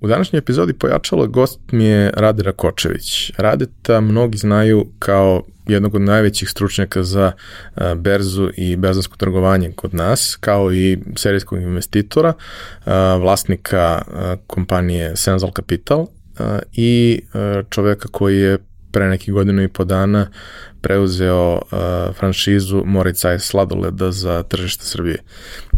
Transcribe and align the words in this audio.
U 0.00 0.08
današnjoj 0.08 0.38
epizodi 0.38 0.72
pojačalo 0.72 1.26
gost 1.26 1.60
mi 1.72 1.84
je 1.84 2.10
Rade 2.14 2.42
Rakočević. 2.42 3.32
Radeta 3.36 4.00
mnogi 4.00 4.38
znaju 4.38 4.86
kao 4.98 5.42
jednog 5.66 5.94
od 5.94 6.00
najvećih 6.00 6.50
stručnjaka 6.50 7.02
za 7.02 7.32
a, 7.74 7.94
berzu 7.94 8.50
i 8.56 8.76
berzansko 8.76 9.16
trgovanje 9.16 9.72
kod 9.72 9.94
nas, 9.94 10.36
kao 10.40 10.72
i 10.72 10.98
serijskog 11.16 11.62
investitora, 11.62 12.32
a, 12.84 13.16
vlasnika 13.16 14.02
a, 14.08 14.36
kompanije 14.46 15.16
Senzal 15.16 15.50
Capital 15.56 16.06
i 16.72 17.20
čoveka 17.70 18.08
koji 18.08 18.38
je 18.40 18.58
pre 18.92 19.08
nekih 19.08 19.34
godinu 19.34 19.62
i 19.62 19.68
po 19.68 19.84
dana 19.84 20.26
preuzeo 20.80 21.52
uh, 21.52 21.78
franšizu 22.18 22.82
Moricaj 22.84 23.38
sladoleda 23.38 24.12
za 24.12 24.42
tržište 24.42 24.84
Srbije. 24.84 25.18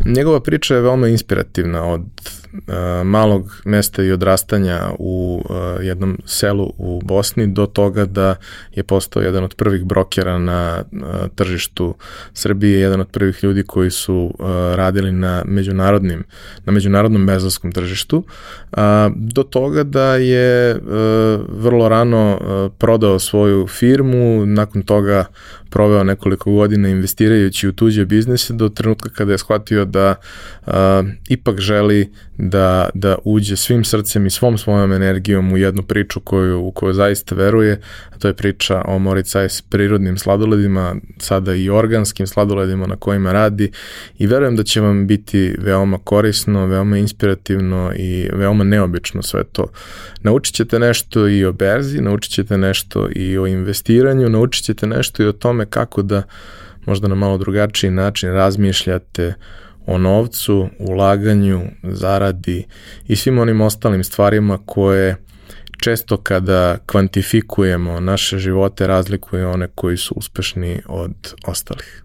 Njegova 0.04 0.40
priča 0.40 0.74
je 0.74 0.80
veoma 0.80 1.08
inspirativna 1.08 1.84
od 1.84 2.00
uh, 2.00 2.62
malog 3.04 3.60
mesta 3.64 4.02
i 4.02 4.12
odrastanja 4.12 4.80
u 4.98 5.42
uh, 5.44 5.84
jednom 5.84 6.18
selu 6.24 6.72
u 6.78 7.00
Bosni 7.04 7.46
do 7.46 7.66
toga 7.66 8.04
da 8.04 8.36
je 8.74 8.82
postao 8.82 9.22
jedan 9.22 9.44
od 9.44 9.54
prvih 9.54 9.84
brokera 9.84 10.38
na 10.38 10.84
uh, 10.92 10.98
tržištu 11.34 11.94
Srbije, 12.32 12.80
jedan 12.80 13.00
od 13.00 13.08
prvih 13.08 13.44
ljudi 13.44 13.62
koji 13.62 13.90
su 13.90 14.34
uh, 14.38 14.46
radili 14.74 15.12
na 15.12 15.42
međunarodnim 15.46 16.24
na 16.64 16.72
međunarodnom 16.72 17.26
bezarskom 17.26 17.72
tržištu, 17.72 18.18
uh, 18.18 18.78
do 19.16 19.42
toga 19.42 19.82
da 19.82 20.16
je 20.16 20.76
uh, 20.76 20.82
vrlo 21.48 21.88
rano 21.88 22.38
uh, 22.40 22.72
prodao 22.78 23.18
svoju 23.18 23.66
firmu, 23.66 24.46
nakon 24.46 24.82
toga 24.82 24.97
proveo 25.70 26.04
nekoliko 26.04 26.52
godina 26.52 26.88
investirajući 26.88 27.68
u 27.68 27.72
tuđe 27.72 28.04
biznese 28.04 28.52
do 28.52 28.68
trenutka 28.68 29.08
kada 29.08 29.32
je 29.32 29.38
shvatio 29.38 29.84
da 29.84 30.14
a, 30.66 31.02
ipak 31.28 31.60
želi 31.60 32.12
da, 32.38 32.88
da 32.94 33.16
uđe 33.24 33.56
svim 33.56 33.84
srcem 33.84 34.26
i 34.26 34.30
svom 34.30 34.58
svojom 34.58 34.92
energijom 34.92 35.52
u 35.52 35.56
jednu 35.56 35.82
priču 35.82 36.20
koju, 36.20 36.60
u 36.60 36.70
koju 36.72 36.92
zaista 36.92 37.34
veruje, 37.34 37.80
a 38.10 38.18
to 38.18 38.28
je 38.28 38.34
priča 38.34 38.82
o 38.86 38.98
Moricaj 38.98 39.48
s 39.48 39.62
prirodnim 39.62 40.18
sladoledima, 40.18 40.96
sada 41.18 41.54
i 41.54 41.70
organskim 41.70 42.26
sladoledima 42.26 42.86
na 42.86 42.96
kojima 42.96 43.32
radi 43.32 43.70
i 44.18 44.26
verujem 44.26 44.56
da 44.56 44.62
će 44.62 44.80
vam 44.80 45.06
biti 45.06 45.54
veoma 45.58 45.98
korisno, 46.04 46.66
veoma 46.66 46.98
inspirativno 46.98 47.92
i 47.96 48.28
veoma 48.32 48.64
neobično 48.64 49.22
sve 49.22 49.44
to. 49.44 49.66
Naučit 50.22 50.54
ćete 50.54 50.78
nešto 50.78 51.28
i 51.28 51.44
o 51.44 51.52
berzi, 51.52 52.00
naučit 52.00 52.32
ćete 52.32 52.58
nešto 52.58 53.08
i 53.14 53.38
o 53.38 53.46
investiranju, 53.46 54.28
naučit 54.28 54.64
ćete 54.64 54.86
nešto 54.86 55.22
i 55.22 55.26
o 55.26 55.32
tome 55.32 55.66
kako 55.66 56.02
da 56.02 56.22
možda 56.86 57.08
na 57.08 57.14
malo 57.14 57.38
drugačiji 57.38 57.90
način 57.90 58.32
razmišljate 58.32 59.34
o 59.88 59.98
novcu, 59.98 60.68
ulaganju, 60.78 61.62
zaradi 61.82 62.64
i 63.06 63.16
svim 63.16 63.38
onim 63.38 63.60
ostalim 63.60 64.04
stvarima 64.04 64.58
koje 64.66 65.16
često 65.80 66.16
kada 66.16 66.78
kvantifikujemo 66.86 68.00
naše 68.00 68.38
živote 68.38 68.86
razlikuje 68.86 69.46
one 69.46 69.68
koji 69.74 69.96
su 69.96 70.14
uspešni 70.16 70.82
od 70.86 71.34
ostalih. 71.46 72.04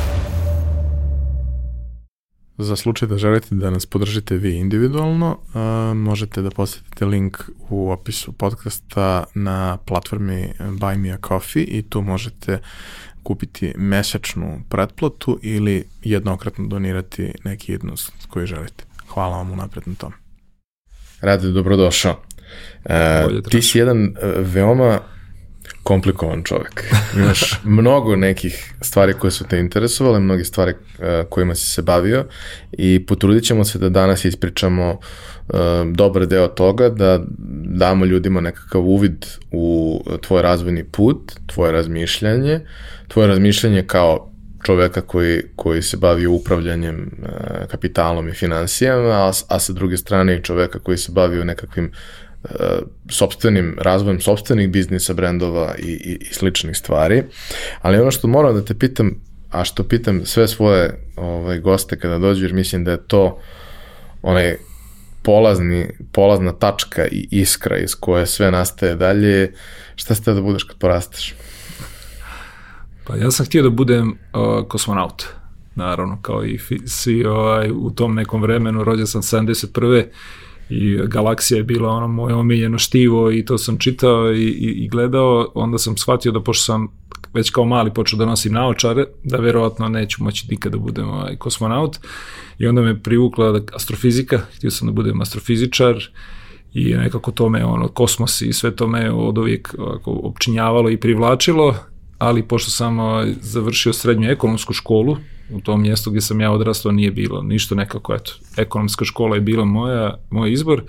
Za 2.61 2.75
slučaj 2.75 3.07
da 3.07 3.17
želite 3.17 3.55
da 3.55 3.69
nas 3.69 3.85
podržite 3.85 4.37
vi 4.37 4.57
individualno, 4.57 5.37
uh, 5.47 5.97
možete 5.97 6.41
da 6.41 6.49
posetite 6.49 7.05
link 7.05 7.37
u 7.69 7.91
opisu 7.91 8.31
podcasta 8.31 9.23
na 9.33 9.77
platformi 9.77 10.53
Buy 10.59 10.97
Me 10.97 11.11
a 11.11 11.17
Coffee 11.27 11.63
i 11.63 11.81
tu 11.81 12.01
možete 12.01 12.59
kupiti 13.23 13.73
mesečnu 13.77 14.61
pretplatu 14.69 15.39
ili 15.41 15.83
jednokratno 16.03 16.67
donirati 16.67 17.33
neki 17.43 17.71
jednost 17.71 18.13
koji 18.27 18.47
želite. 18.47 18.83
Hvala 19.07 19.37
vam 19.37 19.51
unapred 19.51 19.87
na 19.87 19.95
tom. 19.95 20.13
Rade, 21.21 21.47
dobrodošao. 21.47 22.21
Uh, 22.85 22.91
ti 23.49 23.61
si 23.61 23.77
jedan 23.77 24.03
uh, 24.03 24.13
veoma 24.37 24.99
komplikovan 25.83 26.43
čovek. 26.43 26.83
Imaš 27.17 27.59
mnogo 27.63 28.15
nekih 28.15 28.73
stvari 28.81 29.13
koje 29.13 29.31
su 29.31 29.43
te 29.43 29.59
interesovale, 29.59 30.19
mnogi 30.19 30.43
stvari 30.43 30.71
uh, 30.73 31.05
kojima 31.29 31.55
si 31.55 31.69
se 31.69 31.81
bavio 31.81 32.25
i 32.71 33.05
potrudit 33.05 33.43
ćemo 33.43 33.65
se 33.65 33.79
da 33.79 33.89
danas 33.89 34.25
ispričamo 34.25 34.91
uh, 34.91 35.59
dobar 35.93 36.27
deo 36.27 36.47
toga, 36.47 36.89
da 36.89 37.19
damo 37.65 38.05
ljudima 38.05 38.41
nekakav 38.41 38.81
uvid 38.81 39.25
u 39.51 39.99
tvoj 40.21 40.41
razvojni 40.41 40.83
put, 40.83 41.31
tvoje 41.45 41.71
razmišljanje, 41.71 42.59
tvoje 43.07 43.27
razmišljanje 43.27 43.83
kao 43.87 44.31
čoveka 44.63 45.01
koji, 45.01 45.41
koji 45.55 45.81
se 45.81 45.97
bavi 45.97 46.27
upravljanjem 46.27 47.11
uh, 47.21 47.29
kapitalom 47.67 48.29
i 48.29 48.33
financijama, 48.33 49.09
a, 49.09 49.31
a 49.47 49.59
sa 49.59 49.73
druge 49.73 49.97
strane 49.97 50.35
i 50.35 50.43
čoveka 50.43 50.79
koji 50.79 50.97
se 50.97 51.11
bavi 51.11 51.45
nekakvim 51.45 51.91
sobstvenim 53.09 53.75
razvojem 53.79 54.21
sobstvenih 54.21 54.69
biznisa, 54.69 55.13
brendova 55.13 55.75
i, 55.79 55.91
i, 55.91 56.17
i 56.21 56.33
sličnih 56.33 56.77
stvari. 56.77 57.23
Ali 57.81 57.99
ono 57.99 58.11
što 58.11 58.27
moram 58.27 58.55
da 58.55 58.65
te 58.65 58.73
pitam, 58.73 59.11
a 59.51 59.63
što 59.63 59.83
pitam 59.83 60.25
sve 60.25 60.47
svoje 60.47 60.99
ovaj, 61.15 61.59
goste 61.59 61.99
kada 61.99 62.17
dođu, 62.17 62.45
jer 62.45 62.53
mislim 62.53 62.83
da 62.83 62.91
je 62.91 63.07
to 63.07 63.39
onaj 64.21 64.55
polazni, 65.23 65.87
polazna 66.11 66.51
tačka 66.51 67.07
i 67.07 67.27
iskra 67.31 67.77
iz 67.77 67.95
koje 67.95 68.27
sve 68.27 68.51
nastaje 68.51 68.95
dalje, 68.95 69.53
šta 69.95 70.15
ste 70.15 70.33
da 70.33 70.41
budeš 70.41 70.63
kad 70.63 70.77
porasteš? 70.77 71.35
Pa 73.03 73.15
ja 73.15 73.31
sam 73.31 73.45
htio 73.45 73.63
da 73.63 73.69
budem 73.69 74.09
uh, 74.09 74.67
kosmonaut, 74.67 75.25
naravno, 75.75 76.21
kao 76.21 76.45
i 76.45 76.59
svi 76.85 77.25
ovaj, 77.25 77.71
u 77.71 77.91
tom 77.95 78.15
nekom 78.15 78.41
vremenu, 78.41 78.83
rođen 78.83 79.07
sam 79.07 79.21
71 79.21 80.05
i 80.71 80.99
Galaksija 81.07 81.57
je 81.57 81.63
bila 81.63 81.89
ono 81.89 82.07
moje 82.07 82.35
omiljeno 82.35 82.77
štivo 82.77 83.31
i 83.31 83.45
to 83.45 83.57
sam 83.57 83.77
čitao 83.77 84.33
i, 84.33 84.43
i, 84.43 84.85
i 84.85 84.87
gledao, 84.87 85.51
onda 85.53 85.77
sam 85.77 85.97
shvatio 85.97 86.31
da 86.31 86.41
pošto 86.41 86.63
sam 86.63 86.87
već 87.33 87.49
kao 87.49 87.65
mali 87.65 87.93
počeo 87.93 88.19
da 88.19 88.25
nosim 88.25 88.53
naočare, 88.53 89.05
da 89.23 89.37
verovatno 89.37 89.89
neću 89.89 90.23
moći 90.23 90.47
nikada 90.49 90.77
da 90.77 90.83
budem 90.83 91.09
ovaj, 91.09 91.35
kosmonaut. 91.35 91.97
I 92.59 92.67
onda 92.67 92.81
me 92.81 93.03
privukla 93.03 93.51
da, 93.51 93.61
astrofizika, 93.73 94.41
htio 94.55 94.71
sam 94.71 94.87
da 94.87 94.91
budem 94.91 95.21
astrofizičar 95.21 95.95
i 96.73 96.93
nekako 96.93 97.31
to 97.31 97.49
me, 97.49 97.65
ono, 97.65 97.87
kosmos 97.87 98.41
i 98.41 98.53
sve 98.53 98.75
to 98.75 98.87
me 98.87 99.11
od 99.11 99.37
uvijek 99.37 99.75
ovako, 99.77 100.11
opčinjavalo 100.11 100.89
i 100.89 100.97
privlačilo, 100.97 101.75
ali 102.21 102.43
pošto 102.43 102.71
sam 102.71 102.97
završio 103.41 103.93
srednju 103.93 104.29
ekonomsku 104.29 104.73
školu, 104.73 105.17
u 105.49 105.61
tom 105.61 105.81
mjestu 105.81 106.09
gdje 106.09 106.21
sam 106.21 106.41
ja 106.41 106.51
odrastao 106.51 106.91
nije 106.91 107.11
bilo 107.11 107.41
ništa 107.41 107.75
nekako, 107.75 108.13
eto, 108.13 108.31
ekonomska 108.57 109.05
škola 109.05 109.35
je 109.35 109.41
bila 109.41 109.65
moja, 109.65 110.17
moj 110.29 110.51
izbor. 110.51 110.83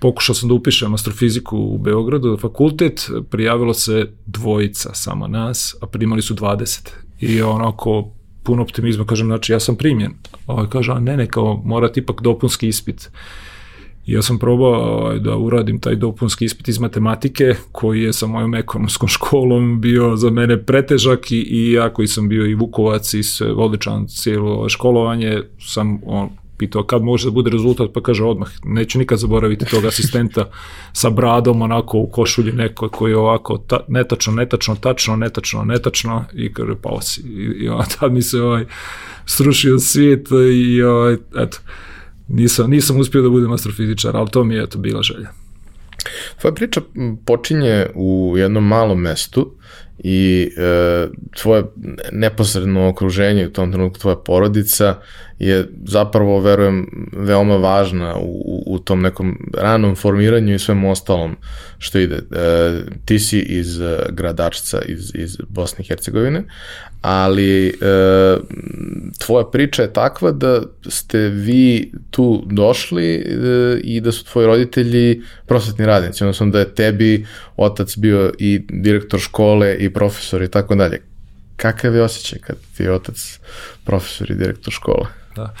Pokušao 0.00 0.34
sam 0.34 0.48
da 0.48 0.54
upišem 0.54 0.94
astrofiziku 0.94 1.58
u 1.58 1.78
Beogradu, 1.78 2.36
fakultet, 2.40 3.10
prijavilo 3.30 3.74
se 3.74 4.12
dvojica 4.26 4.94
samo 4.94 5.28
nas, 5.28 5.76
a 5.80 5.86
primali 5.86 6.22
su 6.22 6.34
20. 6.34 6.88
I 7.20 7.42
onako, 7.42 8.10
puno 8.42 8.62
optimizma, 8.62 9.04
kažem, 9.04 9.26
znači 9.26 9.52
ja 9.52 9.60
sam 9.60 9.76
primjen. 9.76 10.12
Ovaj 10.46 10.66
kaže, 10.70 10.92
a 10.92 10.98
ne, 10.98 11.16
ne, 11.16 11.26
kao 11.26 11.62
morate 11.64 12.00
ipak 12.00 12.22
dopunski 12.22 12.68
ispit. 12.68 13.00
I 13.00 13.10
ja 14.06 14.22
sam 14.22 14.38
probao 14.38 14.72
ovaj, 14.72 15.18
da 15.18 15.36
uradim 15.36 15.80
taj 15.80 15.94
dopunski 15.94 16.44
ispit 16.44 16.68
iz 16.68 16.78
matematike, 16.78 17.54
koji 17.72 18.02
je 18.02 18.12
sa 18.12 18.26
mojom 18.26 18.54
ekonomskom 18.54 19.08
školom 19.16 19.80
bio 19.80 20.16
za 20.16 20.30
mene 20.30 20.62
pretežak 20.62 21.30
i, 21.32 21.40
i 21.40 21.72
ja 21.72 21.92
koji 21.92 22.08
sam 22.08 22.28
bio 22.28 22.46
i 22.46 22.54
Vukovac 22.54 23.14
i 23.14 23.22
sve 23.22 23.52
odličan 23.52 24.06
cijelo 24.08 24.68
školovanje, 24.68 25.42
sam 25.58 26.00
on, 26.06 26.28
pitao 26.58 26.82
kad 26.82 27.02
može 27.02 27.26
da 27.26 27.30
bude 27.30 27.50
rezultat, 27.50 27.90
pa 27.94 28.00
kaže 28.00 28.24
odmah, 28.24 28.48
neću 28.64 28.98
nikad 28.98 29.18
zaboraviti 29.18 29.64
tog 29.64 29.84
asistenta 29.90 30.50
sa 30.92 31.10
bradom 31.10 31.62
onako 31.62 31.98
u 31.98 32.06
košulji 32.06 32.52
neko 32.52 32.88
koji 32.88 33.10
je 33.10 33.16
ovako 33.16 33.58
ta, 33.58 33.80
netačno, 33.88 34.32
netačno, 34.32 34.74
tačno, 34.74 35.16
netačno, 35.16 35.64
netačno. 35.64 36.24
I 36.34 36.52
kaže 36.52 36.74
pao 36.82 37.00
si. 37.00 37.20
I, 37.20 37.64
i 37.64 37.68
on, 37.68 37.84
tad 38.00 38.12
mi 38.12 38.22
se 38.22 38.42
ovaj, 38.42 38.64
srušio 39.26 39.78
svijet 39.78 40.28
i 40.54 40.82
ovaj, 40.82 41.16
eto, 41.36 41.58
nisam, 42.28 42.70
nisam 42.70 43.00
uspio 43.00 43.22
da 43.22 43.28
budem 43.28 43.52
astrofizičar, 43.52 44.16
ali 44.16 44.30
to 44.30 44.44
mi 44.44 44.54
je 44.54 44.62
eto 44.62 44.78
bila 44.78 45.02
želja. 45.02 45.28
Tvoja 46.40 46.54
priča 46.54 46.80
počinje 47.26 47.86
u 47.94 48.34
jednom 48.36 48.66
malom 48.66 49.00
mestu 49.00 49.52
i 49.98 50.50
e, 50.56 51.08
tvoje 51.42 51.64
neposredno 52.12 52.88
okruženje, 52.88 53.46
u 53.46 53.52
tom 53.52 53.72
trenutku 53.72 53.98
tvoja 53.98 54.16
porodica 54.16 54.94
je 55.38 55.68
zapravo, 55.84 56.40
verujem, 56.40 56.86
veoma 57.12 57.56
važna 57.56 58.16
u, 58.18 58.62
u 58.66 58.78
tom 58.78 59.02
nekom 59.02 59.38
ranom 59.54 59.96
formiranju 59.96 60.54
i 60.54 60.58
svem 60.58 60.84
ostalom 60.84 61.36
što 61.78 61.98
ide. 61.98 62.16
E, 62.16 62.80
ti 63.04 63.18
si 63.18 63.38
iz 63.40 63.80
gradačca 64.08 64.82
iz, 64.82 65.12
iz 65.14 65.36
Bosne 65.48 65.84
i 65.84 65.86
Hercegovine, 65.88 66.44
ali 67.00 67.68
e, 67.68 67.72
tvoja 69.18 69.44
priča 69.44 69.82
je 69.82 69.92
takva 69.92 70.32
da 70.32 70.62
ste 70.88 71.18
vi 71.18 71.92
tu 72.10 72.42
došli 72.46 73.14
e, 73.14 73.24
i 73.84 74.00
da 74.00 74.12
su 74.12 74.24
tvoji 74.24 74.46
roditelji 74.46 75.22
prosvetni 75.46 75.86
radnici, 75.86 76.24
odnosno 76.24 76.46
da 76.46 76.58
je 76.58 76.74
tebi 76.74 77.26
otac 77.56 77.96
bio 77.96 78.32
i 78.38 78.60
direktor 78.68 79.20
škole 79.20 79.76
i 79.78 79.92
profesor 79.92 80.42
i 80.42 80.50
tako 80.50 80.74
dalje. 80.74 81.00
Kakav 81.56 81.94
je 81.94 82.02
osjećaj 82.02 82.38
kad 82.38 82.56
ti 82.76 82.82
je 82.82 82.92
otac 82.92 83.38
profesor 83.84 84.30
i 84.30 84.34
direktor 84.34 84.72
škole? 84.72 85.25
Da. 85.36 85.54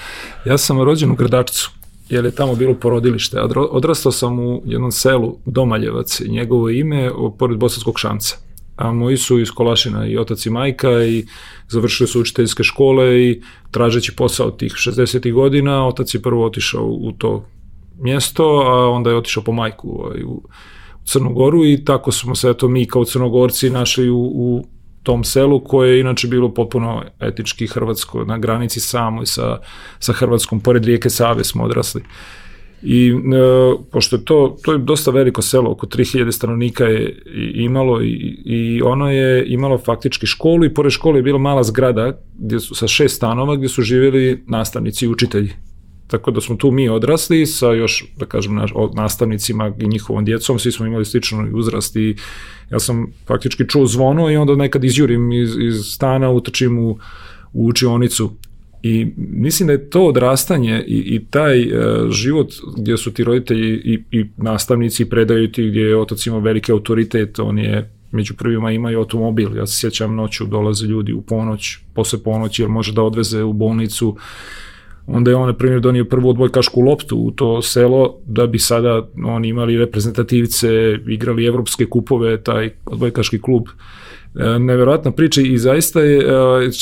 Ja 0.44 0.58
sam 0.58 0.82
rođen 0.82 1.10
u 1.10 1.14
Gradačcu, 1.14 1.70
jer 2.08 2.24
je 2.24 2.30
tamo 2.30 2.54
bilo 2.54 2.74
porodilište. 2.74 3.40
Odrastao 3.70 4.12
sam 4.12 4.38
u 4.38 4.62
jednom 4.64 4.92
selu 4.92 5.38
Domaljevac, 5.44 6.20
njegovo 6.20 6.70
ime, 6.70 7.10
pored 7.38 7.58
Bosanskog 7.58 7.98
šanca 7.98 8.36
a 8.76 8.92
moji 8.92 9.16
su 9.16 9.40
iz 9.40 9.50
Kolašina 9.50 10.06
i 10.06 10.18
otac 10.18 10.46
i 10.46 10.50
majka 10.50 11.04
i 11.04 11.26
završili 11.68 12.08
su 12.08 12.20
učiteljske 12.20 12.62
škole 12.62 13.22
i 13.22 13.42
tražeći 13.70 14.16
posao 14.16 14.50
tih 14.50 14.72
60. 14.72 15.32
godina, 15.32 15.86
otac 15.86 16.14
je 16.14 16.22
prvo 16.22 16.46
otišao 16.46 16.84
u 16.84 17.12
to 17.12 17.48
mjesto, 17.98 18.44
a 18.44 18.90
onda 18.90 19.10
je 19.10 19.16
otišao 19.16 19.42
po 19.42 19.52
majku 19.52 19.88
ovaj, 19.88 20.22
u 20.22 20.42
Crnu 21.04 21.32
Goru 21.32 21.64
i 21.64 21.84
tako 21.84 22.12
smo 22.12 22.34
se 22.34 22.50
eto 22.50 22.68
mi 22.68 22.86
kao 22.86 23.04
crnogorci 23.04 23.70
našli 23.70 24.10
u, 24.10 24.20
u 24.20 24.66
tom 25.06 25.24
selu 25.24 25.60
koje 25.64 25.92
je 25.92 26.00
inače 26.00 26.28
bilo 26.28 26.48
potpuno 26.54 27.02
etički 27.20 27.66
hrvatsko, 27.66 28.24
na 28.24 28.38
granici 28.38 28.80
samoj 28.80 29.26
sa, 29.26 29.58
sa 29.98 30.12
Hrvatskom, 30.12 30.60
pored 30.60 30.84
rijeke 30.84 31.10
Save 31.10 31.44
smo 31.44 31.64
odrasli. 31.64 32.02
I 32.82 33.08
e, 33.08 33.14
pošto 33.92 34.16
je 34.16 34.24
to, 34.24 34.56
to 34.64 34.72
je 34.72 34.78
dosta 34.78 35.10
veliko 35.10 35.42
selo, 35.42 35.70
oko 35.70 35.86
3000 35.86 36.32
stanovnika 36.32 36.84
je 36.84 37.22
imalo 37.54 38.02
i, 38.02 38.42
i 38.44 38.82
ono 38.82 39.10
je 39.10 39.44
imalo 39.46 39.78
faktički 39.78 40.26
školu 40.26 40.64
i 40.64 40.74
pored 40.74 40.92
škole 40.92 41.18
je 41.18 41.22
bila 41.22 41.38
mala 41.38 41.62
zgrada 41.62 42.12
gdje 42.38 42.60
su, 42.60 42.74
sa 42.74 42.88
šest 42.88 43.16
stanova 43.16 43.56
gdje 43.56 43.68
su 43.68 43.82
živjeli 43.82 44.44
nastavnici 44.46 45.04
i 45.04 45.08
učitelji. 45.08 45.52
Tako 46.06 46.30
da 46.30 46.40
smo 46.40 46.56
tu 46.56 46.70
mi 46.70 46.88
odrasli 46.88 47.46
sa 47.46 47.72
još, 47.72 48.04
da 48.16 48.26
kažem, 48.26 48.60
nastavnicima 48.94 49.72
i 49.78 49.88
njihovom 49.88 50.24
djecom, 50.24 50.58
svi 50.58 50.72
smo 50.72 50.86
imali 50.86 51.04
slično 51.04 51.48
uzrast 51.52 51.96
i 51.96 52.16
ja 52.70 52.78
sam 52.80 53.06
faktički 53.26 53.68
čuo 53.68 53.86
zvono 53.86 54.30
i 54.30 54.36
onda 54.36 54.56
nekad 54.56 54.84
izjurim 54.84 55.32
iz, 55.32 55.50
iz 55.58 55.84
stana, 55.84 56.30
utrčim 56.30 56.78
u, 56.78 56.98
u 57.52 57.66
učionicu 57.66 58.30
I 58.82 59.12
mislim 59.16 59.66
da 59.66 59.72
je 59.72 59.90
to 59.90 60.06
odrastanje 60.06 60.84
i, 60.86 60.96
i 60.96 61.24
taj 61.30 61.62
uh, 61.62 62.10
život 62.10 62.52
gdje 62.76 62.96
su 62.96 63.12
ti 63.12 63.24
roditelji 63.24 63.70
i, 63.84 64.02
i 64.10 64.26
nastavnici 64.36 65.08
predaju 65.08 65.52
ti 65.52 65.68
gdje 65.68 65.80
je 65.80 65.98
otac 65.98 66.26
imao 66.26 66.40
veliki 66.40 66.72
autoritet, 66.72 67.38
on 67.38 67.58
je 67.58 67.90
među 68.12 68.34
prvima 68.34 68.72
imaju 68.72 68.98
automobil. 68.98 69.56
Ja 69.56 69.66
se 69.66 69.78
sjećam 69.80 70.14
noću 70.14 70.46
dolaze 70.46 70.86
ljudi 70.86 71.12
u 71.12 71.22
ponoć, 71.22 71.78
posle 71.94 72.18
ponoći 72.22 72.62
jer 72.62 72.68
može 72.68 72.92
da 72.92 73.02
odveze 73.02 73.42
u 73.42 73.52
bolnicu. 73.52 74.16
Onda 75.06 75.30
je 75.30 75.36
on, 75.36 75.46
na 75.46 75.54
primjer, 75.54 75.80
donio 75.80 76.04
prvu 76.04 76.28
odbojkašku 76.28 76.80
loptu 76.80 77.16
u 77.16 77.30
to 77.30 77.62
selo 77.62 78.18
da 78.26 78.46
bi 78.46 78.58
sada 78.58 79.08
oni 79.24 79.48
imali 79.48 79.78
reprezentativce, 79.78 80.98
igrali 81.06 81.46
evropske 81.46 81.86
kupove, 81.86 82.42
taj 82.42 82.70
odbojkaški 82.86 83.40
klub 83.40 83.68
E, 84.38 84.58
neverovatna 84.58 85.10
priča 85.10 85.40
i 85.40 85.58
zaista 85.58 86.00
je, 86.00 86.18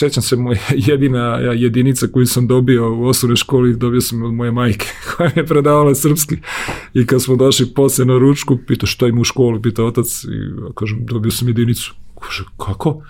e, 0.07 0.11
se 0.11 0.37
moja 0.37 0.59
jedina 0.91 1.37
jedinica 1.37 2.07
koju 2.07 2.27
sam 2.27 2.47
dobio 2.47 2.95
u 2.95 3.05
osnovnoj 3.05 3.37
školi, 3.37 3.77
dobio 3.77 4.01
sam 4.01 4.23
od 4.23 4.35
moje 4.35 4.53
majke 4.53 4.87
koja 5.17 5.31
mi 5.37 5.43
je 5.43 5.47
predavala 5.47 5.95
srpski 5.95 6.37
i 6.95 7.07
kad 7.07 7.23
smo 7.23 7.37
došli 7.37 7.67
posle 7.75 8.05
na 8.05 8.19
ručku, 8.19 8.59
pitao 8.67 8.87
šta 8.87 9.07
ima 9.07 9.21
u 9.21 9.25
školi, 9.25 9.63
pitao 9.63 9.87
otac 9.87 10.25
i 10.25 10.73
kažem 10.75 11.07
dobio 11.07 11.31
sam 11.31 11.49
jedinicu. 11.49 11.95
Kaže, 12.21 12.45
kako? 12.57 13.03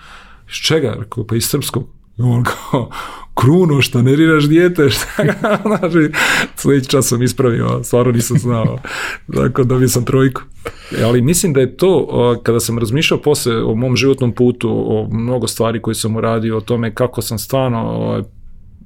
Iz 0.49 0.55
čega? 0.55 0.95
Rekao, 0.99 1.27
pa 1.27 1.35
iz 1.35 1.45
srpskog. 1.45 1.94
I 2.17 2.21
on 2.21 2.43
kao, 2.43 2.89
kruno, 3.33 3.81
šta 3.81 4.01
neriraš 4.01 4.47
dijete, 4.47 4.89
šta 4.95 5.23
ga, 5.23 5.59
znači, 5.65 6.11
sledeći 6.55 6.89
čas 6.89 7.07
sam 7.07 7.23
ispravio, 7.23 7.83
stvarno 7.83 8.11
nisam 8.11 8.37
znao, 8.37 8.79
tako 9.33 9.63
dobio 9.63 9.87
sam 9.87 10.05
trojku. 10.05 10.41
E, 10.99 11.03
ali 11.03 11.21
mislim 11.21 11.53
da 11.53 11.59
je 11.59 11.77
to, 11.77 12.39
kada 12.43 12.59
sam 12.59 12.79
razmišljao 12.79 13.21
posle 13.21 13.63
o 13.63 13.75
mom 13.75 13.95
životnom 13.95 14.31
putu, 14.31 14.69
o 14.71 15.07
mnogo 15.11 15.47
stvari 15.47 15.81
koje 15.81 15.95
sam 15.95 16.15
uradio, 16.15 16.57
o 16.57 16.61
tome 16.61 16.95
kako 16.95 17.21
sam 17.21 17.39
stvarno 17.39 18.23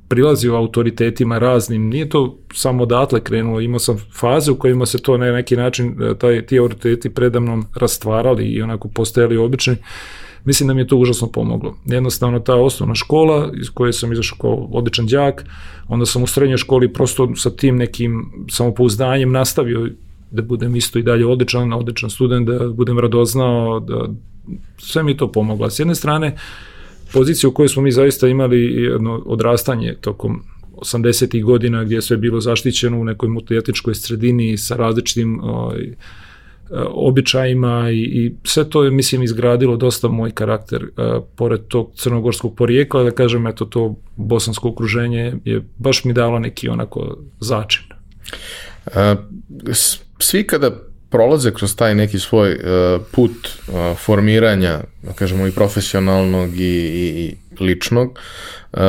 prilazio 0.09 0.55
autoritetima 0.55 1.37
raznim, 1.37 1.87
nije 1.87 2.09
to 2.09 2.39
samo 2.53 2.83
odatle 2.83 3.23
krenulo, 3.23 3.61
imao 3.61 3.79
sam 3.79 3.97
faze 4.19 4.51
u 4.51 4.55
kojima 4.55 4.85
se 4.85 5.01
to 5.01 5.17
na 5.17 5.31
neki 5.31 5.55
način, 5.55 6.03
e, 6.03 6.17
taj, 6.17 6.45
ti 6.45 6.59
autoriteti 6.59 7.09
predamnom 7.09 7.65
rastvarali 7.75 8.45
i 8.45 8.61
onako 8.61 8.87
postajali 8.87 9.37
obični, 9.37 9.75
mislim 10.45 10.67
da 10.67 10.73
mi 10.73 10.81
je 10.81 10.87
to 10.87 10.97
užasno 10.97 11.27
pomoglo. 11.27 11.77
Jednostavno 11.85 12.39
ta 12.39 12.55
osnovna 12.55 12.95
škola 12.95 13.51
iz 13.61 13.69
koje 13.69 13.93
sam 13.93 14.13
izašao 14.13 14.37
kao 14.41 14.67
odličan 14.71 15.07
đak, 15.07 15.45
onda 15.87 16.05
sam 16.05 16.23
u 16.23 16.27
srednjoj 16.27 16.57
školi 16.57 16.93
prosto 16.93 17.35
sa 17.35 17.49
tim 17.49 17.77
nekim 17.77 18.31
samopouzdanjem 18.49 19.31
nastavio 19.31 19.89
da 20.31 20.41
budem 20.41 20.75
isto 20.75 20.99
i 20.99 21.03
dalje 21.03 21.25
odličan, 21.25 21.73
odličan 21.73 22.09
student, 22.09 22.47
da 22.47 22.67
budem 22.67 22.99
radoznao, 22.99 23.79
da 23.79 24.09
sve 24.77 25.03
mi 25.03 25.17
to 25.17 25.31
pomoglo. 25.31 25.69
S 25.69 25.79
jedne 25.79 25.95
strane, 25.95 26.37
pozicija 27.13 27.49
u 27.49 27.53
kojoj 27.53 27.69
smo 27.69 27.81
mi 27.81 27.91
zaista 27.91 28.27
imali 28.27 28.59
jedno 28.83 29.23
odrastanje 29.25 29.95
tokom 30.01 30.41
80. 30.81 31.43
godina 31.43 31.83
gdje 31.83 31.95
je 31.95 32.01
sve 32.01 32.17
bilo 32.17 32.41
zaštićeno 32.41 32.99
u 32.99 33.03
nekoj 33.03 33.29
multietičkoj 33.29 33.95
sredini 33.95 34.57
sa 34.57 34.75
različitim 34.75 35.39
ovaj, 35.43 35.95
običajima 36.89 37.89
i, 37.91 37.99
i 37.99 38.35
sve 38.43 38.69
to 38.69 38.83
je, 38.83 38.91
mislim, 38.91 39.23
izgradilo 39.23 39.77
dosta 39.77 40.07
moj 40.07 40.31
karakter, 40.31 40.83
uh, 40.83 41.23
pored 41.35 41.61
tog 41.67 41.91
crnogorskog 41.95 42.55
porijekla, 42.55 43.03
da 43.03 43.11
kažem, 43.11 43.47
eto, 43.47 43.65
to 43.65 43.95
bosansko 44.15 44.69
okruženje 44.69 45.33
je 45.45 45.61
baš 45.77 46.03
mi 46.03 46.13
dalo 46.13 46.39
neki 46.39 46.69
onako 46.69 47.17
začin. 47.39 47.83
Uh, 48.85 48.93
svi 50.19 50.47
kada 50.47 50.71
prolaze 51.09 51.53
kroz 51.53 51.75
taj 51.75 51.95
neki 51.95 52.19
svoj 52.19 52.51
uh, 52.51 53.01
put 53.11 53.31
uh, 53.31 53.97
formiranja, 53.97 54.79
da 55.03 55.13
kažemo 55.13 55.47
i 55.47 55.51
profesionalnog 55.51 56.59
i, 56.59 56.63
i, 56.63 57.35
i 57.59 57.63
ličnog, 57.63 58.19
uh, 58.71 58.79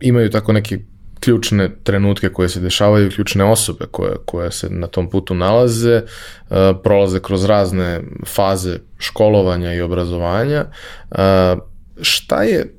imaju 0.00 0.30
tako 0.30 0.52
neki 0.52 0.78
ključne 1.20 1.70
trenutke 1.84 2.28
koje 2.28 2.48
se 2.48 2.60
dešavaju, 2.60 3.10
ključne 3.10 3.44
osobe 3.44 3.84
koje, 3.90 4.16
koje 4.24 4.52
se 4.52 4.70
na 4.70 4.86
tom 4.86 5.10
putu 5.10 5.34
nalaze, 5.34 6.02
uh, 6.02 6.56
prolaze 6.84 7.20
kroz 7.20 7.44
razne 7.44 8.00
faze 8.26 8.78
školovanja 8.98 9.74
i 9.74 9.80
obrazovanja. 9.80 10.64
Uh, 11.10 11.18
šta 12.02 12.42
je 12.42 12.74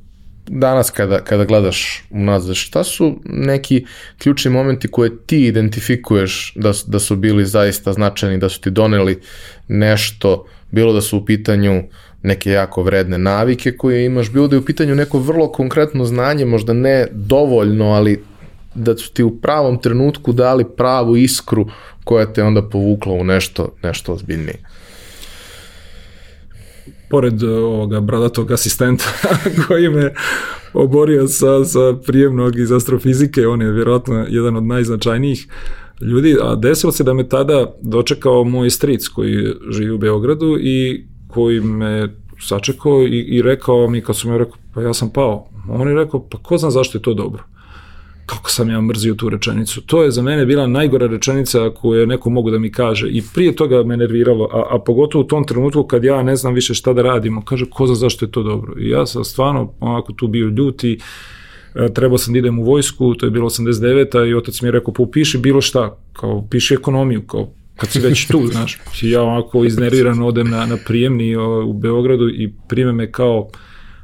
danas 0.49 0.91
kada, 0.91 1.19
kada 1.23 1.45
gledaš 1.45 2.03
unazad, 2.09 2.55
šta 2.55 2.83
su 2.83 3.19
neki 3.25 3.85
ključni 4.17 4.51
momenti 4.51 4.87
koje 4.87 5.25
ti 5.25 5.45
identifikuješ 5.45 6.53
da, 6.55 6.71
da 6.87 6.99
su 6.99 7.15
bili 7.15 7.45
zaista 7.45 7.93
značajni, 7.93 8.37
da 8.37 8.49
su 8.49 8.61
ti 8.61 8.71
doneli 8.71 9.21
nešto, 9.67 10.45
bilo 10.71 10.93
da 10.93 11.01
su 11.01 11.17
u 11.17 11.25
pitanju 11.25 11.83
neke 12.23 12.51
jako 12.51 12.83
vredne 12.83 13.17
navike 13.17 13.71
koje 13.71 14.05
imaš, 14.05 14.31
bilo 14.31 14.47
da 14.47 14.55
je 14.55 14.59
u 14.59 14.65
pitanju 14.65 14.95
neko 14.95 15.19
vrlo 15.19 15.51
konkretno 15.51 16.05
znanje, 16.05 16.45
možda 16.45 16.73
ne 16.73 17.07
dovoljno, 17.11 17.85
ali 17.85 18.23
da 18.75 18.97
su 18.97 19.13
ti 19.13 19.23
u 19.23 19.39
pravom 19.39 19.81
trenutku 19.81 20.33
dali 20.33 20.65
pravu 20.77 21.17
iskru 21.17 21.65
koja 22.03 22.33
te 22.33 22.43
onda 22.43 22.61
povukla 22.61 23.13
u 23.13 23.23
nešto, 23.23 23.75
nešto 23.83 24.13
ozbiljnije. 24.13 24.57
Pored 27.09 27.43
e, 27.43 27.47
ovoga 27.47 27.99
bradatog 27.99 28.51
asistenta 28.51 29.03
koji 29.67 29.89
me 29.89 30.13
oborio 30.73 31.27
sa, 31.27 31.65
sa 31.65 31.93
prijemnog 32.05 32.59
iz 32.59 32.71
astrofizike, 32.71 33.47
on 33.47 33.61
je 33.61 33.71
vjerojatno 33.71 34.25
jedan 34.29 34.55
od 34.55 34.63
najznačajnijih 34.63 35.47
ljudi, 36.01 36.37
a 36.41 36.55
desilo 36.55 36.91
se 36.91 37.03
da 37.03 37.13
me 37.13 37.29
tada 37.29 37.73
dočekao 37.81 38.43
moj 38.43 38.69
stric 38.69 39.07
koji 39.07 39.53
živi 39.71 39.91
u 39.91 39.97
Beogradu 39.97 40.57
i 40.59 41.05
koji 41.33 41.61
me 41.61 42.07
sačekao 42.39 43.03
i, 43.03 43.19
i 43.19 43.41
rekao 43.41 43.89
mi 43.89 44.01
kad 44.01 44.17
sam 44.17 44.31
joj 44.31 44.37
rekao, 44.37 44.57
pa 44.73 44.81
ja 44.81 44.93
sam 44.93 45.09
pao. 45.09 45.47
On 45.69 45.87
je 45.87 45.95
rekao, 45.95 46.27
pa 46.29 46.37
ko 46.37 46.57
zna 46.57 46.71
zašto 46.71 46.97
je 46.97 47.01
to 47.01 47.13
dobro. 47.13 47.43
kako 48.29 48.51
sam 48.51 48.69
ja 48.69 48.81
mrzio 48.81 49.15
tu 49.15 49.29
rečenicu. 49.29 49.81
To 49.81 50.03
je 50.03 50.11
za 50.11 50.21
mene 50.21 50.45
bila 50.45 50.67
najgora 50.67 51.07
rečenica 51.07 51.69
koju 51.69 51.99
je 51.99 52.07
neko 52.07 52.29
mogu 52.29 52.51
da 52.51 52.59
mi 52.59 52.71
kaže 52.71 53.09
i 53.09 53.23
prije 53.33 53.55
toga 53.55 53.83
me 53.83 53.97
nerviralo, 53.97 54.49
a, 54.53 54.75
a 54.75 54.79
pogotovo 54.79 55.23
u 55.23 55.27
tom 55.27 55.43
trenutku 55.43 55.83
kad 55.83 56.03
ja 56.03 56.23
ne 56.23 56.35
znam 56.35 56.53
više 56.53 56.73
šta 56.73 56.93
da 56.93 57.01
radimo, 57.01 57.41
kaže 57.45 57.65
ko 57.69 57.87
za 57.87 57.95
zašto 57.95 58.25
je 58.25 58.31
to 58.31 58.43
dobro. 58.43 58.73
I 58.79 58.89
ja 58.89 59.05
sam 59.05 59.23
stvarno 59.23 59.73
onako 59.79 60.13
tu 60.13 60.27
bio 60.27 60.47
ljuti, 60.47 60.99
e, 61.75 61.93
trebao 61.93 62.17
sam 62.17 62.33
da 62.33 62.39
idem 62.39 62.59
u 62.59 62.63
vojsku, 62.63 63.15
to 63.15 63.25
je 63.25 63.29
bilo 63.31 63.49
89. 63.49 64.29
i 64.29 64.33
otac 64.33 64.61
mi 64.61 64.67
je 64.67 64.71
rekao, 64.71 64.93
pa 64.93 65.03
upiši 65.03 65.37
bilo 65.37 65.61
šta, 65.61 65.97
kao 66.13 66.47
piši 66.49 66.73
ekonomiju, 66.73 67.21
kao 67.21 67.49
kad 67.79 67.89
si 67.89 67.99
već 67.99 68.27
tu, 68.27 68.47
znaš. 68.51 68.79
Ja 69.01 69.23
onako 69.23 69.65
iznerviran 69.65 70.21
odem 70.21 70.49
na, 70.49 70.65
na 70.65 70.77
prijemni 70.85 71.35
u 71.65 71.73
Beogradu 71.73 72.29
i 72.29 72.53
prime 72.67 72.91
me 72.91 73.11
kao 73.11 73.49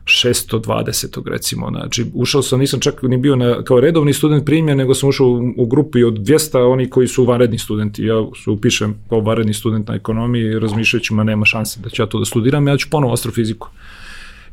620. 0.05 1.29
recimo, 1.29 1.69
znači 1.69 2.05
ušao 2.13 2.41
sam, 2.41 2.59
nisam 2.59 2.79
čak 2.79 3.03
ni 3.03 3.17
bio 3.17 3.35
na, 3.35 3.63
kao 3.63 3.79
redovni 3.79 4.13
student 4.13 4.45
primjer, 4.45 4.77
nego 4.77 4.93
sam 4.93 5.09
ušao 5.09 5.27
u, 5.27 5.53
u 5.57 5.65
grupi 5.65 6.03
od 6.03 6.13
200 6.13 6.71
oni 6.71 6.89
koji 6.89 7.07
su 7.07 7.25
vanredni 7.25 7.57
studenti, 7.57 8.03
ja 8.03 8.25
se 8.43 8.49
upišem 8.49 8.95
kao 9.09 9.19
vanredni 9.19 9.53
student 9.53 9.87
na 9.87 9.95
ekonomiji, 9.95 10.59
razmišljajući 10.59 11.13
ma 11.13 11.23
nema 11.23 11.45
šanse 11.45 11.79
da 11.79 11.89
ću 11.89 12.01
ja 12.01 12.05
to 12.05 12.19
da 12.19 12.25
studiram, 12.25 12.67
ja 12.67 12.77
ću 12.77 12.89
ponovo 12.89 13.13
astrofiziku. 13.13 13.69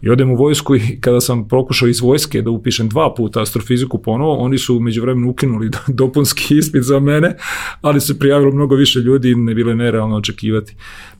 I 0.03 0.11
odem 0.11 0.31
u 0.31 0.37
vojsku 0.37 0.77
i 0.77 1.01
kada 1.01 1.21
sam 1.21 1.49
pokušao 1.49 1.89
iz 1.89 2.01
vojske 2.01 2.43
da 2.43 2.51
upišem 2.51 2.89
dva 2.89 3.15
puta 3.15 3.43
astrofiziku 3.43 4.03
ponovo, 4.03 4.37
oni 4.37 4.59
su 4.59 4.81
među 4.81 5.03
vremenu 5.03 5.31
ukinuli 5.31 5.71
dopunski 5.89 6.57
ispit 6.57 6.83
za 6.83 7.01
mene, 7.01 7.37
ali 7.81 8.01
se 8.01 8.19
prijavilo 8.19 8.53
mnogo 8.53 8.75
više 8.75 8.99
ljudi 8.99 9.31
i 9.31 9.35
ne 9.35 9.55
bile 9.55 9.75
nerealno 9.75 10.17
očekivati. 10.17 10.77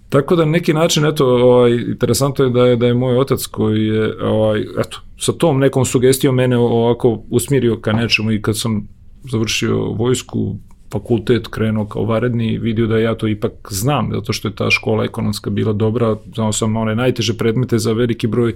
Tako 0.09 0.37
da 0.37 0.45
neki 0.45 0.73
način, 0.73 1.07
eto, 1.07 1.27
ovaj, 1.27 1.73
interesantno 1.73 2.45
je 2.45 2.51
da 2.51 2.67
je, 2.67 2.77
da 2.77 2.87
je 2.87 2.95
moj 2.95 3.19
otac 3.19 3.47
koji 3.47 3.87
je, 3.87 4.25
ovaj, 4.25 4.61
eto, 4.61 5.01
sa 5.19 5.33
tom 5.33 5.59
nekom 5.59 5.85
sugestijom 5.85 6.35
mene 6.35 6.59
ovako 6.59 7.23
usmirio 7.31 7.81
ka 7.81 7.93
nečemu 7.93 8.33
i 8.33 8.43
kad 8.43 8.59
sam 8.59 8.89
završio 9.31 9.79
vojsku, 9.79 10.57
fakultet 10.93 11.49
krenuo 11.49 11.87
kao 11.87 12.05
varedni, 12.05 12.59
vidio 12.59 12.87
da 12.87 12.99
ja 12.99 13.15
to 13.15 13.29
ipak 13.29 13.53
znam, 13.71 14.11
zato 14.13 14.33
što 14.33 14.49
je 14.49 14.55
ta 14.55 14.71
škola 14.71 15.05
ekonomska 15.05 15.51
bila 15.51 15.73
dobra, 15.73 16.17
znao 16.35 16.53
sam 16.53 16.77
one 16.77 16.95
najteže 16.95 17.37
predmete 17.37 17.79
za 17.79 17.93
veliki 17.93 18.27
broj 18.27 18.55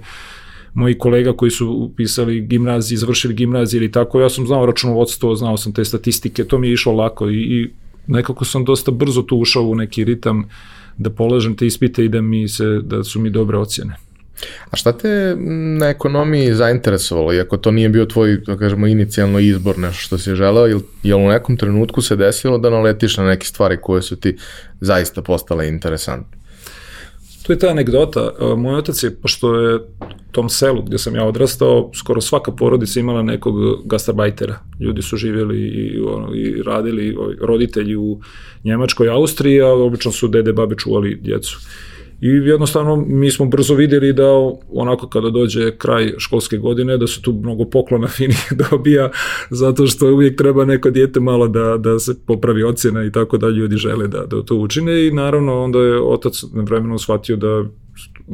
moji 0.73 0.97
kolega 0.97 1.33
koji 1.33 1.51
su 1.51 1.69
upisali 1.69 2.41
gimnaziji, 2.41 2.97
završili 2.97 3.33
gimnaziju 3.33 3.81
ili 3.81 3.91
tako, 3.91 4.21
ja 4.21 4.29
sam 4.29 4.47
znao 4.47 4.65
računovodstvo, 4.65 5.35
znao 5.35 5.57
sam 5.57 5.73
te 5.73 5.85
statistike, 5.85 6.43
to 6.43 6.57
mi 6.57 6.67
je 6.67 6.73
išlo 6.73 6.93
lako 6.93 7.29
i, 7.29 7.35
i 7.35 7.69
nekako 8.07 8.45
sam 8.45 8.65
dosta 8.65 8.91
brzo 8.91 9.21
tu 9.21 9.37
ušao 9.37 9.63
u 9.63 9.75
neki 9.75 10.03
ritam 10.03 10.49
da 10.97 11.09
polažem 11.09 11.55
te 11.55 11.67
ispite 11.67 12.05
i 12.05 12.09
da 12.09 12.21
mi 12.21 12.47
se 12.47 12.65
da 12.83 13.03
su 13.03 13.19
mi 13.19 13.29
dobre 13.29 13.57
ocjene. 13.57 14.06
A 14.71 14.75
šta 14.75 14.91
te 14.91 15.35
na 15.79 15.89
ekonomiji 15.89 16.53
zainteresovalo, 16.53 17.33
iako 17.33 17.57
to 17.57 17.71
nije 17.71 17.89
bio 17.89 18.05
tvoj, 18.05 18.37
da 18.45 18.57
kažemo, 18.57 18.87
inicijalno 18.87 19.39
izbor, 19.39 19.79
nešto 19.79 20.01
što 20.01 20.17
si 20.17 20.35
želeo, 20.35 20.81
je 21.03 21.15
u 21.15 21.27
nekom 21.27 21.57
trenutku 21.57 22.01
se 22.01 22.15
desilo 22.15 22.57
da 22.57 22.69
naletiš 22.69 23.17
na 23.17 23.23
neke 23.23 23.45
stvari 23.45 23.77
koje 23.81 24.01
su 24.01 24.15
ti 24.15 24.37
zaista 24.81 25.21
postale 25.21 25.67
interesantne? 25.67 26.37
Tu 27.47 27.53
je 27.53 27.59
ta 27.59 27.69
anegdota. 27.69 28.31
E, 28.39 28.55
moj 28.55 28.75
otac 28.75 29.03
je, 29.03 29.15
pošto 29.15 29.55
je 29.55 29.79
tom 30.31 30.49
selu 30.49 30.81
gdje 30.81 30.97
sam 30.97 31.15
ja 31.15 31.23
odrastao, 31.23 31.91
skoro 31.95 32.21
svaka 32.21 32.51
porodica 32.51 32.99
imala 32.99 33.21
nekog 33.21 33.55
gastarbajtera. 33.85 34.59
Ljudi 34.79 35.01
su 35.01 35.17
živjeli 35.17 35.57
i, 35.57 35.99
ono, 35.99 36.35
i 36.35 36.63
radili, 36.63 37.17
roditelji 37.41 37.95
u 37.95 38.19
Njemačkoj, 38.63 39.09
Austriji, 39.09 39.61
a 39.61 39.67
obično 39.67 40.11
su 40.11 40.27
dede, 40.27 40.53
babe 40.53 40.75
čuvali 40.75 41.19
djecu. 41.21 41.59
I 42.21 42.27
jednostavno 42.27 42.95
mi 43.07 43.31
smo 43.31 43.45
brzo 43.45 43.75
vidjeli 43.75 44.13
da 44.13 44.27
onako 44.73 45.07
kada 45.07 45.29
dođe 45.29 45.77
kraj 45.77 46.13
školske 46.17 46.57
godine 46.57 46.97
da 46.97 47.07
se 47.07 47.21
tu 47.21 47.33
mnogo 47.33 47.65
poklona 47.65 48.07
fini 48.07 48.33
dobija 48.69 49.11
zato 49.49 49.87
što 49.87 50.13
uvijek 50.13 50.37
treba 50.37 50.65
neko 50.65 50.89
dijete 50.89 51.19
malo 51.19 51.47
da, 51.47 51.77
da 51.77 51.99
se 51.99 52.25
popravi 52.25 52.63
ocjena 52.63 53.05
i 53.05 53.11
tako 53.11 53.37
da 53.37 53.49
ljudi 53.49 53.75
žele 53.75 54.07
da, 54.07 54.25
da 54.25 54.43
to 54.43 54.55
učine 54.55 55.07
i 55.07 55.11
naravno 55.11 55.63
onda 55.63 55.79
je 55.79 56.01
otac 56.01 56.43
na 56.53 56.63
vremenu 56.63 56.97
shvatio 56.97 57.35
da 57.35 57.63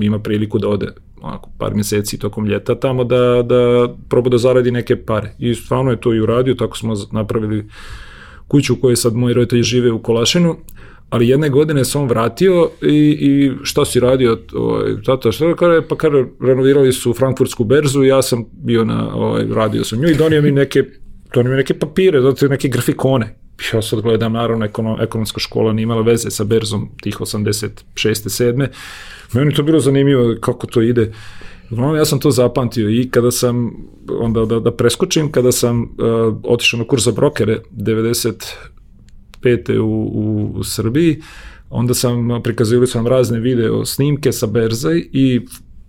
ima 0.02 0.20
priliku 0.20 0.60
da 0.60 0.70
ode 0.70 0.88
onako 1.22 1.50
par 1.58 1.74
mjeseci 1.74 2.20
tokom 2.20 2.46
ljeta 2.46 2.76
tamo 2.76 3.04
da, 3.04 3.44
da 3.46 3.94
proba 4.10 4.30
da 4.30 4.38
zaradi 4.38 4.72
neke 4.72 4.96
pare. 4.96 5.36
I 5.40 5.56
stvarno 5.56 5.92
je 5.92 6.02
to 6.02 6.14
i 6.14 6.20
uradio, 6.20 6.54
tako 6.54 6.78
smo 6.78 6.94
napravili 7.12 7.66
kuću 8.48 8.74
u 8.74 8.78
kojoj 8.78 8.96
sad 8.96 9.16
moji 9.16 9.34
roditelji 9.34 9.64
žive 9.64 9.92
u 9.92 10.02
Kolašinu 10.02 10.56
ali 11.14 11.28
jedne 11.28 11.50
godine 11.50 11.86
se 11.86 11.98
on 11.98 12.08
vratio 12.08 12.70
i, 12.82 13.18
i 13.22 13.52
šta 13.64 13.86
si 13.86 14.00
radio, 14.00 14.38
ovaj, 14.54 14.94
tata, 15.06 15.32
što 15.32 15.56
kaže, 15.56 15.88
pa 15.88 15.96
kaže, 15.96 16.26
renovirali 16.42 16.94
su 16.94 17.14
Frankfurtsku 17.14 17.64
berzu 17.64 18.04
ja 18.04 18.22
sam 18.22 18.46
bio 18.52 18.86
na, 18.86 19.16
ovaj, 19.16 19.46
radio 19.56 19.84
sam 19.84 20.00
nju 20.00 20.10
i 20.10 20.16
donio 20.16 20.42
mi 20.42 20.52
neke, 20.52 20.84
donio 21.34 21.52
mi 21.52 21.58
neke 21.58 21.74
papire, 21.74 22.22
zato 22.22 22.48
neke 22.48 22.68
grafikone. 22.68 23.36
Ja 23.74 23.82
sad 23.82 24.02
gledam, 24.02 24.34
naravno, 24.34 24.66
ekonom, 24.66 25.02
ekonomska 25.02 25.40
škola 25.40 25.74
nije 25.74 25.84
imala 25.84 26.02
veze 26.02 26.32
sa 26.32 26.44
berzom 26.44 26.90
tih 27.02 27.20
86. 27.20 27.70
7. 27.96 28.68
Meni 29.34 29.54
to 29.54 29.64
bilo 29.64 29.80
zanimljivo 29.80 30.36
kako 30.42 30.68
to 30.68 30.82
ide. 30.82 31.12
Uglavnom, 31.72 31.98
ja 31.98 32.06
sam 32.06 32.20
to 32.20 32.32
zapamtio 32.32 32.90
i 32.90 33.10
kada 33.10 33.32
sam, 33.32 33.72
onda 34.20 34.46
da, 34.46 34.60
da 34.60 34.72
preskočim, 34.72 35.32
kada 35.32 35.52
sam 35.52 35.82
uh, 35.82 35.88
otišao 36.44 36.78
na 36.78 36.88
kurs 36.88 37.04
za 37.04 37.12
brokere 37.12 37.60
90 37.72 38.56
95. 39.44 39.80
U, 39.80 39.86
u, 39.86 40.52
u 40.56 40.64
Srbiji, 40.64 41.22
onda 41.70 41.94
sam, 41.94 42.42
prikazivali 42.44 42.88
sam 42.88 43.08
razne 43.08 43.40
video 43.40 43.86
snimke 43.86 44.32
sa 44.32 44.48
berze 44.48 44.92
i 45.12 45.42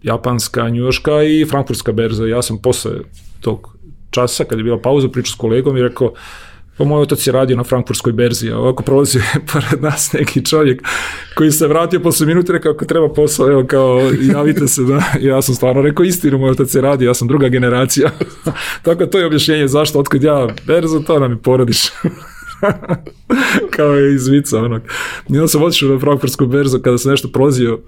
japanska, 0.02 0.68
njuška 0.68 1.23
i 1.23 1.46
frankfurtska 1.50 1.92
berza. 1.92 2.26
Ja 2.26 2.42
sam 2.42 2.58
posle 2.58 2.92
tog 3.40 3.76
časa, 4.11 4.44
kad 4.44 4.58
je 4.58 4.64
bila 4.64 4.78
pauza, 4.80 5.08
pričao 5.08 5.32
s 5.32 5.34
kolegom 5.34 5.76
i 5.76 5.82
rekao, 5.82 6.12
pa 6.78 6.84
moj 6.84 7.02
otac 7.02 7.26
je 7.26 7.32
radio 7.32 7.56
na 7.56 7.64
frankfurtskoj 7.64 8.12
berzi, 8.12 8.50
a 8.50 8.58
ovako 8.58 8.82
prolazi 8.82 9.18
pored 9.52 9.82
nas 9.82 10.12
neki 10.12 10.44
čovjek 10.44 10.82
koji 11.34 11.50
se 11.50 11.68
vratio 11.68 12.00
posle 12.00 12.26
minuta 12.26 12.52
rekao 12.52 12.73
ako 12.73 12.84
treba 12.84 13.08
posao, 13.12 13.50
evo 13.50 13.64
kao 13.66 14.00
javite 14.34 14.68
se 14.68 14.82
da, 14.82 15.02
ja 15.30 15.42
sam 15.42 15.54
stvarno 15.54 15.82
rekao 15.82 16.04
istinu, 16.04 16.38
moj 16.38 16.50
otac 16.50 16.75
je 16.75 16.80
radio, 16.80 17.06
ja 17.06 17.14
sam 17.14 17.28
druga 17.28 17.49
generacija. 17.49 18.11
Tako 18.82 19.06
to 19.06 19.18
je 19.18 19.26
objašnjenje 19.26 19.68
zašto, 19.68 19.99
otkud 19.99 20.23
ja 20.23 20.49
berzu, 20.66 21.00
to 21.00 21.18
nam 21.18 21.32
je 21.32 21.38
porodiš. 21.38 21.80
kao 23.76 23.94
je 23.94 24.14
iz 24.14 24.28
vica 24.28 24.59
onog. 24.59 24.83
I 25.28 25.33
onda 25.33 25.49
sam 25.49 25.62
otišao 25.62 25.88
na 25.88 25.99
Frankfurtsku 25.99 26.47
berzu 26.47 26.78
kada 26.78 26.99
sam 26.99 27.11
nešto 27.11 27.28
prolazio 27.28 27.78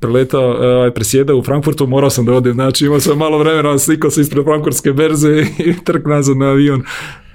preletao, 0.00 0.50
uh, 0.50 0.94
presjedao 0.94 1.36
u 1.36 1.42
Frankfurtu, 1.42 1.86
morao 1.86 2.10
sam 2.10 2.24
da 2.24 2.32
odem, 2.32 2.54
znači 2.54 2.86
imao 2.86 3.00
sam 3.00 3.18
malo 3.18 3.38
vremena, 3.38 3.78
slikao 3.78 4.10
se 4.10 4.20
ispred 4.20 4.44
Frankfurtske 4.44 4.92
berze 4.92 5.46
i 5.66 5.84
trk 5.84 6.06
nazad 6.06 6.36
na 6.36 6.46
avion. 6.46 6.82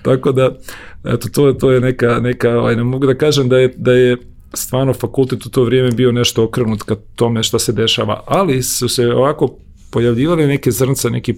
Tako 0.02 0.32
da, 0.32 0.58
eto, 1.04 1.30
to, 1.30 1.54
to 1.54 1.72
je 1.72 1.82
neka, 1.82 2.20
neka 2.20 2.60
ovaj, 2.60 2.76
ne 2.76 2.84
mogu 2.84 3.08
da 3.08 3.16
kažem 3.16 3.50
da 3.50 3.58
je, 3.58 3.74
da 3.78 3.92
je 3.92 4.18
stvarno 4.54 4.94
fakultet 4.94 5.46
u 5.46 5.50
to 5.50 5.64
vrijeme 5.64 5.92
bio 5.92 6.12
nešto 6.12 6.44
okrenut 6.44 6.84
ka 6.84 6.96
tome 7.16 7.44
šta 7.44 7.60
se 7.60 7.72
dešava, 7.72 8.24
ali 8.26 8.64
su 8.64 8.90
se 8.90 9.08
ovako 9.08 9.56
pojavljivali 9.92 10.48
neke 10.48 10.72
zrnca, 10.72 11.10
neki 11.10 11.36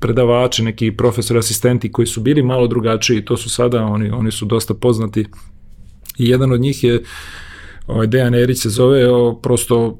predavači, 0.00 0.62
neki 0.62 0.92
profesori, 0.96 1.38
asistenti 1.38 1.92
koji 1.92 2.06
su 2.06 2.20
bili 2.20 2.42
malo 2.42 2.66
drugačiji, 2.66 3.24
to 3.24 3.36
su 3.36 3.50
sada, 3.50 3.84
oni, 3.84 4.10
oni 4.10 4.30
su 4.30 4.44
dosta 4.46 4.74
poznati. 4.74 5.26
I 6.18 6.28
jedan 6.28 6.52
od 6.52 6.60
njih 6.60 6.84
je, 6.84 7.02
ovaj 7.86 8.06
Dejan 8.06 8.34
Erić 8.34 8.62
se 8.62 8.68
zove, 8.68 9.10
o, 9.10 9.40
prosto 9.42 9.98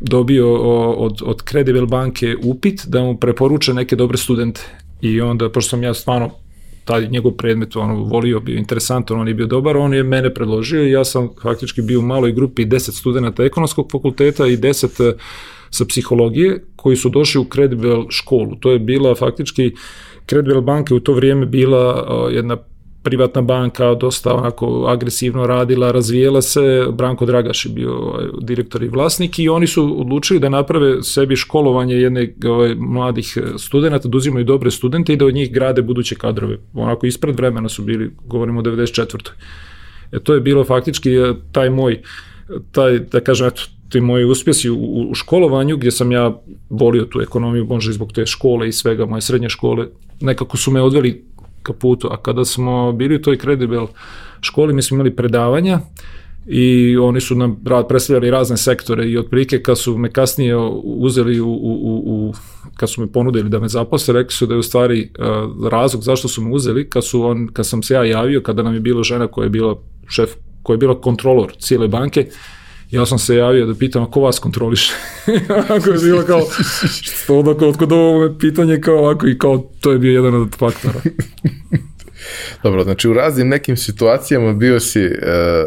dobio 0.00 0.54
o, 0.54 0.92
od, 0.92 1.22
od 1.22 1.42
Credible 1.50 1.86
banke 1.86 2.36
upit 2.42 2.86
da 2.86 3.02
mu 3.02 3.16
preporuče 3.16 3.74
neke 3.74 3.96
dobre 3.96 4.18
studente. 4.18 4.60
I 5.00 5.20
onda, 5.20 5.50
pošto 5.50 5.70
sam 5.70 5.82
ja 5.82 5.94
stvarno 5.94 6.30
taj 6.84 7.08
njegov 7.08 7.32
predmet 7.32 7.76
ono, 7.76 7.94
volio, 7.94 8.40
bio 8.40 8.58
interesantan, 8.58 9.20
on 9.20 9.28
je 9.28 9.34
bio 9.34 9.46
dobar, 9.46 9.76
on 9.76 9.94
je 9.94 10.02
mene 10.02 10.34
predložio 10.34 10.84
i 10.84 10.90
ja 10.90 11.04
sam 11.04 11.28
faktički 11.42 11.82
bio 11.82 11.98
u 11.98 12.02
maloj 12.02 12.32
grupi 12.32 12.66
10 12.66 12.90
studenta 12.90 13.44
ekonomskog 13.44 13.88
fakulteta 13.92 14.46
i 14.46 14.56
10 14.56 15.12
sa 15.74 15.84
psihologije 15.84 16.64
koji 16.76 16.96
su 16.96 17.08
došli 17.08 17.40
u 17.40 17.46
Credible 17.54 18.04
školu. 18.08 18.56
To 18.60 18.72
je 18.72 18.78
bila 18.78 19.14
faktički 19.14 19.72
Credible 20.26 20.60
banka 20.60 20.94
u 20.94 21.00
to 21.00 21.12
vrijeme 21.12 21.46
bila 21.46 22.06
jedna 22.32 22.56
privatna 23.02 23.42
banka, 23.42 23.94
dosta 23.94 24.34
onako 24.34 24.86
agresivno 24.88 25.46
radila, 25.46 25.92
razvijela 25.92 26.42
se, 26.42 26.86
Branko 26.92 27.26
Dragaš 27.26 27.66
je 27.66 27.72
bio 27.72 27.92
ovaj, 27.92 28.24
direktor 28.40 28.82
i 28.82 28.88
vlasnik 28.88 29.38
i 29.38 29.48
oni 29.48 29.66
su 29.66 30.00
odlučili 30.00 30.40
da 30.40 30.48
naprave 30.48 31.02
sebi 31.02 31.36
školovanje 31.36 31.94
jedne 31.94 32.34
ovaj, 32.46 32.74
mladih 32.74 33.38
studenta, 33.58 34.08
da 34.08 34.16
uzimaju 34.16 34.44
dobre 34.44 34.70
studente 34.70 35.12
i 35.12 35.16
da 35.16 35.26
od 35.26 35.34
njih 35.34 35.52
grade 35.52 35.82
buduće 35.82 36.14
kadrove. 36.14 36.58
Onako 36.74 37.06
ispred 37.06 37.36
vremena 37.36 37.68
su 37.68 37.82
bili, 37.82 38.10
govorimo 38.26 38.60
o 38.60 38.62
94. 38.62 39.30
E, 40.12 40.20
to 40.20 40.34
je 40.34 40.40
bilo 40.40 40.64
faktički 40.64 41.10
e, 41.10 41.34
taj 41.52 41.70
moj 41.70 42.00
taj, 42.72 42.98
da 42.98 43.20
kažem, 43.20 43.46
eto, 43.46 43.62
ti 43.94 44.00
moji 44.00 44.24
uspjesi 44.24 44.70
u, 44.70 44.76
u 45.10 45.14
školovanju 45.14 45.76
gdje 45.76 45.90
sam 45.90 46.12
ja 46.12 46.40
volio 46.70 47.04
tu 47.04 47.20
ekonomiju, 47.20 47.64
možda 47.64 47.90
i 47.90 47.94
zbog 47.94 48.12
te 48.12 48.26
škole 48.26 48.68
i 48.68 48.72
svega, 48.72 49.06
moje 49.06 49.20
srednje 49.20 49.48
škole, 49.48 49.86
nekako 50.20 50.56
su 50.56 50.70
me 50.70 50.82
odveli 50.82 51.24
ka 51.62 51.72
putu, 51.72 52.08
a 52.10 52.16
kada 52.16 52.44
smo 52.44 52.92
bili 52.92 53.16
u 53.16 53.22
toj 53.22 53.38
Credible 53.38 53.86
školi, 54.40 54.74
mi 54.74 54.82
smo 54.82 54.94
imali 54.94 55.16
predavanja 55.16 55.78
i 56.46 56.96
oni 56.96 57.20
su 57.20 57.34
nam 57.34 57.56
predstavljali 57.88 58.30
razne 58.30 58.56
sektore 58.56 59.06
i 59.06 59.18
otprilike 59.18 59.62
kad 59.62 59.78
su 59.78 59.96
me 59.98 60.10
kasnije 60.12 60.56
uzeli 60.84 61.40
u, 61.40 61.48
u, 61.48 62.02
u 62.06 62.34
kad 62.76 62.90
su 62.90 63.00
mi 63.00 63.06
ponudili 63.12 63.48
da 63.48 63.58
me 63.58 63.68
zaposle, 63.68 64.14
rekli 64.14 64.32
su 64.32 64.46
da 64.46 64.54
je 64.54 64.58
u 64.58 64.62
stvari 64.62 65.10
uh, 65.18 65.68
razlog 65.70 66.02
zašto 66.02 66.28
su 66.28 66.42
me 66.42 66.50
uzeli, 66.50 66.88
kad, 66.90 67.06
su 67.06 67.22
on, 67.22 67.48
kad 67.52 67.66
sam 67.66 67.82
se 67.82 67.94
ja 67.94 68.04
javio, 68.04 68.42
kada 68.42 68.62
nam 68.62 68.74
je 68.74 68.80
bila 68.80 69.02
žena 69.02 69.26
koja 69.26 69.44
je 69.44 69.50
bila 69.50 69.78
šef, 70.08 70.30
koja 70.62 70.74
je 70.74 70.78
bila 70.78 71.00
kontrolor 71.00 71.52
cijele 71.58 71.88
banke, 71.88 72.26
ja 72.94 73.06
sam 73.06 73.18
se 73.18 73.36
javio 73.36 73.66
da 73.66 73.74
pitam, 73.74 74.02
a 74.02 74.10
ko 74.10 74.20
vas 74.20 74.38
kontroliše? 74.38 74.92
Ako 75.76 75.90
je 75.90 75.98
bilo 75.98 76.22
kao, 76.22 76.40
što 77.02 77.38
odakle, 77.38 77.68
otkud 77.68 77.92
ovo 77.92 78.34
pitanje 78.38 78.80
kao 78.80 78.98
ovako 78.98 79.26
i 79.28 79.38
kao, 79.38 79.70
to 79.80 79.92
je 79.92 79.98
bio 79.98 80.12
jedan 80.12 80.34
od 80.42 80.56
faktora. 80.56 81.00
Dobro, 82.62 82.84
znači 82.84 83.08
u 83.08 83.12
raznim 83.12 83.48
nekim 83.48 83.76
situacijama 83.76 84.52
bio 84.52 84.80
si 84.80 85.00
e, 85.00 85.12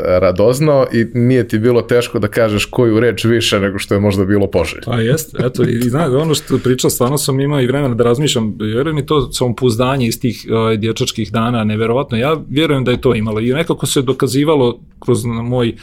radoznao 0.05 0.87
i 0.93 1.05
nije 1.13 1.47
ti 1.47 1.59
bilo 1.59 1.81
teško 1.81 2.19
da 2.19 2.27
kažeš 2.27 2.65
koju 2.65 2.99
reč 2.99 3.25
više 3.25 3.59
nego 3.59 3.79
što 3.79 3.93
je 3.93 3.99
možda 3.99 4.25
bilo 4.25 4.47
poželj. 4.47 4.81
Pa 4.85 4.99
jest, 5.01 5.35
eto, 5.39 5.63
i 5.63 5.89
znaš, 5.89 6.09
ono 6.09 6.35
što 6.35 6.57
pričao, 6.57 6.89
stvarno 6.89 7.17
sam 7.17 7.39
imao 7.39 7.61
i 7.61 7.67
vremena 7.67 7.95
da 7.95 8.03
razmišljam, 8.03 8.55
vjerujem 8.59 8.95
mi 8.95 9.05
to 9.05 9.31
samopouzdanje 9.31 10.07
iz 10.07 10.19
tih 10.19 10.45
uh, 10.49 10.79
dječačkih 10.79 11.31
dana, 11.31 11.63
neverovatno, 11.63 12.17
ja 12.17 12.37
vjerujem 12.49 12.83
da 12.83 12.91
je 12.91 13.01
to 13.01 13.15
imalo 13.15 13.39
i 13.39 13.53
nekako 13.53 13.85
se 13.85 14.01
dokazivalo 14.01 14.79
kroz 14.99 15.25
moj 15.25 15.75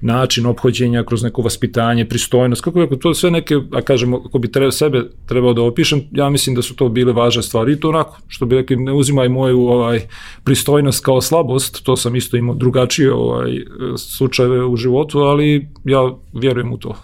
način 0.00 0.46
ophođenja, 0.46 1.04
kroz 1.04 1.22
neko 1.22 1.42
vaspitanje, 1.42 2.04
pristojnost, 2.08 2.62
kako 2.62 2.80
je 2.80 2.98
to 2.98 3.14
sve 3.14 3.30
neke, 3.30 3.54
a 3.72 3.82
kažem, 3.82 4.14
ako 4.14 4.38
bi 4.38 4.52
treba, 4.52 4.72
sebe 4.72 5.02
trebao 5.26 5.52
da 5.52 5.62
opišem, 5.62 6.02
ja 6.12 6.30
mislim 6.30 6.56
da 6.56 6.62
su 6.62 6.76
to 6.76 6.88
bile 6.88 7.12
važne 7.12 7.42
stvari 7.42 7.72
i 7.72 7.80
to 7.80 7.88
onako, 7.88 8.18
što 8.28 8.46
bi 8.46 8.56
rekli, 8.56 8.76
ne 8.76 8.92
uzimaj 8.92 9.28
moju 9.28 9.60
ovaj, 9.60 10.00
pristojnost 10.44 11.04
kao 11.04 11.20
slabost, 11.20 11.82
to 11.82 11.96
sam 11.96 12.16
isto 12.16 12.36
imao 12.36 12.54
drugačije 12.54 13.12
ovaj, 13.12 13.50
slučajeve 13.98 14.64
u 14.66 14.76
životu, 14.76 15.18
ali 15.18 15.68
ja 15.84 16.12
vjerujem 16.32 16.72
u 16.72 16.78
to. 16.78 16.96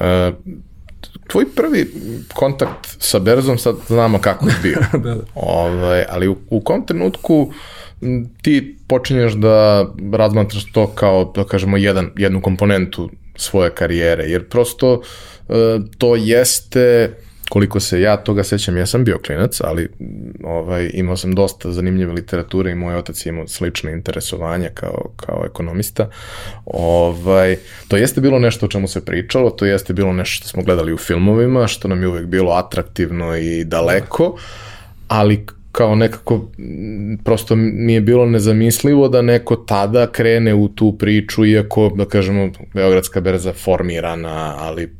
E, 0.00 0.32
tvoj 1.28 1.46
prvi 1.56 1.90
kontakt 2.34 2.96
sa 2.98 3.18
Berzom, 3.18 3.58
sad 3.58 3.76
znamo 3.88 4.18
kako 4.18 4.48
je 4.48 4.54
bio. 4.62 4.78
da, 5.04 5.14
da. 5.14 5.24
Ovaj, 5.34 6.04
ali 6.08 6.28
u, 6.28 6.36
u 6.50 6.60
kom 6.60 6.86
trenutku 6.86 7.52
ti 8.42 8.76
počinješ 8.86 9.32
da 9.32 9.86
razmatraš 10.12 10.72
to 10.72 10.86
kao, 10.86 11.32
da 11.36 11.44
kažemo, 11.44 11.76
jedan, 11.76 12.10
jednu 12.16 12.40
komponentu 12.40 13.10
svoje 13.36 13.70
karijere, 13.70 14.24
jer 14.24 14.48
prosto 14.48 15.02
e, 15.48 15.52
to 15.98 16.16
jeste 16.16 17.14
koliko 17.52 17.80
se 17.80 18.00
ja 18.00 18.16
toga 18.16 18.44
sećam, 18.44 18.76
ja 18.76 18.86
sam 18.86 19.04
bio 19.04 19.18
klinac, 19.26 19.60
ali 19.60 19.88
ovaj, 20.44 20.90
imao 20.94 21.16
sam 21.16 21.34
dosta 21.34 21.72
zanimljive 21.72 22.12
literature 22.12 22.70
i 22.70 22.74
moj 22.74 22.96
otac 22.96 23.26
je 23.26 23.30
imao 23.30 23.48
slične 23.48 23.92
interesovanja 23.92 24.68
kao, 24.74 25.10
kao 25.16 25.42
ekonomista. 25.46 26.10
Ovaj, 26.64 27.56
to 27.88 27.96
jeste 27.96 28.20
bilo 28.20 28.38
nešto 28.38 28.66
o 28.66 28.68
čemu 28.68 28.88
se 28.88 29.04
pričalo, 29.04 29.50
to 29.50 29.66
jeste 29.66 29.92
bilo 29.92 30.12
nešto 30.12 30.36
što 30.36 30.48
smo 30.48 30.62
gledali 30.62 30.92
u 30.92 30.98
filmovima, 30.98 31.66
što 31.66 31.88
nam 31.88 32.02
je 32.02 32.08
uvek 32.08 32.26
bilo 32.26 32.52
atraktivno 32.52 33.36
i 33.36 33.64
daleko, 33.64 34.36
ali 35.08 35.46
kao 35.72 35.94
nekako 35.94 36.48
prosto 37.24 37.56
mi 37.56 37.94
je 37.94 38.00
bilo 38.00 38.26
nezamislivo 38.26 39.08
da 39.08 39.22
neko 39.22 39.56
tada 39.56 40.06
krene 40.06 40.54
u 40.54 40.68
tu 40.68 40.96
priču, 40.98 41.46
iako, 41.46 41.92
da 41.96 42.04
kažemo, 42.04 42.50
Beogradska 42.74 43.20
berza 43.20 43.52
formirana, 43.52 44.54
ali 44.58 44.90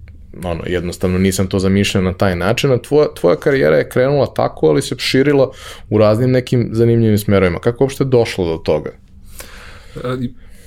ono, 0.45 0.63
jednostavno 0.67 1.19
nisam 1.19 1.47
to 1.47 1.59
zamišljao 1.59 2.05
na 2.05 2.13
taj 2.13 2.37
način, 2.37 2.73
a 2.73 2.79
tvoja, 2.79 3.09
tvoja 3.15 3.37
karijera 3.37 3.77
je 3.77 3.89
krenula 3.89 4.35
tako, 4.35 4.67
ali 4.67 4.83
se 4.83 4.95
širila 4.99 5.51
u 5.91 5.99
raznim 5.99 6.31
nekim 6.31 6.69
zanimljivim 6.73 7.19
smerovima. 7.19 7.59
Kako 7.59 7.85
uopšte 7.85 8.05
došlo 8.05 8.45
do 8.45 8.57
toga? 8.57 8.91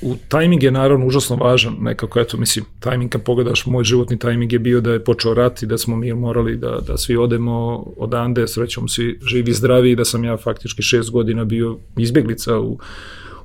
U 0.05 0.15
tajming 0.27 0.63
je 0.63 0.71
naravno 0.71 1.05
užasno 1.05 1.35
važan, 1.35 1.75
nekako 1.81 2.19
eto 2.19 2.38
mislim, 2.38 2.65
tajming 2.79 3.12
kad 3.12 3.24
pogledaš, 3.24 3.65
moj 3.65 3.83
životni 3.83 4.19
tajming 4.19 4.53
je 4.53 4.59
bio 4.59 4.81
da 4.81 4.93
je 4.93 5.03
počeo 5.03 5.33
rat 5.33 5.63
i 5.63 5.65
da 5.65 5.77
smo 5.77 5.95
mi 5.95 6.13
morali 6.13 6.55
da, 6.55 6.79
da 6.88 6.97
svi 6.97 7.17
odemo 7.17 7.83
odande, 7.97 8.47
srećom 8.47 8.88
svi 8.88 9.19
živi 9.27 9.53
zdravi 9.53 9.91
i 9.91 9.95
da 9.95 10.05
sam 10.05 10.24
ja 10.24 10.38
faktički 10.38 10.81
šest 10.81 11.12
godina 11.12 11.45
bio 11.45 11.77
izbjeglica 11.97 12.59
u, 12.59 12.77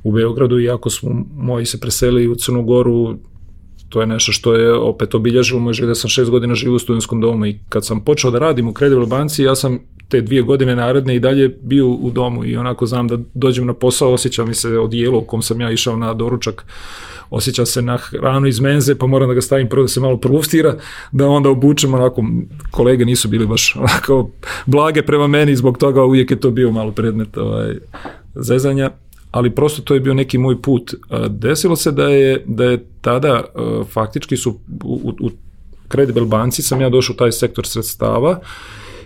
u 0.02 0.12
Beogradu 0.12 0.60
iako 0.60 0.90
smo 0.90 1.24
moji 1.36 1.66
se 1.66 1.80
preselili 1.80 2.28
u 2.28 2.34
Crnu 2.34 2.62
Goru, 2.62 3.16
to 3.88 4.00
je 4.00 4.06
nešto 4.06 4.32
što 4.32 4.54
je 4.54 4.74
opet 4.74 5.14
obilježilo 5.14 5.60
moj 5.60 5.72
život, 5.72 5.88
da 5.88 5.94
sam 5.94 6.10
šest 6.10 6.30
godina 6.30 6.54
živio 6.54 6.76
u 6.76 6.78
studentskom 6.78 7.20
domu 7.20 7.46
i 7.46 7.58
kad 7.68 7.86
sam 7.86 8.04
počeo 8.04 8.30
da 8.30 8.38
radim 8.38 8.68
u 8.68 8.74
Credible 8.78 9.06
banci, 9.06 9.42
ja 9.42 9.54
sam 9.54 9.78
te 10.10 10.20
dvije 10.20 10.42
godine 10.42 10.76
naredne 10.76 11.16
i 11.16 11.20
dalje 11.20 11.48
bio 11.62 11.88
u 11.88 12.10
domu 12.10 12.44
i 12.44 12.56
onako 12.56 12.86
znam 12.86 13.08
da 13.08 13.18
dođem 13.34 13.66
na 13.66 13.74
posao, 13.74 14.12
osjećam 14.12 14.48
mi 14.48 14.54
se 14.54 14.78
odijelo 14.78 15.18
u 15.18 15.24
kom 15.24 15.42
sam 15.42 15.60
ja 15.60 15.70
išao 15.70 15.96
na 15.96 16.14
doručak, 16.14 16.64
osjećam 17.30 17.66
se 17.66 17.82
na 17.82 17.96
hranu 17.96 18.46
iz 18.46 18.60
menze, 18.60 18.94
pa 18.94 19.06
moram 19.06 19.28
da 19.28 19.34
ga 19.34 19.40
stavim 19.40 19.68
prvo 19.68 19.82
da 19.82 19.88
se 19.88 20.00
malo 20.00 20.16
provuftira, 20.16 20.74
da 21.12 21.28
onda 21.28 21.48
obučem 21.48 21.94
onako, 21.94 22.24
kolege 22.70 23.04
nisu 23.04 23.28
bili 23.28 23.46
baš 23.46 23.76
onako 23.80 24.30
blage 24.66 25.02
prema 25.02 25.26
meni, 25.26 25.56
zbog 25.56 25.78
toga 25.78 26.04
uvijek 26.04 26.30
je 26.30 26.40
to 26.40 26.50
bio 26.50 26.70
malo 26.70 26.92
predmet 26.92 27.36
ovaj, 27.36 27.74
zezanja, 28.34 28.90
ali 29.30 29.54
prosto 29.54 29.82
to 29.82 29.94
je 29.94 30.00
bio 30.00 30.14
neki 30.14 30.38
moj 30.38 30.62
put. 30.62 30.94
Desilo 31.28 31.76
se 31.76 31.92
da 31.92 32.08
je, 32.08 32.44
da 32.46 32.64
je 32.64 32.84
tada 33.00 33.44
faktički 33.92 34.36
su 34.36 34.58
u, 34.84 35.12
u 35.20 35.30
Credible 35.92 36.24
banci 36.24 36.62
sam 36.62 36.80
ja 36.80 36.88
došao 36.88 37.14
u 37.14 37.16
taj 37.16 37.32
sektor 37.32 37.66
sredstava 37.66 38.40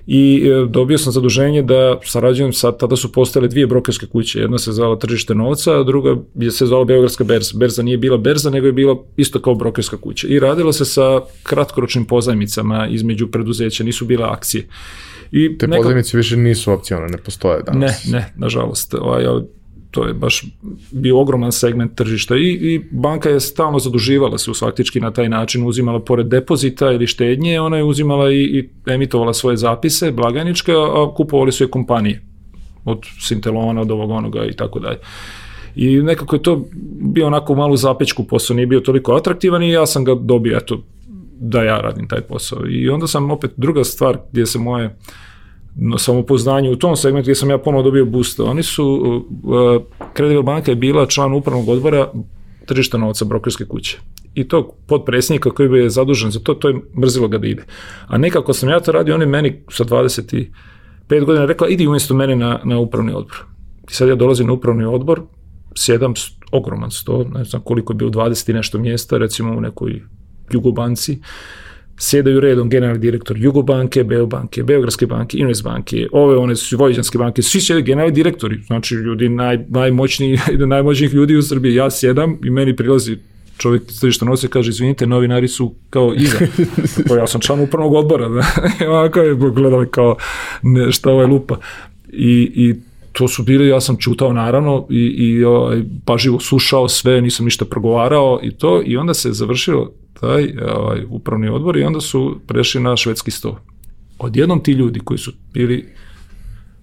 i 0.06 0.42
e, 0.46 0.66
dobio 0.68 0.98
sam 0.98 1.12
zaduženje 1.12 1.62
da 1.62 1.98
sarađujem 2.04 2.52
sa, 2.52 2.72
tada 2.72 2.96
su 2.96 3.12
postale 3.12 3.48
dvije 3.48 3.66
brokerske 3.66 4.06
kuće, 4.06 4.40
jedna 4.40 4.58
se 4.58 4.72
zvala 4.72 4.98
Tržište 4.98 5.34
novca, 5.34 5.80
a 5.80 5.82
druga 5.82 6.16
je 6.34 6.50
se 6.50 6.66
zvala 6.66 6.84
Beogradska 6.84 7.24
berza. 7.24 7.58
Berza 7.58 7.82
nije 7.82 7.98
bila 7.98 8.16
berza, 8.16 8.50
nego 8.50 8.66
je 8.66 8.72
bila 8.72 8.96
isto 9.16 9.42
kao 9.42 9.54
brokerska 9.54 9.96
kuća. 9.96 10.26
I 10.28 10.40
radilo 10.40 10.72
se 10.72 10.84
sa 10.84 11.20
kratkoročnim 11.42 12.04
pozajmicama 12.04 12.88
između 12.90 13.28
preduzeća, 13.28 13.84
nisu 13.84 14.04
bile 14.04 14.24
akcije. 14.24 14.66
I 15.32 15.58
Te 15.58 15.66
neka... 15.66 15.82
pozajmice 15.82 16.16
više 16.16 16.36
nisu 16.36 16.72
opcionalne, 16.72 17.12
ne 17.12 17.18
postoje 17.18 17.62
danas. 17.62 18.04
Ne, 18.04 18.18
ne, 18.18 18.32
nažalost. 18.36 18.94
Ovaj, 18.94 19.24
to 19.94 20.06
je 20.06 20.14
baš 20.14 20.44
bio 20.90 21.20
ogroman 21.20 21.52
segment 21.52 21.94
tržišta 21.94 22.36
i, 22.36 22.40
i 22.42 22.80
banka 22.90 23.28
je 23.28 23.40
stalno 23.40 23.78
zaduživala 23.78 24.38
se 24.38 24.50
faktički 24.60 25.00
na 25.00 25.10
taj 25.10 25.28
način, 25.28 25.66
uzimala 25.66 26.00
pored 26.00 26.26
depozita 26.26 26.92
ili 26.92 27.06
štednje, 27.06 27.60
ona 27.60 27.76
je 27.76 27.84
uzimala 27.84 28.32
i, 28.32 28.36
i 28.36 28.68
emitovala 28.86 29.34
svoje 29.34 29.56
zapise 29.56 30.10
blagajničke, 30.12 30.72
a 30.72 31.14
kupovali 31.16 31.52
su 31.52 31.64
je 31.64 31.70
kompanije 31.70 32.22
od 32.84 33.06
Sintelona, 33.20 33.80
od 33.80 33.90
ovog 33.90 34.10
onoga 34.10 34.44
i 34.44 34.52
tako 34.52 34.78
dalje. 34.78 34.98
I 35.76 35.96
nekako 35.96 36.36
je 36.36 36.42
to 36.42 36.64
bio 37.00 37.26
onako 37.26 37.54
malu 37.54 37.76
zapečku 37.76 38.24
posao, 38.24 38.56
nije 38.56 38.66
bio 38.66 38.80
toliko 38.80 39.14
atraktivan 39.14 39.62
i 39.62 39.70
ja 39.70 39.86
sam 39.86 40.04
ga 40.04 40.14
dobio, 40.14 40.56
eto, 40.56 40.82
da 41.40 41.62
ja 41.62 41.78
radim 41.78 42.08
taj 42.08 42.20
posao. 42.20 42.66
I 42.68 42.88
onda 42.88 43.06
sam 43.06 43.30
opet 43.30 43.50
druga 43.56 43.84
stvar 43.84 44.18
gdje 44.32 44.46
se 44.46 44.58
moje 44.58 44.86
uh, 44.86 44.92
samopoznanje 45.98 46.70
u 46.70 46.76
tom 46.76 46.96
segmentu 46.96 47.24
gdje 47.24 47.34
sam 47.34 47.50
ja 47.50 47.58
ponovo 47.58 47.82
dobio 47.82 48.04
boost. 48.04 48.40
Oni 48.40 48.62
su, 48.62 48.86
uh, 49.42 49.82
Credible 50.16 50.42
banka 50.42 50.70
je 50.70 50.76
bila 50.76 51.06
član 51.06 51.32
upravnog 51.32 51.68
odbora 51.68 52.12
tržišta 52.66 52.98
novca 52.98 53.24
brokerske 53.24 53.64
kuće. 53.64 53.98
I 54.34 54.48
tog 54.48 54.74
podpredsjednika 54.86 55.50
koji 55.50 55.68
bi 55.68 55.78
je 55.78 55.90
zadužen 55.90 56.30
za 56.30 56.40
to, 56.40 56.54
to 56.54 56.68
je 56.68 56.80
mrzilo 56.98 57.28
ga 57.28 57.38
da 57.38 57.46
ide. 57.46 57.64
A 58.06 58.18
nekako 58.18 58.52
sam 58.52 58.68
ja 58.68 58.80
to 58.80 58.92
radio, 58.92 59.14
on 59.14 59.20
je 59.20 59.26
meni 59.26 59.62
sa 59.70 59.84
25 59.84 61.24
godina 61.24 61.46
rekla, 61.46 61.68
idi 61.68 61.86
umjesto 61.86 62.14
mene 62.14 62.36
na, 62.36 62.60
na 62.64 62.78
upravni 62.78 63.12
odbor. 63.12 63.36
I 63.90 63.94
sad 63.94 64.08
ja 64.08 64.14
dolazim 64.14 64.46
na 64.46 64.52
upravni 64.52 64.84
odbor, 64.84 65.22
sjedam 65.76 66.14
ogroman 66.52 66.90
sto, 66.90 67.24
ne 67.34 67.44
znam 67.44 67.62
koliko 67.62 67.92
je 67.92 67.96
bilo 67.96 68.10
20 68.10 68.50
i 68.50 68.54
nešto 68.54 68.78
mjesta, 68.78 69.18
recimo 69.18 69.52
u 69.56 69.60
nekoj 69.60 70.02
Jugobanci, 70.52 71.18
sjedaju 71.98 72.40
redom 72.40 72.70
generalni 72.70 73.00
direktor 73.00 73.36
Jugobanke, 73.38 74.04
Beobanke, 74.04 74.62
Beogradske 74.62 75.06
banke, 75.06 75.38
Invest 75.38 75.64
banke, 75.64 76.06
ove 76.12 76.36
one 76.36 76.56
su 76.56 76.76
Vojvođanske 76.76 77.18
banke, 77.18 77.42
svi 77.42 77.60
sjedaju 77.60 77.84
generalni 77.84 78.14
direktori, 78.14 78.60
znači 78.66 78.94
ljudi 78.94 79.28
naj, 79.28 79.58
najmoćniji, 79.68 80.38
najmoćnijih 80.66 81.14
ljudi 81.14 81.36
u 81.36 81.42
Srbiji, 81.42 81.74
ja 81.74 81.90
sjedam 81.90 82.38
i 82.44 82.50
meni 82.50 82.76
prilazi 82.76 83.18
čovjek 83.58 83.90
iz 83.90 84.00
tržišta 84.00 84.24
novca 84.24 84.48
kaže, 84.48 84.70
izvinite, 84.70 85.06
novinari 85.06 85.48
su 85.48 85.74
kao 85.90 86.14
iza. 86.16 86.38
Tako, 86.96 87.16
ja 87.20 87.26
sam 87.26 87.40
član 87.40 87.60
upravnog 87.60 87.94
odbora, 87.94 88.28
da. 88.34 88.44
ovako 88.88 89.20
je 89.20 89.34
gledali 89.34 89.86
kao 89.90 90.16
ne, 90.62 90.92
šta 90.92 91.10
ovaj 91.10 91.26
lupa. 91.26 91.58
I, 92.12 92.52
i 92.54 92.74
to 93.14 93.28
su 93.28 93.42
bili, 93.42 93.68
ja 93.68 93.80
sam 93.80 93.96
čutao 93.96 94.32
naravno 94.32 94.86
i, 94.90 94.96
i 94.96 95.44
ovaj, 95.44 95.82
paživo 96.04 96.40
slušao 96.40 96.88
sve, 96.88 97.20
nisam 97.20 97.44
ništa 97.44 97.64
progovarao 97.64 98.40
i 98.42 98.50
to 98.50 98.82
i 98.86 98.96
onda 98.96 99.14
se 99.14 99.32
završilo 99.32 99.92
taj 100.20 100.54
ovaj, 100.76 101.04
upravni 101.08 101.48
odbor 101.48 101.76
i 101.76 101.84
onda 101.84 102.00
su 102.00 102.40
prešli 102.46 102.80
na 102.80 102.96
švedski 102.96 103.30
sto. 103.30 103.58
Odjednom 104.18 104.62
ti 104.62 104.72
ljudi 104.72 105.00
koji 105.00 105.18
su 105.18 105.32
bili 105.52 105.88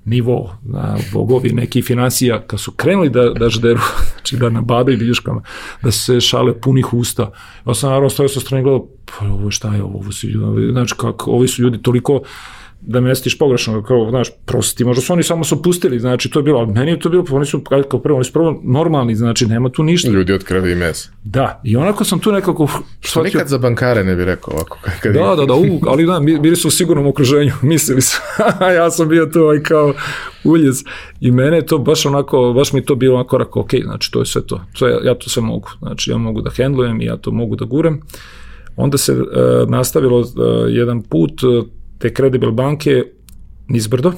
nivo, 0.06 0.56
na 0.63 0.98
bogovi 1.13 1.50
neki 1.50 1.82
financija, 1.82 2.41
kad 2.48 2.60
su 2.60 2.72
krenuli 2.72 3.10
da, 3.10 3.30
da 3.30 3.50
žderu, 3.50 3.80
znači 4.12 4.38
da 4.38 4.50
na 4.50 4.62
babe 4.62 4.94
i 4.94 4.96
viljuškama, 4.96 5.41
da 5.84 5.91
se 5.91 6.22
šale 6.22 6.62
punih 6.62 6.94
usta. 6.94 7.32
Ja 7.67 7.74
sam 7.74 7.89
naravno 7.89 8.10
stojao 8.10 8.30
sa 8.30 8.39
strane 8.39 8.63
gledao, 8.63 8.88
pa 9.06 9.26
ovo 9.26 9.52
šta 9.52 9.76
je 9.76 9.84
ovo, 9.84 10.00
ovo 10.00 10.12
su 10.12 10.28
ljudi, 10.28 10.72
znači 10.72 10.94
kako, 10.98 11.32
ovi 11.32 11.48
su 11.48 11.62
ljudi 11.62 11.82
toliko 11.82 12.22
da 12.82 13.02
me 13.02 13.10
ne 13.10 13.15
stiš 13.15 13.38
pogrešno, 13.38 13.84
kao, 13.84 14.10
znaš, 14.10 14.28
prosti, 14.46 14.86
možda 14.86 15.02
su 15.02 15.13
oni 15.13 15.24
samo 15.24 15.44
su 15.44 15.62
pustili, 15.62 16.00
znači, 16.00 16.30
to 16.30 16.39
je 16.39 16.44
bilo, 16.44 16.60
ali 16.60 16.74
meni 16.74 16.91
je 16.91 17.00
to 17.00 17.10
bilo, 17.10 17.26
oni 17.32 17.46
su, 17.46 17.62
kao 17.89 18.00
prvo, 18.00 18.15
oni 18.15 18.26
su 18.26 18.34
prvo 18.34 18.62
normalni, 18.63 19.15
znači, 19.15 19.46
nema 19.46 19.70
tu 19.70 19.84
ništa. 19.84 20.10
Ljudi 20.10 20.34
od 20.34 20.44
krvi 20.44 20.72
i 20.72 20.76
mesa. 20.76 21.10
Da, 21.24 21.62
i 21.63 21.76
onako 21.76 22.04
sam 22.04 22.20
tu 22.20 22.32
nekako 22.32 22.67
Što 23.00 23.24
nikad 23.24 23.48
za 23.48 23.58
bankare 23.58 24.04
ne 24.04 24.15
bi 24.15 24.26
rekao 24.26 24.54
ovako. 24.54 24.78
Kad 25.02 25.13
da, 25.13 25.36
da, 25.36 25.46
da, 25.46 25.54
u, 25.54 25.80
ali 25.88 26.06
da, 26.06 26.20
bili 26.20 26.56
su 26.56 26.67
u 26.67 26.72
sigurnom 26.72 27.08
okruženju, 27.08 27.54
mislili 27.74 28.02
su, 28.02 28.22
ja 28.78 28.91
sam 28.91 29.10
bio 29.10 29.26
tu 29.26 29.39
ovaj 29.41 29.63
kao 29.63 29.94
uljez 30.44 30.84
i 31.20 31.32
mene 31.32 31.58
je 31.58 31.65
to 31.65 31.78
baš 31.78 32.06
onako, 32.06 32.54
baš 32.56 32.74
mi 32.74 32.86
to 32.86 32.96
bilo 32.96 33.15
onako 33.15 33.30
korak, 33.30 33.56
ok, 33.56 33.72
znači, 33.84 34.12
to 34.12 34.20
je 34.20 34.26
sve 34.26 34.41
to, 34.46 34.62
to 34.80 34.88
je, 34.88 35.00
ja 35.04 35.15
to 35.15 35.30
sve 35.30 35.41
mogu, 35.41 35.70
znači, 35.80 36.12
ja 36.12 36.17
mogu 36.17 36.41
da 36.41 36.50
hendlujem 36.50 37.02
i 37.02 37.06
ja 37.06 37.17
to 37.17 37.32
mogu 37.32 37.56
da 37.56 37.65
gurem. 37.65 38.02
Onda 38.76 38.98
se 38.98 39.13
uh, 39.13 39.28
nastavilo 39.67 40.20
uh, 40.20 40.26
jedan 40.67 41.02
put, 41.02 41.44
uh, 41.44 41.65
te 42.02 42.14
kredibil 42.14 42.52
banke 42.52 43.04
nizbrdo, 43.68 44.14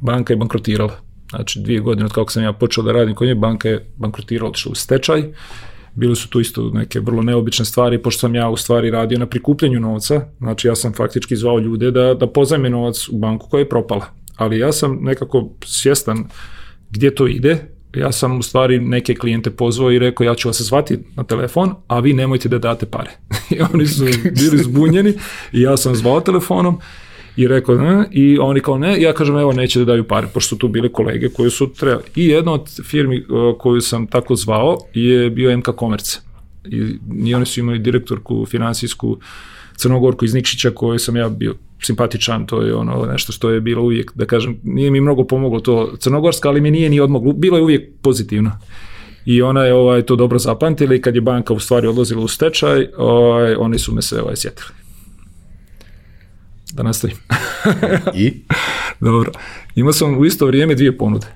banka 0.00 0.32
je 0.32 0.36
bankrotirala. 0.36 1.00
Znači 1.30 1.60
dvije 1.60 1.80
godine 1.80 2.06
od 2.06 2.12
kako 2.12 2.32
sam 2.32 2.42
ja 2.42 2.52
počeo 2.52 2.84
da 2.84 2.92
radim 2.92 3.14
kod 3.14 3.28
nje, 3.28 3.34
banka 3.34 3.68
je 3.68 3.90
bankrotirala, 3.96 4.50
otišla 4.50 4.72
u 4.72 4.74
stečaj. 4.74 5.22
Bili 5.94 6.16
su 6.16 6.30
tu 6.30 6.40
isto 6.40 6.70
neke 6.74 7.00
vrlo 7.00 7.22
neobične 7.22 7.64
stvari, 7.64 8.02
pošto 8.02 8.20
sam 8.20 8.34
ja 8.34 8.48
u 8.48 8.56
stvari 8.56 8.90
radio 8.90 9.18
na 9.18 9.26
prikupljanju 9.26 9.80
novca, 9.80 10.26
znači 10.38 10.68
ja 10.68 10.74
sam 10.74 10.92
faktički 10.92 11.36
zvao 11.36 11.58
ljude 11.58 11.90
da, 11.90 12.14
da 12.14 12.26
pozajme 12.26 12.70
novac 12.70 13.08
u 13.08 13.18
banku 13.18 13.48
koja 13.50 13.58
je 13.58 13.68
propala. 13.68 14.06
Ali 14.36 14.58
ja 14.58 14.72
sam 14.72 14.98
nekako 15.00 15.50
svjestan 15.64 16.28
gdje 16.90 17.14
to 17.14 17.26
ide, 17.26 17.77
ja 17.96 18.12
sam 18.12 18.38
u 18.38 18.42
stvari 18.42 18.80
neke 18.80 19.14
klijente 19.14 19.50
pozvao 19.50 19.92
i 19.92 19.98
rekao 19.98 20.24
ja 20.24 20.34
ću 20.34 20.48
vas 20.48 20.62
zvati 20.62 20.98
na 21.16 21.24
telefon, 21.24 21.74
a 21.86 22.00
vi 22.00 22.12
nemojte 22.12 22.48
da 22.48 22.58
date 22.58 22.86
pare. 22.86 23.10
I 23.50 23.60
oni 23.72 23.86
su 23.86 24.04
bili 24.24 24.58
zbunjeni 24.58 25.14
i 25.52 25.60
ja 25.60 25.76
sam 25.76 25.94
zvao 25.94 26.20
telefonom 26.20 26.80
i 27.36 27.48
rekao 27.48 27.74
ne, 27.74 28.08
i 28.12 28.38
oni 28.38 28.60
kao 28.60 28.78
ne, 28.78 29.02
ja 29.02 29.12
kažem 29.12 29.36
evo 29.36 29.52
neće 29.52 29.78
da 29.78 29.84
daju 29.84 30.04
pare, 30.04 30.26
pošto 30.34 30.48
su 30.48 30.58
tu 30.58 30.68
bile 30.68 30.92
kolege 30.92 31.28
koji 31.28 31.50
su 31.50 31.72
trebali. 31.72 32.04
I 32.16 32.26
jedna 32.26 32.52
od 32.52 32.80
firmi 32.84 33.24
koju 33.58 33.80
sam 33.80 34.06
tako 34.06 34.36
zvao 34.36 34.78
je 34.94 35.30
bio 35.30 35.58
MK 35.58 35.68
Komerce. 35.76 36.18
I, 36.64 36.98
i 37.24 37.34
oni 37.34 37.46
su 37.46 37.60
imali 37.60 37.78
direktorku 37.78 38.46
finansijsku 38.46 39.18
Crnogorku 39.78 40.24
iz 40.24 40.34
Nikšića 40.34 40.70
koju 40.70 40.98
sam 40.98 41.16
ja 41.16 41.28
bio 41.28 41.54
simpatičan, 41.82 42.46
to 42.46 42.62
je 42.62 42.74
ono 42.74 43.06
nešto 43.06 43.32
što 43.32 43.50
je 43.50 43.60
bilo 43.60 43.82
uvijek, 43.82 44.12
da 44.14 44.26
kažem, 44.26 44.56
nije 44.62 44.90
mi 44.90 45.00
mnogo 45.00 45.24
pomoglo 45.24 45.60
to 45.60 45.96
crnogorska, 45.98 46.48
ali 46.48 46.60
mi 46.60 46.70
nije 46.70 46.90
ni 46.90 47.00
odmoglo, 47.00 47.32
bilo 47.32 47.56
je 47.56 47.62
uvijek 47.62 47.90
pozitivno. 48.02 48.58
I 49.24 49.42
ona 49.42 49.64
je 49.64 49.74
ovaj, 49.74 50.02
to 50.02 50.16
dobro 50.16 50.38
zapamtila 50.38 50.94
i 50.94 51.00
kad 51.00 51.14
je 51.14 51.20
banka 51.20 51.54
u 51.54 51.58
stvari 51.58 51.86
odlazila 51.86 52.24
u 52.24 52.28
stečaj, 52.28 52.86
ovaj, 52.96 53.54
oni 53.54 53.78
su 53.78 53.94
me 53.94 54.02
se 54.02 54.22
ovaj, 54.22 54.36
sjetili. 54.36 54.68
Da 56.72 56.82
nastavim. 56.82 57.16
I? 58.14 58.32
Dobro. 59.00 59.32
Imao 59.74 59.92
sam 59.92 60.18
u 60.18 60.24
isto 60.24 60.46
vrijeme 60.46 60.74
dvije 60.74 60.98
ponude. 60.98 61.26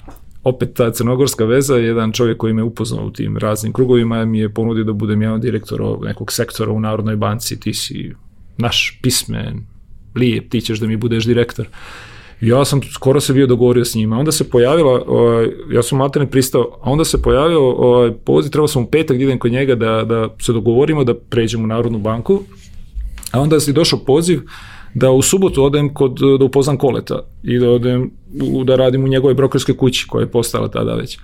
Opet 0.44 0.74
ta 0.74 0.90
crnogorska 0.90 1.44
veza, 1.44 1.76
jedan 1.76 2.12
čovjek 2.12 2.36
koji 2.36 2.52
me 2.52 2.62
upoznao 2.62 3.06
u 3.06 3.10
tim 3.10 3.36
raznim 3.36 3.72
krugovima 3.72 4.24
mi 4.24 4.38
je 4.38 4.54
ponudio 4.54 4.84
da 4.84 4.92
budem 4.92 5.22
jedan 5.22 5.40
direktor 5.40 5.98
nekog 6.02 6.32
sektora 6.32 6.72
u 6.72 6.80
Narodnoj 6.80 7.16
banci, 7.16 7.60
ti 7.60 7.74
si 7.74 8.12
naš 8.58 8.98
pismen, 9.02 9.66
lijep, 10.14 10.50
ti 10.50 10.60
ćeš 10.60 10.78
da 10.78 10.86
mi 10.86 10.96
budeš 10.96 11.24
direktor. 11.24 11.66
Ja 12.40 12.64
sam 12.64 12.82
skoro 12.82 13.20
se 13.20 13.32
bio 13.32 13.46
dogovorio 13.46 13.84
s 13.84 13.94
njima. 13.94 14.18
Onda 14.18 14.32
se 14.32 14.50
pojavila, 14.50 15.02
ovaj, 15.06 15.46
ja 15.72 15.82
sam 15.82 15.98
materne 15.98 16.30
pristao, 16.30 16.78
a 16.82 16.90
onda 16.90 17.04
se 17.04 17.22
pojavio 17.22 17.70
ovaj, 17.70 18.12
poziv, 18.12 18.50
trebao 18.50 18.68
sam 18.68 18.82
u 18.82 18.86
petak 18.86 19.16
da 19.16 19.22
idem 19.22 19.38
kod 19.38 19.52
njega 19.52 19.74
da, 19.74 20.04
da 20.04 20.28
se 20.40 20.52
dogovorimo 20.52 21.04
da 21.04 21.14
pređemo 21.14 21.64
u 21.64 21.66
Narodnu 21.66 21.98
banku, 21.98 22.42
a 23.32 23.40
onda 23.40 23.60
si 23.60 23.72
došao 23.72 23.98
poziv 23.98 24.40
da 24.94 25.10
u 25.10 25.22
subotu 25.22 25.64
odem 25.64 25.94
kod, 25.94 26.18
da 26.38 26.44
upoznam 26.44 26.76
koleta 26.76 27.20
i 27.42 27.58
da 27.58 27.70
odem 27.70 28.10
da 28.64 28.76
radim 28.76 29.04
u 29.04 29.08
njegovoj 29.08 29.34
brokerskoj 29.34 29.76
kući 29.76 30.06
koja 30.08 30.22
je 30.22 30.30
postala 30.30 30.68
tada 30.68 30.94
već. 30.94 31.18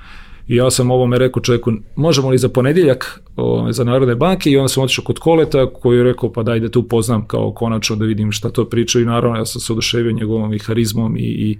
I 0.48 0.56
ja 0.56 0.70
sam 0.70 0.90
ovome 0.90 1.18
rekao 1.18 1.42
čovjeku, 1.42 1.72
možemo 1.96 2.30
li 2.30 2.38
za 2.38 2.48
ponedjeljak 2.48 3.20
o, 3.36 3.72
za 3.72 3.84
Narodne 3.84 4.14
banke 4.14 4.50
i 4.50 4.56
onda 4.56 4.68
sam 4.68 4.82
otišao 4.82 5.04
kod 5.04 5.18
Koleta 5.18 5.72
koji 5.72 5.98
je 5.98 6.04
rekao 6.04 6.32
pa 6.32 6.42
daj 6.42 6.60
da 6.60 6.68
te 6.68 6.78
upoznam 6.78 7.26
kao 7.26 7.52
konačno 7.52 7.96
da 7.96 8.04
vidim 8.04 8.32
šta 8.32 8.50
to 8.50 8.64
priča 8.64 9.00
i 9.00 9.04
naravno 9.04 9.38
ja 9.38 9.46
sam 9.46 9.60
se 9.60 9.72
oduševio 9.72 10.12
njegovom 10.12 10.54
i 10.54 10.58
harizmom 10.58 11.16
i, 11.16 11.20
i 11.20 11.58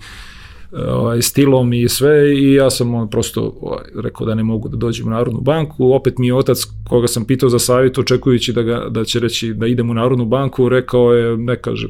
ovaj, 0.72 1.22
stilom 1.22 1.72
i 1.72 1.88
sve 1.88 2.38
i 2.38 2.55
ja 2.55 2.70
sam 2.70 2.94
on 2.94 3.11
prosto 3.11 3.55
ovaj, 3.61 3.85
rekao 4.03 4.27
da 4.27 4.35
ne 4.35 4.42
mogu 4.42 4.68
da 4.68 4.77
dođem 4.77 5.07
u 5.07 5.11
Narodnu 5.11 5.40
banku. 5.40 5.92
Opet 5.92 6.18
mi 6.18 6.27
je 6.27 6.35
otac 6.35 6.59
koga 6.88 7.07
sam 7.07 7.24
pitao 7.24 7.48
za 7.48 7.59
savjet 7.59 7.98
očekujući 7.98 8.53
da, 8.53 8.62
ga, 8.62 8.87
da 8.90 9.05
će 9.05 9.20
reći 9.20 9.55
da 9.55 9.66
idem 9.66 9.90
u 9.90 9.94
Narodnu 9.94 10.27
banku, 10.27 10.68
rekao 10.68 11.12
je 11.12 11.37
ne 11.37 11.57
kaže 11.57 11.88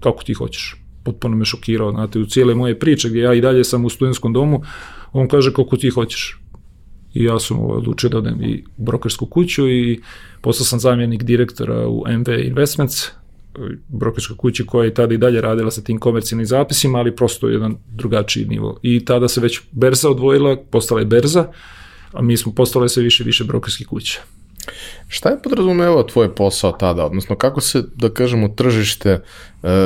kako 0.00 0.24
ti 0.24 0.34
hoćeš. 0.34 0.85
Potpuno 1.06 1.36
me 1.36 1.44
šokirao, 1.44 1.92
znate, 1.92 2.18
u 2.18 2.26
cijele 2.26 2.54
moje 2.54 2.78
priče 2.78 3.08
gdje 3.08 3.20
ja 3.20 3.34
i 3.34 3.40
dalje 3.40 3.64
sam 3.64 3.84
u 3.84 3.90
studentskom 3.90 4.32
domu, 4.32 4.62
On 5.12 5.28
kaže 5.28 5.52
kako 5.52 5.76
ti 5.76 5.90
hoćeš. 5.90 6.40
I 7.14 7.24
ja 7.24 7.38
sam 7.40 7.60
ovaj, 7.60 7.78
odlučio 7.78 8.10
da 8.10 8.18
odem 8.18 8.42
i 8.42 8.64
u 8.76 8.84
brokersku 8.84 9.26
kuću 9.26 9.68
i 9.68 10.00
postao 10.40 10.64
sam 10.64 10.80
zamjenik 10.80 11.22
direktora 11.22 11.88
u 11.88 12.04
MV 12.08 12.32
Investments, 12.44 13.06
brokerska 13.88 14.34
kuća 14.36 14.64
koja 14.66 14.84
je 14.84 14.94
tada 14.94 15.14
i 15.14 15.18
dalje 15.18 15.40
radila 15.40 15.70
sa 15.70 15.82
tim 15.82 15.98
komercijalnim 15.98 16.46
zapisima, 16.46 16.98
ali 16.98 17.16
prosto 17.16 17.48
jedan 17.48 17.76
drugačiji 17.88 18.46
nivo. 18.46 18.78
I 18.82 19.04
tada 19.04 19.28
se 19.28 19.40
već 19.40 19.60
berza 19.72 20.10
odvojila, 20.10 20.56
postala 20.70 21.00
je 21.00 21.06
berza, 21.06 21.48
a 22.12 22.22
mi 22.22 22.36
smo 22.36 22.52
postale 22.52 22.88
sve 22.88 23.02
više 23.02 23.24
više 23.24 23.44
brokerskih 23.44 23.86
kuća. 23.86 24.20
Šta 25.08 25.28
je 25.28 25.42
podrazumevao 25.42 26.02
tvoj 26.02 26.34
posao 26.34 26.72
tada, 26.72 27.04
odnosno 27.04 27.36
kako 27.36 27.60
se, 27.60 27.82
da 27.94 28.08
kažemo, 28.08 28.48
tržište 28.48 29.10
e, 29.10 29.20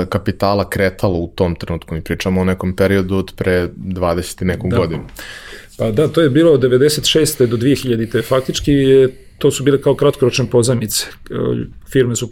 kapitala 0.08 0.68
kretalo 0.70 1.18
u 1.18 1.32
tom 1.34 1.54
trenutku? 1.54 1.94
Mi 1.94 2.02
pričamo 2.02 2.40
o 2.40 2.44
nekom 2.44 2.76
periodu 2.76 3.16
od 3.16 3.32
pre 3.36 3.68
20 3.76 4.42
i 4.42 4.44
nekom 4.44 4.70
da. 4.70 4.76
godinu. 4.76 5.02
Pa 5.78 5.90
da, 5.90 6.08
to 6.08 6.20
je 6.20 6.30
bilo 6.30 6.52
od 6.52 6.62
96. 6.62 7.46
do 7.46 7.56
2000. 7.56 8.24
Faktički 8.24 8.72
to 9.38 9.50
su 9.50 9.64
bile 9.64 9.80
kao 9.82 9.94
kratkoročne 9.94 10.46
pozajmice. 10.50 11.06
E, 11.30 11.34
firme 11.92 12.16
su 12.16 12.30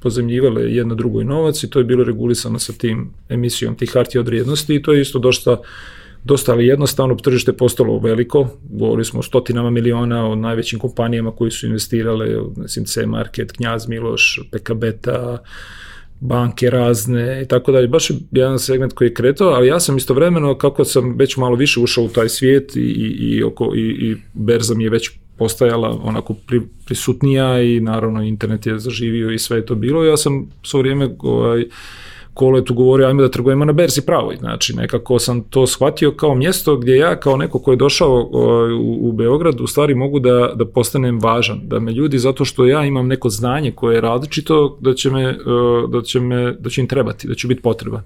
pozemljivale 0.00 0.62
jedno 0.62 0.94
drugo 0.94 1.20
i 1.20 1.24
novac 1.24 1.62
i 1.62 1.70
to 1.70 1.78
je 1.78 1.84
bilo 1.84 2.04
regulisano 2.04 2.58
sa 2.58 2.72
tim 2.72 3.10
emisijom 3.28 3.76
tih 3.76 3.90
hartija 3.92 4.20
od 4.20 4.26
vrijednosti 4.26 4.74
i 4.74 4.82
to 4.82 4.92
je 4.92 5.00
isto 5.00 5.18
dosta 5.18 5.56
dosta 6.24 6.52
ali 6.52 6.66
jednostavno 6.66 7.14
tržište 7.14 7.52
postalo 7.52 7.98
veliko, 7.98 8.48
govorili 8.62 9.04
smo 9.04 9.20
o 9.20 9.22
stotinama 9.22 9.70
miliona 9.70 10.26
o 10.26 10.34
najvećim 10.34 10.78
kompanijama 10.78 11.32
koji 11.32 11.50
su 11.50 11.66
investirale, 11.66 12.26
mislim 12.56 12.84
C 12.84 13.06
Market, 13.06 13.52
Knjaz 13.52 13.88
Miloš, 13.88 14.40
PKB 14.52 14.84
ta, 15.00 15.38
banke 16.20 16.70
razne 16.70 17.42
i 17.42 17.48
tako 17.48 17.72
dalje. 17.72 17.88
Baš 17.88 18.10
je 18.10 18.16
jedan 18.30 18.58
segment 18.58 18.92
koji 18.92 19.08
je 19.08 19.14
kretao, 19.14 19.48
ali 19.48 19.68
ja 19.68 19.80
sam 19.80 19.96
istovremeno, 19.96 20.58
kako 20.58 20.84
sam 20.84 21.16
već 21.18 21.36
malo 21.36 21.56
više 21.56 21.80
ušao 21.80 22.04
u 22.04 22.08
taj 22.08 22.28
svijet 22.28 22.76
i, 22.76 22.80
i, 22.80 23.42
oko, 23.42 23.72
i, 23.76 23.80
i 23.80 24.16
berza 24.32 24.74
mi 24.74 24.84
je 24.84 24.90
već 24.90 25.10
postajala 25.38 26.00
onako 26.02 26.34
pri, 26.34 26.60
prisutnija 26.86 27.62
i 27.62 27.80
naravno 27.80 28.22
internet 28.22 28.66
je 28.66 28.78
zaživio 28.78 29.30
i 29.30 29.38
sve 29.38 29.58
je 29.58 29.66
to 29.66 29.74
bilo. 29.74 30.04
Ja 30.04 30.16
sam 30.16 30.50
svo 30.62 30.80
vrijeme 30.80 31.08
ovaj, 31.18 31.64
koletu 32.40 32.74
govorio 32.74 33.06
ajme 33.06 33.22
da 33.22 33.30
trgujemo 33.30 33.64
na 33.64 33.72
berzi 33.72 34.00
pravoj. 34.06 34.36
Znači 34.36 34.76
nekako 34.76 35.18
sam 35.18 35.42
to 35.42 35.66
shvatio 35.66 36.12
kao 36.12 36.34
mjesto 36.34 36.76
gdje 36.76 36.96
ja 36.96 37.20
kao 37.20 37.36
neko 37.36 37.58
ko 37.58 37.70
je 37.70 37.76
došao 37.76 38.30
u, 38.80 39.08
u 39.08 39.12
Beograd 39.12 39.60
u 39.60 39.66
stvari 39.66 39.94
mogu 39.94 40.18
da, 40.18 40.52
da 40.54 40.64
postanem 40.64 41.18
važan. 41.20 41.60
Da 41.64 41.80
me 41.80 41.92
ljudi 41.92 42.18
zato 42.18 42.44
što 42.44 42.66
ja 42.66 42.84
imam 42.84 43.08
neko 43.08 43.28
znanje 43.28 43.72
koje 43.72 43.94
je 43.94 44.00
različito 44.00 44.78
da 44.80 44.94
će, 44.94 45.10
me, 45.10 45.36
da 45.88 46.02
će, 46.02 46.20
me, 46.20 46.52
da 46.52 46.70
će 46.70 46.80
im 46.80 46.88
trebati, 46.88 47.28
da 47.28 47.34
će 47.34 47.48
biti 47.48 47.62
potreba. 47.62 48.02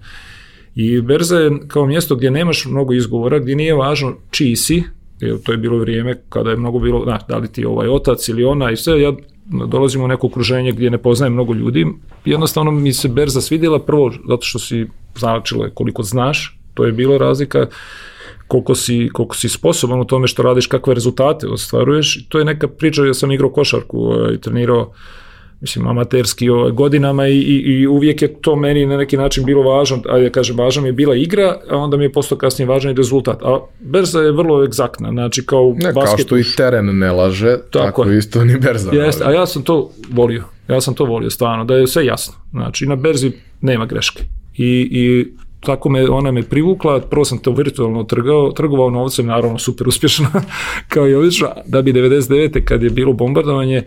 I 0.75 1.01
berza 1.01 1.38
je 1.38 1.51
kao 1.68 1.87
mjesto 1.87 2.16
gdje 2.16 2.31
nemaš 2.31 2.66
mnogo 2.66 2.92
izgovora, 2.92 3.38
gdje 3.38 3.57
nije 3.57 3.75
važno 3.75 4.16
čiji 4.31 4.57
si, 4.57 4.83
jer 5.20 5.38
to 5.42 5.53
je 5.53 5.59
bilo 5.59 5.79
vrijeme 5.79 6.23
kada 6.29 6.51
je 6.51 6.57
mnogo 6.57 6.79
bilo, 6.79 7.05
da, 7.05 7.18
da 7.29 7.38
li 7.38 7.49
ti 7.49 7.64
ovaj 7.64 7.88
otac 7.88 8.29
ili 8.29 8.44
ona 8.44 8.70
i 8.70 8.77
sve, 8.77 9.01
ja 9.01 9.12
dolazimo 9.46 10.04
u 10.04 10.09
neko 10.09 10.26
okruženje 10.26 10.72
gdje 10.72 10.90
ne 10.90 10.98
poznajem 10.98 11.33
mnogo 11.33 11.54
ljudi, 11.54 11.87
jednostavno 12.24 12.70
mi 12.70 12.92
se 12.92 13.09
berza 13.09 13.40
svidjela 13.40 13.78
prvo 13.78 14.12
zato 14.28 14.42
što 14.42 14.59
si 14.59 14.87
značilo 15.16 15.68
koliko 15.74 16.02
znaš, 16.02 16.59
to 16.74 16.85
je 16.85 16.92
bilo 16.92 17.18
razlika, 17.18 17.66
koliko 18.48 18.74
si, 18.74 19.09
koliko 19.12 19.37
si 19.37 19.48
sposoban 19.48 20.00
u 20.00 20.04
tome 20.04 20.26
što 20.26 20.42
radiš, 20.42 20.66
kakve 20.66 20.94
rezultate 20.94 21.46
ostvaruješ. 21.46 22.26
To 22.28 22.38
je 22.38 22.44
neka 22.44 22.68
priča, 22.68 23.04
ja 23.04 23.14
sam 23.14 23.33
igrao 23.33 23.50
košarku 23.50 23.98
i 23.98 24.00
ovaj, 24.00 24.38
trenirao 24.38 24.92
mislim, 25.64 25.87
amaterski 25.87 26.48
ovaj, 26.48 26.70
godinama 26.70 27.29
i, 27.29 27.38
i, 27.38 27.57
i 27.57 27.87
uvijek 27.87 28.22
je 28.22 28.35
to 28.35 28.57
meni 28.57 28.87
na 28.87 28.96
neki 28.96 29.16
način 29.16 29.44
bilo 29.44 29.62
važno, 29.62 30.03
a 30.09 30.18
ja 30.18 30.31
kažem, 30.31 30.57
važno 30.57 30.83
mi 30.83 30.88
je 30.88 30.92
bila 30.92 31.16
igra, 31.16 31.57
a 31.70 31.77
onda 31.77 31.96
mi 31.96 32.05
je 32.05 32.12
postao 32.12 32.38
kasnije 32.38 32.68
važan 32.68 32.92
i 32.92 32.94
rezultat. 32.94 33.42
A 33.42 33.61
berza 33.81 34.20
je 34.20 34.33
vrlo 34.33 34.64
egzaktna, 34.64 35.11
znači 35.11 35.46
kao 35.46 35.74
ne, 35.77 35.92
basket. 35.92 36.16
Kao 36.16 36.18
što 36.18 36.38
i 36.38 36.44
teren 36.57 36.98
ne 36.98 37.12
laže, 37.12 37.57
tako, 37.70 38.03
tako 38.03 38.11
isto 38.11 38.44
ni 38.44 38.59
berza. 38.59 38.92
Jest, 38.92 39.22
a 39.22 39.31
ja 39.31 39.46
sam 39.46 39.62
to 39.62 39.90
volio, 40.11 40.44
ja 40.68 40.81
sam 40.81 40.94
to 40.94 41.05
volio 41.05 41.31
stvarno, 41.31 41.64
da 41.64 41.77
je 41.77 41.87
sve 41.87 42.07
jasno. 42.07 42.35
Znači, 42.50 42.87
na 42.87 42.96
berzi 42.96 43.33
nema 43.61 43.87
greške. 43.87 44.22
I, 44.57 44.88
i 44.90 45.27
tako 45.66 45.88
me, 45.88 46.11
ona 46.11 46.31
me 46.31 46.42
privukla, 46.42 47.00
prvo 47.00 47.24
sam 47.24 47.38
to 47.38 47.53
virtualno 47.53 48.05
trgao, 48.05 48.53
trgovao 48.53 48.90
novcem, 48.90 49.27
naravno 49.27 49.59
super 49.59 49.88
uspješno, 49.88 50.27
kao 50.92 51.09
i 51.09 51.14
obično, 51.14 51.48
da 51.66 51.83
bi 51.83 51.92
99. 51.92 52.64
kad 52.64 52.83
je 52.83 52.90
bilo 52.90 53.12
bombardovanje, 53.12 53.83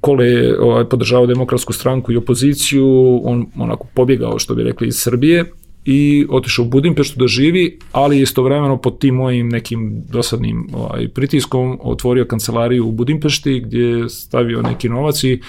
Kole 0.00 0.26
je 0.26 0.60
ovaj, 0.60 0.84
podržavao 0.84 1.26
demokratsku 1.26 1.72
stranku 1.72 2.12
i 2.12 2.16
opoziciju, 2.16 3.20
on 3.24 3.46
onako 3.58 3.86
pobjegao, 3.94 4.38
što 4.38 4.54
bi 4.54 4.62
rekli, 4.62 4.88
iz 4.88 4.96
Srbije 4.96 5.44
i 5.84 6.26
otišao 6.30 6.64
u 6.64 6.68
Budimpeštu 6.68 7.20
da 7.20 7.26
živi, 7.26 7.78
ali 7.92 8.20
istovremeno 8.20 8.76
pod 8.76 8.98
tim 8.98 9.14
mojim 9.14 9.48
nekim 9.48 10.02
dosadnim 10.12 10.66
ovaj, 10.72 11.08
pritiskom 11.08 11.78
otvorio 11.82 12.24
kancelariju 12.24 12.86
u 12.86 12.92
Budimpešti 12.92 13.60
gdje 13.60 13.80
je 13.80 14.08
stavio 14.08 14.62
neki 14.62 14.88
novac 14.88 15.24
i 15.24 15.40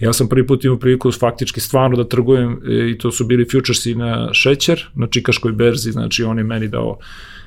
ja 0.00 0.12
sam 0.12 0.28
prvi 0.28 0.46
put 0.46 0.64
imao 0.64 0.78
priliku 0.78 1.12
faktički 1.12 1.60
stvarno 1.60 1.96
da 1.96 2.08
trgujem 2.08 2.52
e, 2.52 2.90
i 2.90 2.98
to 2.98 3.12
su 3.12 3.24
bili 3.24 3.48
futuresi 3.52 3.94
na 3.94 4.28
šećer, 4.32 4.86
na 4.94 5.06
čikaškoj 5.06 5.52
berzi, 5.52 5.92
znači 5.92 6.24
on 6.24 6.38
je 6.38 6.44
meni 6.44 6.68
dao 6.68 6.98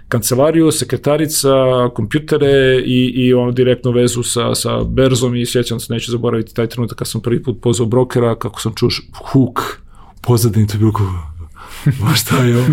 kancelariju, 0.07 0.71
sekretarica, 0.71 1.49
kompjutere 1.95 2.83
i, 2.85 3.11
i 3.15 3.33
ono 3.33 3.51
direktnu 3.51 3.91
vezu 3.91 4.23
sa, 4.23 4.55
sa 4.55 4.83
berzom 4.83 5.35
i 5.35 5.45
sjećam 5.45 5.79
se, 5.79 5.93
neću 5.93 6.11
zaboraviti 6.11 6.53
taj 6.53 6.67
trenutak 6.67 6.97
kad 6.97 7.07
sam 7.07 7.21
prvi 7.21 7.43
put 7.43 7.61
pozvao 7.61 7.87
brokera, 7.87 8.35
kako 8.35 8.61
sam 8.61 8.73
čuo 8.75 8.89
huk, 9.31 9.61
pozadini 10.21 10.67
to 10.67 10.73
je 10.73 10.79
bilo 10.79 10.91
ma 12.01 12.13
šta 12.15 12.43
je 12.43 12.57
ovo? 12.57 12.67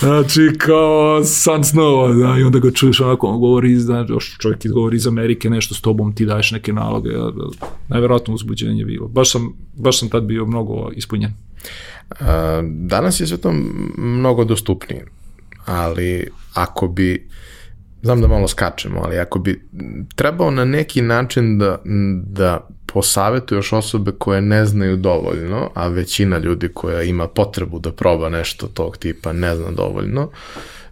Znači, 0.00 0.58
kao 0.58 1.24
san 1.24 1.64
snova, 1.64 2.14
da, 2.14 2.38
i 2.38 2.42
onda 2.42 2.58
ga 2.58 2.70
čuješ 2.70 3.00
onako, 3.00 3.26
on 3.26 3.40
govori, 3.40 3.76
znači, 3.76 4.12
čovjek 4.38 4.66
govori 4.72 4.96
iz 4.96 5.06
Amerike, 5.06 5.50
nešto 5.50 5.74
s 5.74 5.80
tobom, 5.80 6.14
ti 6.14 6.26
daješ 6.26 6.50
neke 6.50 6.72
naloge, 6.72 7.10
najverovatno 7.88 8.34
uzbuđenje 8.34 8.84
bilo. 8.84 9.08
Baš 9.08 9.32
sam, 9.32 9.52
baš 9.76 9.98
sam 9.98 10.08
tad 10.08 10.24
bio 10.24 10.46
mnogo 10.46 10.90
ispunjen. 10.96 11.32
Danas 12.62 13.20
je 13.20 13.26
sve 13.26 13.36
to 13.36 13.52
mnogo 13.98 14.44
dostupnije, 14.44 15.06
ali 15.64 16.26
ako 16.54 16.88
bi, 16.88 17.28
znam 18.02 18.20
da 18.20 18.28
malo 18.28 18.48
skačemo, 18.48 19.00
ali 19.04 19.18
ako 19.18 19.38
bi 19.38 19.68
trebao 20.14 20.50
na 20.50 20.64
neki 20.64 21.02
način 21.02 21.58
da, 21.58 21.78
da 22.26 22.68
posavetuješ 22.86 23.72
osobe 23.72 24.12
koje 24.18 24.40
ne 24.40 24.66
znaju 24.66 24.96
dovoljno, 24.96 25.70
a 25.74 25.88
većina 25.88 26.38
ljudi 26.38 26.68
koja 26.68 27.02
ima 27.02 27.28
potrebu 27.28 27.78
da 27.78 27.92
proba 27.92 28.28
nešto 28.28 28.66
tog 28.66 28.96
tipa 28.96 29.32
ne 29.32 29.56
zna 29.56 29.70
dovoljno, 29.70 30.30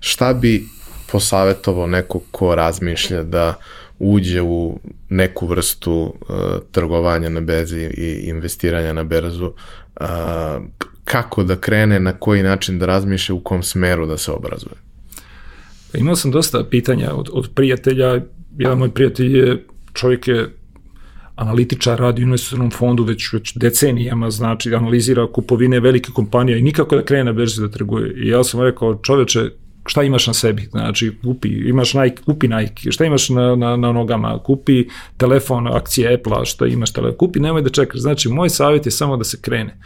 šta 0.00 0.32
bi 0.32 0.64
posavetovao 1.12 1.86
neko 1.86 2.20
ko 2.30 2.54
razmišlja 2.54 3.22
da 3.22 3.54
uđe 3.98 4.42
u 4.42 4.80
neku 5.08 5.46
vrstu 5.46 5.92
uh, 5.92 6.36
trgovanja 6.72 7.28
na 7.28 7.40
berzi 7.40 7.80
i 7.80 8.20
investiranja 8.24 8.92
na 8.92 9.04
berzu, 9.04 9.46
uh, 10.00 10.06
kako 11.04 11.42
da 11.42 11.56
krene, 11.56 12.00
na 12.00 12.12
koji 12.12 12.42
način 12.42 12.78
da 12.78 12.86
razmišlja, 12.86 13.34
u 13.34 13.40
kom 13.40 13.62
smeru 13.62 14.06
da 14.06 14.16
se 14.16 14.32
obrazuje? 14.32 14.89
Pa 15.92 15.98
imao 15.98 16.16
sam 16.16 16.30
dosta 16.30 16.64
pitanja 16.70 17.14
od, 17.14 17.28
od 17.32 17.50
prijatelja. 17.54 18.20
Jedan 18.58 18.78
moj 18.78 18.90
prijatelj 18.90 19.36
je, 19.38 19.64
čovjek 19.92 20.28
je 20.28 20.50
analitičar 21.36 21.98
radi 21.98 22.22
u 22.22 22.24
investicionom 22.24 22.70
fondu 22.70 23.04
već, 23.04 23.32
već 23.32 23.52
decenijama, 23.56 24.30
znači 24.30 24.74
analizira 24.74 25.26
kupovine 25.32 25.80
velike 25.80 26.12
kompanije 26.12 26.58
i 26.58 26.62
nikako 26.62 26.96
da 26.96 27.02
krene 27.02 27.24
na 27.24 27.32
berzi 27.32 27.60
da 27.60 27.70
trguje. 27.70 28.14
I 28.16 28.28
ja 28.28 28.44
sam 28.44 28.60
rekao, 28.60 28.98
čoveče, 29.02 29.50
šta 29.86 30.02
imaš 30.02 30.26
na 30.26 30.34
sebi, 30.34 30.62
znači 30.70 31.12
kupi, 31.24 31.48
imaš 31.48 31.94
Nike, 31.94 32.22
kupi 32.22 32.48
Nike, 32.48 32.92
šta 32.92 33.04
imaš 33.04 33.28
na, 33.28 33.56
na, 33.56 33.76
na 33.76 33.92
nogama, 33.92 34.38
kupi 34.38 34.84
telefon, 35.16 35.66
akcije 35.66 36.14
Apple-a, 36.14 36.44
šta 36.44 36.66
imaš 36.66 36.92
telefon, 36.92 37.18
kupi, 37.18 37.40
nemoj 37.40 37.62
da 37.62 37.70
čekaš, 37.70 38.00
znači 38.00 38.28
moj 38.28 38.48
savjet 38.50 38.86
je 38.86 38.92
samo 38.92 39.16
da 39.16 39.24
se 39.24 39.40
krene. 39.40 39.78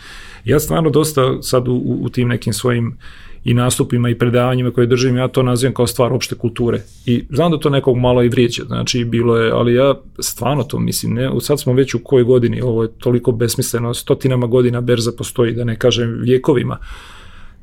Ja 0.45 0.61
stvarno 0.61 0.91
dosta 0.91 1.43
sad 1.43 1.69
u, 1.69 1.99
u 2.01 2.09
tim 2.09 2.29
nekim 2.29 2.53
svojim 2.53 2.99
i 3.45 3.55
nastupima 3.55 4.09
i 4.09 4.19
predavanjima 4.19 4.71
koje 4.71 4.87
držim, 4.87 5.17
ja 5.17 5.29
to 5.29 5.43
nazivam 5.43 5.75
kao 5.75 5.87
stvar 5.87 6.13
opšte 6.13 6.35
kulture. 6.35 6.83
I 7.07 7.25
znam 7.31 7.51
da 7.51 7.59
to 7.59 7.71
nekog 7.71 7.97
malo 7.97 8.23
i 8.23 8.29
vrijeđa, 8.29 8.65
znači 8.65 9.05
bilo 9.05 9.37
je, 9.37 9.51
ali 9.51 9.75
ja 9.75 9.95
stvarno 10.19 10.63
to 10.63 10.79
mislim, 10.79 11.15
ne, 11.15 11.31
sad 11.41 11.61
smo 11.61 11.73
već 11.73 11.95
u 11.95 12.01
kojoj 12.05 12.25
godini, 12.25 12.61
ovo 12.61 12.83
je 12.83 12.89
toliko 12.99 13.33
besmisleno, 13.33 13.95
stotinama 13.95 14.47
godina 14.47 14.81
berza 14.81 15.13
postoji, 15.19 15.53
da 15.53 15.65
ne 15.65 15.77
kažem 15.79 16.21
vjekovima, 16.23 16.79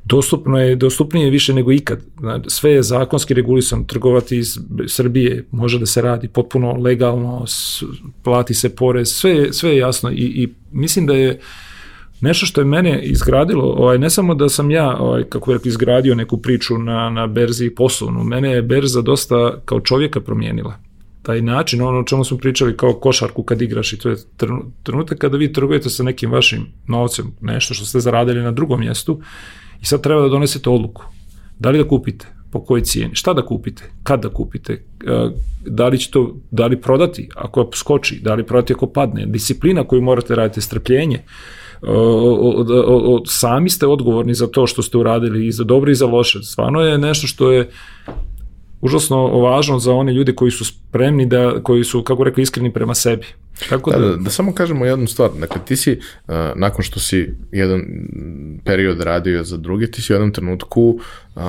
dostupno 0.06 0.60
je, 0.60 0.76
dostupnije 0.76 1.30
više 1.30 1.54
nego 1.54 1.72
ikad. 1.72 2.00
Znači, 2.20 2.50
sve 2.50 2.72
je 2.72 2.84
zakonski 2.84 3.34
regulisano, 3.34 3.84
trgovati 3.84 4.38
iz 4.38 4.58
Srbije 4.88 5.46
može 5.52 5.80
da 5.80 5.86
se 5.86 6.02
radi 6.02 6.28
potpuno 6.28 6.74
legalno, 6.74 7.46
plati 8.24 8.54
se 8.54 8.76
porez, 8.76 9.08
sve, 9.08 9.54
sve 9.54 9.70
je 9.70 9.78
jasno 9.78 10.12
i, 10.12 10.16
i 10.16 10.50
mislim 10.72 11.06
da 11.06 11.14
je 11.14 11.40
nešto 12.22 12.46
što 12.46 12.62
je 12.62 12.66
mene 12.66 13.02
izgradilo, 13.04 13.64
ovaj, 13.64 13.98
ne 13.98 14.10
samo 14.10 14.36
da 14.36 14.50
sam 14.50 14.72
ja, 14.72 14.98
ovaj, 15.00 15.24
kako 15.24 15.52
je 15.52 15.60
izgradio 15.66 16.16
neku 16.16 16.38
priču 16.38 16.78
na, 16.78 17.10
na 17.10 17.28
berzi 17.28 17.70
poslovnu, 17.70 18.24
mene 18.24 18.52
je 18.52 18.62
berza 18.62 19.02
dosta 19.02 19.62
kao 19.66 19.80
čovjeka 19.80 20.22
promijenila. 20.22 20.78
Taj 21.22 21.42
način, 21.42 21.82
ono 21.82 22.00
o 22.00 22.04
čemu 22.04 22.24
smo 22.24 22.38
pričali 22.38 22.78
kao 22.78 22.94
košarku 22.94 23.44
kad 23.44 23.62
igraš 23.62 23.94
i 23.94 23.98
to 23.98 24.10
je 24.10 24.16
trenutak 24.84 25.18
kada 25.18 25.38
vi 25.38 25.54
trgujete 25.54 25.90
sa 25.90 26.04
nekim 26.04 26.32
vašim 26.32 26.66
novcem, 26.88 27.26
nešto 27.42 27.74
što 27.74 27.86
ste 27.86 28.00
zaradili 28.00 28.42
na 28.42 28.52
drugom 28.52 28.80
mjestu 28.80 29.22
i 29.82 29.86
sad 29.86 30.02
treba 30.02 30.22
da 30.22 30.30
donesete 30.30 30.70
odluku. 30.70 31.04
Da 31.60 31.70
li 31.70 31.78
da 31.78 31.88
kupite? 31.88 32.28
Po 32.52 32.64
kojoj 32.64 32.84
cijeni? 32.84 33.16
Šta 33.16 33.34
da 33.34 33.46
kupite? 33.46 33.84
Kad 34.04 34.22
da 34.22 34.30
kupite? 34.30 34.74
E, 34.74 35.30
da 35.66 35.88
li 35.88 36.00
će 36.00 36.12
to, 36.12 36.36
da 36.52 36.68
li 36.68 36.82
prodati 36.82 37.30
ako 37.36 37.70
skoči? 37.74 38.20
Da 38.24 38.34
li 38.34 38.46
prodati 38.46 38.74
ako 38.74 38.88
padne? 38.88 39.26
Disciplina 39.26 39.84
koju 39.84 40.02
morate 40.02 40.36
raditi, 40.36 40.62
strpljenje 40.62 41.24
sami 43.26 43.70
ste 43.70 43.88
odgovorni 43.88 44.34
za 44.34 44.48
to 44.48 44.68
što 44.68 44.82
ste 44.82 44.98
uradili 44.98 45.48
i 45.48 45.52
za 45.52 45.64
dobro 45.64 45.92
i 45.92 45.96
za 45.96 46.06
loše. 46.06 46.44
Stvarno 46.44 46.82
je 46.82 46.98
nešto 46.98 47.28
što 47.28 47.52
je 47.52 47.70
užasno 48.82 49.28
važno 49.28 49.80
za 49.80 49.94
one 49.94 50.14
ljude 50.14 50.36
koji 50.36 50.52
su 50.52 50.66
spremni 50.66 51.26
da, 51.26 51.64
koji 51.64 51.84
su, 51.84 52.04
kako 52.04 52.24
rekao, 52.24 52.42
iskreni 52.42 52.74
prema 52.74 52.96
sebi. 52.96 53.26
Tako 53.70 53.92
da, 53.92 53.98
da, 53.98 54.08
da, 54.08 54.16
da 54.16 54.30
samo 54.30 54.54
kažemo 54.54 54.86
jednu 54.86 55.08
stvar, 55.08 55.30
dakle 55.40 55.62
ti 55.66 55.76
si, 55.76 55.92
uh, 56.28 56.36
nakon 56.56 56.84
što 56.84 57.00
si 57.00 57.30
jedan 57.52 57.82
period 58.66 59.02
radio 59.02 59.44
za 59.44 59.58
druge, 59.58 59.92
ti 59.92 60.02
si 60.02 60.14
u 60.14 60.16
jednom 60.16 60.32
trenutku 60.32 60.82
uh, 61.36 61.42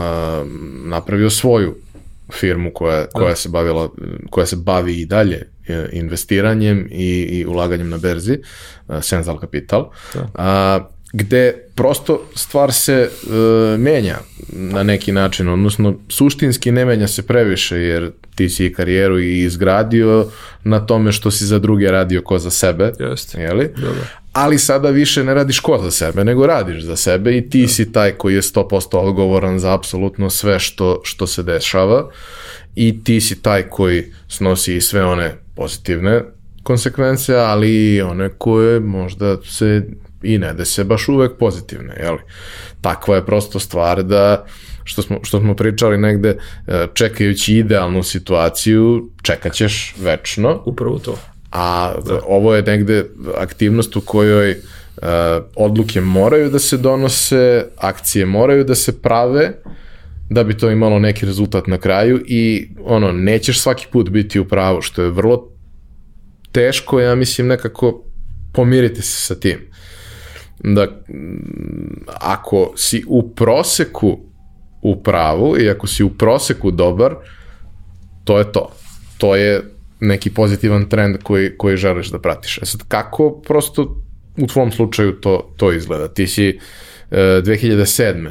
napravio 0.85 1.31
svoju 1.31 1.75
firmu 2.33 2.71
koja, 2.75 3.07
koja 3.07 3.29
da. 3.29 3.37
se 3.37 3.49
bavila, 3.49 3.89
koja 4.31 4.47
se 4.47 4.57
bavi 4.57 5.01
i 5.01 5.07
dalje 5.07 5.49
e, 5.69 5.89
investiranjem 5.93 6.89
i, 6.91 7.21
i 7.31 7.47
ulaganjem 7.47 7.89
na 7.89 7.99
berzi, 7.99 8.39
uh, 8.89 9.03
Senzal 9.03 9.41
Capital, 9.41 9.91
da. 10.15 10.29
a, 10.35 10.89
gde 11.13 11.55
prosto 11.75 12.23
stvar 12.35 12.73
se 12.73 13.11
uh, 13.11 13.33
menja 13.81 14.19
na 14.53 14.83
neki 14.83 15.13
način, 15.13 15.49
odnosno 15.49 15.99
suštinski 16.09 16.73
ne 16.73 16.85
menja 16.85 17.09
se 17.09 17.23
previše, 17.23 17.77
jer 17.77 18.11
ti 18.35 18.49
si 18.49 18.73
karijeru 18.73 19.21
i 19.21 19.41
izgradio 19.41 20.27
na 20.65 20.87
tome 20.87 21.13
što 21.13 21.31
si 21.31 21.45
za 21.45 21.59
druge 21.59 21.91
radio 21.91 22.23
ko 22.23 22.39
za 22.39 22.51
sebe, 22.51 22.93
Jeste. 23.01 23.41
jeli? 23.41 23.71
Dobro. 23.77 24.03
Ali 24.33 24.59
sada 24.59 24.91
više 24.91 25.25
ne 25.25 25.35
radiš 25.35 25.61
ko 25.61 25.79
za 25.83 25.91
sebe, 25.91 26.25
nego 26.25 26.47
radiš 26.47 26.83
za 26.83 26.97
sebe 26.97 27.37
i 27.37 27.51
ti 27.51 27.69
si 27.69 27.93
taj 27.93 28.13
koji 28.13 28.35
je 28.35 28.43
100% 28.43 28.97
odgovoran 28.97 29.59
za 29.59 29.75
apsolutno 29.75 30.31
sve 30.31 30.59
što, 30.59 31.01
što 31.05 31.27
se 31.27 31.43
dešava 31.43 32.11
i 32.75 33.05
ti 33.05 33.21
si 33.21 33.43
taj 33.43 33.63
koji 33.63 34.13
snosi 34.29 34.81
sve 34.81 35.05
one 35.05 35.35
pozitivne 35.57 36.23
konsekvence, 36.63 37.37
ali 37.37 37.95
i 37.95 38.03
one 38.03 38.29
koje 38.39 38.81
možda 38.81 39.37
se 39.43 39.87
i 40.23 40.39
ne 40.39 40.55
da 40.55 40.65
se 40.65 40.85
baš 40.85 41.09
uvek 41.09 41.33
pozitivne, 41.39 41.95
jeli? 42.03 42.19
Takva 42.81 43.17
je 43.17 43.27
prosto 43.27 43.59
stvar 43.59 44.03
da 44.03 44.47
što 44.85 45.03
smo, 45.03 45.19
što 45.23 45.41
smo 45.41 45.57
pričali 45.57 45.99
negde, 45.99 46.39
e, 46.67 46.87
čekajući 46.95 47.57
idealnu 47.57 48.03
situaciju, 48.03 49.11
čekaćeš 49.23 49.95
večno. 49.99 50.63
Upravo 50.67 50.99
to. 50.99 51.19
A 51.53 51.95
da. 52.07 52.21
ovo 52.27 52.55
je 52.55 52.63
negde 52.63 53.05
aktivnost 53.37 53.97
u 53.97 54.01
kojoj 54.01 54.51
uh, 54.51 55.09
odluke 55.57 56.01
moraju 56.01 56.51
da 56.51 56.59
se 56.59 56.77
donose, 56.77 57.65
akcije 57.77 58.27
moraju 58.27 58.65
da 58.65 58.75
se 58.75 59.03
prave, 59.03 59.53
da 60.31 60.45
bi 60.45 60.57
to 60.59 60.71
imalo 60.71 60.99
neki 60.99 61.27
rezultat 61.27 61.67
na 61.67 61.79
kraju 61.79 62.23
i 62.27 62.69
ono, 62.85 63.13
nećeš 63.13 63.61
svaki 63.61 63.87
put 63.93 64.11
biti 64.11 64.41
u 64.41 64.49
pravu, 64.49 64.83
što 64.83 65.03
je 65.03 65.11
vrlo 65.11 65.53
teško, 66.53 67.01
ja 67.01 67.15
mislim, 67.15 67.47
nekako 67.47 68.05
pomiriti 68.53 69.03
se 69.03 69.27
sa 69.27 69.35
tim. 69.35 69.59
Da, 70.65 70.87
ako 72.21 72.73
si 72.77 73.05
u 73.09 73.35
proseku 73.35 74.19
u 74.83 75.03
pravu 75.03 75.61
i 75.61 75.71
ako 75.71 75.87
si 75.87 76.05
u 76.05 76.11
proseku 76.11 76.71
dobar, 76.71 77.15
to 78.25 78.39
je 78.39 78.53
to. 78.53 78.73
To 79.19 79.37
je 79.37 79.72
neki 80.03 80.31
pozitivan 80.31 80.89
trend 80.89 81.17
koji, 81.23 81.57
koji 81.57 81.77
želiš 81.77 82.11
da 82.11 82.19
pratiš. 82.19 82.59
E 82.59 82.67
sad, 82.67 82.81
kako 82.89 83.43
prosto 83.47 84.03
u 84.37 84.47
tvom 84.47 84.73
slučaju 84.73 85.13
to, 85.13 85.55
to 85.57 85.73
izgleda? 85.73 86.09
Ti 86.09 86.27
si 86.27 86.49
e, 86.49 86.57
2007 87.11 88.31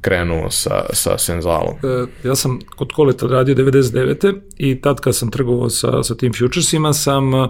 krenuo 0.00 0.50
sa, 0.50 0.84
sa 0.92 1.18
Senzalom? 1.18 1.74
E, 1.82 2.28
ja 2.28 2.34
sam 2.34 2.58
kod 2.76 2.92
Koleta 2.92 3.26
radio 3.26 3.54
99. 3.54 4.34
i 4.56 4.80
tad 4.80 5.00
kad 5.00 5.16
sam 5.16 5.30
trgovao 5.30 5.70
sa, 5.70 6.02
sa 6.02 6.14
tim 6.14 6.32
futuresima 6.32 6.92
sam 6.92 7.34
e, 7.34 7.48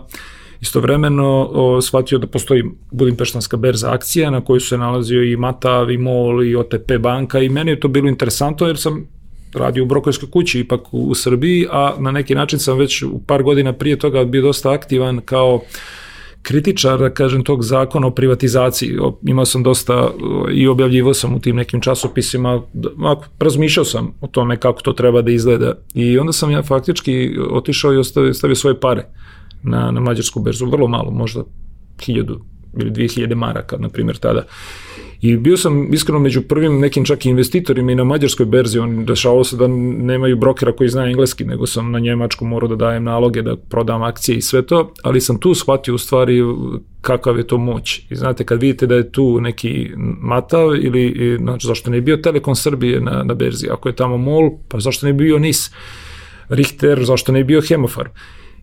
istovremeno 0.60 1.48
o, 1.52 1.80
shvatio 1.80 2.18
da 2.18 2.26
postoji 2.26 2.64
Budimpeštanska 2.90 3.56
berza 3.56 3.92
akcija 3.92 4.30
na 4.30 4.44
kojoj 4.44 4.60
se 4.60 4.78
nalazio 4.78 5.22
i 5.24 5.36
Matav 5.36 5.90
i 5.90 5.98
MOL 5.98 6.44
i 6.44 6.56
OTP 6.56 6.92
banka 7.00 7.38
i 7.38 7.48
meni 7.48 7.70
je 7.70 7.80
to 7.80 7.88
bilo 7.88 8.08
interesantno 8.08 8.66
jer 8.66 8.78
sam 8.78 9.19
radio 9.54 9.82
u 9.82 9.86
brokerskoj 9.86 10.30
kući 10.30 10.60
ipak 10.60 10.80
u, 10.92 11.14
Srbiji, 11.14 11.66
a 11.70 11.94
na 11.98 12.10
neki 12.10 12.34
način 12.34 12.58
sam 12.58 12.78
već 12.78 13.02
u 13.02 13.20
par 13.26 13.42
godina 13.42 13.72
prije 13.72 13.98
toga 13.98 14.24
bio 14.24 14.42
dosta 14.42 14.72
aktivan 14.72 15.20
kao 15.24 15.60
kritičar, 16.42 16.98
da 16.98 17.10
kažem, 17.10 17.44
tog 17.44 17.64
zakona 17.64 18.06
o 18.06 18.10
privatizaciji. 18.10 18.98
Imao 19.26 19.44
sam 19.44 19.62
dosta 19.62 20.10
i 20.52 20.68
objavljivo 20.68 21.14
sam 21.14 21.34
u 21.34 21.40
tim 21.40 21.56
nekim 21.56 21.80
časopisima, 21.80 22.62
razmišljao 23.40 23.84
sam 23.84 24.14
o 24.20 24.26
tome 24.26 24.56
kako 24.56 24.82
to 24.82 24.92
treba 24.92 25.22
da 25.22 25.30
izgleda. 25.30 25.74
I 25.94 26.18
onda 26.18 26.32
sam 26.32 26.50
ja 26.50 26.62
faktički 26.62 27.36
otišao 27.50 27.94
i 27.94 27.96
ostavio, 27.96 28.34
stavio 28.34 28.56
svoje 28.56 28.80
pare 28.80 29.06
na, 29.62 29.90
na 29.90 30.00
mađarsku 30.00 30.40
berzu, 30.40 30.66
vrlo 30.66 30.88
malo, 30.88 31.10
možda 31.10 31.42
hiljadu 32.00 32.40
ili 32.80 32.90
2000 32.90 33.34
maraka, 33.34 33.76
na 33.76 33.88
primjer, 33.88 34.16
tada. 34.16 34.44
I 35.20 35.36
bio 35.36 35.56
sam 35.56 35.94
iskreno 35.94 36.18
među 36.18 36.42
prvim 36.42 36.80
nekim 36.80 37.04
čak 37.04 37.26
i 37.26 37.28
investitorima 37.28 37.92
i 37.92 37.94
na 37.94 38.04
mađarskoj 38.04 38.46
berzi, 38.46 38.78
on 38.78 39.04
dešavalo 39.04 39.44
se 39.44 39.56
da 39.56 39.66
nemaju 39.66 40.36
brokera 40.36 40.72
koji 40.72 40.88
zna 40.88 41.06
engleski, 41.06 41.44
nego 41.44 41.66
sam 41.66 41.90
na 41.90 41.98
njemačku 41.98 42.44
morao 42.44 42.68
da 42.68 42.76
dajem 42.76 43.04
naloge, 43.04 43.42
da 43.42 43.56
prodam 43.56 44.02
akcije 44.02 44.38
i 44.38 44.42
sve 44.42 44.66
to, 44.66 44.92
ali 45.02 45.20
sam 45.20 45.40
tu 45.40 45.54
shvatio 45.54 45.94
u 45.94 45.98
stvari 45.98 46.40
kakav 47.00 47.38
je 47.38 47.46
to 47.46 47.58
moć. 47.58 48.02
I 48.10 48.16
znate, 48.16 48.44
kad 48.44 48.60
vidite 48.60 48.86
da 48.86 48.94
je 48.94 49.12
tu 49.12 49.40
neki 49.40 49.90
Matav 50.20 50.84
ili, 50.84 51.36
znači, 51.40 51.66
zašto 51.66 51.90
ne 51.90 52.00
bio 52.00 52.16
Telekom 52.16 52.56
Srbije 52.56 53.00
na, 53.00 53.22
na 53.22 53.34
berzi, 53.34 53.68
ako 53.70 53.88
je 53.88 53.96
tamo 53.96 54.16
MOL, 54.16 54.50
pa 54.68 54.80
zašto 54.80 55.06
ne 55.06 55.12
bio 55.12 55.38
NIS, 55.38 55.70
Richter, 56.48 57.04
zašto 57.04 57.32
ne 57.32 57.44
bio 57.44 57.60
Hemofar. 57.68 58.08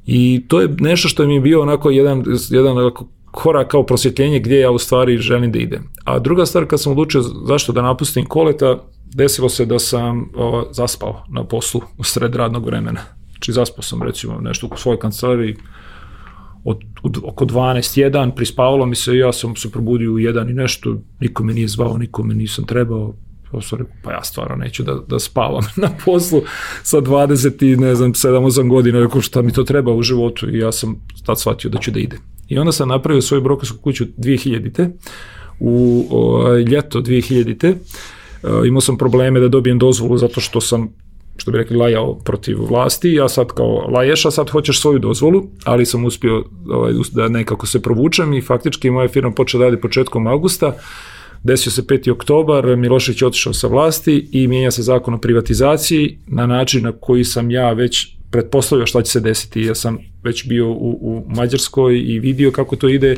I 0.06 0.46
to 0.48 0.62
je 0.62 0.70
nešto 0.80 1.08
što 1.10 1.28
mi 1.28 1.34
je 1.34 1.41
bio 1.41 1.62
onako 1.62 1.89
jedan, 1.89 2.24
jedan 2.50 2.91
korak 3.38 3.67
kao 3.67 3.86
prosvjetljenje 3.86 4.39
gdje 4.39 4.60
ja 4.60 4.71
u 4.71 4.78
stvari 4.78 5.17
želim 5.17 5.52
da 5.52 5.60
idem. 5.60 5.89
A 6.04 6.19
druga 6.19 6.45
stvar 6.45 6.65
kad 6.65 6.82
sam 6.82 6.91
odlučio 6.91 7.21
zašto 7.21 7.73
da 7.73 7.82
napustim 7.82 8.26
koleta, 8.26 8.84
desilo 9.15 9.50
se 9.50 9.65
da 9.65 9.80
sam 9.80 10.30
o, 10.36 10.65
zaspao 10.71 11.23
na 11.30 11.43
poslu 11.43 11.82
u 11.97 12.04
sred 12.04 12.36
radnog 12.36 12.65
vremena. 12.65 13.02
Znači 13.32 13.52
zaspao 13.52 13.84
sam 13.84 14.02
recimo 14.02 14.41
nešto 14.41 14.67
u 14.67 14.78
svojoj 14.78 15.00
kancelariji 15.00 15.56
od, 16.63 16.78
od 17.04 17.17
oko 17.23 17.45
12.1, 17.45 18.36
prispavalo 18.36 18.86
mi 18.86 18.95
se 18.95 19.13
i 19.13 19.17
ja 19.17 19.34
sam 19.34 19.56
se 19.56 19.71
probudio 19.71 20.13
u 20.13 20.19
jedan 20.19 20.50
i 20.50 20.54
nešto, 20.54 20.97
niko 21.19 21.43
me 21.43 21.54
nije 21.54 21.67
zvao, 21.67 21.97
niko 21.97 22.23
me 22.23 22.36
nisam 22.36 22.65
trebao, 22.65 23.13
rekao, 23.54 23.95
pa 24.04 24.12
ja 24.12 24.23
stvarno 24.23 24.56
neću 24.56 24.84
da, 24.84 24.95
da 25.08 25.19
spavam 25.19 25.63
na 25.84 25.89
poslu 26.06 26.41
sa 26.84 26.97
20 26.97 27.73
i 27.73 27.76
ne 27.78 27.95
znam, 27.95 28.13
7-8 28.13 28.69
godina, 28.69 29.00
rekao 29.00 29.21
šta 29.21 29.41
mi 29.41 29.54
to 29.54 29.63
treba 29.63 29.93
u 29.93 30.02
životu 30.02 30.50
i 30.50 30.60
ja 30.60 30.71
sam 30.71 30.95
tad 31.26 31.39
shvatio 31.39 31.69
da 31.69 31.78
ću 31.78 31.91
da 31.91 32.00
idem. 32.00 32.37
I 32.47 32.60
onda 32.60 32.71
sam 32.71 32.89
napravio 32.89 33.21
svoju 33.21 33.41
brokersku 33.41 33.77
kuću 33.77 34.05
2000-te, 34.17 34.89
u 35.60 36.07
o, 36.12 36.53
ljeto 36.57 37.01
2000-te, 37.01 37.67
e, 37.67 37.77
imao 38.67 38.81
sam 38.81 38.97
probleme 38.97 39.39
da 39.39 39.47
dobijem 39.47 39.79
dozvolu 39.79 40.17
zato 40.17 40.41
što 40.41 40.62
sam 40.62 40.89
što 41.38 41.51
bi 41.51 41.57
rekli, 41.57 41.77
lajao 41.77 42.15
protiv 42.15 42.57
vlasti, 42.69 43.13
ja 43.13 43.29
sad 43.29 43.47
kao 43.47 43.88
laješ, 43.93 44.25
a 44.25 44.31
sad 44.31 44.49
hoćeš 44.49 44.81
svoju 44.81 44.99
dozvolu, 44.99 45.43
ali 45.63 45.86
sam 45.86 46.05
uspio 46.05 46.43
ovaj, 46.69 46.93
da 47.12 47.27
nekako 47.27 47.67
se 47.67 47.81
provučem 47.81 48.33
i 48.33 48.41
faktički 48.41 48.89
moja 48.89 49.07
firma 49.07 49.31
počela 49.31 49.65
radi 49.65 49.81
početkom 49.81 50.27
augusta, 50.27 50.75
desio 51.43 51.71
se 51.71 51.81
5. 51.81 52.12
oktobar, 52.12 52.75
Milošević 52.75 53.21
je 53.21 53.27
otišao 53.27 53.53
sa 53.53 53.67
vlasti 53.67 54.29
i 54.31 54.47
mijenja 54.47 54.71
se 54.71 54.81
zakon 54.81 55.13
o 55.13 55.17
privatizaciji 55.17 56.19
na 56.27 56.47
način 56.47 56.83
na 56.83 56.91
koji 56.91 57.23
sam 57.23 57.51
ja 57.51 57.73
već 57.73 58.16
pretpostavljao 58.31 58.87
šta 58.87 59.01
će 59.01 59.11
se 59.11 59.19
desiti. 59.19 59.61
Ja 59.61 59.75
sam 59.75 59.97
već 60.23 60.47
bio 60.47 60.71
u, 60.71 60.97
u 61.01 61.23
Mađarskoj 61.35 61.99
i 61.99 62.19
vidio 62.19 62.51
kako 62.51 62.75
to 62.75 62.89
ide 62.89 63.17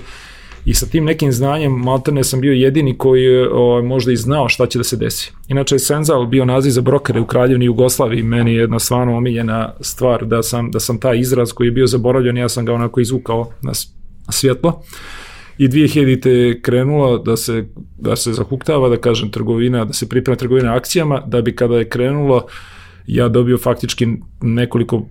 i 0.66 0.74
sa 0.74 0.86
tim 0.86 1.06
nekim 1.06 1.32
znanjem 1.32 1.72
maltene 1.72 2.24
sam 2.24 2.42
bio 2.42 2.54
jedini 2.54 2.98
koji 2.98 3.24
je 3.24 3.50
o, 3.52 3.82
možda 3.82 4.12
i 4.12 4.16
znao 4.16 4.50
šta 4.50 4.68
će 4.68 4.78
da 4.78 4.84
se 4.84 4.98
desi. 4.98 5.32
Inače 5.48 5.76
je 5.76 5.80
Senzal 5.80 6.26
bio 6.26 6.46
naziv 6.46 6.72
za 6.72 6.82
brokere 6.82 7.20
u 7.20 7.26
Kraljevini 7.26 7.66
Jugoslaviji, 7.66 8.24
meni 8.24 8.54
je 8.54 8.60
jedna 8.60 8.80
stvarno 8.80 9.18
omiljena 9.18 9.74
stvar 9.82 10.26
da 10.26 10.44
sam, 10.44 10.72
da 10.72 10.80
sam 10.80 11.00
taj 11.00 11.20
izraz 11.20 11.52
koji 11.52 11.68
je 11.68 11.72
bio 11.72 11.88
zaboravljen, 11.88 12.38
ja 12.38 12.50
sam 12.50 12.66
ga 12.66 12.74
onako 12.74 13.00
izvukao 13.00 13.50
na, 13.62 13.72
na 14.26 14.32
svjetlo. 14.32 14.82
I 15.58 15.68
2000 15.68 16.28
je 16.28 16.62
krenula 16.62 17.18
da 17.18 17.38
se, 17.38 17.66
da 17.98 18.16
se 18.16 18.34
zahuktava, 18.34 18.90
da 18.90 18.98
kažem, 18.98 19.32
trgovina, 19.32 19.86
da 19.86 19.94
se 19.94 20.10
priprema 20.10 20.36
trgovina 20.36 20.76
akcijama, 20.76 21.22
da 21.28 21.42
bi 21.42 21.56
kada 21.56 21.78
je 21.78 21.90
krenulo 21.90 22.46
ja 23.10 23.28
dobio 23.28 23.58
faktički 23.58 24.08
nekoliko 24.42 25.06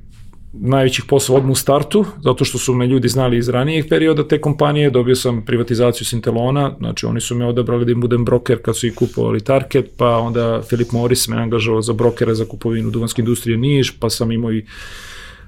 najvećih 0.53 1.05
poslova 1.09 1.39
odmah 1.39 1.53
u 1.53 1.55
startu, 1.55 2.05
zato 2.25 2.45
što 2.45 2.59
su 2.59 2.75
me 2.75 2.87
ljudi 2.87 3.09
znali 3.09 3.39
iz 3.39 3.49
ranijih 3.49 3.85
perioda 3.89 4.29
te 4.29 4.41
kompanije, 4.41 4.91
dobio 4.91 5.17
sam 5.17 5.45
privatizaciju 5.45 6.07
Sintelona, 6.07 6.75
znači 6.79 7.07
oni 7.07 7.21
su 7.21 7.35
me 7.35 7.47
odabrali 7.47 7.85
da 7.85 7.93
im 7.93 8.01
budem 8.01 8.25
broker 8.25 8.63
kad 8.63 8.77
su 8.77 8.87
i 8.87 8.95
kupovali 8.95 9.41
Target, 9.41 9.91
pa 9.97 10.17
onda 10.17 10.63
Filip 10.69 10.93
Morris 10.93 11.29
me 11.29 11.37
angažovao 11.37 11.83
za 11.83 11.93
brokera 11.93 12.35
za 12.35 12.45
kupovinu 12.45 12.91
duvanske 12.91 13.23
industrije 13.23 13.59
Niš, 13.59 13.99
pa 14.01 14.11
sam 14.11 14.33
imao 14.33 14.53
i 14.53 14.65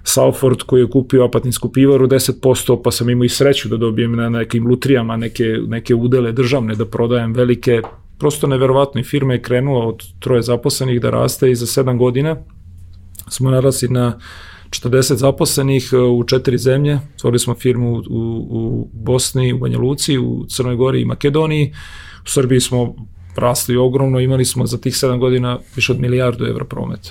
Salford 0.02 0.62
koji 0.62 0.80
je 0.80 0.90
kupio 0.90 1.24
apatinsku 1.24 1.72
pivaru 1.72 2.06
10%, 2.06 2.80
pa 2.84 2.90
sam 2.90 3.10
imao 3.10 3.24
i 3.24 3.28
sreću 3.28 3.68
da 3.68 3.76
dobijem 3.76 4.16
na 4.16 4.28
nekim 4.28 4.66
lutrijama 4.66 5.16
neke, 5.16 5.44
neke 5.66 5.94
udele 5.94 6.32
državne, 6.32 6.74
da 6.74 6.86
prodajem 6.86 7.32
velike 7.32 7.82
prosto 8.20 8.46
neverovatno 8.46 9.00
i 9.00 9.04
firma 9.04 9.32
je 9.32 9.42
krenula 9.42 9.86
od 9.86 10.04
troje 10.20 10.42
zaposlenih 10.42 11.00
da 11.00 11.10
raste 11.10 11.50
i 11.50 11.54
za 11.54 11.66
7 11.66 11.98
godina 11.98 12.36
smo 13.28 13.50
narasli 13.50 13.88
na 13.88 14.18
40 14.70 15.14
zaposlenih 15.14 15.90
e, 15.92 15.96
u 15.96 16.24
četiri 16.24 16.58
zemlje. 16.58 16.98
Stvorili 17.16 17.38
smo 17.38 17.54
firmu 17.54 17.92
u, 17.92 18.02
u 18.50 18.90
Bosni, 18.92 19.52
u 19.52 19.58
Banja 19.58 19.78
Luci, 19.78 20.18
u 20.18 20.44
Crnoj 20.48 20.76
Gori 20.76 21.00
i 21.00 21.04
Makedoniji. 21.04 21.72
U 22.24 22.28
Srbiji 22.28 22.60
smo 22.60 22.94
rasli 23.36 23.76
ogromno, 23.76 24.20
imali 24.20 24.44
smo 24.44 24.66
za 24.66 24.78
tih 24.78 24.94
7 24.94 25.18
godina 25.18 25.58
više 25.76 25.92
od 25.92 26.00
milijardu 26.00 26.46
evra 26.46 26.64
prometa. 26.64 27.10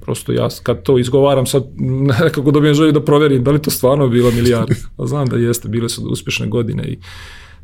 Prosto 0.00 0.32
ja 0.32 0.48
kad 0.62 0.82
to 0.82 0.98
izgovaram 0.98 1.46
sad 1.46 1.64
nekako 2.24 2.50
dobijem 2.50 2.74
želju 2.74 2.92
da 2.92 3.04
proverim 3.04 3.44
da 3.44 3.50
li 3.50 3.62
to 3.62 3.70
stvarno 3.70 4.08
bila 4.08 4.30
milijarda. 4.30 4.74
A 4.96 5.06
znam 5.06 5.28
da 5.28 5.36
jeste, 5.36 5.68
bile 5.68 5.88
su 5.88 6.08
uspešne 6.10 6.46
godine 6.46 6.88
i 6.88 6.98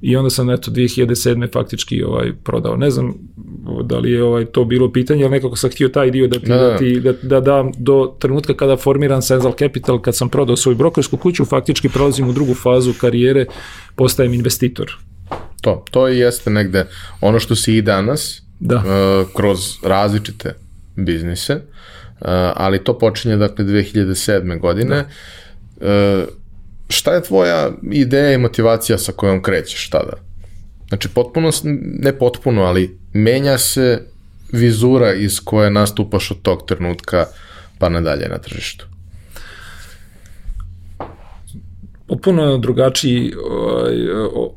i 0.01 0.17
onda 0.17 0.31
sam 0.31 0.51
eto 0.51 0.71
2007. 0.71 1.53
faktički 1.53 2.03
ovaj 2.03 2.33
prodao. 2.45 2.77
Ne 2.77 2.91
znam 2.91 3.15
da 3.85 3.99
li 3.99 4.11
je 4.11 4.25
ovaj 4.25 4.45
to 4.45 4.65
bilo 4.65 4.93
pitanje, 4.93 5.25
ali 5.25 5.31
nekako 5.31 5.57
sam 5.57 5.71
htio 5.71 5.89
taj 5.89 6.11
dio 6.11 6.29
da 6.29 6.41
ti, 6.41 6.47
da, 6.47 6.57
da, 6.57 6.77
ti, 6.77 7.01
da, 7.01 7.13
da 7.23 7.41
dam 7.41 7.73
do 7.79 8.17
trenutka 8.19 8.55
kada 8.55 8.77
formiram 8.77 9.23
Senzal 9.23 9.53
Capital, 9.59 10.01
kad 10.03 10.17
sam 10.17 10.29
prodao 10.29 10.57
svoju 10.57 10.77
brokersku 10.77 11.17
kuću, 11.17 11.45
faktički 11.45 11.89
prelazim 11.89 12.29
u 12.29 12.33
drugu 12.33 12.55
fazu 12.55 12.93
karijere, 13.01 13.47
postajem 13.97 14.35
investitor. 14.35 14.99
To, 15.61 15.85
to 15.91 16.09
i 16.09 16.19
jeste 16.19 16.51
negde 16.51 16.87
ono 17.21 17.41
što 17.41 17.57
si 17.57 17.77
i 17.77 17.83
danas, 17.83 18.43
da. 18.61 18.77
Uh, 18.77 19.29
kroz 19.37 19.59
različite 19.83 20.55
biznise, 20.97 21.55
uh, 21.55 21.61
ali 22.55 22.85
to 22.85 22.99
počinje 22.99 23.37
dakle 23.37 23.65
2007. 23.65 24.61
godine. 24.61 25.05
Da. 25.81 25.87
Uh, 25.87 26.40
šta 26.91 27.15
je 27.15 27.23
tvoja 27.23 27.71
ideja 27.93 28.33
i 28.33 28.39
motivacija 28.39 28.99
sa 28.99 29.13
kojom 29.13 29.43
krećeš 29.43 29.91
tada? 29.91 30.13
Znači, 30.89 31.09
potpuno, 31.09 31.51
ne 32.03 32.19
potpuno, 32.19 32.63
ali 32.63 32.99
menja 33.13 33.59
se 33.59 34.07
vizura 34.53 35.15
iz 35.15 35.41
koje 35.45 35.71
nastupaš 35.71 36.31
od 36.31 36.43
tog 36.43 36.67
trenutka 36.67 37.27
pa 37.79 37.89
nadalje 37.89 38.29
na 38.29 38.39
tržištu. 38.39 38.87
Potpuno 42.07 42.59
drugačiji 42.59 43.33
ovaj, 43.51 43.95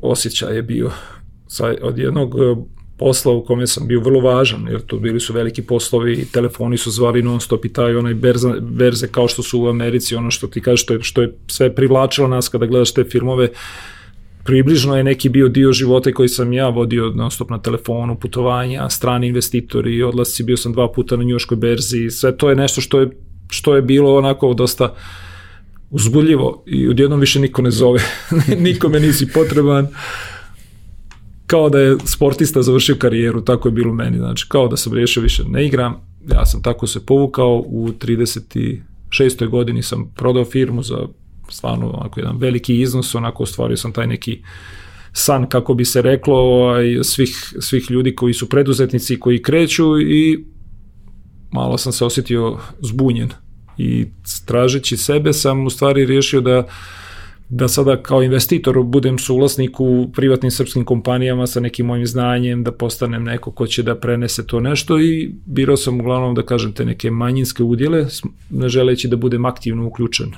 osjećaj 0.02 0.56
je 0.56 0.62
bio. 0.62 0.90
Od 1.82 1.98
jednog 1.98 2.34
posla 2.96 3.32
u 3.32 3.44
kome 3.44 3.66
sam 3.66 3.86
bio 3.88 4.00
vrlo 4.00 4.20
važan, 4.20 4.68
jer 4.70 4.80
to 4.80 4.96
bili 4.96 5.20
su 5.20 5.32
veliki 5.32 5.62
poslovi, 5.62 6.26
telefoni 6.32 6.76
su 6.76 6.90
zvali 6.90 7.22
non 7.22 7.40
stop 7.40 7.64
i 7.64 7.72
taj 7.72 7.96
onaj 7.96 8.14
berza, 8.14 8.54
berze 8.60 9.08
kao 9.08 9.28
što 9.28 9.42
su 9.42 9.60
u 9.60 9.68
Americi, 9.68 10.16
ono 10.16 10.30
što 10.30 10.46
ti 10.46 10.60
kažeš, 10.60 10.82
što 10.82 10.94
je, 10.94 11.02
što 11.02 11.22
je 11.22 11.34
sve 11.46 11.74
privlačilo 11.74 12.28
nas 12.28 12.48
kada 12.48 12.66
gledaš 12.66 12.94
te 12.94 13.04
filmove, 13.04 13.48
približno 14.44 14.96
je 14.96 15.04
neki 15.04 15.28
bio 15.28 15.48
dio 15.48 15.72
života 15.72 16.12
koji 16.12 16.28
sam 16.28 16.52
ja 16.52 16.68
vodio 16.68 17.12
non 17.14 17.30
stop 17.30 17.50
na 17.50 17.62
telefonu, 17.62 18.18
putovanja, 18.18 18.90
strani 18.90 19.26
investitori, 19.26 20.02
odlasci, 20.02 20.42
bio 20.42 20.56
sam 20.56 20.72
dva 20.72 20.92
puta 20.92 21.16
na 21.16 21.24
njuškoj 21.24 21.56
berzi, 21.56 22.10
sve 22.10 22.36
to 22.36 22.50
je 22.50 22.56
nešto 22.56 22.80
što 22.80 23.00
je, 23.00 23.10
što 23.50 23.76
je 23.76 23.82
bilo 23.82 24.16
onako 24.16 24.54
dosta 24.54 24.94
uzbudljivo 25.90 26.62
i 26.66 26.88
odjednom 26.88 27.20
više 27.20 27.40
niko 27.40 27.62
ne 27.62 27.70
zove, 27.70 28.00
nikome 28.66 29.00
nisi 29.00 29.32
potreban, 29.32 29.88
kao 31.46 31.68
da 31.68 31.78
je 31.78 31.96
sportista 32.04 32.62
završio 32.62 32.96
karijeru, 32.98 33.40
tako 33.40 33.68
je 33.68 33.72
bilo 33.72 33.94
meni, 33.94 34.18
znači 34.18 34.46
kao 34.48 34.68
da 34.68 34.76
sam 34.76 34.92
riješio 34.92 35.22
više 35.22 35.44
ne 35.48 35.66
igram, 35.66 35.96
ja 36.32 36.46
sam 36.46 36.62
tako 36.62 36.86
se 36.86 37.06
povukao, 37.06 37.64
u 37.66 37.88
36. 37.88 39.48
godini 39.50 39.82
sam 39.82 40.12
prodao 40.16 40.44
firmu 40.44 40.82
za 40.82 40.98
stvarno 41.48 41.90
onako 41.90 42.20
jedan 42.20 42.38
veliki 42.38 42.80
iznos, 42.80 43.14
onako 43.14 43.42
ostvario 43.42 43.76
sam 43.76 43.92
taj 43.92 44.06
neki 44.06 44.42
san, 45.12 45.48
kako 45.48 45.74
bi 45.74 45.84
se 45.84 46.02
reklo, 46.02 46.36
ovaj, 46.36 46.98
svih, 47.02 47.54
svih 47.60 47.90
ljudi 47.90 48.14
koji 48.14 48.34
su 48.34 48.48
preduzetnici, 48.48 49.20
koji 49.20 49.42
kreću 49.42 50.00
i 50.00 50.44
malo 51.52 51.78
sam 51.78 51.92
se 51.92 52.04
osjetio 52.04 52.58
zbunjen 52.80 53.30
i 53.78 54.06
tražeći 54.46 54.96
sebe 54.96 55.32
sam 55.32 55.66
u 55.66 55.70
stvari 55.70 56.06
riješio 56.06 56.40
da 56.40 56.66
da 57.48 57.68
sada 57.68 58.02
kao 58.02 58.22
investitor 58.22 58.82
budem 58.82 59.18
suvlasnik 59.18 59.80
u 59.80 60.10
privatnim 60.14 60.50
srpskim 60.50 60.84
kompanijama 60.84 61.46
sa 61.46 61.60
nekim 61.60 61.86
mojim 61.86 62.06
znanjem, 62.06 62.64
da 62.64 62.72
postanem 62.72 63.24
neko 63.24 63.50
ko 63.50 63.66
će 63.66 63.82
da 63.82 63.94
prenese 63.94 64.46
to 64.46 64.60
nešto 64.60 65.00
i 65.00 65.32
birao 65.46 65.76
sam 65.76 66.00
uglavnom 66.00 66.34
da 66.34 66.42
kažem 66.42 66.72
te 66.72 66.84
neke 66.84 67.10
manjinske 67.10 67.62
udjele, 67.62 68.06
ne 68.50 68.68
želeći 68.68 69.08
da 69.08 69.16
budem 69.16 69.44
aktivno 69.44 69.86
uključen. 69.86 70.32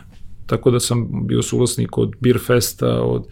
Tako 0.47 0.71
da 0.71 0.81
sam 0.81 1.27
bio 1.27 1.43
suvlasnik 1.43 1.99
od 1.99 2.15
Beer 2.21 2.39
Festa, 2.47 2.89
od 2.89 3.03
ovaj, 3.03 3.23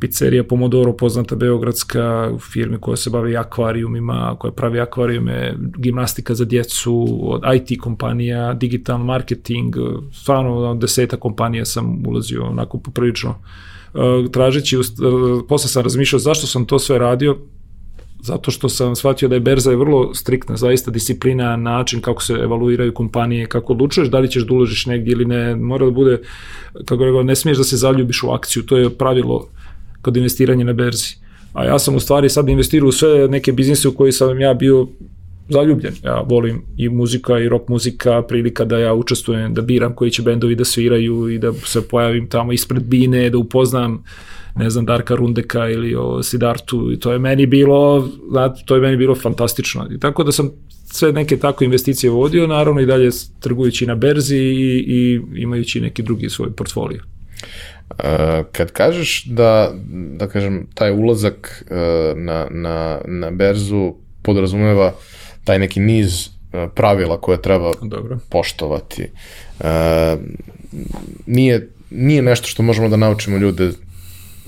pizzerija 0.00 0.44
Pomodoro, 0.44 0.92
poznata 0.96 1.36
beogradska 1.36 2.30
u 2.34 2.38
firmi 2.38 2.78
koja 2.80 2.96
se 2.96 3.10
bavi 3.10 3.36
akvarijumima, 3.36 4.36
koja 4.38 4.52
pravi 4.52 4.80
akvarijume, 4.80 5.54
gimnastika 5.78 6.34
za 6.34 6.44
djecu, 6.44 7.18
od 7.22 7.42
IT 7.54 7.80
kompanija, 7.80 8.54
digital 8.54 8.98
marketing, 8.98 9.76
stvarno 10.12 10.74
deseta 10.74 11.16
kompanija 11.16 11.64
sam 11.64 12.06
ulazio 12.06 12.44
onako 12.44 12.78
poprilično 12.78 13.30
uh, 13.30 14.30
tražeći, 14.32 14.76
uh, 14.76 14.84
posle 15.48 15.68
sam 15.68 15.82
razmišljao 15.82 16.18
zašto 16.20 16.46
sam 16.46 16.66
to 16.66 16.78
sve 16.78 16.98
radio, 16.98 17.38
zato 18.22 18.50
što 18.50 18.68
sam 18.68 18.96
shvatio 18.96 19.28
da 19.28 19.34
je 19.34 19.40
berza 19.40 19.70
je 19.70 19.76
vrlo 19.76 20.14
striktna, 20.14 20.56
zaista 20.56 20.90
disciplina, 20.90 21.56
način 21.56 22.00
kako 22.00 22.22
se 22.22 22.32
evaluiraju 22.32 22.94
kompanije, 22.94 23.46
kako 23.46 23.72
odlučuješ 23.72 24.08
da 24.08 24.18
li 24.18 24.30
ćeš 24.30 24.42
da 24.42 24.54
uložiš 24.54 24.86
negdje 24.86 25.12
ili 25.12 25.24
ne, 25.24 25.56
mora 25.56 25.84
da 25.84 25.90
bude, 25.90 26.20
kako 26.84 27.04
rekao, 27.04 27.22
ne 27.22 27.36
smiješ 27.36 27.58
da 27.58 27.64
se 27.64 27.76
zaljubiš 27.76 28.22
u 28.22 28.30
akciju, 28.30 28.62
to 28.66 28.76
je 28.76 28.90
pravilo 28.90 29.48
kod 30.02 30.16
investiranja 30.16 30.64
na 30.64 30.72
berzi. 30.72 31.16
A 31.52 31.64
ja 31.64 31.78
sam 31.78 31.94
u 31.94 32.00
stvari 32.00 32.28
sad 32.28 32.48
investirao 32.48 32.88
u 32.88 32.92
sve 32.92 33.28
neke 33.28 33.52
biznise 33.52 33.88
u 33.88 33.92
koji 33.92 34.12
sam 34.12 34.40
ja 34.40 34.54
bio 34.54 34.88
zaljubljen. 35.48 35.94
Ja 36.04 36.20
volim 36.20 36.62
i 36.76 36.88
muzika 36.88 37.38
i 37.38 37.48
rock 37.48 37.68
muzika, 37.68 38.22
prilika 38.22 38.64
da 38.64 38.78
ja 38.78 38.94
učestvujem, 38.94 39.54
da 39.54 39.62
biram 39.62 39.94
koji 39.94 40.10
će 40.10 40.22
bendovi 40.22 40.54
da 40.54 40.64
sviraju 40.64 41.28
i 41.28 41.38
da 41.38 41.52
se 41.52 41.88
pojavim 41.88 42.26
tamo 42.28 42.52
ispred 42.52 42.82
bine, 42.82 43.30
da 43.30 43.38
upoznam 43.38 44.04
ne 44.56 44.70
znam, 44.70 44.84
Darka 44.86 45.14
Rundeka 45.14 45.68
ili 45.68 45.94
o 45.94 46.22
Sidartu 46.22 46.92
i 46.92 47.00
to 47.00 47.12
je 47.12 47.18
meni 47.18 47.46
bilo, 47.46 48.08
znate, 48.30 48.62
to 48.66 48.74
je 48.74 48.80
meni 48.80 48.96
bilo 48.96 49.14
fantastično. 49.14 49.88
I 49.90 49.98
tako 49.98 50.24
da 50.24 50.32
sam 50.32 50.50
sve 50.92 51.12
neke 51.12 51.36
tako 51.36 51.64
investicije 51.64 52.10
vodio, 52.10 52.46
naravno 52.46 52.80
i 52.80 52.86
dalje 52.86 53.10
trgujući 53.40 53.86
na 53.86 53.94
berzi 53.94 54.36
i, 54.36 54.84
i 54.86 55.20
imajući 55.36 55.80
neki 55.80 56.02
drugi 56.02 56.30
svoj 56.30 56.52
portfolio. 56.52 57.02
Kad 58.52 58.72
kažeš 58.72 59.24
da, 59.24 59.72
da 60.16 60.28
kažem, 60.28 60.66
taj 60.74 60.92
ulazak 60.92 61.64
uh, 61.70 62.18
na, 62.18 62.46
na, 62.50 63.00
na 63.06 63.30
berzu 63.30 63.94
podrazumeva 64.22 64.94
taj 65.44 65.58
neki 65.58 65.80
niz 65.80 66.26
uh, 66.26 66.70
pravila 66.74 67.20
koje 67.20 67.42
treba 67.42 67.72
Dobro. 67.82 68.18
poštovati. 68.28 69.06
Uh, 69.60 69.66
nije, 71.26 71.70
nije 71.90 72.22
nešto 72.22 72.48
što 72.48 72.62
možemo 72.62 72.88
da 72.88 72.96
naučimo 72.96 73.36
ljude 73.36 73.70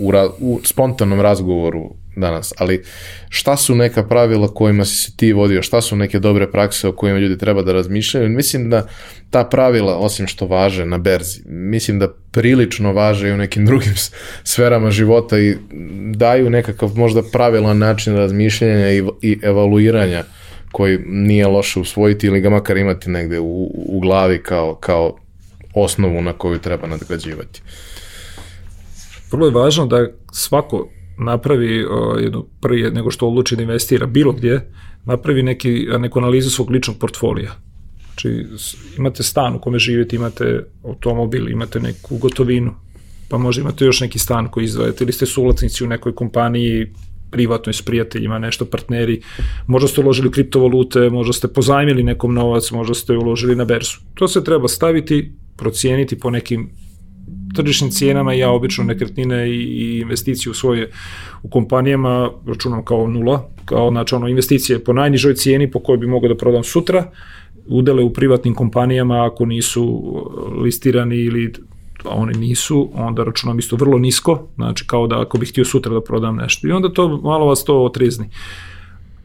u, 0.01 0.13
u 0.41 0.61
spontanom 0.65 1.21
razgovoru 1.21 1.95
danas, 2.17 2.53
ali 2.59 2.85
šta 3.29 3.57
su 3.57 3.75
neka 3.75 4.05
pravila 4.05 4.55
kojima 4.55 4.85
si 4.85 4.97
se 4.97 5.17
ti 5.17 5.33
vodio, 5.33 5.63
šta 5.63 5.81
su 5.81 5.97
neke 5.97 6.19
dobre 6.19 6.51
prakse 6.51 6.89
o 6.89 6.93
kojima 6.93 7.19
ljudi 7.19 7.39
treba 7.39 7.63
da 7.63 7.73
razmišljaju? 7.73 8.29
Mislim 8.29 8.71
da 8.71 8.87
ta 9.31 9.45
pravila, 9.45 9.97
osim 9.97 10.27
što 10.27 10.47
važe 10.47 10.87
na 10.87 10.99
berzi, 10.99 11.43
mislim 11.47 11.99
da 11.99 12.09
prilično 12.31 12.93
važe 12.93 13.29
i 13.29 13.33
u 13.33 13.37
nekim 13.37 13.67
drugim 13.67 13.95
sferama 14.45 14.91
života 14.91 15.39
i 15.39 15.57
daju 16.15 16.51
nekakav 16.51 16.93
možda 16.97 17.23
pravilan 17.33 17.79
način 17.79 18.17
razmišljanja 18.17 18.91
i, 18.91 19.03
i 19.23 19.39
evaluiranja 19.43 20.25
koji 20.73 20.99
nije 21.07 21.47
loše 21.47 21.81
usvojiti 21.81 22.27
ili 22.27 22.41
ga 22.41 22.51
makar 22.51 22.77
imati 22.77 23.11
negde 23.11 23.41
u, 23.41 23.71
u 23.75 24.01
glavi 24.01 24.43
kao, 24.43 24.75
kao 24.75 25.17
osnovu 25.75 26.23
na 26.23 26.33
koju 26.33 26.59
treba 26.59 26.87
nadgrađivati. 26.87 27.63
Vrlo 29.33 29.47
je 29.47 29.53
važno 29.53 29.87
da 29.87 30.07
svako 30.33 30.89
napravi 31.19 31.85
uh, 31.85 31.91
jedno 32.23 32.47
prije 32.61 32.91
nego 32.91 33.11
što 33.11 33.29
odluči 33.29 33.57
da 33.57 33.63
investira 33.63 34.07
bilo 34.07 34.33
gdje, 34.33 34.71
napravi 35.05 35.43
neki, 35.43 35.87
neku 35.99 36.19
analizu 36.19 36.51
svog 36.51 36.71
ličnog 36.71 36.97
portfolija. 36.99 37.53
Znači, 38.07 38.47
imate 38.99 39.23
stan 39.23 39.55
u 39.55 39.59
kome 39.59 39.79
živite, 39.79 40.17
imate 40.17 40.65
automobil, 40.85 41.49
imate 41.49 41.81
neku 41.81 42.19
gotovinu, 42.19 42.75
pa 43.29 43.39
možda 43.39 43.63
imate 43.63 43.85
još 43.85 44.01
neki 44.01 44.19
stan 44.19 44.49
koji 44.49 44.65
izdvajate, 44.65 45.05
ili 45.05 45.13
ste 45.13 45.27
suvlatnici 45.27 45.85
u 45.85 45.87
nekoj 45.87 46.15
kompaniji, 46.15 46.87
privatnoj 47.31 47.73
s 47.73 47.83
prijateljima, 47.83 48.39
nešto 48.39 48.65
partneri, 48.65 49.21
možda 49.67 49.89
ste 49.89 50.01
uložili 50.01 50.29
u 50.29 50.31
kriptovalute, 50.31 51.11
možda 51.11 51.33
ste 51.33 51.49
pozajmili 51.49 52.03
nekom 52.03 52.35
novac, 52.35 52.71
možda 52.71 52.95
ste 52.95 53.17
uložili 53.17 53.57
na 53.57 53.65
berzu. 53.65 53.99
To 54.15 54.29
se 54.29 54.45
treba 54.45 54.69
staviti, 54.69 55.33
procijeniti 55.57 56.19
po 56.19 56.31
nekim 56.31 56.71
tržišnim 57.57 57.91
cijenama 57.91 58.33
ja 58.33 58.51
obično 58.51 58.85
nekretnine 58.85 59.51
i 59.51 59.99
investiciju 60.01 60.55
svoje 60.55 60.91
u 61.43 61.49
kompanijama 61.49 62.31
računam 62.47 62.85
kao 62.85 63.07
nula, 63.07 63.49
kao 63.65 63.91
znači 63.91 64.15
ono 64.15 64.29
investicije 64.29 64.85
po 64.85 64.93
najnižoj 64.93 65.35
cijeni 65.35 65.71
po 65.71 65.81
kojoj 65.81 65.99
bi 65.99 66.07
mogao 66.07 66.29
da 66.29 66.37
prodam 66.37 66.65
sutra, 66.65 67.11
udele 67.67 68.03
u 68.03 68.13
privatnim 68.13 68.55
kompanijama 68.55 69.27
ako 69.27 69.47
nisu 69.47 70.15
listirani 70.63 71.17
ili 71.17 71.53
a 72.05 72.15
one 72.15 72.33
nisu, 72.33 72.91
onda 72.95 73.25
računam 73.25 73.59
isto 73.59 73.77
vrlo 73.77 73.99
nisko, 73.99 74.49
znači 74.55 74.87
kao 74.87 75.07
da 75.07 75.21
ako 75.21 75.39
bih 75.39 75.49
htio 75.49 75.65
sutra 75.65 75.95
da 75.95 76.01
prodam 76.01 76.37
nešto. 76.37 76.69
I 76.69 76.73
onda 76.73 76.93
to 76.93 77.09
malo 77.09 77.47
vas 77.47 77.65
to 77.65 77.85
otrizni. 77.85 78.27
Uh, 78.27 78.70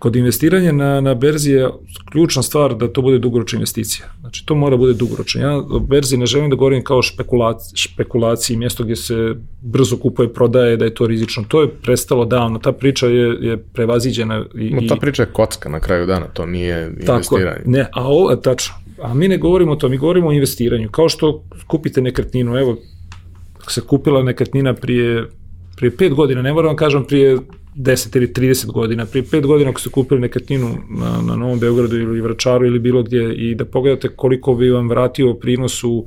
Kod 0.06 0.16
investiranja 0.16 0.72
na, 0.72 1.02
na 1.02 1.14
berzi 1.14 1.52
je 1.52 1.70
ključna 2.12 2.44
stvar 2.44 2.76
da 2.76 2.88
to 2.94 3.02
bude 3.02 3.20
dugoročna 3.20 3.58
investicija. 3.58 4.06
Znači, 4.20 4.46
to 4.46 4.56
mora 4.56 4.78
bude 4.78 4.94
dugoročno. 4.94 5.42
Ja 5.42 5.58
o 5.58 5.80
berzi 5.80 6.18
ne 6.18 6.26
želim 6.26 6.50
da 6.50 6.56
govorim 6.56 6.84
kao 6.84 7.02
špekulaci, 7.02 7.78
špekulaciji, 7.78 8.58
mjesto 8.58 8.84
gdje 8.84 8.96
se 8.96 9.36
brzo 9.62 9.98
kupuje, 9.98 10.34
prodaje, 10.34 10.78
da 10.78 10.86
je 10.86 10.94
to 10.94 11.08
rizično. 11.08 11.44
To 11.48 11.62
je 11.62 11.70
prestalo 11.70 12.26
davno. 12.26 12.60
Ta 12.60 12.72
priča 12.72 13.08
je, 13.08 13.38
je 13.42 13.58
prevaziđena. 13.58 14.46
I, 14.56 14.70
no, 14.70 14.82
ta 14.90 14.96
priča 14.96 15.24
je 15.24 15.30
kocka 15.34 15.70
na 15.70 15.80
kraju 15.80 16.06
dana, 16.06 16.26
to 16.26 16.46
nije 16.46 16.88
investiranje. 16.88 17.58
Tako, 17.58 17.70
ne, 17.70 17.90
a 17.94 18.08
ovo, 18.08 18.36
tačno. 18.36 18.76
A 19.02 19.14
mi 19.14 19.28
ne 19.28 19.38
govorimo 19.38 19.72
o 19.72 19.76
to, 19.76 19.90
mi 19.90 19.98
govorimo 19.98 20.28
o 20.28 20.34
investiranju. 20.34 20.90
Kao 20.90 21.10
što 21.10 21.44
kupite 21.68 22.02
nekretninu, 22.02 22.58
evo, 22.58 22.78
se 23.68 23.82
kupila 23.82 24.24
nekretnina 24.24 24.74
prije, 24.74 25.30
prije 25.76 25.98
pet 25.98 26.14
godina, 26.14 26.42
ne 26.42 26.54
moram 26.54 26.68
vam 26.68 26.76
kažem 26.76 27.06
prije 27.06 27.38
10 27.76 28.18
ili 28.18 28.28
30 28.28 28.72
godina. 28.72 29.06
Prije 29.06 29.24
5 29.24 29.46
godina 29.46 29.70
ako 29.70 29.80
ste 29.80 29.90
kupili 29.90 30.22
nekretninu 30.22 30.78
na, 30.90 31.22
na 31.22 31.36
Novom 31.36 31.60
Beogradu 31.60 31.96
ili 31.96 32.22
Vračaru 32.22 32.66
ili 32.66 32.80
bilo 32.80 33.04
gdje 33.04 33.36
i 33.36 33.56
da 33.56 33.66
pogledate 33.66 34.08
koliko 34.08 34.56
bi 34.56 34.70
vam 34.70 34.90
vratio 34.90 35.34
prinos 35.34 35.84
u 35.84 36.06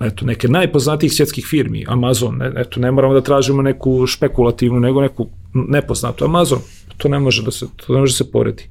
eto, 0.00 0.26
neke 0.26 0.48
najpoznatijih 0.48 1.12
svjetskih 1.12 1.46
firmi, 1.46 1.84
Amazon, 1.88 2.42
eto, 2.56 2.80
ne 2.80 2.90
moramo 2.90 3.14
da 3.14 3.20
tražimo 3.20 3.62
neku 3.62 4.06
špekulativnu, 4.06 4.80
nego 4.80 5.00
neku 5.00 5.28
nepoznatu. 5.54 6.24
Amazon, 6.24 6.58
to 6.96 7.08
ne 7.08 7.18
može 7.18 7.42
da 7.42 7.50
se, 7.50 7.66
to 7.76 7.92
ne 7.94 8.00
može 8.00 8.12
da 8.12 8.16
se 8.16 8.30
poredi. 8.30 8.62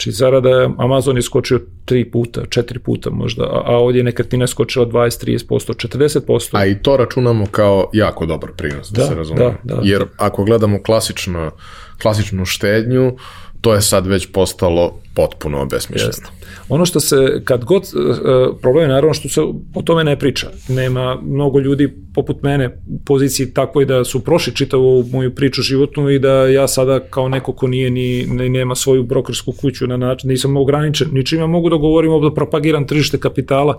Znači, 0.00 0.12
zarada 0.12 0.70
Amazon 0.78 1.16
je 1.16 1.22
skočio 1.22 1.60
tri 1.84 2.10
puta, 2.10 2.46
četiri 2.48 2.78
puta 2.78 3.10
možda, 3.10 3.44
a, 3.44 3.62
a 3.64 3.76
ovdje 3.76 4.00
je 4.00 4.04
nekretnina 4.04 4.46
skočila 4.46 4.86
20, 4.86 5.26
30%, 5.26 5.88
40%. 5.88 6.48
A 6.52 6.66
i 6.66 6.82
to 6.82 6.96
računamo 6.96 7.46
kao 7.46 7.90
jako 7.92 8.26
dobar 8.26 8.50
prinos, 8.56 8.90
da, 8.90 9.02
da 9.02 9.08
se 9.08 9.14
razume. 9.14 9.40
Da, 9.40 9.54
da. 9.74 9.80
Jer 9.82 10.04
ako 10.16 10.44
gledamo 10.44 10.82
klasično, 10.82 11.50
klasičnu 12.02 12.44
štednju, 12.44 13.16
to 13.60 13.74
je 13.74 13.82
sad 13.82 14.06
već 14.06 14.26
postalo 14.32 15.00
potpuno 15.14 15.62
obesmišljeno. 15.62 16.08
Jeste. 16.08 16.28
Ono 16.68 16.86
što 16.86 17.00
se, 17.00 17.42
kad 17.44 17.64
god, 17.64 17.82
uh, 17.82 18.56
problem 18.62 18.84
je 18.84 18.88
naravno 18.88 19.14
što 19.14 19.28
se 19.28 19.40
o 19.74 19.82
tome 19.84 20.04
ne 20.04 20.18
priča. 20.18 20.46
Nema 20.68 21.18
mnogo 21.22 21.58
ljudi 21.58 21.88
poput 22.14 22.42
mene 22.42 22.68
u 22.88 23.04
poziciji 23.04 23.54
takvoj 23.54 23.84
da 23.84 24.04
su 24.04 24.24
prošli 24.24 24.54
čitavu 24.54 25.04
moju 25.12 25.34
priču 25.34 25.62
životnu 25.62 26.10
i 26.10 26.18
da 26.18 26.46
ja 26.46 26.68
sada 26.68 27.00
kao 27.00 27.28
neko 27.28 27.52
ko 27.52 27.66
nije 27.66 27.90
ni, 27.90 28.26
ni 28.26 28.48
nema 28.48 28.74
svoju 28.74 29.02
brokersku 29.02 29.52
kuću 29.52 29.86
na 29.86 29.96
način, 29.96 30.30
nisam 30.30 30.56
ograničen, 30.56 31.08
ničima 31.12 31.46
mogu 31.46 31.70
da 31.70 31.76
govorim 31.76 32.22
da 32.22 32.34
propagiram 32.34 32.86
tržište 32.86 33.18
kapitala, 33.18 33.78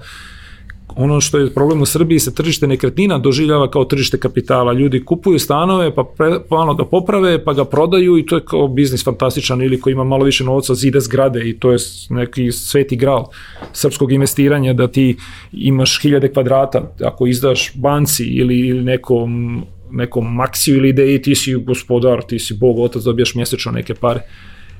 ono 0.95 1.21
što 1.21 1.37
je 1.37 1.53
problem 1.53 1.81
u 1.81 1.85
Srbiji 1.85 2.19
se 2.19 2.33
tržište 2.35 2.67
nekretnina 2.67 3.17
doživljava 3.17 3.71
kao 3.71 3.85
tržište 3.85 4.19
kapitala. 4.19 4.73
Ljudi 4.73 5.05
kupuju 5.05 5.39
stanove, 5.39 5.95
pa, 5.95 6.03
pre, 6.03 6.39
ono 6.49 6.73
ga 6.73 6.85
poprave, 6.85 7.43
pa 7.43 7.53
ga 7.53 7.65
prodaju 7.65 8.17
i 8.17 8.25
to 8.25 8.35
je 8.35 8.45
kao 8.45 8.67
biznis 8.67 9.03
fantastičan 9.05 9.61
ili 9.61 9.81
ko 9.81 9.89
ima 9.89 10.03
malo 10.03 10.25
više 10.25 10.43
novca 10.43 10.75
zide 10.75 10.99
zgrade 10.99 11.49
i 11.49 11.59
to 11.59 11.71
je 11.71 11.77
neki 12.09 12.51
sveti 12.51 12.95
gral 12.95 13.27
srpskog 13.73 14.11
investiranja 14.11 14.73
da 14.73 14.87
ti 14.87 15.17
imaš 15.51 16.01
hiljade 16.01 16.27
kvadrata 16.33 16.91
ako 17.03 17.27
izdaš 17.27 17.71
banci 17.75 18.23
ili, 18.23 18.59
ili 18.59 18.83
nekom 18.83 19.63
nekom 19.91 20.35
maksiju 20.35 20.77
ili 20.77 20.89
ideji 20.89 21.21
ti 21.21 21.35
si 21.35 21.55
gospodar, 21.55 22.21
ti 22.27 22.39
si 22.39 22.53
bog, 22.53 22.79
otac, 22.79 23.03
dobijaš 23.03 23.35
mjesečno 23.35 23.71
neke 23.71 23.93
pare. 23.93 24.21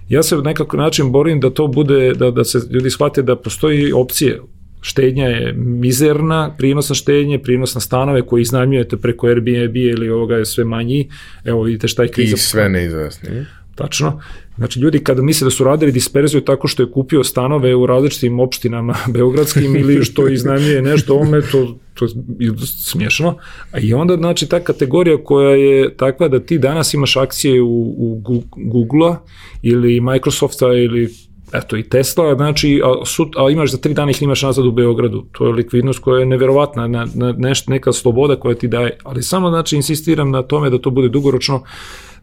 Ja 0.09 0.24
se 0.24 0.38
nekako 0.38 0.78
način 0.78 1.12
borim 1.12 1.39
da 1.39 1.49
to 1.49 1.68
bude, 1.68 2.14
da, 2.14 2.32
da 2.32 2.43
se 2.43 2.59
ljudi 2.70 2.89
shvate 2.89 3.22
da 3.22 3.36
postoji 3.36 3.91
opcije 3.93 4.41
štednja 4.82 5.25
je 5.25 5.53
mizerna, 5.53 6.55
prinos 6.57 6.89
na 6.89 6.95
štednje, 6.95 7.39
prinos 7.39 7.75
na 7.75 7.82
stanove 7.82 8.21
koji 8.21 8.41
iznajmljujete 8.41 8.97
preko 8.97 9.27
Airbnb 9.27 9.75
ili 9.75 10.09
ovoga 10.09 10.36
je 10.36 10.45
sve 10.45 10.63
manji. 10.63 11.09
Evo 11.45 11.63
vidite 11.63 11.88
šta 11.88 12.03
je 12.03 12.09
kriza. 12.09 12.36
I 12.36 12.39
sve 12.39 12.69
neizvesni. 12.69 13.45
Tačno. 13.75 14.21
Znači, 14.57 14.79
ljudi 14.79 14.99
kada 14.99 15.21
misle 15.21 15.45
da 15.45 15.51
su 15.51 15.63
radili 15.63 15.91
disperziju 15.91 16.41
tako 16.41 16.67
što 16.67 16.84
je 16.84 16.91
kupio 16.91 17.23
stanove 17.23 17.75
u 17.75 17.86
različitim 17.86 18.39
opštinama 18.39 18.95
beogradskim 19.13 19.75
ili 19.75 20.03
što 20.03 20.27
iznajmljuje 20.27 20.82
nešto, 20.82 21.15
ome 21.15 21.41
to, 21.41 21.77
to 21.93 22.05
je 22.05 22.51
smiješno. 22.65 23.38
A 23.71 23.79
i 23.79 23.93
onda, 23.93 24.15
znači, 24.15 24.49
ta 24.49 24.59
kategorija 24.59 25.23
koja 25.23 25.55
je 25.55 25.95
takva 25.97 26.27
da 26.27 26.39
ti 26.39 26.57
danas 26.57 26.93
imaš 26.93 27.17
akcije 27.17 27.61
u, 27.61 27.67
u 27.97 28.21
Google-a 28.55 29.17
ili 29.61 30.01
Microsofta 30.01 30.67
ili 30.67 31.09
eto 31.53 31.77
i 31.77 31.83
Tesla, 31.83 32.35
znači, 32.35 32.81
a, 32.85 33.05
sut, 33.05 33.35
a 33.37 33.49
imaš 33.49 33.71
za 33.71 33.77
tri 33.77 33.93
dana 33.93 34.11
ih 34.11 34.21
imaš 34.21 34.41
nazad 34.41 34.65
u 34.65 34.71
Beogradu. 34.71 35.23
To 35.31 35.47
je 35.47 35.53
likvidnost 35.53 35.99
koja 35.99 36.19
je 36.19 36.25
neverovatna, 36.25 36.87
na, 36.87 37.07
na, 37.15 37.31
neš, 37.37 37.67
neka 37.67 37.93
sloboda 37.93 38.35
koja 38.35 38.55
ti 38.55 38.67
daje. 38.67 38.97
Ali 39.03 39.23
samo, 39.23 39.49
znači, 39.49 39.75
insistiram 39.75 40.31
na 40.31 40.41
tome 40.43 40.69
da 40.69 40.77
to 40.77 40.89
bude 40.89 41.09
dugoročno 41.09 41.63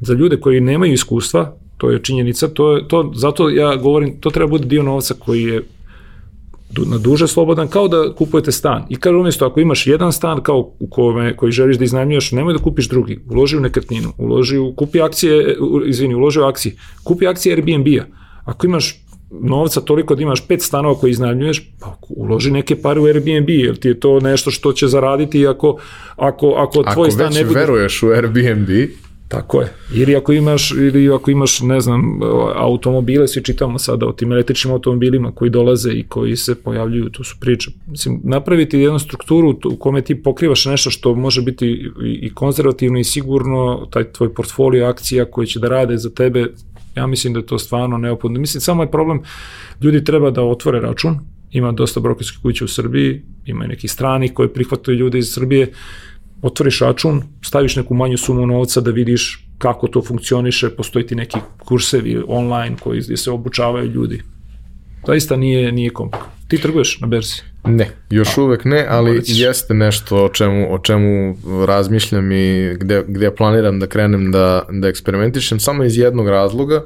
za 0.00 0.14
ljude 0.14 0.40
koji 0.40 0.60
nemaju 0.60 0.92
iskustva, 0.92 1.56
to 1.76 1.90
je 1.90 2.02
činjenica, 2.02 2.48
to 2.48 2.76
je, 2.76 2.88
to, 2.88 3.12
zato 3.14 3.48
ja 3.48 3.76
govorim, 3.76 4.20
to 4.20 4.30
treba 4.30 4.50
bude 4.50 4.64
dio 4.64 4.82
novca 4.82 5.14
koji 5.18 5.42
je 5.42 5.62
na 6.86 6.98
duže 6.98 7.26
slobodan, 7.28 7.68
kao 7.68 7.88
da 7.88 8.14
kupujete 8.14 8.52
stan. 8.52 8.84
I 8.88 8.96
kaže 8.96 9.16
umjesto 9.16 9.46
ako 9.46 9.60
imaš 9.60 9.86
jedan 9.86 10.12
stan 10.12 10.42
kao 10.42 10.72
u 10.78 10.86
kome, 10.90 11.36
koji 11.36 11.52
želiš 11.52 11.78
da 11.78 11.84
iznajmljuješ, 11.84 12.32
nemoj 12.32 12.52
da 12.52 12.58
kupiš 12.58 12.88
drugi. 12.88 13.20
Uloži 13.30 13.56
u 13.56 13.60
nekretninu, 13.60 14.12
uloži 14.18 14.58
u, 14.58 14.72
kupi 14.72 15.00
akcije, 15.00 15.56
izvini, 15.86 16.14
uloži 16.14 16.40
u 16.40 16.44
akcije. 16.44 16.76
Kupi 17.04 17.26
akcije 17.26 17.54
Airbnb-a. 17.54 18.04
Ako 18.44 18.66
imaš 18.66 19.04
novca 19.30 19.80
toliko 19.80 20.14
da 20.14 20.22
imaš 20.22 20.46
pet 20.46 20.62
stanova 20.62 20.94
koji 20.94 21.10
iznajmljuješ, 21.10 21.70
pa 21.80 21.96
uloži 22.08 22.50
neke 22.50 22.76
pare 22.82 23.00
u 23.00 23.04
Airbnb, 23.04 23.48
jer 23.48 23.76
ti 23.76 23.88
je 23.88 24.00
to 24.00 24.20
nešto 24.20 24.50
što 24.50 24.72
će 24.72 24.86
zaraditi 24.86 25.46
ako, 25.46 25.78
ako, 26.16 26.50
ako 26.50 26.72
tvoj 26.72 27.08
ako 27.08 27.10
stan 27.10 27.32
ne 27.32 27.44
bude... 27.44 27.50
Ako 27.50 27.54
već 27.54 27.56
veruješ 27.56 28.02
u 28.02 28.06
Airbnb, 28.08 28.68
Tako 29.28 29.60
je. 29.60 29.72
Ili 29.94 30.16
ako 30.16 30.32
imaš, 30.32 30.70
ili 30.70 31.14
ako 31.14 31.30
imaš, 31.30 31.60
ne 31.60 31.80
znam, 31.80 32.20
automobile, 32.54 33.28
svi 33.28 33.44
čitamo 33.44 33.78
sada 33.78 34.06
o 34.06 34.12
tim 34.12 34.32
električnim 34.32 34.72
automobilima 34.72 35.32
koji 35.32 35.50
dolaze 35.50 35.90
i 35.92 36.04
koji 36.08 36.36
se 36.36 36.54
pojavljuju, 36.54 37.10
to 37.10 37.24
su 37.24 37.36
priče. 37.40 37.70
Mislim, 37.86 38.20
napraviti 38.24 38.78
jednu 38.78 38.98
strukturu 38.98 39.58
u 39.64 39.76
kome 39.76 40.02
ti 40.02 40.22
pokrivaš 40.22 40.64
nešto 40.64 40.90
što 40.90 41.14
može 41.14 41.42
biti 41.42 41.90
i 42.02 42.34
konzervativno 42.34 42.98
i 42.98 43.04
sigurno, 43.04 43.86
taj 43.90 44.12
tvoj 44.12 44.34
portfolio 44.34 44.86
akcija 44.86 45.24
koji 45.24 45.46
će 45.46 45.60
da 45.60 45.68
rade 45.68 45.96
za 45.96 46.10
tebe, 46.10 46.46
ja 46.98 47.06
mislim 47.06 47.32
da 47.32 47.38
je 47.38 47.46
to 47.46 47.58
stvarno 47.58 47.98
neophodno. 47.98 48.40
Mislim, 48.40 48.60
samo 48.60 48.82
je 48.82 48.90
problem, 48.90 49.20
ljudi 49.82 50.04
treba 50.04 50.30
da 50.30 50.42
otvore 50.42 50.80
račun, 50.80 51.18
ima 51.50 51.72
dosta 51.72 52.00
brokerskih 52.00 52.42
kuća 52.42 52.64
u 52.64 52.68
Srbiji, 52.68 53.22
ima 53.46 53.64
i 53.64 53.68
nekih 53.68 53.90
stranih 53.90 54.32
koji 54.34 54.48
prihvataju 54.48 54.98
ljude 54.98 55.18
iz 55.18 55.32
Srbije, 55.32 55.72
otvoriš 56.42 56.80
račun, 56.80 57.22
staviš 57.42 57.76
neku 57.76 57.94
manju 57.94 58.18
sumu 58.18 58.46
novca 58.46 58.80
da 58.80 58.90
vidiš 58.90 59.44
kako 59.58 59.88
to 59.88 60.02
funkcioniše, 60.02 60.70
postoji 60.70 61.06
ti 61.06 61.14
neki 61.14 61.38
kursevi 61.58 62.22
online 62.28 62.76
koji 62.80 63.00
gdje 63.00 63.16
se 63.16 63.30
obučavaju 63.30 63.90
ljudi. 63.90 64.22
Zaista 65.06 65.36
nije, 65.36 65.72
nije 65.72 65.90
komplikovano. 65.90 66.37
Ti 66.48 66.58
trguješ 66.58 67.00
na 67.00 67.06
berzi? 67.06 67.42
Ne, 67.64 67.90
još 68.10 68.38
A, 68.38 68.42
uvek 68.42 68.64
ne, 68.64 68.86
ali 68.88 69.10
Moraciš. 69.10 69.40
jeste 69.40 69.74
nešto 69.74 70.24
o 70.24 70.28
čemu, 70.28 70.74
o 70.74 70.78
čemu 70.78 71.36
razmišljam 71.66 72.32
i 72.32 72.74
gde, 72.80 73.04
gde 73.08 73.34
planiram 73.34 73.80
da 73.80 73.86
krenem 73.86 74.32
da, 74.32 74.66
da 74.70 74.88
eksperimentišem, 74.88 75.60
samo 75.60 75.84
iz 75.84 75.98
jednog 75.98 76.28
razloga, 76.28 76.84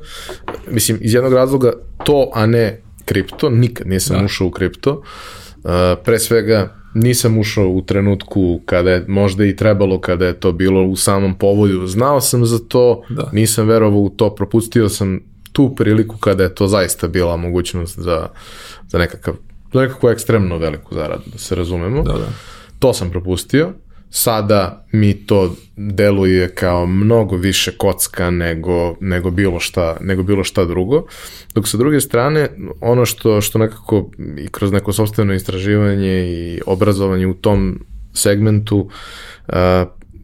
mislim, 0.70 0.98
iz 1.00 1.14
jednog 1.14 1.32
razloga 1.32 1.72
to, 2.04 2.30
a 2.34 2.46
ne 2.46 2.80
kripto, 3.04 3.50
nikad 3.50 3.86
nisam 3.86 4.18
da. 4.18 4.24
ušao 4.24 4.46
u 4.46 4.50
kripto, 4.50 5.02
uh, 5.64 5.70
pre 6.04 6.18
svega 6.18 6.76
nisam 6.94 7.38
ušao 7.38 7.68
u 7.68 7.82
trenutku 7.82 8.60
kada 8.66 8.90
je 8.90 9.04
možda 9.08 9.44
i 9.44 9.56
trebalo 9.56 10.00
kada 10.00 10.26
je 10.26 10.40
to 10.40 10.52
bilo 10.52 10.82
u 10.82 10.96
samom 10.96 11.34
povoju. 11.34 11.86
Znao 11.86 12.20
sam 12.20 12.46
za 12.46 12.58
to, 12.68 13.02
da. 13.08 13.30
nisam 13.32 13.66
verovao 13.68 14.00
u 14.00 14.10
to, 14.10 14.34
propustio 14.34 14.88
sam 14.88 15.20
tu 15.52 15.74
priliku 15.74 16.16
kada 16.16 16.42
je 16.42 16.54
to 16.54 16.66
zaista 16.66 17.08
bila 17.08 17.36
mogućnost 17.36 17.98
za, 17.98 18.28
za 18.88 18.98
nekakav 18.98 19.34
za 19.72 19.80
nekakvu 19.80 20.08
ekstremno 20.10 20.58
veliku 20.58 20.94
zaradu, 20.94 21.22
da 21.32 21.38
se 21.38 21.54
razumemo. 21.54 22.02
Da, 22.02 22.12
da. 22.12 22.28
To 22.78 22.94
sam 22.94 23.10
propustio 23.10 23.72
sada 24.12 24.86
mi 24.92 25.14
to 25.14 25.54
deluje 25.76 26.54
kao 26.54 26.86
mnogo 26.86 27.36
više 27.36 27.72
kocka 27.76 28.30
nego, 28.30 28.96
nego, 29.00 29.30
bilo, 29.30 29.60
šta, 29.60 29.96
nego 30.00 30.22
bilo 30.22 30.44
šta 30.44 30.64
drugo. 30.64 31.06
Dok 31.54 31.68
sa 31.68 31.76
druge 31.76 32.00
strane, 32.00 32.48
ono 32.80 33.06
što, 33.06 33.40
što 33.40 33.58
nekako 33.58 34.10
i 34.38 34.48
kroz 34.48 34.72
neko 34.72 34.92
sobstveno 34.92 35.34
istraživanje 35.34 36.26
i 36.28 36.60
obrazovanje 36.66 37.26
u 37.26 37.34
tom 37.34 37.80
segmentu 38.14 38.90
uh, 39.48 39.54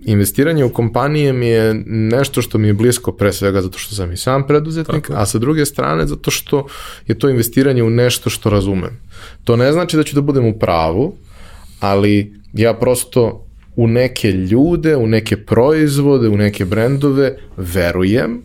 investiranje 0.04 0.64
u 0.64 0.72
kompanije 0.72 1.32
mi 1.32 1.46
je 1.46 1.74
nešto 1.86 2.42
što 2.42 2.58
mi 2.58 2.66
je 2.68 2.74
blisko 2.74 3.12
pre 3.12 3.32
svega 3.32 3.62
zato 3.62 3.78
što 3.78 3.94
sam 3.94 4.12
i 4.12 4.16
sam 4.16 4.46
preduzetnik, 4.46 5.06
Tako. 5.06 5.20
a 5.20 5.26
sa 5.26 5.38
druge 5.38 5.66
strane 5.66 6.06
zato 6.06 6.30
što 6.30 6.66
je 7.06 7.18
to 7.18 7.28
investiranje 7.28 7.82
u 7.82 7.90
nešto 7.90 8.30
što 8.30 8.50
razumem. 8.50 9.00
To 9.44 9.56
ne 9.56 9.72
znači 9.72 9.96
da 9.96 10.02
ću 10.02 10.14
da 10.14 10.20
budem 10.20 10.44
u 10.44 10.58
pravu, 10.58 11.16
ali 11.80 12.34
ja 12.52 12.74
prosto 12.74 13.44
u 13.76 13.86
neke 13.86 14.32
ljude, 14.32 14.96
u 14.96 15.06
neke 15.06 15.36
proizvode, 15.36 16.28
u 16.28 16.36
neke 16.36 16.64
brendove, 16.64 17.36
verujem, 17.56 18.42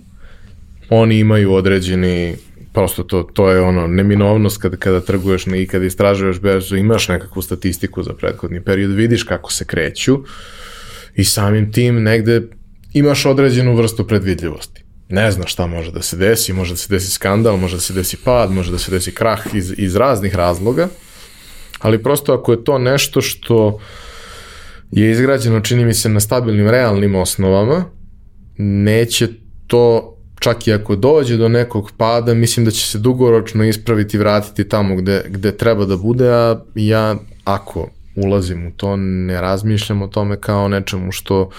oni 0.89 1.19
imaju 1.19 1.53
određeni 1.53 2.35
prosto 2.73 3.03
to, 3.03 3.23
to 3.23 3.49
je 3.49 3.61
ono 3.61 3.87
neminovnost 3.87 4.57
kada, 4.57 4.77
kada 4.77 5.01
trguješ 5.01 5.47
i 5.47 5.67
kada 5.67 5.85
istražuješ 5.85 6.39
berzu, 6.39 6.75
imaš 6.75 7.07
nekakvu 7.07 7.41
statistiku 7.41 8.03
za 8.03 8.13
prethodni 8.13 8.61
period, 8.61 8.91
vidiš 8.91 9.23
kako 9.23 9.51
se 9.51 9.65
kreću 9.65 10.19
i 11.15 11.23
samim 11.23 11.71
tim 11.71 12.03
negde 12.03 12.41
imaš 12.93 13.25
određenu 13.25 13.75
vrstu 13.75 14.07
predvidljivosti. 14.07 14.83
Ne 15.09 15.31
znaš 15.31 15.53
šta 15.53 15.67
može 15.67 15.91
da 15.91 16.01
se 16.01 16.17
desi, 16.17 16.53
može 16.53 16.73
da 16.73 16.77
se 16.77 16.93
desi 16.93 17.11
skandal, 17.11 17.57
može 17.57 17.75
da 17.75 17.81
se 17.81 17.93
desi 17.93 18.17
pad, 18.17 18.51
može 18.51 18.71
da 18.71 18.77
se 18.77 18.91
desi 18.91 19.11
krah 19.11 19.39
iz, 19.53 19.73
iz 19.77 19.95
raznih 19.95 20.35
razloga, 20.35 20.87
ali 21.79 22.03
prosto 22.03 22.33
ako 22.33 22.51
je 22.51 22.63
to 22.63 22.77
nešto 22.77 23.21
što 23.21 23.79
je 24.91 25.11
izgrađeno, 25.11 25.59
čini 25.59 25.85
mi 25.85 25.93
se, 25.93 26.09
na 26.09 26.19
stabilnim, 26.19 26.69
realnim 26.69 27.15
osnovama, 27.15 27.85
neće 28.57 29.27
to 29.67 30.17
čak 30.39 30.67
i 30.67 30.73
ako 30.73 30.95
dođe 30.95 31.37
do 31.37 31.49
nekog 31.49 31.91
pada, 31.97 32.33
mislim 32.33 32.65
da 32.65 32.71
će 32.71 32.87
se 32.87 32.97
dugoročno 32.97 33.63
ispraviti 33.63 34.17
vratiti 34.17 34.69
tamo 34.69 34.95
gde, 34.95 35.23
gde 35.27 35.57
treba 35.57 35.85
da 35.85 35.97
bude, 35.97 36.29
a 36.29 36.59
ja 36.75 37.15
ako 37.43 37.89
ulazim 38.15 38.67
u 38.67 38.71
to, 38.71 38.95
ne 38.97 39.41
razmišljam 39.41 40.01
o 40.01 40.07
tome 40.07 40.41
kao 40.41 40.67
nečemu 40.67 41.11
što 41.11 41.49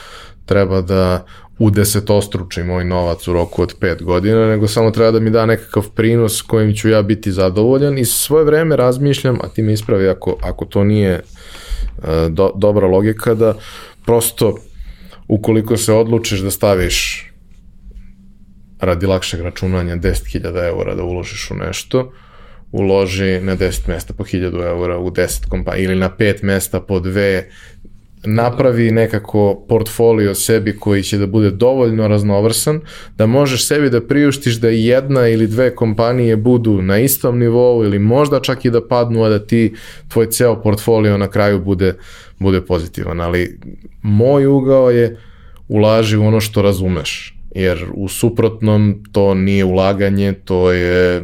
treba 0.47 0.81
da 0.81 1.25
u 1.59 1.71
desetostruči 1.71 2.63
moj 2.63 2.85
novac 2.85 3.29
u 3.29 3.33
roku 3.33 3.63
od 3.63 3.79
5 3.81 4.03
godina, 4.03 4.49
nego 4.49 4.69
samo 4.69 4.91
treba 4.91 5.11
da 5.11 5.21
mi 5.21 5.31
da 5.31 5.47
nekakav 5.47 5.91
prinos 5.91 6.43
kojim 6.43 6.75
ću 6.75 6.89
ja 6.89 7.03
biti 7.03 7.33
zadovoljan 7.33 7.99
i 7.99 8.05
svoje 8.05 8.45
vreme 8.45 8.77
razmišljam, 8.77 9.39
a 9.43 9.49
ti 9.49 9.63
me 9.63 9.73
ispravi 9.73 10.09
ako, 10.09 10.37
ako 10.43 10.65
to 10.65 10.85
nije 10.85 11.21
E, 12.03 12.29
do, 12.29 12.53
dobra 12.57 12.87
logika 12.87 13.35
da 13.35 13.55
prosto 14.05 14.57
ukoliko 15.29 15.77
se 15.77 15.93
odlučiš 15.93 16.41
da 16.41 16.51
staviš 16.51 17.31
radi 18.81 19.07
lakšeg 19.07 19.41
računanja 19.41 19.97
10.000 19.97 20.69
eura 20.69 20.95
da 20.95 21.03
uložiš 21.03 21.51
u 21.51 21.55
nešto, 21.55 22.13
uloži 22.75 23.41
na 23.41 23.57
10 23.57 23.89
mesta 23.89 24.15
po 24.15 24.25
1000 24.25 24.67
eura 24.67 24.99
u 24.99 25.11
10 25.11 25.49
kompanija 25.49 25.85
ili 25.85 25.95
na 25.95 26.11
5 26.19 26.45
mesta 26.45 26.81
po 26.81 27.01
dve 27.01 27.49
napravi 28.25 28.91
nekako 28.91 29.65
portfolio 29.69 30.35
sebi 30.35 30.77
koji 30.79 31.03
će 31.03 31.19
da 31.19 31.27
bude 31.27 31.51
dovoljno 31.51 32.09
raznovrsan, 32.09 32.81
da 33.17 33.27
možeš 33.27 33.67
sebi 33.67 33.91
da 33.91 34.01
priuštiš 34.01 34.55
da 34.55 34.69
jedna 34.69 35.29
ili 35.29 35.47
dve 35.47 35.75
kompanije 35.75 36.37
budu 36.37 36.83
na 36.83 36.99
istom 36.99 37.39
nivou 37.39 37.85
ili 37.85 37.99
možda 37.99 38.41
čak 38.41 38.65
i 38.65 38.71
da 38.71 38.89
padnu, 38.89 39.25
a 39.25 39.29
da 39.29 39.47
ti 39.47 39.75
tvoj 40.09 40.31
ceo 40.31 40.63
portfolio 40.63 41.19
na 41.19 41.29
kraju 41.29 41.61
bude, 41.61 41.95
bude 42.39 42.61
pozitivan. 42.61 43.21
Ali 43.21 43.59
moj 44.03 44.47
ugao 44.47 44.91
je 44.91 45.17
ulaži 45.69 46.17
u 46.17 46.27
ono 46.27 46.41
što 46.41 46.63
razumeš, 46.63 47.37
jer 47.55 47.85
u 47.95 48.09
suprotnom 48.09 49.05
to 49.13 49.35
nije 49.35 49.65
ulaganje, 49.65 50.33
to 50.33 50.73
je 50.73 51.23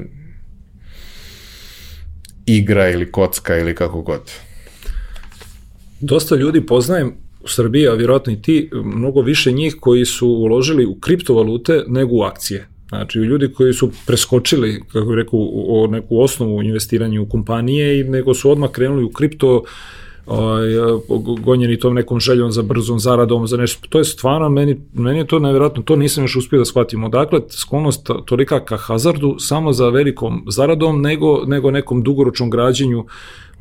igra 2.57 2.91
ili 2.91 3.13
kocka 3.13 3.59
ili 3.59 3.75
kako 3.75 4.03
god 4.03 4.21
dosta 6.01 6.37
ljudi 6.37 6.67
poznajem 6.67 7.13
u 7.41 7.49
Srbiji, 7.49 7.89
a 7.89 7.95
vjerojatno 7.95 8.33
i 8.33 8.43
ti, 8.43 8.71
mnogo 8.73 9.21
više 9.21 9.53
njih 9.53 9.77
koji 9.81 10.05
su 10.05 10.29
uložili 10.29 10.87
u 10.87 10.95
kriptovalute 10.95 11.85
nego 11.89 12.17
u 12.17 12.23
akcije. 12.23 12.67
Znači, 12.89 13.19
ljudi 13.19 13.53
koji 13.53 13.73
su 13.73 13.91
preskočili, 14.07 14.83
kako 14.93 15.07
bih 15.07 15.17
rekao, 15.17 15.41
o 15.53 15.87
neku 15.87 16.21
osnovu 16.21 16.63
investiranja 16.63 17.21
u 17.21 17.29
kompanije 17.29 18.01
i 18.01 18.05
nego 18.05 18.35
su 18.35 18.51
odmah 18.51 18.71
krenuli 18.71 19.05
u 19.05 19.11
kripto, 19.11 19.63
gonjeni 21.41 21.79
tom 21.79 21.95
nekom 21.95 22.21
željom 22.21 22.53
za 22.53 22.63
brzom 22.63 22.99
zaradom, 22.99 23.47
za 23.47 23.57
nešto. 23.57 23.89
To 23.89 23.99
je 23.99 24.05
stvarno, 24.05 24.49
meni, 24.49 24.77
meni 24.93 25.19
je 25.19 25.27
to 25.27 25.39
nevjerojatno, 25.39 25.83
to 25.83 25.97
nisam 25.97 26.25
još 26.25 26.37
uspio 26.37 26.59
da 26.59 26.65
shvatim. 26.65 27.05
Odakle 27.05 27.41
sklonost 27.49 28.11
tolika 28.25 28.65
ka 28.65 28.77
hazardu 28.77 29.37
samo 29.39 29.73
za 29.73 29.89
velikom 29.89 30.45
zaradom 30.49 31.03
nego, 31.03 31.45
nego 31.47 31.71
nekom 31.71 32.03
dugoročnom 32.03 32.51
građenju 32.51 33.05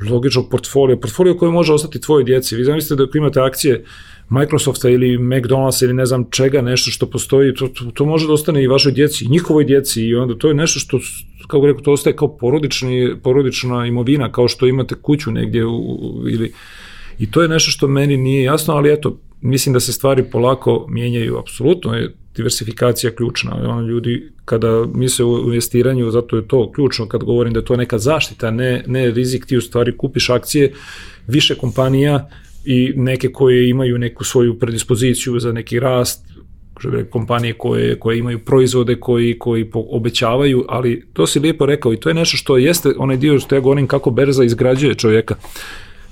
logičnog 0.10 0.50
portfolio, 0.50 0.98
portfolio 0.98 1.38
koji 1.38 1.52
može 1.52 1.74
ostati 1.74 2.02
tvoje 2.02 2.24
djeci. 2.24 2.56
Vi 2.56 2.64
zamislite 2.64 2.96
da 2.96 3.04
ako 3.04 3.18
imate 3.18 3.40
akcije 3.40 3.86
Microsofta 4.30 4.90
ili 4.90 5.18
McDonald'sa 5.18 5.84
ili 5.84 5.94
ne 5.94 6.06
znam 6.06 6.26
čega, 6.32 6.62
nešto 6.62 6.92
što 6.92 7.06
postoji, 7.06 7.54
to, 7.54 7.68
to, 7.68 7.92
to 7.94 8.06
može 8.06 8.28
da 8.28 8.34
ostane 8.34 8.64
i 8.64 8.68
vašoj 8.68 8.92
djeci, 8.92 9.26
i 9.26 9.28
njihovoj 9.28 9.64
djeci 9.66 10.04
i 10.04 10.16
onda 10.16 10.38
to 10.38 10.48
je 10.48 10.54
nešto 10.54 10.80
što, 10.80 11.00
kako 11.50 11.68
rekao, 11.68 11.82
to 11.82 11.92
ostaje 11.92 12.16
kao 12.16 12.38
porodični, 12.38 13.16
porodična 13.24 13.86
imovina, 13.86 14.32
kao 14.32 14.48
što 14.48 14.68
imate 14.68 14.96
kuću 14.96 15.32
negdje 15.32 15.66
u, 15.66 16.24
ili 16.30 16.54
i 17.20 17.32
to 17.32 17.42
je 17.42 17.48
nešto 17.48 17.72
što 17.72 17.88
meni 17.88 18.18
nije 18.18 18.44
jasno, 18.44 18.74
ali 18.74 18.94
eto, 18.94 19.20
mislim 19.42 19.74
da 19.74 19.80
se 19.80 19.94
stvari 19.94 20.24
polako 20.24 20.86
mijenjaju, 20.90 21.38
apsolutno 21.38 21.94
je 21.94 22.14
diversifikacija 22.36 23.12
ključna. 23.12 23.56
Ono, 23.56 23.82
ljudi 23.82 24.32
kada 24.46 24.86
misle 24.94 25.26
u 25.26 25.46
investiranju, 25.46 26.12
zato 26.12 26.36
je 26.36 26.48
to 26.48 26.72
ključno 26.72 27.08
kad 27.08 27.24
govorim 27.24 27.54
da 27.54 27.60
je 27.60 27.66
to 27.66 27.76
neka 27.76 27.98
zaštita, 27.98 28.52
ne, 28.52 28.84
ne 28.88 29.12
rizik, 29.12 29.46
ti 29.46 29.58
u 29.58 29.62
stvari 29.62 29.98
kupiš 29.98 30.30
akcije 30.30 30.74
više 31.28 31.56
kompanija 31.56 32.30
i 32.66 32.94
neke 32.96 33.32
koje 33.32 33.70
imaju 33.70 33.98
neku 33.98 34.24
svoju 34.24 34.60
predispoziciju 34.60 35.40
za 35.40 35.52
neki 35.52 35.80
rast, 35.80 36.26
kompanije 37.10 37.54
koje, 37.54 38.00
koje 38.00 38.20
imaju 38.20 38.40
proizvode 38.40 38.96
koji, 38.96 39.40
koji 39.40 39.70
obećavaju, 39.74 40.66
ali 40.68 41.06
to 41.14 41.28
si 41.28 41.40
lijepo 41.40 41.66
rekao 41.66 41.94
i 41.94 41.98
to 41.98 42.10
je 42.10 42.14
nešto 42.14 42.38
što 42.38 42.58
jeste 42.58 42.94
onaj 42.98 43.18
dio 43.18 43.40
što 43.40 43.56
ja 43.56 43.62
govorim 43.62 43.88
kako 43.88 44.12
berza 44.12 44.44
izgrađuje 44.44 44.96
čovjeka. 44.96 45.36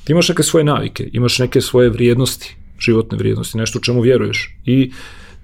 Ti 0.03 0.11
imaš 0.11 0.29
neke 0.29 0.43
svoje 0.43 0.63
navike, 0.63 1.09
imaš 1.13 1.39
neke 1.39 1.61
svoje 1.61 1.89
vrijednosti, 1.89 2.55
životne 2.79 3.17
vrijednosti, 3.17 3.57
nešto 3.57 3.79
u 3.79 3.81
čemu 3.81 4.01
vjeruješ. 4.01 4.57
I 4.65 4.91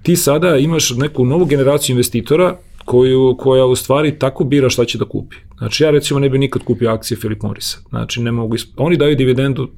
ti 0.02 0.16
sada 0.16 0.56
imaš 0.56 0.90
neku 0.90 1.24
novu 1.24 1.44
generaciju 1.44 1.94
investitora 1.94 2.58
koju, 2.84 3.36
koja 3.38 3.64
u 3.64 3.76
stvari 3.76 4.18
tako 4.18 4.44
bira 4.44 4.68
šta 4.68 4.84
će 4.84 4.98
da 4.98 5.04
kupi. 5.04 5.36
Znači 5.58 5.84
ja 5.84 5.90
recimo 5.90 6.20
ne 6.20 6.28
bi 6.28 6.38
nikad 6.38 6.62
kupio 6.62 6.90
akcije 6.90 7.18
Philip 7.18 7.42
Morrisa. 7.42 7.78
Znači 7.88 8.22
ne 8.22 8.32
mogu, 8.32 8.56
oni 8.76 8.96
daju 8.96 9.16
dividendu 9.16 9.68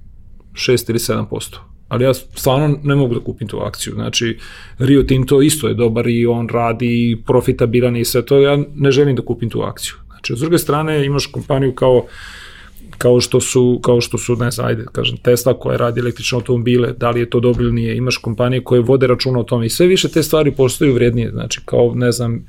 6 0.52 0.90
ili 0.90 0.98
7%. 0.98 1.56
Ali 1.88 2.04
ja 2.04 2.14
stvarno 2.14 2.78
ne 2.82 2.94
mogu 2.94 3.14
da 3.14 3.20
kupim 3.20 3.48
tu 3.48 3.58
akciju. 3.58 3.94
Znači, 3.94 4.38
Rio 4.78 5.02
Tinto 5.02 5.42
isto 5.42 5.68
je 5.68 5.74
dobar 5.74 6.08
i 6.08 6.26
on 6.26 6.48
radi 6.48 7.22
profitabilan 7.26 7.96
i 7.96 8.04
sve 8.04 8.26
to. 8.26 8.38
Ja 8.38 8.58
ne 8.74 8.90
želim 8.90 9.16
da 9.16 9.22
kupim 9.22 9.50
tu 9.50 9.62
akciju. 9.62 9.94
Znači, 10.10 10.36
s 10.36 10.40
druge 10.40 10.58
strane 10.58 11.06
imaš 11.06 11.26
kompaniju 11.26 11.74
kao 11.74 12.06
kao 12.98 13.20
što 13.20 13.40
su, 13.40 13.80
kao 13.82 14.00
što 14.00 14.18
su 14.18 14.36
ne 14.36 14.50
znam, 14.50 14.66
ajde, 14.66 14.84
kažem, 14.92 15.16
Tesla 15.16 15.58
koja 15.58 15.76
radi 15.76 16.00
električne 16.00 16.36
automobile, 16.36 16.92
da 16.92 17.10
li 17.10 17.20
je 17.20 17.30
to 17.30 17.40
dobro 17.40 17.64
ili 17.64 17.72
nije, 17.72 17.96
imaš 17.96 18.16
kompanije 18.16 18.64
koje 18.64 18.80
vode 18.80 19.06
računa 19.06 19.38
o 19.40 19.42
tome 19.42 19.66
i 19.66 19.70
sve 19.70 19.86
više 19.86 20.08
te 20.08 20.22
stvari 20.22 20.50
postaju 20.50 20.94
vrednije, 20.94 21.30
znači 21.30 21.60
kao, 21.64 21.92
ne 21.94 22.12
znam, 22.12 22.46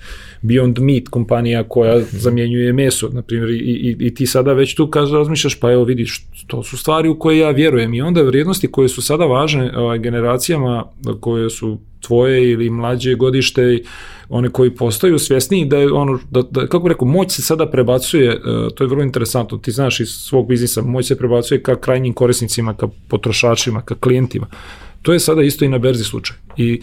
Beyond 0.47 0.79
Meat 0.79 1.07
kompanija 1.09 1.63
koja 1.63 2.01
zamjenjuje 2.11 2.73
meso, 2.73 3.09
na 3.09 3.21
primjer, 3.21 3.49
i, 3.49 3.55
i, 3.55 3.95
i 3.99 4.15
ti 4.15 4.25
sada 4.25 4.53
već 4.53 4.75
tu 4.75 4.87
kaže, 4.87 5.17
razmišljaš, 5.17 5.59
pa 5.59 5.71
evo 5.71 5.83
vidiš, 5.83 6.25
to 6.47 6.63
su 6.63 6.77
stvari 6.77 7.09
u 7.09 7.19
koje 7.19 7.37
ja 7.37 7.49
vjerujem 7.49 7.93
i 7.93 8.01
onda 8.01 8.21
vrijednosti 8.21 8.71
koje 8.71 8.89
su 8.89 9.01
sada 9.01 9.25
važne 9.25 9.77
ovaj, 9.77 9.99
generacijama 9.99 10.85
koje 11.19 11.49
su 11.49 11.77
tvoje 11.99 12.51
ili 12.51 12.69
mlađe 12.69 13.15
godište, 13.15 13.79
one 14.29 14.49
koji 14.49 14.75
postaju 14.75 15.19
svjesniji 15.19 15.65
da 15.65 15.77
je 15.77 15.91
ono, 15.91 16.19
da, 16.31 16.41
da, 16.41 16.67
kako 16.67 16.87
rekao, 16.87 17.07
moć 17.07 17.31
se 17.31 17.41
sada 17.41 17.65
prebacuje, 17.69 18.31
e, 18.31 18.39
to 18.75 18.83
je 18.83 18.87
vrlo 18.87 19.03
interesantno, 19.03 19.57
ti 19.57 19.71
znaš 19.71 19.99
iz 19.99 20.09
svog 20.09 20.47
biznisa, 20.47 20.81
moć 20.81 21.07
se 21.07 21.17
prebacuje 21.17 21.63
ka 21.63 21.75
krajnjim 21.75 22.13
korisnicima, 22.13 22.73
ka 22.73 22.87
potrošačima, 23.07 23.81
ka 23.81 23.95
klijentima. 23.95 24.47
To 25.01 25.13
je 25.13 25.19
sada 25.19 25.43
isto 25.43 25.65
i 25.65 25.69
na 25.69 25.77
berzi 25.77 26.03
slučaj. 26.03 26.37
I 26.57 26.81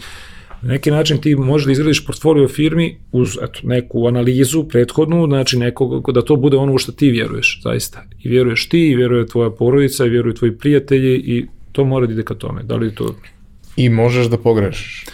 na 0.65 0.71
neki 0.71 0.91
način 0.91 1.17
ti 1.21 1.35
možeš 1.35 1.65
da 1.65 1.71
izgradiš 1.71 2.05
portfolio 2.05 2.47
firmi 2.47 2.97
uz 3.11 3.37
eto, 3.41 3.59
neku 3.63 4.07
analizu 4.07 4.63
prethodnu, 4.63 5.27
znači 5.27 5.57
nekog, 5.57 6.11
da 6.11 6.21
to 6.21 6.35
bude 6.35 6.57
ono 6.57 6.73
u 6.73 6.77
što 6.77 6.91
ti 6.91 7.09
vjeruješ, 7.09 7.61
zaista. 7.63 8.03
I 8.23 8.29
vjeruješ 8.29 8.69
ti, 8.69 8.79
i 8.89 8.95
vjeruje 8.95 9.27
tvoja 9.27 9.49
porodica, 9.49 10.05
i 10.05 10.09
vjeruju 10.09 10.33
tvoji 10.33 10.57
prijatelji 10.57 11.15
i 11.15 11.45
to 11.71 11.85
mora 11.85 12.07
da 12.07 12.13
ide 12.13 12.23
ka 12.23 12.33
tome. 12.33 12.63
Da 12.63 12.75
li 12.75 12.95
to... 12.95 13.15
I 13.77 13.89
možeš 13.89 14.27
da 14.27 14.37
pogrešiš 14.37 15.05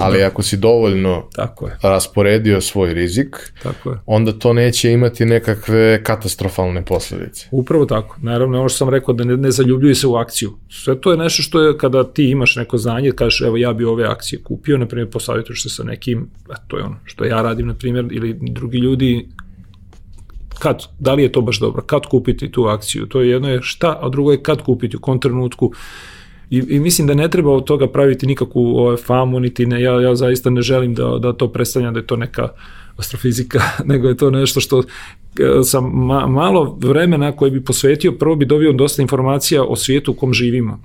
ali 0.00 0.18
da. 0.18 0.26
ako 0.26 0.42
si 0.42 0.56
dovoljno 0.56 1.28
Tako 1.34 1.66
je. 1.66 1.76
rasporedio 1.82 2.60
svoj 2.60 2.94
rizik, 2.94 3.52
tako 3.62 3.90
je. 3.90 3.98
onda 4.06 4.32
to 4.32 4.52
neće 4.52 4.92
imati 4.92 5.24
nekakve 5.24 6.02
katastrofalne 6.02 6.84
posljedice. 6.84 7.48
Upravo 7.50 7.86
tako. 7.86 8.16
Naravno, 8.22 8.58
ono 8.60 8.68
što 8.68 8.78
sam 8.78 8.88
rekao 8.88 9.14
da 9.14 9.24
ne, 9.24 9.36
ne 9.36 9.50
zaljubljuju 9.50 9.94
se 9.94 10.06
u 10.06 10.14
akciju. 10.16 10.52
Sve 10.68 11.00
to 11.00 11.10
je 11.10 11.16
nešto 11.16 11.42
što 11.42 11.62
je 11.62 11.78
kada 11.78 12.04
ti 12.04 12.30
imaš 12.30 12.56
neko 12.56 12.78
znanje, 12.78 13.12
kažeš 13.12 13.40
evo 13.40 13.56
ja 13.56 13.72
bi 13.72 13.84
ove 13.84 14.04
akcije 14.04 14.42
kupio, 14.42 14.78
na 14.78 14.86
primjer 14.86 15.10
posavjetuješ 15.10 15.62
se 15.62 15.68
sa 15.68 15.84
nekim, 15.84 16.30
a 16.48 16.56
to 16.68 16.76
je 16.78 16.84
ono 16.84 16.96
što 17.04 17.24
ja 17.24 17.42
radim 17.42 17.66
na 17.66 17.74
primjer, 17.74 18.06
ili 18.10 18.38
drugi 18.40 18.78
ljudi 18.78 19.28
kad, 20.58 20.82
da 20.98 21.14
li 21.14 21.22
je 21.22 21.32
to 21.32 21.40
baš 21.40 21.60
dobro, 21.60 21.82
kad 21.82 22.06
kupiti 22.06 22.52
tu 22.52 22.64
akciju, 22.64 23.06
to 23.06 23.20
je 23.20 23.30
jedno 23.30 23.50
je 23.50 23.62
šta, 23.62 23.98
a 24.02 24.08
drugo 24.08 24.32
je 24.32 24.42
kad 24.42 24.62
kupiti, 24.62 24.96
u 24.96 25.00
kom 25.00 25.20
trenutku, 25.20 25.72
I, 26.50 26.58
I 26.68 26.80
mislim 26.80 27.06
da 27.06 27.14
ne 27.14 27.30
treba 27.30 27.52
od 27.52 27.64
toga 27.64 27.88
praviti 27.88 28.26
nikakvu 28.26 28.76
ovaj, 28.78 28.96
famu, 28.96 29.40
niti 29.40 29.66
ne, 29.66 29.82
ja, 29.82 30.00
ja 30.00 30.14
zaista 30.14 30.50
ne 30.50 30.62
želim 30.62 30.94
da, 30.94 31.18
da 31.18 31.32
to 31.32 31.52
predstavljam 31.52 31.94
da 31.94 32.00
je 32.00 32.06
to 32.06 32.16
neka 32.16 32.48
astrofizika, 32.96 33.60
nego 33.90 34.08
je 34.08 34.16
to 34.16 34.30
nešto 34.30 34.60
što 34.60 34.82
e, 35.38 35.62
sam 35.64 35.90
ma, 35.94 36.26
malo 36.26 36.78
vremena 36.80 37.32
koje 37.32 37.50
bi 37.50 37.64
posvetio, 37.64 38.12
prvo 38.12 38.36
bi 38.36 38.46
dobio 38.46 38.72
dosta 38.72 39.02
informacija 39.02 39.64
o 39.64 39.76
svijetu 39.76 40.10
u 40.10 40.14
kom 40.14 40.32
živimo. 40.32 40.78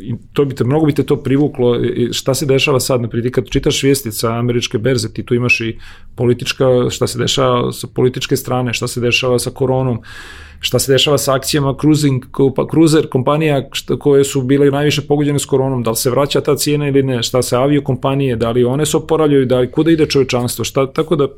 I 0.00 0.14
to 0.32 0.44
bi 0.44 0.54
te, 0.54 0.64
mnogo 0.64 0.86
bi 0.86 0.94
te 0.94 1.02
to 1.02 1.16
privuklo. 1.16 1.76
I 1.84 2.12
šta 2.12 2.34
se 2.34 2.46
dešava 2.46 2.80
sad, 2.80 3.00
naprijed, 3.00 3.30
kad 3.30 3.48
čitaš 3.48 3.82
vijesti 3.82 4.12
sa 4.12 4.32
američke 4.32 4.78
berze, 4.78 5.12
ti 5.12 5.22
tu 5.22 5.34
imaš 5.34 5.60
i 5.60 5.78
politička, 6.14 6.64
šta 6.90 7.06
se 7.06 7.18
dešava 7.18 7.72
sa 7.72 7.86
političke 7.94 8.36
strane, 8.36 8.72
šta 8.72 8.88
se 8.88 9.00
dešava 9.00 9.38
sa 9.38 9.50
koronom, 9.50 10.00
šta 10.60 10.78
se 10.78 10.92
dešava 10.92 11.18
sa 11.18 11.34
akcijama 11.34 11.74
cruising, 11.80 12.24
cruiser 12.70 13.08
kompanija 13.08 13.68
šta, 13.72 13.96
koje 13.96 14.24
su 14.24 14.42
bile 14.42 14.70
najviše 14.70 15.02
pogođene 15.02 15.38
s 15.38 15.44
koronom, 15.44 15.82
da 15.82 15.90
li 15.90 15.96
se 15.96 16.10
vraća 16.10 16.40
ta 16.40 16.56
cijena 16.56 16.88
ili 16.88 17.02
ne, 17.02 17.22
šta 17.22 17.42
se 17.42 17.56
avio 17.56 17.82
kompanije, 17.82 18.36
da 18.36 18.50
li 18.50 18.64
one 18.64 18.86
se 18.86 18.96
oporavljaju, 18.96 19.46
da 19.46 19.58
li 19.58 19.70
kuda 19.70 19.90
ide 19.90 20.06
čovečanstvo, 20.06 20.64
šta, 20.64 20.92
tako 20.92 21.16
da 21.16 21.28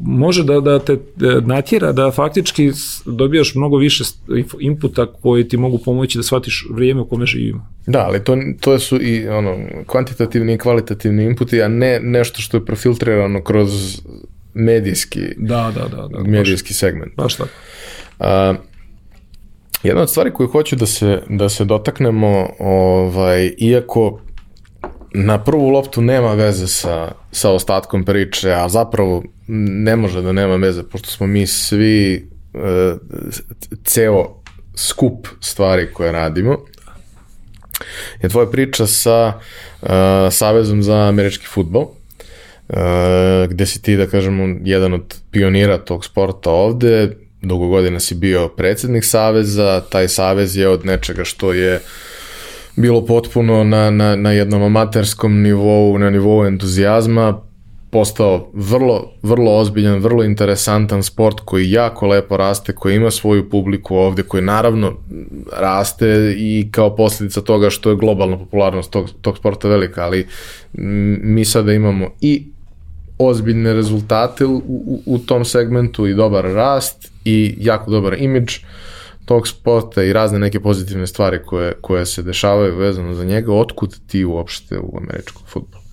može 0.00 0.44
da, 0.44 0.60
da 0.60 0.78
te 0.78 0.92
e, 0.92 0.98
natjera 1.40 1.92
da 1.92 2.10
faktički 2.10 2.70
dobijaš 3.06 3.54
mnogo 3.54 3.76
više 3.76 4.04
inputa 4.60 5.06
koji 5.12 5.48
ti 5.48 5.56
mogu 5.56 5.78
pomoći 5.78 6.18
da 6.18 6.22
shvatiš 6.22 6.66
vrijeme 6.70 7.00
u 7.00 7.08
kome 7.08 7.26
živimo. 7.26 7.68
Da, 7.86 7.98
ali 7.98 8.24
to, 8.24 8.36
to 8.60 8.78
su 8.78 9.02
i 9.02 9.28
ono, 9.28 9.56
kvantitativni 9.86 10.54
i 10.54 10.58
kvalitativni 10.58 11.24
inputi, 11.24 11.62
a 11.62 11.68
ne 11.68 12.00
nešto 12.00 12.42
što 12.42 12.56
je 12.56 12.64
profiltrirano 12.64 13.42
kroz 13.42 14.00
medijski, 14.54 15.20
da, 15.36 15.72
da, 15.74 15.96
da, 15.96 16.08
da, 16.08 16.18
medijski 16.18 16.72
baš, 16.72 16.78
segment. 16.78 17.16
Baš 17.16 17.36
tako. 17.36 17.50
A, 18.18 18.54
jedna 19.82 20.02
od 20.02 20.10
stvari 20.10 20.30
koju 20.30 20.48
hoću 20.48 20.76
da 20.76 20.86
se, 20.86 21.22
da 21.28 21.48
se 21.48 21.64
dotaknemo, 21.64 22.48
ovaj, 22.58 23.52
iako 23.58 24.20
na 25.14 25.44
prvu 25.44 25.68
loptu 25.68 26.02
nema 26.02 26.34
veze 26.34 26.66
sa, 26.66 27.12
sa 27.32 27.50
ostatkom 27.50 28.04
priče, 28.04 28.52
a 28.52 28.68
zapravo 28.68 29.22
ne 29.48 29.96
može 29.96 30.22
da 30.22 30.32
nema 30.32 30.56
veze, 30.56 30.82
pošto 30.82 31.08
smo 31.08 31.26
mi 31.26 31.46
svi 31.46 32.14
e, 32.14 32.94
ceo 33.84 34.42
skup 34.74 35.28
stvari 35.40 35.88
koje 35.92 36.12
radimo, 36.12 36.58
je 38.22 38.28
tvoja 38.28 38.46
priča 38.46 38.86
sa 38.86 39.32
uh, 39.82 39.88
Savezom 40.30 40.82
za 40.82 41.08
američki 41.08 41.46
futbol, 41.46 41.82
uh, 41.82 42.76
gde 43.48 43.66
si 43.66 43.82
ti, 43.82 43.96
da 43.96 44.06
kažemo, 44.06 44.56
jedan 44.64 44.94
od 44.94 45.14
pionira 45.30 45.78
tog 45.78 46.04
sporta 46.04 46.50
ovde, 46.50 47.16
dugo 47.42 47.68
godina 47.68 48.00
si 48.00 48.14
bio 48.14 48.48
predsednik 48.48 49.04
Saveza, 49.04 49.80
taj 49.90 50.08
Savez 50.08 50.56
je 50.56 50.68
od 50.68 50.86
nečega 50.86 51.24
što 51.24 51.52
je 51.52 51.80
bilo 52.76 53.06
potpuno 53.06 53.64
na, 53.64 53.90
na, 53.90 54.16
na 54.16 54.32
jednom 54.32 54.62
amaterskom 54.62 55.42
nivou, 55.42 55.98
na 55.98 56.10
nivou 56.10 56.46
entuzijazma, 56.46 57.42
postao 57.94 58.50
vrlo, 58.52 59.12
vrlo 59.22 59.56
ozbiljan, 59.56 60.00
vrlo 60.02 60.24
interesantan 60.24 61.02
sport 61.02 61.40
koji 61.44 61.70
jako 61.70 62.06
lepo 62.06 62.36
raste, 62.36 62.72
koji 62.74 62.96
ima 62.96 63.10
svoju 63.10 63.50
publiku 63.50 63.96
ovde, 63.96 64.22
koji 64.22 64.42
naravno 64.42 64.92
raste 65.52 66.34
i 66.38 66.68
kao 66.70 66.96
posljedica 66.96 67.40
toga 67.40 67.70
što 67.70 67.90
je 67.90 67.96
globalna 67.96 68.38
popularnost 68.38 68.90
tog, 68.90 69.10
tog 69.20 69.36
sporta 69.36 69.68
velika, 69.68 70.04
ali 70.04 70.26
mi 71.22 71.44
sada 71.44 71.72
imamo 71.72 72.10
i 72.20 72.46
ozbiljne 73.18 73.72
rezultate 73.72 74.44
u, 74.44 74.56
u, 74.56 75.02
u 75.06 75.18
tom 75.18 75.44
segmentu 75.44 76.06
i 76.06 76.14
dobar 76.14 76.44
rast 76.44 77.12
i 77.24 77.54
jako 77.58 77.90
dobar 77.90 78.16
imidž 78.18 78.58
tog 79.24 79.48
sporta 79.48 80.02
i 80.02 80.12
razne 80.12 80.38
neke 80.38 80.60
pozitivne 80.60 81.06
stvari 81.06 81.38
koje, 81.46 81.72
koje 81.80 82.06
se 82.06 82.22
dešavaju 82.22 82.76
vezano 82.76 83.14
za 83.14 83.24
njega, 83.24 83.52
otkud 83.52 83.98
ti 84.06 84.24
uopšte 84.24 84.78
u 84.78 84.98
američkom 84.98 85.42
futbolu? 85.46 85.83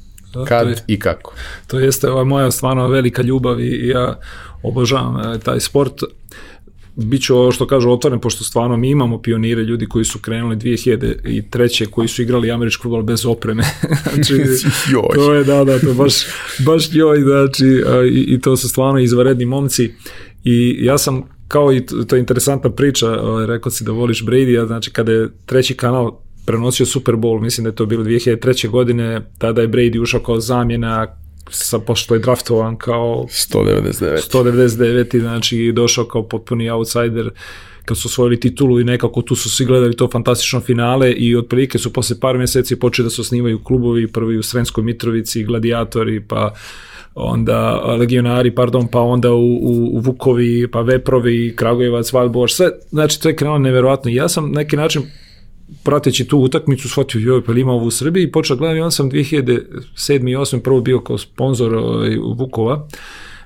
Kad 0.47 0.69
je, 0.69 0.75
i 0.87 0.99
kako? 0.99 1.33
To 1.67 1.79
jeste 1.79 2.09
ova 2.09 2.23
moja 2.23 2.51
stvarno 2.51 2.87
velika 2.87 3.21
ljubav 3.21 3.61
i 3.61 3.87
ja 3.87 4.19
obožavam 4.63 5.33
e, 5.33 5.39
taj 5.39 5.59
sport. 5.59 5.93
Biću 6.95 7.35
ovo 7.35 7.51
što 7.51 7.67
kažu 7.67 7.91
otvoren, 7.91 8.19
pošto 8.19 8.43
stvarno 8.43 8.77
mi 8.77 8.89
imamo 8.89 9.21
pionire, 9.21 9.63
ljudi 9.63 9.85
koji 9.85 10.05
su 10.05 10.19
krenuli 10.19 10.55
2003. 10.55 11.85
koji 11.89 12.07
su 12.07 12.21
igrali 12.21 12.51
američki 12.51 12.81
futbol 12.81 13.03
bez 13.03 13.25
opreme. 13.25 13.63
znači, 14.13 14.33
to 15.15 15.33
je, 15.33 15.43
da, 15.43 15.63
da, 15.63 15.79
to 15.79 15.93
baš, 15.93 16.13
baš 16.65 16.83
joj, 16.91 17.21
znači, 17.21 17.83
i, 18.11 18.25
i 18.27 18.41
to 18.41 18.57
su 18.57 18.69
stvarno 18.69 18.99
izvaredni 18.99 19.45
momci. 19.45 19.93
I 20.43 20.77
ja 20.79 20.97
sam 20.97 21.23
kao 21.47 21.73
i 21.73 21.85
to 22.07 22.15
je 22.15 22.19
interesantna 22.19 22.71
priča, 22.71 23.21
ovaj, 23.21 23.45
rekao 23.45 23.71
si 23.71 23.83
da 23.83 23.91
voliš 23.91 24.25
Brady, 24.25 24.63
a 24.63 24.67
znači 24.67 24.91
kada 24.91 25.11
je 25.11 25.29
treći 25.45 25.73
kanal 25.73 26.11
prenosio 26.45 26.85
Super 26.85 27.15
Bowl, 27.15 27.41
mislim 27.41 27.63
da 27.63 27.69
je 27.69 27.75
to 27.75 27.85
bilo 27.85 28.03
2003. 28.03 28.69
godine, 28.69 29.21
tada 29.37 29.61
je 29.61 29.67
Brady 29.67 30.01
ušao 30.01 30.19
kao 30.19 30.39
zamjena, 30.39 31.07
sa, 31.49 31.79
pošto 31.79 32.13
je 32.13 32.19
draftovan 32.19 32.77
kao 32.77 33.25
199. 33.29 34.31
199. 34.31 35.19
znači 35.19 35.71
došao 35.75 36.05
kao 36.05 36.23
potpuni 36.23 36.69
outsider 36.69 37.29
kad 37.85 37.97
su 37.97 38.07
osvojili 38.07 38.39
titulu 38.39 38.79
i 38.79 38.83
nekako 38.83 39.21
tu 39.21 39.35
su 39.35 39.49
svi 39.49 39.65
gledali 39.65 39.95
to 39.95 40.09
fantastično 40.11 40.59
finale 40.59 41.11
i 41.11 41.35
otprilike 41.35 41.77
su 41.77 41.93
posle 41.93 42.19
par 42.19 42.37
meseci 42.37 42.79
počeli 42.79 43.05
da 43.05 43.09
se 43.09 43.21
osnivaju 43.21 43.63
klubovi, 43.63 44.07
prvi 44.07 44.37
u 44.37 44.43
Sremskoj 44.43 44.83
Mitrovici, 44.83 45.43
gladijatori, 45.43 46.21
pa 46.27 46.53
onda 47.15 47.81
legionari, 47.99 48.55
pardon, 48.55 48.87
pa 48.87 48.99
onda 48.99 49.31
u, 49.31 49.53
u, 49.53 49.89
u 49.93 49.99
Vukovi, 49.99 50.67
pa 50.71 50.81
Veprovi, 50.81 51.53
Kragujevac, 51.55 52.13
Valboš, 52.13 52.53
sve, 52.53 52.69
znači 52.89 53.21
to 53.21 53.29
je 53.29 53.35
krenulo 53.35 53.59
neverovatno. 53.59 54.11
Ja 54.11 54.29
sam 54.29 54.51
neki 54.51 54.75
način 54.75 55.01
prateći 55.83 56.27
tu 56.27 56.37
utakmicu 56.37 56.89
shvatio 56.89 57.19
joj 57.19 57.43
pa 57.43 57.53
ima 57.53 57.71
ovo 57.71 57.85
u 57.85 57.91
Srbiji 57.91 58.23
i 58.23 58.31
počeo 58.31 58.57
gledam 58.57 58.77
i 58.77 58.81
onda 58.81 58.91
sam 58.91 59.11
2007. 59.11 60.29
i 60.29 60.35
2008. 60.35 60.59
prvo 60.59 60.81
bio 60.81 60.99
kao 60.99 61.17
sponsor 61.17 61.75
ovaj, 61.75 62.17
Vukova 62.17 62.87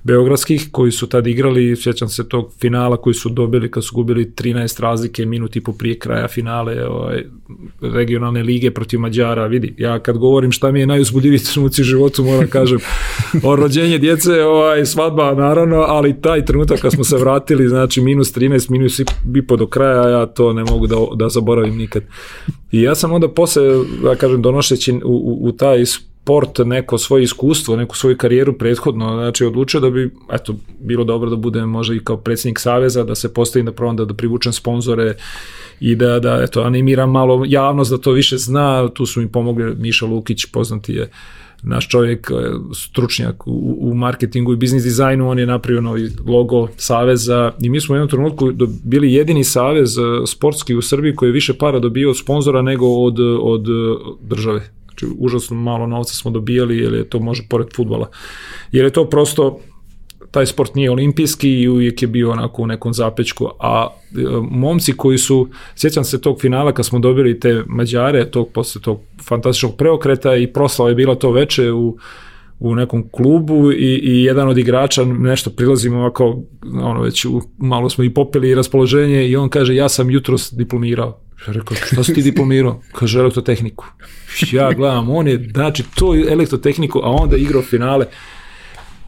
beogradskih 0.06 0.68
koji 0.72 0.91
su 0.91 1.08
tad 1.08 1.28
igrali, 1.28 1.76
sjećam 1.76 2.10
se 2.10 2.30
tog 2.30 2.53
finala 2.62 2.97
koji 2.97 3.14
su 3.14 3.30
dobili 3.30 3.72
kad 3.72 3.86
su 3.86 3.95
gubili 3.95 4.32
13 4.36 4.82
razlike 4.82 5.26
minut 5.26 5.56
i 5.56 5.62
po 5.62 5.74
prije 5.74 5.99
kraja 5.99 6.28
finale 6.28 6.88
ovaj, 6.88 7.24
regionalne 7.82 8.43
lige 8.43 8.72
protiv 8.72 8.99
Mađara, 8.99 9.47
vidi, 9.47 9.76
ja 9.78 9.99
kad 9.99 10.18
govorim 10.18 10.51
šta 10.51 10.72
mi 10.72 10.80
je 10.80 10.88
najuzbuljiviji 10.88 11.39
trenuci 11.39 11.82
u 11.82 11.84
životu 11.84 12.24
moram 12.24 12.47
kažem 12.47 12.80
o 13.43 13.56
rođenje 13.56 13.97
djece, 13.97 14.43
ovaj, 14.43 14.86
svadba 14.86 15.34
naravno, 15.34 15.76
ali 15.78 16.22
taj 16.22 16.45
trenutak 16.45 16.80
kad 16.80 16.91
smo 16.91 17.03
se 17.03 17.18
vratili, 17.18 17.68
znači 17.68 18.01
minus 18.01 18.36
13, 18.36 18.72
minus 18.72 18.99
i 18.99 19.06
po 19.47 19.56
do 19.56 19.68
kraja, 19.68 20.10
ja 20.10 20.26
to 20.26 20.53
ne 20.53 20.64
mogu 20.64 20.88
da, 20.88 20.95
da 21.16 21.30
zaboravim 21.30 21.78
nikad. 21.78 22.03
I 22.72 22.82
ja 22.82 22.95
sam 22.95 23.12
onda 23.12 23.28
posle, 23.28 23.64
da 24.03 24.16
kažem, 24.16 24.41
donošeći 24.41 24.93
u, 24.93 24.97
u, 25.03 25.47
u 25.47 25.51
taj 25.51 25.82
sport, 26.26 26.59
neko 26.65 26.97
svoje 26.97 27.23
iskustvo, 27.23 27.76
neku 27.76 27.95
svoju 27.95 28.17
karijeru 28.17 28.57
prethodno, 28.57 29.13
znači 29.13 29.45
odlučio 29.45 29.80
da 29.80 29.89
bi, 29.89 30.11
eto, 30.32 30.55
bilo 30.80 31.03
dobro 31.03 31.30
da 31.30 31.36
budem 31.36 31.69
možda 31.69 31.95
i 31.95 31.99
kao 31.99 32.17
predsjednik 32.17 32.59
Saveza, 32.59 33.03
da 33.03 33.15
se 33.15 33.34
postavim 33.34 33.65
da 33.65 33.71
probam 33.71 33.95
da, 33.95 34.05
da 34.05 34.13
privučem 34.13 34.53
sponzore 34.53 35.13
i 35.80 35.95
da, 35.95 36.19
da 36.19 36.39
eto, 36.43 36.61
animiram 36.61 37.11
malo 37.11 37.43
javnost 37.47 37.91
da 37.91 37.97
to 37.97 38.11
više 38.11 38.38
zna, 38.38 38.89
tu 38.89 39.05
su 39.05 39.21
mi 39.21 39.28
pomogli 39.28 39.76
Miša 39.76 40.05
Lukić, 40.05 40.45
poznati 40.45 40.93
je 40.93 41.09
naš 41.63 41.89
čovjek, 41.89 42.32
e, 42.32 42.34
stručnjak 42.76 43.47
u, 43.47 43.78
u 43.82 43.93
marketingu 43.93 44.53
i 44.53 44.57
biznis 44.57 44.84
dizajnu, 44.84 45.30
on 45.30 45.39
je 45.39 45.45
napravio 45.45 45.82
novi 45.82 46.09
logo 46.28 46.67
Saveza 46.78 47.51
i 47.61 47.69
mi 47.69 47.82
smo 47.82 47.93
u 47.93 47.95
jednom 47.95 48.09
trenutku 48.09 48.51
bili 48.84 49.13
jedini 49.13 49.43
savez 49.43 49.97
e, 49.97 50.01
sportski 50.28 50.76
u 50.76 50.82
Srbiji 50.82 51.15
koji 51.15 51.30
je 51.30 51.34
više 51.34 51.53
para 51.53 51.80
dobio 51.80 52.09
od 52.09 52.17
sponzora 52.17 52.61
nego 52.61 52.88
od, 52.88 53.19
od 53.41 53.65
države. 54.21 54.76
Znači, 55.00 55.16
užasno 55.18 55.56
malo 55.56 55.88
novca 55.88 56.14
smo 56.14 56.32
dobijali, 56.32 56.78
jer 56.78 56.93
je 56.93 57.10
to 57.10 57.20
može 57.20 57.43
pored 57.50 57.68
futbola. 57.76 58.10
Jer 58.72 58.86
je 58.86 58.91
to 58.91 59.10
prosto, 59.10 59.60
taj 60.32 60.46
sport 60.46 60.76
nije 60.76 60.91
olimpijski 60.91 61.50
i 61.50 61.70
uvijek 61.70 62.02
je 62.02 62.08
bio 62.08 62.32
onako 62.32 62.62
u 62.62 62.68
nekom 62.68 62.93
zapečku, 62.93 63.50
a 63.60 63.88
e, 63.88 64.18
momci 64.52 64.93
koji 64.93 65.18
su, 65.18 65.50
sjećam 65.76 66.04
se 66.04 66.22
tog 66.22 66.41
finala 66.41 66.72
kad 66.72 66.86
smo 66.86 67.00
dobili 67.00 67.39
te 67.39 67.64
Mađare, 67.68 68.32
tog, 68.32 68.50
posle 68.54 68.82
tog 68.82 69.00
fantastičnog 69.24 69.76
preokreta 69.78 70.36
i 70.36 70.48
proslava 70.48 70.89
je 70.89 70.96
bila 70.96 71.16
to 71.16 71.32
veče 71.32 71.72
u 71.72 71.98
u 72.60 72.76
nekom 72.76 73.10
klubu 73.12 73.72
i, 73.72 74.00
i 74.04 74.24
jedan 74.24 74.48
od 74.48 74.58
igrača 74.58 75.06
nešto 75.06 75.50
prilazimo 75.50 75.98
ovako, 75.98 76.43
ono 76.82 77.02
već 77.02 77.26
u, 77.26 77.41
malo 77.58 77.89
smo 77.89 78.04
i 78.04 78.14
popili 78.14 78.56
raspoloženje 78.56 79.28
i 79.28 79.36
on 79.36 79.50
kaže 79.50 79.76
ja 79.76 79.89
sam 79.89 80.12
jutros 80.12 80.54
diplomirao. 80.54 81.24
Ja 81.47 81.53
rekao, 81.53 81.77
šta 81.77 82.03
si 82.03 82.13
ti 82.13 82.21
diplomirao? 82.21 82.81
Kaže, 82.91 83.19
elektrotehniku. 83.19 83.86
Ja 84.51 84.73
gledam, 84.73 85.09
on 85.09 85.27
je, 85.27 85.49
znači, 85.53 85.83
to 85.95 86.13
je 86.13 86.31
elektrotehniku, 86.31 86.99
a 87.03 87.11
onda 87.11 87.38
igrao 87.38 87.61
finale. 87.61 88.05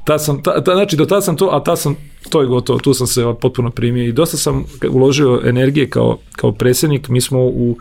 Ta 0.06 0.20
sam, 0.20 0.44
ta, 0.44 0.64
ta, 0.64 0.74
znači, 0.74 0.96
do 0.96 1.06
tada 1.06 1.22
sam 1.22 1.38
to, 1.38 1.50
a 1.52 1.64
ta 1.64 1.76
sam, 1.76 1.96
to 2.30 2.42
je 2.42 2.48
gotovo, 2.48 2.80
tu 2.80 2.94
sam 2.94 3.08
se 3.08 3.24
potpuno 3.42 3.72
primio 3.72 4.04
i 4.04 4.12
dosta 4.12 4.38
sam 4.38 4.66
uložio 4.90 5.42
energije 5.46 5.90
kao, 5.90 6.20
kao 6.36 6.52
predsjednik. 6.52 7.10
Mi 7.10 7.22
smo 7.22 7.40
u 7.40 7.78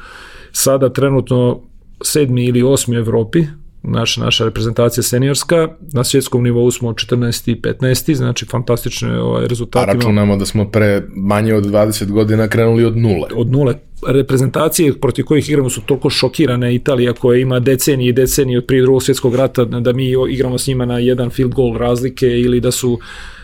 sada 0.53 0.93
trenutno 0.93 1.61
sedmi 2.03 2.45
ili 2.45 2.63
osmi 2.63 2.97
u 2.97 3.01
Evropi, 3.01 3.47
naš, 3.87 4.17
naša 4.17 4.45
reprezentacija 4.45 5.03
seniorska, 5.03 5.69
na 5.93 6.05
svjetskom 6.05 6.43
nivou 6.43 6.71
smo 6.71 6.93
14. 6.93 7.51
i 7.51 7.61
15. 7.61 8.15
znači 8.15 8.47
fantastične 8.47 9.21
ovaj, 9.21 9.49
rezultate. 9.49 9.91
A 9.91 9.95
računamo 9.95 10.37
da 10.37 10.47
smo 10.47 10.71
pre 10.71 11.03
manje 11.17 11.55
od 11.55 11.65
20 11.65 12.11
godina 12.11 12.49
krenuli 12.49 12.85
od 12.85 12.97
nule. 12.97 13.29
Od 13.35 13.53
nule. 13.53 13.75
Reprezentacije 14.09 15.01
protiv 15.01 15.25
kojih 15.25 15.49
igramo 15.49 15.71
su 15.71 15.81
toliko 15.81 16.11
šokirane, 16.11 16.75
Italija 16.75 17.13
koja 17.13 17.41
ima 17.41 17.61
decenije 17.61 18.09
i 18.09 18.13
decenije 18.13 18.59
od 18.59 18.65
prije 18.67 18.83
drugog 18.83 19.03
svjetskog 19.03 19.35
rata, 19.35 19.65
da 19.65 19.93
mi 19.93 20.13
igramo 20.31 20.59
s 20.59 20.67
njima 20.67 20.85
na 20.85 20.99
jedan 20.99 21.31
field 21.31 21.55
goal 21.55 21.77
razlike 21.77 22.27
ili 22.27 22.61
da 22.61 22.71
su 22.71 22.99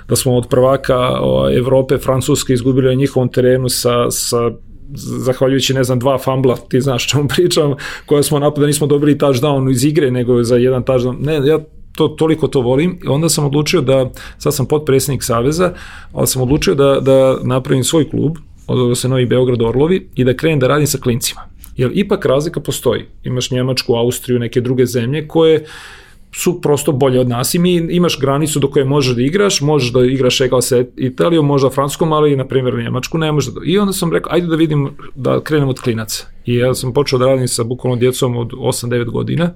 da 0.08 0.16
smo 0.16 0.36
od 0.36 0.46
prvaka 0.48 0.98
o, 1.20 1.50
Evrope, 1.50 1.98
Francuske 1.98 2.52
izgubili 2.52 2.88
na 2.88 2.94
njihovom 2.94 3.28
terenu 3.28 3.68
sa, 3.68 4.10
sa 4.10 4.50
zahvaljujući, 4.94 5.74
ne 5.74 5.84
znam, 5.84 5.98
dva 5.98 6.18
fambla, 6.18 6.56
ti 6.56 6.80
znaš 6.80 7.08
čemu 7.08 7.28
pričam, 7.28 7.74
koja 8.06 8.22
smo 8.22 8.38
napada, 8.38 8.66
nismo 8.66 8.86
dobili 8.86 9.18
touchdown 9.18 9.70
iz 9.70 9.84
igre, 9.84 10.10
nego 10.10 10.42
za 10.42 10.56
jedan 10.56 10.84
touchdown. 10.84 11.16
Ne, 11.20 11.48
ja 11.48 11.58
to, 11.96 12.08
toliko 12.08 12.48
to 12.48 12.60
volim 12.60 12.98
onda 13.08 13.28
sam 13.28 13.44
odlučio 13.44 13.80
da, 13.80 14.10
sad 14.38 14.54
sam 14.54 14.66
potpredsjednik 14.66 15.22
Saveza, 15.22 15.72
ali 16.12 16.26
sam 16.26 16.42
odlučio 16.42 16.74
da, 16.74 17.00
da 17.00 17.36
napravim 17.42 17.84
svoj 17.84 18.10
klub, 18.10 18.36
odvojio 18.66 18.94
se 18.94 19.08
Novi 19.08 19.26
Beograd 19.26 19.62
Orlovi 19.62 20.08
i 20.14 20.24
da 20.24 20.36
krenem 20.36 20.58
da 20.58 20.68
radim 20.68 20.86
sa 20.86 20.98
klincima. 20.98 21.40
Jer 21.76 21.90
ipak 21.94 22.26
razlika 22.26 22.60
postoji. 22.60 23.04
Imaš 23.24 23.50
Njemačku, 23.50 23.94
Austriju, 23.94 24.38
neke 24.38 24.60
druge 24.60 24.86
zemlje 24.86 25.28
koje 25.28 25.64
su 26.34 26.60
prosto 26.60 26.92
bolje 26.92 27.20
od 27.20 27.28
nas 27.28 27.54
i 27.54 27.58
mi 27.58 27.74
imaš 27.74 28.20
granicu 28.20 28.60
do 28.60 28.70
koje 28.70 28.84
možeš 28.84 29.14
da 29.16 29.22
igraš, 29.22 29.60
možeš 29.60 29.92
da 29.92 30.04
igraš 30.04 30.40
egal 30.40 30.60
sa 30.60 30.84
Italijom, 30.96 31.46
možda 31.46 31.70
Francuskom, 31.70 32.12
ali 32.12 32.36
na 32.36 32.46
primjer 32.48 32.74
Njemačku 32.74 33.18
ne 33.18 33.32
možeš 33.32 33.54
da... 33.54 33.60
I 33.64 33.78
onda 33.78 33.92
sam 33.92 34.12
rekao, 34.12 34.32
ajde 34.32 34.46
da 34.46 34.56
vidim, 34.56 34.90
da 35.14 35.40
krenem 35.40 35.68
od 35.68 35.80
klinaca. 35.80 36.26
I 36.46 36.54
ja 36.54 36.74
sam 36.74 36.92
počeo 36.92 37.18
da 37.18 37.26
radim 37.26 37.48
sa 37.48 37.64
bukvalno 37.64 37.96
djecom 37.96 38.36
od 38.36 38.50
8-9 38.50 39.10
godina 39.10 39.50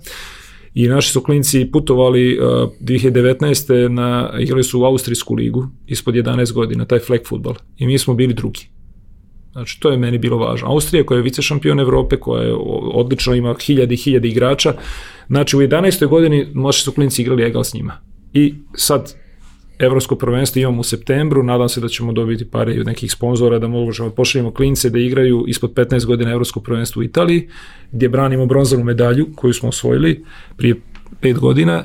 i 0.74 0.88
naši 0.88 1.10
su 1.10 1.22
klinci 1.22 1.68
putovali 1.72 2.38
uh, 2.38 2.46
2019. 2.80 3.88
na, 3.88 4.30
igrali 4.38 4.64
su 4.64 4.80
u 4.80 4.84
Austrijsku 4.84 5.34
ligu 5.34 5.68
ispod 5.86 6.14
11 6.14 6.52
godina, 6.52 6.84
taj 6.84 6.98
flag 6.98 7.20
futbal. 7.26 7.54
I 7.78 7.86
mi 7.86 7.98
smo 7.98 8.14
bili 8.14 8.34
drugi. 8.34 8.68
Znači, 9.52 9.80
to 9.80 9.90
je 9.90 9.96
meni 9.96 10.18
bilo 10.18 10.36
važno. 10.36 10.68
Austrija 10.68 11.06
koja 11.06 11.16
je 11.16 11.22
vice 11.22 11.42
šampion 11.42 11.80
Evrope, 11.80 12.16
koja 12.16 12.42
je 12.42 12.54
odlično 12.92 13.34
ima 13.34 13.54
hiljadi 13.66 13.94
i 13.94 13.96
hiljadi 13.96 14.28
igrača, 14.28 14.74
Znači 15.28 15.56
u 15.56 15.60
11. 15.60 16.06
godini 16.06 16.46
naši 16.54 16.82
su 16.82 16.92
klinci 16.92 17.22
igrali 17.22 17.42
egal 17.42 17.64
s 17.64 17.74
njima. 17.74 18.00
I 18.32 18.54
sad 18.74 19.14
Evropsko 19.78 20.16
prvenstvo 20.16 20.60
imamo 20.60 20.80
u 20.80 20.84
septembru, 20.84 21.42
nadam 21.42 21.68
se 21.68 21.80
da 21.80 21.88
ćemo 21.88 22.12
dobiti 22.12 22.50
pare 22.50 22.80
od 22.80 22.86
nekih 22.86 23.12
sponzora 23.12 23.58
da 23.58 23.68
možemo 23.68 24.08
da 24.08 24.14
pošaljemo 24.14 24.50
klince 24.50 24.90
da 24.90 24.98
igraju 24.98 25.44
ispod 25.48 25.72
15 25.74 26.06
godina 26.06 26.30
Evropsko 26.30 26.60
prvenstvo 26.60 27.00
u 27.00 27.02
Italiji, 27.02 27.48
gdje 27.92 28.08
branimo 28.08 28.46
bronzanu 28.46 28.84
medalju 28.84 29.28
koju 29.34 29.52
smo 29.52 29.68
osvojili 29.68 30.24
prije 30.56 30.74
pet 31.20 31.38
godina. 31.38 31.84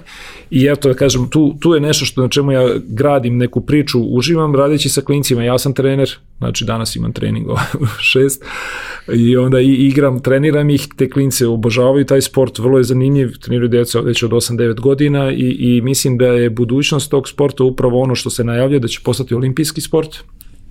I 0.51 0.67
eto 0.71 0.89
da 0.89 0.93
kažem, 0.93 1.29
tu, 1.29 1.55
tu 1.59 1.73
je 1.73 1.81
nešto 1.81 2.05
što 2.05 2.21
na 2.21 2.29
čemu 2.29 2.51
ja 2.51 2.69
gradim 2.87 3.37
neku 3.37 3.61
priču, 3.61 3.99
uživam 4.01 4.55
radeći 4.55 4.89
sa 4.89 5.01
klincima, 5.01 5.43
ja 5.43 5.57
sam 5.57 5.73
trener, 5.73 6.09
znači 6.37 6.65
danas 6.65 6.95
imam 6.95 7.13
trening 7.13 7.47
u 7.49 7.55
šest. 8.11 8.43
I 9.13 9.37
onda 9.37 9.59
i 9.59 9.73
igram, 9.73 10.19
treniram 10.19 10.69
ih, 10.69 10.87
te 10.97 11.09
klince 11.09 11.47
obožavaju 11.47 12.05
taj 12.05 12.21
sport, 12.21 12.59
vrlo 12.59 12.77
je 12.77 12.83
zanimljiv, 12.83 13.37
treniraju 13.37 13.69
djeca 13.69 13.99
već 13.99 14.23
od 14.23 14.31
8-9 14.31 14.79
godina 14.79 15.31
i, 15.31 15.55
i 15.59 15.81
mislim 15.81 16.17
da 16.17 16.25
je 16.25 16.49
budućnost 16.49 17.11
tog 17.11 17.29
sporta 17.29 17.63
upravo 17.63 18.01
ono 18.01 18.15
što 18.15 18.29
se 18.29 18.43
najavlja 18.43 18.79
da 18.79 18.87
će 18.87 18.99
postati 19.03 19.35
olimpijski 19.35 19.81
sport, 19.81 20.17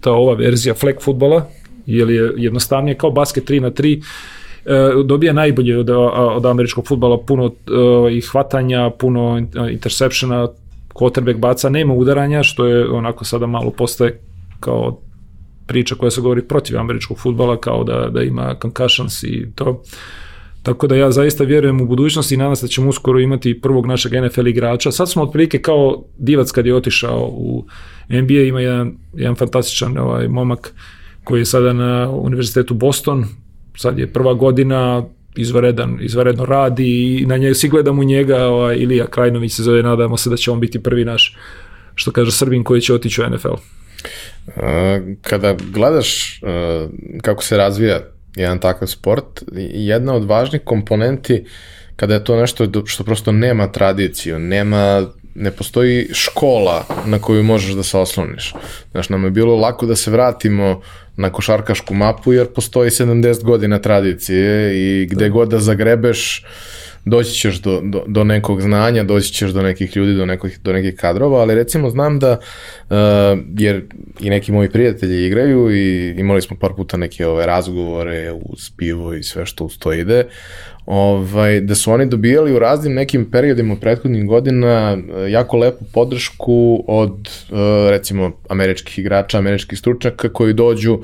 ta 0.01 0.13
ova 0.13 0.35
verzija 0.35 0.75
flag 0.75 0.95
futbala, 1.01 1.49
jer 1.87 2.11
je 2.11 2.33
jednostavnije 2.37 2.95
kao 2.95 3.11
basket 3.11 3.51
3 3.51 3.61
na 3.61 3.71
3 3.71 4.03
E, 4.03 4.03
dobija 5.05 5.33
najbolje 5.33 5.79
od, 5.79 5.91
od 6.15 6.47
američkog 6.47 6.87
futbala, 6.87 7.19
puno 7.19 7.45
uh, 7.45 8.13
i 8.13 8.21
hvatanja, 8.21 8.91
puno 8.99 9.47
interceptiona, 9.71 10.49
quarterback 10.95 11.39
baca, 11.39 11.69
nema 11.69 11.95
udaranja, 11.95 12.43
što 12.43 12.67
je 12.67 12.89
onako 12.91 13.25
sada 13.25 13.47
malo 13.47 13.71
postaje 13.71 14.21
kao 14.61 15.01
priča 15.67 15.95
koja 15.95 16.11
se 16.11 16.21
govori 16.21 16.43
protiv 16.43 16.79
američkog 16.79 17.19
futbala, 17.19 17.57
kao 17.57 17.85
da, 17.85 18.09
da 18.11 18.23
ima 18.23 18.55
concussions 18.63 19.23
i 19.23 19.47
to. 19.55 19.83
Tako 20.63 20.87
da 20.87 20.97
ja 20.97 21.11
zaista 21.11 21.45
vjerujem 21.45 21.81
u 21.81 21.87
budućnosti 21.87 22.35
i 22.35 22.39
nadam 22.39 22.57
se 22.57 22.67
da 22.67 22.69
ćemo 22.69 22.89
uskoro 22.89 23.21
imati 23.21 23.61
prvog 23.61 23.87
našeg 23.87 24.13
NFL 24.25 24.47
igrača. 24.47 24.93
Sad 24.93 25.11
smo 25.11 25.23
otprilike 25.23 25.59
kao 25.59 26.05
divac 26.19 26.51
kad 26.51 26.67
je 26.67 26.75
otišao 26.75 27.31
u 27.33 27.65
NBA, 28.09 28.41
ima 28.49 28.61
jedan, 28.61 28.93
jedan 29.15 29.35
fantastičan 29.35 29.99
ovaj, 29.99 30.29
momak 30.29 30.75
koji 31.25 31.41
je 31.41 31.45
sada 31.45 31.73
na 31.73 32.11
univerzitetu 32.11 32.75
Boston, 32.75 33.25
sad 33.77 33.99
je 33.99 34.13
prva 34.13 34.35
godina, 34.35 35.05
izvaredan, 35.37 35.99
izvaredno 36.01 36.45
radi 36.45 37.19
i 37.21 37.27
na 37.27 37.37
njega, 37.37 37.55
svi 37.55 37.69
gledamo 37.69 38.05
njega, 38.05 38.45
ovaj, 38.47 38.77
Ilija 38.77 39.07
Krajnović 39.07 39.53
se 39.53 39.63
zove, 39.63 39.83
nadamo 39.83 40.17
se 40.17 40.31
da 40.31 40.37
će 40.37 40.51
on 40.51 40.61
biti 40.61 40.83
prvi 40.83 41.05
naš, 41.05 41.37
što 41.95 42.11
kaže 42.11 42.33
Srbin 42.33 42.65
koji 42.65 42.81
će 42.81 42.95
otići 42.95 43.23
u 43.23 43.31
NFL. 43.31 43.55
Kada 45.21 45.57
gledaš 45.73 46.41
kako 47.23 47.45
se 47.45 47.57
razvija 47.57 48.01
jedan 48.37 48.59
takav 48.59 48.89
sport, 48.89 49.43
jedna 49.75 50.15
od 50.15 50.25
važnih 50.25 50.61
komponenti 50.65 51.45
kada 51.97 52.15
je 52.15 52.25
to 52.25 52.41
nešto 52.41 52.67
što 52.87 53.05
prosto 53.05 53.33
nema 53.33 53.73
tradiciju, 53.73 54.39
nema 54.39 55.07
ne 55.35 55.51
postoji 55.51 56.09
škola 56.13 56.85
na 57.07 57.19
koju 57.19 57.43
možeš 57.43 57.75
da 57.75 57.83
se 57.83 57.99
osloniš. 57.99 58.55
Znaš, 58.91 59.09
nam 59.09 59.25
je 59.25 59.31
bilo 59.31 59.57
lako 59.57 59.87
da 59.87 59.97
se 59.97 60.11
vratimo 60.11 60.81
na 61.17 61.31
košarkašku 61.33 61.95
mapu 61.95 62.33
jer 62.33 62.47
postoji 62.47 62.91
70 62.91 63.45
godina 63.45 63.79
tradicije 63.79 64.75
i 64.75 65.07
gde 65.07 65.25
da. 65.25 65.29
god 65.29 65.49
da 65.49 65.59
zagrebeš 65.59 66.45
doći 67.05 67.33
ćeš 67.33 67.61
do, 67.61 67.81
do, 67.85 68.05
do 68.07 68.25
nekog 68.25 68.61
znanja, 68.61 69.05
doći 69.05 69.33
ćeš 69.33 69.51
do 69.51 69.63
nekih 69.63 69.97
ljudi, 69.97 70.15
do, 70.15 70.27
nekih, 70.27 70.61
do 70.63 70.73
nekih 70.73 70.95
kadrova, 70.97 71.41
ali 71.41 71.55
recimo 71.55 71.91
znam 71.91 72.19
da, 72.19 72.39
uh, 72.91 72.97
jer 73.59 73.85
i 74.21 74.31
neki 74.31 74.53
moji 74.53 74.71
prijatelji 74.71 75.27
igraju 75.27 75.77
i 75.77 76.15
imali 76.19 76.43
smo 76.43 76.57
par 76.57 76.71
puta 76.77 76.97
neke 76.97 77.27
ove 77.27 77.47
razgovore 77.47 78.33
uz 78.33 78.71
pivo 78.77 79.15
i 79.15 79.23
sve 79.23 79.47
što 79.47 79.65
uz 79.65 79.79
to 79.79 79.93
ide, 79.93 80.25
ovaj, 80.91 81.61
da 81.61 81.75
su 81.75 81.93
oni 81.93 82.07
dobijali 82.07 82.53
u 82.53 82.59
raznim 82.59 82.95
nekim 82.95 83.31
periodima 83.31 83.77
prethodnih 83.77 84.27
godina 84.27 84.97
uh, 84.97 85.31
jako 85.31 85.57
lepu 85.57 85.85
podršku 85.93 86.85
od 86.89 87.13
uh, 87.51 87.59
recimo 87.91 88.33
američkih 88.49 88.99
igrača, 88.99 89.39
američkih 89.39 89.79
stručnjaka 89.79 90.33
koji 90.33 90.53
dođu 90.53 90.99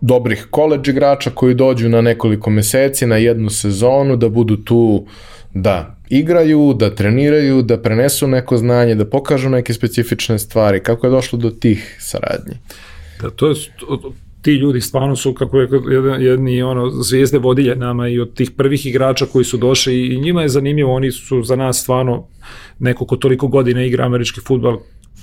dobrih 0.00 0.46
koleđ 0.50 0.88
igrača 0.88 1.30
koji 1.30 1.54
dođu 1.54 1.88
na 1.88 2.00
nekoliko 2.00 2.50
meseci, 2.50 3.06
na 3.06 3.16
jednu 3.16 3.50
sezonu, 3.50 4.16
da 4.16 4.28
budu 4.28 4.56
tu 4.56 5.06
da 5.54 5.96
igraju, 6.08 6.74
da 6.74 6.94
treniraju, 6.94 7.62
da 7.62 7.82
prenesu 7.82 8.28
neko 8.28 8.56
znanje, 8.56 8.94
da 8.94 9.04
pokažu 9.04 9.50
neke 9.50 9.74
specifične 9.74 10.38
stvari. 10.38 10.82
Kako 10.82 11.06
je 11.06 11.10
došlo 11.10 11.38
do 11.38 11.50
tih 11.50 11.96
saradnji? 12.00 12.54
Da, 13.22 13.30
to 13.30 13.48
je, 13.48 13.54
ti 14.46 14.52
ljudi 14.52 14.80
stvarno 14.80 15.16
su 15.16 15.34
kako 15.34 15.60
je 15.60 15.68
jedni 16.18 16.62
ono 16.62 16.90
zvijezde 16.90 17.38
vodilje 17.38 17.76
nama 17.76 18.08
i 18.08 18.20
od 18.20 18.34
tih 18.34 18.50
prvih 18.50 18.86
igrača 18.86 19.26
koji 19.26 19.44
su 19.44 19.56
došli 19.56 20.06
i 20.06 20.20
njima 20.20 20.42
je 20.42 20.48
zanimljivo, 20.48 20.94
oni 20.94 21.10
su 21.12 21.42
za 21.42 21.56
nas 21.56 21.82
stvarno 21.82 22.26
neko 22.78 23.06
ko 23.06 23.16
toliko 23.16 23.48
godina 23.48 23.84
igra 23.84 24.04
američki 24.04 24.40
futbal 24.40 24.78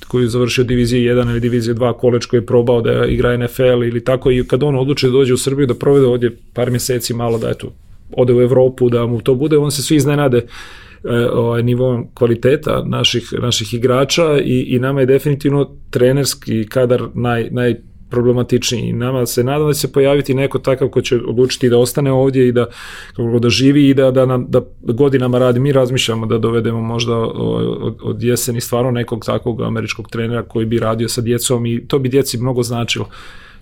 koji 0.08 0.24
je 0.24 0.30
završio 0.30 0.64
divizije 0.64 1.16
1 1.16 1.30
ili 1.30 1.40
divizije 1.40 1.76
2 1.76 1.94
koleč 1.98 2.26
koji 2.26 2.40
je 2.40 2.46
probao 2.46 2.82
da 2.82 3.06
igra 3.06 3.38
NFL 3.38 3.84
ili 3.84 4.04
tako 4.04 4.32
i 4.32 4.44
kad 4.48 4.64
on 4.64 4.76
odluči 4.76 5.06
da 5.06 5.12
dođe 5.12 5.34
u 5.34 5.38
Srbiju 5.38 5.68
da 5.68 5.74
provede 5.74 6.06
ovdje 6.06 6.36
par 6.54 6.72
mjeseci 6.72 7.14
malo 7.14 7.38
da 7.38 7.50
eto 7.50 7.72
ode 8.12 8.34
u 8.34 8.42
Evropu 8.42 8.90
da 8.90 9.06
mu 9.06 9.22
to 9.22 9.36
bude, 9.36 9.58
on 9.58 9.72
se 9.72 9.82
svi 9.82 9.96
iznenade 9.96 10.38
e, 10.38 10.46
ovaj, 11.34 11.64
nivom 11.64 12.08
kvaliteta 12.14 12.84
naših, 12.86 13.34
naših 13.42 13.74
igrača 13.74 14.40
i, 14.44 14.60
i 14.76 14.80
nama 14.80 15.00
je 15.00 15.06
definitivno 15.06 15.70
trenerski 15.90 16.68
kadar 16.68 17.08
naj, 17.14 17.50
naj 17.52 17.76
problematičniji. 18.14 18.94
Nama 18.94 19.26
se 19.26 19.44
nadam 19.44 19.68
da 19.68 19.74
će 19.74 19.80
se 19.80 19.92
pojaviti 19.92 20.34
neko 20.34 20.60
takav 20.60 20.90
ko 20.90 21.02
će 21.02 21.18
odlučiti 21.28 21.70
da 21.70 21.78
ostane 21.78 22.12
ovdje 22.12 22.48
i 22.48 22.52
da, 22.52 22.68
kako 23.16 23.40
da 23.40 23.50
živi 23.50 23.88
i 23.90 23.94
da, 23.94 24.12
da, 24.12 24.26
nam, 24.26 24.46
da 24.50 24.62
godinama 24.82 25.40
radi. 25.40 25.60
Mi 25.60 25.72
razmišljamo 25.72 26.26
da 26.26 26.38
dovedemo 26.38 26.82
možda 26.82 27.18
od, 27.18 27.98
od 28.04 28.24
jeseni 28.24 28.62
stvarno 28.62 28.92
nekog 28.92 29.26
takvog 29.26 29.62
američkog 29.62 30.10
trenera 30.10 30.44
koji 30.44 30.66
bi 30.66 30.80
radio 30.80 31.10
sa 31.10 31.22
djecom 31.22 31.66
i 31.66 31.88
to 31.88 32.00
bi 32.00 32.10
djeci 32.10 32.38
mnogo 32.38 32.64
značilo. 32.64 33.10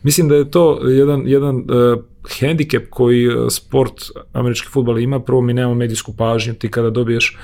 Mislim 0.03 0.29
da 0.29 0.35
je 0.35 0.51
to 0.51 0.87
jedan, 0.87 1.23
jedan 1.25 1.55
uh, 1.55 1.63
hendikep 2.39 2.89
koji 2.89 3.25
e, 3.25 3.49
sport 3.49 3.93
američki 4.33 4.67
futbol 4.67 4.99
ima. 4.99 5.19
Prvo 5.19 5.41
mi 5.41 5.53
nemamo 5.53 5.75
medijsku 5.75 6.13
pažnju, 6.17 6.53
ti 6.53 6.71
kada 6.71 6.89
dobiješ 6.89 7.37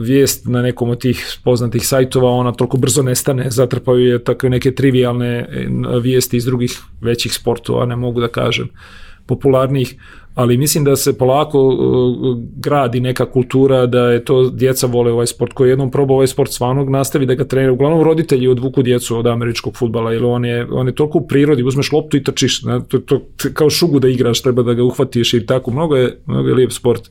vijest 0.00 0.46
na 0.46 0.62
nekom 0.62 0.90
od 0.90 1.00
tih 1.00 1.38
poznatih 1.44 1.86
sajtova, 1.86 2.30
ona 2.30 2.52
toliko 2.52 2.76
brzo 2.76 3.02
nestane, 3.02 3.50
zatrpaju 3.50 4.06
je 4.06 4.24
takve 4.24 4.50
neke 4.50 4.74
trivialne 4.74 5.38
eh, 5.38 5.66
vijesti 6.02 6.36
iz 6.36 6.44
drugih 6.44 6.80
većih 7.00 7.34
sportova, 7.34 7.86
ne 7.86 7.96
mogu 7.96 8.20
da 8.20 8.28
kažem 8.28 8.68
popularnijih, 9.26 9.94
ali 10.34 10.56
mislim 10.56 10.84
da 10.84 10.96
se 10.96 11.18
polako 11.18 11.68
uh, 11.68 12.38
gradi 12.56 13.00
neka 13.00 13.26
kultura 13.30 13.86
da 13.86 14.10
je 14.10 14.24
to 14.24 14.50
djeca 14.50 14.86
vole 14.86 15.12
ovaj 15.12 15.26
sport 15.26 15.52
koji 15.52 15.70
jednom 15.70 15.90
proba 15.90 16.14
ovaj 16.14 16.26
sport 16.26 16.52
stvarno 16.52 16.84
nastavi 16.84 17.26
da 17.26 17.34
ga 17.34 17.44
trenira. 17.44 17.72
Uglavnom 17.72 18.02
roditelji 18.02 18.48
odvuku 18.48 18.82
djecu 18.82 19.18
od 19.18 19.26
američkog 19.26 19.76
futbala 19.76 20.12
jer 20.12 20.24
on 20.24 20.44
je, 20.44 20.66
on 20.72 20.86
je 20.86 20.94
toliko 20.94 21.18
u 21.18 21.26
prirodi, 21.26 21.62
uzmeš 21.62 21.92
loptu 21.92 22.16
i 22.16 22.22
trčiš? 22.22 22.60
To, 22.88 22.98
to, 22.98 23.20
kao 23.52 23.70
šugu 23.70 23.98
da 23.98 24.08
igraš, 24.08 24.42
treba 24.42 24.62
da 24.62 24.74
ga 24.74 24.84
uhvatiš 24.84 25.34
i 25.34 25.46
tako, 25.46 25.70
mnogo 25.70 25.96
je, 25.96 26.18
mnogo 26.26 26.48
je 26.48 26.54
lijep 26.54 26.72
sport. 26.72 27.10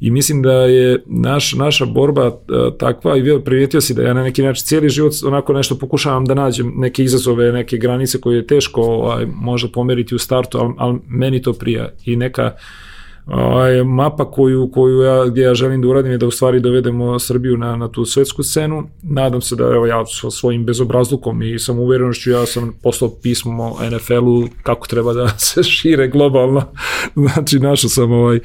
I 0.00 0.10
mislim 0.10 0.42
da 0.42 0.52
je 0.52 1.02
naš, 1.06 1.52
naša 1.52 1.86
borba 1.86 2.26
uh, 2.26 2.76
takva 2.78 3.16
i 3.16 3.22
bio 3.22 3.40
primijetio 3.40 3.80
si 3.80 3.94
da 3.94 4.02
ja 4.02 4.14
na 4.14 4.22
neki 4.22 4.42
način 4.42 4.66
cijeli 4.66 4.88
život 4.88 5.12
onako 5.26 5.52
nešto 5.52 5.78
pokušavam 5.78 6.24
da 6.24 6.34
nađem 6.34 6.72
neke 6.76 7.04
izazove, 7.04 7.52
neke 7.52 7.76
granice 7.76 8.20
koje 8.20 8.36
je 8.36 8.46
teško 8.46 8.82
ovaj, 8.82 9.26
možda 9.26 9.68
pomeriti 9.68 10.14
u 10.14 10.18
startu, 10.18 10.58
ali, 10.58 10.74
ali 10.78 10.98
meni 11.08 11.42
to 11.42 11.52
prija 11.52 11.88
i 12.04 12.16
neka 12.16 12.52
ovaj, 13.26 13.84
mapa 13.84 14.30
koju, 14.30 14.70
koju 14.74 15.02
ja, 15.02 15.26
gdje 15.26 15.42
ja 15.42 15.54
želim 15.54 15.82
da 15.82 15.88
uradim 15.88 16.12
je 16.12 16.18
da 16.18 16.26
u 16.26 16.30
stvari 16.30 16.60
dovedemo 16.60 17.18
Srbiju 17.18 17.56
na, 17.56 17.76
na 17.76 17.88
tu 17.88 18.04
svetsku 18.04 18.42
scenu. 18.42 18.88
Nadam 19.02 19.40
se 19.40 19.56
da 19.56 19.64
evo, 19.64 19.86
ja 19.86 20.06
sa 20.06 20.30
svojim 20.30 20.64
bezobrazlukom 20.64 21.42
i 21.42 21.58
sam 21.58 21.78
uverenošću 21.78 22.30
ja 22.30 22.46
sam 22.46 22.72
poslao 22.82 23.10
pismo 23.22 23.76
NFL-u 23.90 24.48
kako 24.62 24.86
treba 24.86 25.12
da 25.12 25.28
se 25.38 25.62
šire 25.62 26.08
globalno. 26.08 26.62
znači 27.32 27.58
našao 27.58 27.90
sam 27.90 28.12
ovaj 28.12 28.40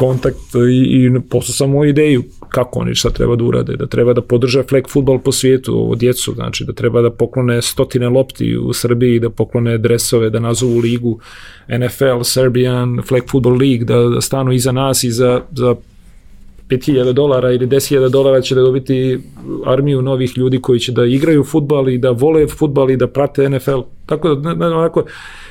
kontakt 0.00 0.54
i, 0.70 1.06
i 1.06 1.20
poslao 1.30 1.54
sam 1.54 1.84
ideju 1.84 2.22
kako 2.48 2.78
oni 2.78 2.94
šta 2.94 3.10
treba 3.10 3.36
da 3.36 3.44
urade, 3.44 3.76
da 3.76 3.86
treba 3.86 4.12
da 4.12 4.22
podrže 4.22 4.62
flag 4.62 4.88
futbol 4.88 5.18
po 5.18 5.32
svijetu, 5.32 5.74
ovo 5.74 5.94
djecu, 5.94 6.32
znači 6.34 6.64
da 6.64 6.72
treba 6.72 7.02
da 7.02 7.10
poklone 7.10 7.62
stotine 7.62 8.08
lopti 8.08 8.56
u 8.56 8.72
Srbiji, 8.72 9.18
da 9.18 9.30
poklone 9.30 9.78
dresove, 9.78 10.30
da 10.30 10.40
nazovu 10.40 10.78
ligu 10.78 11.18
NFL, 11.68 12.22
Serbian 12.22 13.02
Flag 13.08 13.22
Football 13.30 13.58
League, 13.60 13.84
da, 13.84 13.98
da 14.14 14.20
stanu 14.20 14.52
iza 14.52 14.72
nas 14.72 15.04
i 15.04 15.10
za, 15.10 15.42
za 15.52 15.74
5000 16.68 17.12
dolara 17.12 17.52
ili 17.52 17.66
10.000 17.66 18.08
dolara 18.08 18.40
će 18.40 18.54
da 18.54 18.62
dobiti 18.62 19.18
armiju 19.66 20.02
novih 20.02 20.38
ljudi 20.38 20.60
koji 20.60 20.80
će 20.80 20.92
da 20.92 21.04
igraju 21.04 21.44
futbal 21.44 21.88
i 21.88 21.98
da 21.98 22.10
vole 22.10 22.46
futbal 22.48 22.90
i 22.90 22.96
da 22.96 23.06
prate 23.06 23.48
NFL. 23.48 23.80
Tako 24.06 24.34
da, 24.34 24.54
ne, 24.54 24.66
onako, 24.66 25.04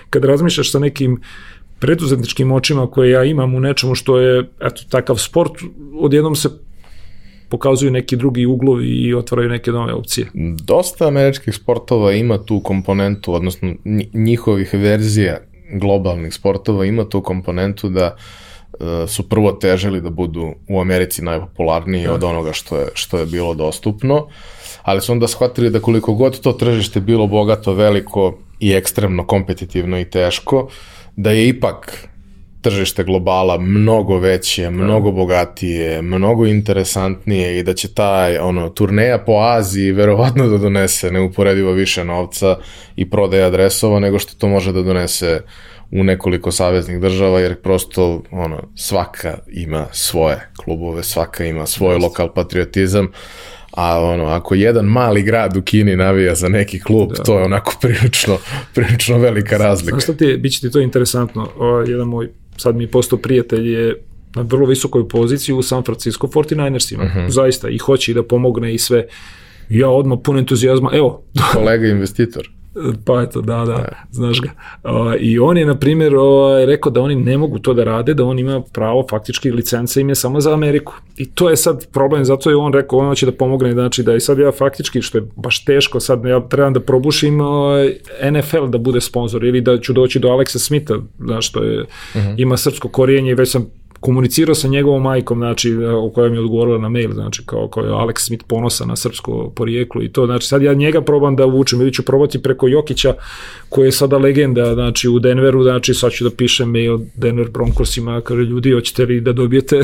kad 0.10 0.26
razmišljaš 0.26 0.72
sa 0.72 0.80
nekim 0.80 1.22
preduzetničkim 1.80 2.52
očima 2.52 2.88
koje 2.88 3.12
ja 3.12 3.24
imam 3.24 3.56
u 3.56 3.60
nečemu 3.60 3.96
što 3.96 4.20
je 4.20 4.40
eto, 4.40 4.82
takav 4.90 5.16
sport, 5.16 5.52
odjednom 6.00 6.36
se 6.36 6.50
pokazuju 7.50 7.92
neki 7.92 8.16
drugi 8.16 8.46
uglovi 8.46 8.88
i 8.88 9.14
otvaraju 9.14 9.50
neke 9.50 9.72
nove 9.72 9.94
opcije. 9.94 10.28
Dosta 10.64 11.08
američkih 11.08 11.56
sportova 11.56 12.12
ima 12.14 12.38
tu 12.38 12.60
komponentu, 12.60 13.34
odnosno 13.34 13.76
njihovih 14.14 14.74
verzija 14.74 15.38
globalnih 15.74 16.34
sportova 16.34 16.86
ima 16.86 17.10
tu 17.10 17.22
komponentu 17.22 17.90
da 17.90 18.16
e, 18.16 19.08
su 19.08 19.30
prvo 19.30 19.52
težili 19.52 20.02
da 20.02 20.10
budu 20.10 20.54
u 20.68 20.82
Americi 20.82 21.24
najpopularniji 21.24 22.04
da. 22.04 22.14
od 22.14 22.24
onoga 22.24 22.54
što 22.54 22.78
je, 22.78 22.88
što 22.94 23.18
je 23.18 23.26
bilo 23.26 23.54
dostupno, 23.54 24.28
ali 24.82 25.02
su 25.02 25.12
onda 25.12 25.28
shvatili 25.28 25.70
da 25.70 25.80
koliko 25.80 26.14
god 26.14 26.40
to 26.40 26.52
tržište 26.54 27.00
bilo 27.00 27.28
bogato, 27.28 27.74
veliko 27.74 28.38
i 28.60 28.74
ekstremno 28.74 29.28
kompetitivno 29.28 30.00
i 30.00 30.06
teško, 30.06 30.70
da 31.20 31.32
je 31.32 31.48
ipak 31.48 32.08
tržište 32.62 33.04
globala 33.04 33.58
mnogo 33.58 34.20
veće, 34.20 34.64
da. 34.64 34.70
mnogo 34.70 35.12
bogatije, 35.12 36.02
mnogo 36.02 36.46
interesantnije 36.46 37.60
i 37.60 37.64
da 37.64 37.74
će 37.74 37.94
taj 37.94 38.38
ono 38.38 38.70
turneja 38.70 39.18
po 39.18 39.32
Aziji 39.32 39.92
verovatno 39.92 40.48
da 40.48 40.58
donese 40.58 41.12
neuporedivo 41.12 41.72
više 41.72 42.04
novca 42.04 42.58
i 42.96 43.10
prodaje 43.10 43.44
adresova 43.44 44.00
nego 44.00 44.20
što 44.20 44.36
to 44.38 44.48
može 44.48 44.72
da 44.72 44.82
donese 44.82 45.42
u 45.92 46.04
nekoliko 46.04 46.52
saveznih 46.52 47.00
država 47.00 47.40
jer 47.40 47.62
prosto 47.62 48.24
ono 48.32 48.64
svaka 48.76 49.38
ima 49.48 49.88
svoje 49.92 50.50
klubove, 50.64 51.04
svaka 51.04 51.46
ima 51.46 51.66
svoj 51.66 51.98
lokal 51.98 52.34
patriotizam. 52.34 53.12
A 53.80 54.00
ono, 54.02 54.26
ako 54.26 54.56
jedan 54.56 54.86
mali 54.86 55.24
grad 55.24 55.58
u 55.58 55.62
Kini 55.62 55.96
navija 55.96 56.36
za 56.36 56.50
neki 56.50 56.80
klub, 56.80 57.10
da. 57.18 57.24
to 57.24 57.40
je 57.40 57.46
onako 57.46 57.76
prilično, 57.82 58.38
prilično 58.74 59.18
velika 59.18 59.58
razlika. 59.58 59.92
Znaš 59.92 60.04
šta 60.04 60.14
ti, 60.14 60.38
bit 60.38 60.54
će 60.54 60.62
ti 60.62 60.72
to 60.72 60.80
interesantno. 60.80 61.50
O, 61.58 61.80
jedan 61.80 62.08
moj 62.08 62.30
sad 62.58 62.76
mi 62.76 62.84
je 62.84 62.88
postao 62.88 63.20
prijatelj 63.20 63.74
je 63.74 64.04
na 64.36 64.42
vrlo 64.42 64.66
visokoj 64.66 65.08
poziciji 65.08 65.56
u 65.56 65.62
San 65.62 65.84
Francisco 65.84 66.28
49ersima. 66.28 67.04
Uh 67.04 67.10
-huh. 67.16 67.30
Zaista 67.30 67.70
i 67.70 67.78
hoće 67.78 68.12
i 68.12 68.16
da 68.16 68.24
pomogne 68.24 68.74
i 68.74 68.78
sve. 68.78 69.08
Ja 69.70 69.90
odmah 69.90 70.20
pun 70.24 70.38
entuzijazma, 70.38 70.90
evo. 70.94 71.24
Kolega 71.54 71.88
investitor. 71.88 72.50
Pa 73.06 73.22
eto, 73.22 73.42
da, 73.42 73.66
da, 73.66 73.90
znaš 74.12 74.42
ga. 74.42 74.50
I 75.20 75.40
on 75.40 75.58
je, 75.58 75.66
na 75.66 75.76
primjer, 75.76 76.14
rekao 76.68 76.92
da 76.92 77.02
oni 77.02 77.16
ne 77.16 77.38
mogu 77.38 77.60
to 77.60 77.74
da 77.74 77.84
rade, 77.84 78.14
da 78.14 78.26
on 78.26 78.40
ima 78.40 78.62
pravo, 78.74 79.06
faktički 79.10 79.52
licenca 79.52 80.00
im 80.00 80.10
je 80.10 80.16
samo 80.16 80.42
za 80.42 80.54
Ameriku. 80.54 80.94
I 81.18 81.30
to 81.32 81.50
je 81.50 81.56
sad 81.56 81.88
problem, 81.92 82.26
zato 82.26 82.50
je 82.50 82.56
on 82.56 82.74
rekao, 82.74 83.00
on 83.00 83.08
hoće 83.08 83.26
da 83.26 83.32
pomogne, 83.32 83.72
znači 83.72 84.04
da 84.04 84.16
i 84.16 84.20
sad 84.20 84.40
ja 84.40 84.52
faktički, 84.52 85.02
što 85.02 85.18
je 85.18 85.28
baš 85.36 85.66
teško, 85.66 86.00
sad 86.00 86.26
ja 86.26 86.48
trebam 86.48 86.74
da 86.74 86.80
probušim 86.80 87.38
NFL 88.32 88.68
da 88.68 88.78
bude 88.78 89.02
sponsor 89.02 89.44
ili 89.44 89.62
da 89.62 89.80
ću 89.80 89.94
doći 89.94 90.20
do 90.20 90.28
Alexa 90.28 90.58
Smitha, 90.58 90.96
znaš, 91.20 91.50
što 91.50 91.64
je, 91.64 91.82
uh 91.82 91.88
mhm. 92.16 92.28
-huh. 92.28 92.36
ima 92.38 92.58
srpsko 92.58 92.90
korijenje 92.90 93.32
i 93.32 93.36
već 93.36 93.52
sam 93.52 93.79
komunicirao 94.00 94.56
sa 94.56 94.68
njegovom 94.68 95.02
majkom, 95.02 95.38
znači, 95.38 95.76
o 95.76 96.10
kojoj 96.10 96.30
mi 96.30 96.36
je 96.36 96.42
odgovorila 96.42 96.78
na 96.78 96.90
mail, 96.90 97.14
znači, 97.14 97.44
kao, 97.46 97.68
kao 97.68 97.84
je 97.84 97.92
Alex 97.92 98.20
Smith 98.20 98.46
ponosa 98.48 98.86
na 98.86 98.96
srpsko 98.96 99.52
porijeklo 99.56 100.02
i 100.02 100.10
to, 100.10 100.26
znači, 100.26 100.48
sad 100.48 100.62
ja 100.62 100.74
njega 100.74 101.02
probam 101.02 101.36
da 101.36 101.46
uvučem, 101.46 101.82
ili 101.82 101.94
ću 101.94 102.06
probati 102.06 102.42
preko 102.42 102.68
Jokića, 102.68 103.14
koji 103.70 103.88
je 103.88 103.92
sada 103.92 104.18
legenda, 104.18 104.74
znači, 104.74 105.10
u 105.10 105.20
Denveru, 105.20 105.64
znači, 105.64 105.94
sad 105.94 106.12
ću 106.12 106.24
da 106.24 106.30
pišem 106.30 106.72
mail 106.72 107.00
Denver 107.16 107.50
Broncosima, 107.50 108.22
kaže, 108.22 108.42
ljudi, 108.42 108.72
hoćete 108.72 109.06
li 109.06 109.22
da 109.22 109.34
dobijete 109.34 109.82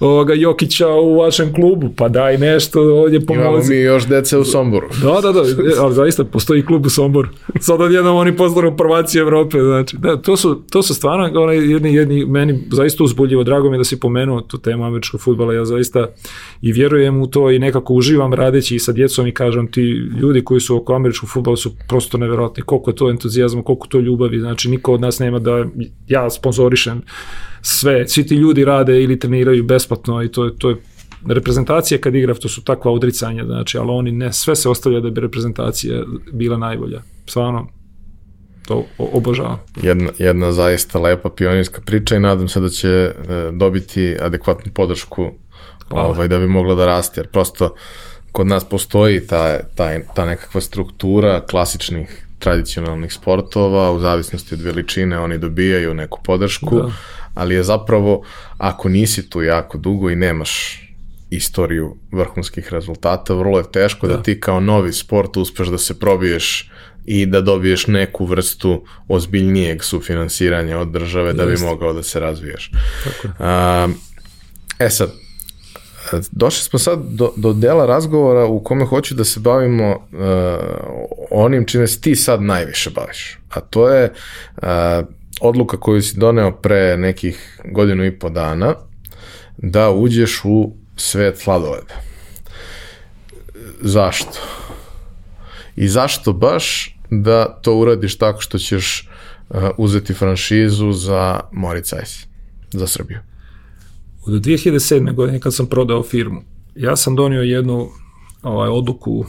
ovoga 0.00 0.34
Jokića 0.34 0.88
u 0.88 1.18
vašem 1.18 1.54
klubu, 1.54 1.88
pa 1.96 2.08
daj 2.08 2.38
nešto 2.38 2.80
ovdje 2.80 3.26
pomozi. 3.26 3.42
Imamo 3.42 3.64
mi 3.68 3.76
još 3.76 4.06
dece 4.06 4.38
u 4.38 4.44
Somboru. 4.44 4.88
Da, 5.02 5.20
da, 5.20 5.32
da, 5.32 5.40
ali 5.80 5.94
zaista 5.94 6.24
postoji 6.24 6.66
klub 6.66 6.86
u 6.86 6.90
Somboru. 6.90 7.28
Sad 7.60 7.80
odjednom 7.80 8.16
oni 8.16 8.36
postanu 8.36 8.76
prvaci 8.76 9.18
Evrope, 9.18 9.58
znači, 9.60 9.96
da, 9.96 10.16
to 10.16 10.36
su, 10.36 10.62
to 10.70 10.82
su 10.82 10.94
stvarno 10.94 11.40
onaj 11.42 11.56
jedni, 11.56 11.94
jedni, 11.94 12.24
meni 12.24 12.58
zaista 12.72 13.04
uzbuljivo, 13.04 13.44
drago 13.46 13.70
mi 13.70 13.76
je 13.76 13.78
da 13.78 13.84
si 13.84 14.00
pomenuo 14.00 14.40
tu 14.40 14.58
temu 14.58 14.84
američkog 14.84 15.20
futbala, 15.20 15.54
ja 15.54 15.64
zaista 15.64 16.06
i 16.62 16.72
vjerujem 16.72 17.20
u 17.20 17.26
to 17.26 17.50
i 17.50 17.58
nekako 17.58 17.94
uživam 17.94 18.34
radeći 18.34 18.76
i 18.76 18.78
sa 18.78 18.92
djecom 18.92 19.26
i 19.26 19.32
kažem 19.32 19.70
ti 19.70 19.82
ljudi 20.20 20.44
koji 20.44 20.60
su 20.60 20.76
oko 20.76 20.94
američkog 20.94 21.30
futbala 21.30 21.56
su 21.56 21.72
prosto 21.88 22.18
neverovatni, 22.18 22.62
koliko 22.62 22.90
je 22.90 22.96
to 22.96 23.10
entuzijazma, 23.10 23.62
koliko 23.62 23.86
to 23.86 24.00
ljubavi, 24.00 24.38
znači 24.38 24.70
niko 24.70 24.92
od 24.92 25.00
nas 25.00 25.18
nema 25.18 25.38
da 25.38 25.64
ja 26.08 26.30
sponzorišem 26.30 27.02
sve, 27.62 28.08
svi 28.08 28.26
ti 28.26 28.34
ljudi 28.34 28.64
rade 28.64 29.02
ili 29.02 29.18
treniraju 29.18 29.64
besplatno 29.64 30.22
i 30.22 30.28
to 30.28 30.44
je, 30.44 30.58
to 30.58 30.70
je 30.70 30.76
reprezentacija 31.26 31.98
kad 31.98 32.14
igra, 32.14 32.34
to 32.34 32.48
su 32.48 32.64
takva 32.64 32.92
odricanja, 32.92 33.44
znači, 33.44 33.78
ali 33.78 33.90
oni 33.90 34.12
ne, 34.12 34.32
sve 34.32 34.56
se 34.56 34.68
ostavlja 34.68 35.00
da 35.00 35.10
bi 35.10 35.20
reprezentacija 35.20 36.04
bila 36.32 36.58
najbolja. 36.58 37.02
Stvarno, 37.26 37.68
to 38.66 38.84
obožavam. 38.98 39.58
Jedna, 39.82 40.10
jedna 40.18 40.52
zaista 40.52 40.98
lepa 40.98 41.30
pionirska 41.30 41.80
priča 41.80 42.16
i 42.16 42.20
nadam 42.20 42.48
se 42.48 42.60
da 42.60 42.68
će 42.68 42.88
e, 42.88 43.12
dobiti 43.52 44.16
adekvatnu 44.20 44.72
podršku 44.72 45.30
ovaj, 45.90 46.28
da 46.28 46.38
bi 46.38 46.46
mogla 46.46 46.74
da 46.74 46.86
raste, 46.86 47.20
jer 47.20 47.28
prosto 47.28 47.74
kod 48.32 48.46
nas 48.46 48.64
postoji 48.64 49.26
ta, 49.26 49.58
ta, 49.74 49.90
ta 50.14 50.24
nekakva 50.24 50.60
struktura 50.60 51.40
klasičnih 51.40 52.26
tradicionalnih 52.38 53.12
sportova, 53.12 53.92
u 53.92 54.00
zavisnosti 54.00 54.54
od 54.54 54.60
veličine 54.60 55.18
oni 55.18 55.38
dobijaju 55.38 55.94
neku 55.94 56.20
podršku, 56.24 56.76
da. 56.76 56.90
ali 57.34 57.54
je 57.54 57.62
zapravo, 57.62 58.22
ako 58.58 58.88
nisi 58.88 59.30
tu 59.30 59.42
jako 59.42 59.78
dugo 59.78 60.10
i 60.10 60.16
nemaš 60.16 60.82
istoriju 61.30 61.96
vrhunskih 62.12 62.72
rezultata, 62.72 63.34
vrlo 63.34 63.58
je 63.58 63.72
teško 63.72 64.06
da, 64.06 64.16
da 64.16 64.22
ti 64.22 64.40
kao 64.40 64.60
novi 64.60 64.92
sport 64.92 65.36
uspeš 65.36 65.68
da 65.68 65.78
se 65.78 65.98
probiješ 65.98 66.70
i 67.06 67.26
da 67.26 67.40
dobiješ 67.40 67.86
neku 67.86 68.26
vrstu 68.26 68.84
ozbiljnijeg 69.08 69.82
sufinansiranja 69.82 70.78
od 70.78 70.88
države 70.88 71.28
Just. 71.28 71.36
da 71.38 71.46
bi 71.46 71.56
mogao 71.56 71.92
da 71.92 72.02
se 72.02 72.20
razvijaš. 72.20 72.70
Tako. 73.04 73.28
A, 73.38 73.88
e 74.78 74.90
sad, 74.90 75.12
došli 76.30 76.62
smo 76.62 76.78
sad 76.78 76.98
do, 77.10 77.32
do 77.36 77.52
dela 77.52 77.86
razgovora 77.86 78.46
u 78.46 78.62
kome 78.62 78.84
hoću 78.84 79.14
da 79.14 79.24
se 79.24 79.40
bavimo 79.40 79.90
uh, 79.90 80.18
onim 81.30 81.64
čime 81.66 81.86
se 81.86 82.00
ti 82.00 82.16
sad 82.16 82.42
najviše 82.42 82.90
baviš, 82.90 83.38
a 83.50 83.60
to 83.60 83.88
je 83.88 84.12
uh, 84.56 84.68
odluka 85.40 85.80
koju 85.80 86.02
si 86.02 86.18
doneo 86.18 86.52
pre 86.52 86.96
nekih 86.96 87.60
godinu 87.64 88.04
i 88.04 88.18
po 88.18 88.30
dana 88.30 88.74
da 89.56 89.90
uđeš 89.90 90.40
u 90.44 90.72
svet 90.96 91.38
sladoleda. 91.38 91.94
Zašto? 93.80 94.38
I 95.76 95.88
zašto 95.88 96.32
baš 96.32 96.95
da 97.10 97.58
to 97.62 97.74
uradiš 97.76 98.18
tako 98.18 98.40
što 98.40 98.58
ćeš 98.58 99.08
uh, 99.48 99.62
uzeti 99.78 100.14
franšizu 100.14 100.92
za 100.92 101.40
Moritz 101.52 101.92
Ice, 102.02 102.26
za 102.72 102.86
Srbiju? 102.86 103.18
Od 104.26 104.32
2007. 104.32 105.14
godine 105.14 105.40
kad 105.40 105.54
sam 105.54 105.66
prodao 105.66 106.02
firmu, 106.02 106.42
ja 106.74 106.96
sam 106.96 107.16
donio 107.16 107.42
jednu 107.42 107.88
ovaj, 108.42 108.68
odluku, 108.68 109.24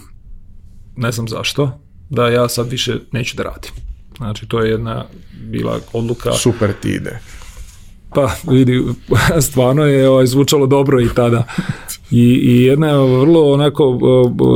ne 0.96 1.12
znam 1.12 1.28
zašto, 1.28 1.80
da 2.10 2.28
ja 2.28 2.50
sad 2.50 2.70
više 2.70 3.00
neću 3.12 3.38
da 3.38 3.44
radim. 3.44 3.72
Znači, 4.18 4.48
to 4.48 4.60
je 4.60 4.72
jedna 4.72 5.06
bila 5.44 5.80
odluka... 5.94 6.32
Super 6.32 6.74
ti 6.82 6.90
ide. 6.90 7.20
Pa, 8.16 8.32
vidi, 8.50 8.84
stvarno 9.48 9.86
je 9.86 10.10
ovaj, 10.10 10.26
zvučalo 10.26 10.68
dobro 10.68 11.02
i 11.02 11.10
tada. 11.16 11.44
I, 12.12 12.24
i 12.24 12.64
jedna 12.64 12.88
je 12.88 13.20
vrlo 13.20 13.54
onako, 13.54 14.00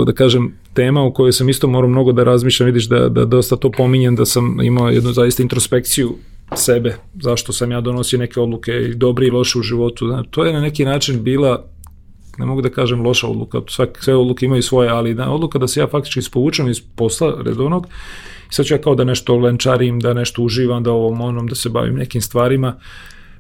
da 0.05 0.13
kažem, 0.13 0.60
tema 0.73 1.03
u 1.03 1.13
kojoj 1.13 1.33
sam 1.33 1.49
isto 1.49 1.67
morao 1.67 1.89
mnogo 1.89 2.11
da 2.11 2.23
razmišljam, 2.23 2.65
vidiš 2.65 2.85
da, 2.85 3.09
da 3.09 3.25
dosta 3.25 3.55
to 3.55 3.71
pominjem, 3.71 4.15
da 4.15 4.25
sam 4.25 4.61
imao 4.63 4.89
jednu 4.89 5.11
zaista 5.11 5.43
introspekciju 5.43 6.15
sebe, 6.55 6.95
zašto 7.21 7.53
sam 7.53 7.71
ja 7.71 7.81
donosio 7.81 8.19
neke 8.19 8.39
odluke 8.39 8.71
i 8.71 8.95
dobre 8.95 9.27
i 9.27 9.31
loše 9.31 9.59
u 9.59 9.61
životu. 9.61 10.07
Znači, 10.07 10.29
to 10.31 10.45
je 10.45 10.53
na 10.53 10.61
neki 10.61 10.85
način 10.85 11.23
bila 11.23 11.65
ne 12.37 12.45
mogu 12.45 12.61
da 12.61 12.69
kažem 12.69 13.01
loša 13.01 13.27
odluka, 13.27 13.61
svak, 13.67 14.03
sve 14.03 14.15
odluke 14.15 14.45
imaju 14.45 14.63
svoje, 14.63 14.89
ali 14.89 15.13
da, 15.13 15.29
odluka 15.29 15.59
da 15.59 15.67
se 15.67 15.79
ja 15.79 15.87
faktički 15.87 16.19
ispovučem 16.19 16.69
iz 16.69 16.81
posla 16.95 17.41
redovnog 17.45 17.87
i 18.49 18.53
sad 18.53 18.65
ću 18.65 18.73
ja 18.73 18.81
kao 18.81 18.95
da 18.95 19.03
nešto 19.03 19.35
lenčarim, 19.37 19.99
da 19.99 20.13
nešto 20.13 20.43
uživam, 20.43 20.83
da 20.83 20.91
ovom 20.91 21.21
onom, 21.21 21.47
da 21.47 21.55
se 21.55 21.69
bavim 21.69 21.95
nekim 21.95 22.21
stvarima. 22.21 22.75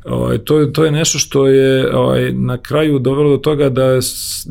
Ovaj, 0.05 0.37
to, 0.37 0.65
to 0.65 0.85
je 0.85 0.91
nešto 0.91 1.19
što 1.19 1.47
je 1.47 1.95
ovaj, 1.95 2.33
na 2.33 2.57
kraju 2.57 2.99
dovelo 2.99 3.29
do 3.29 3.37
toga 3.37 3.69
da 3.69 3.99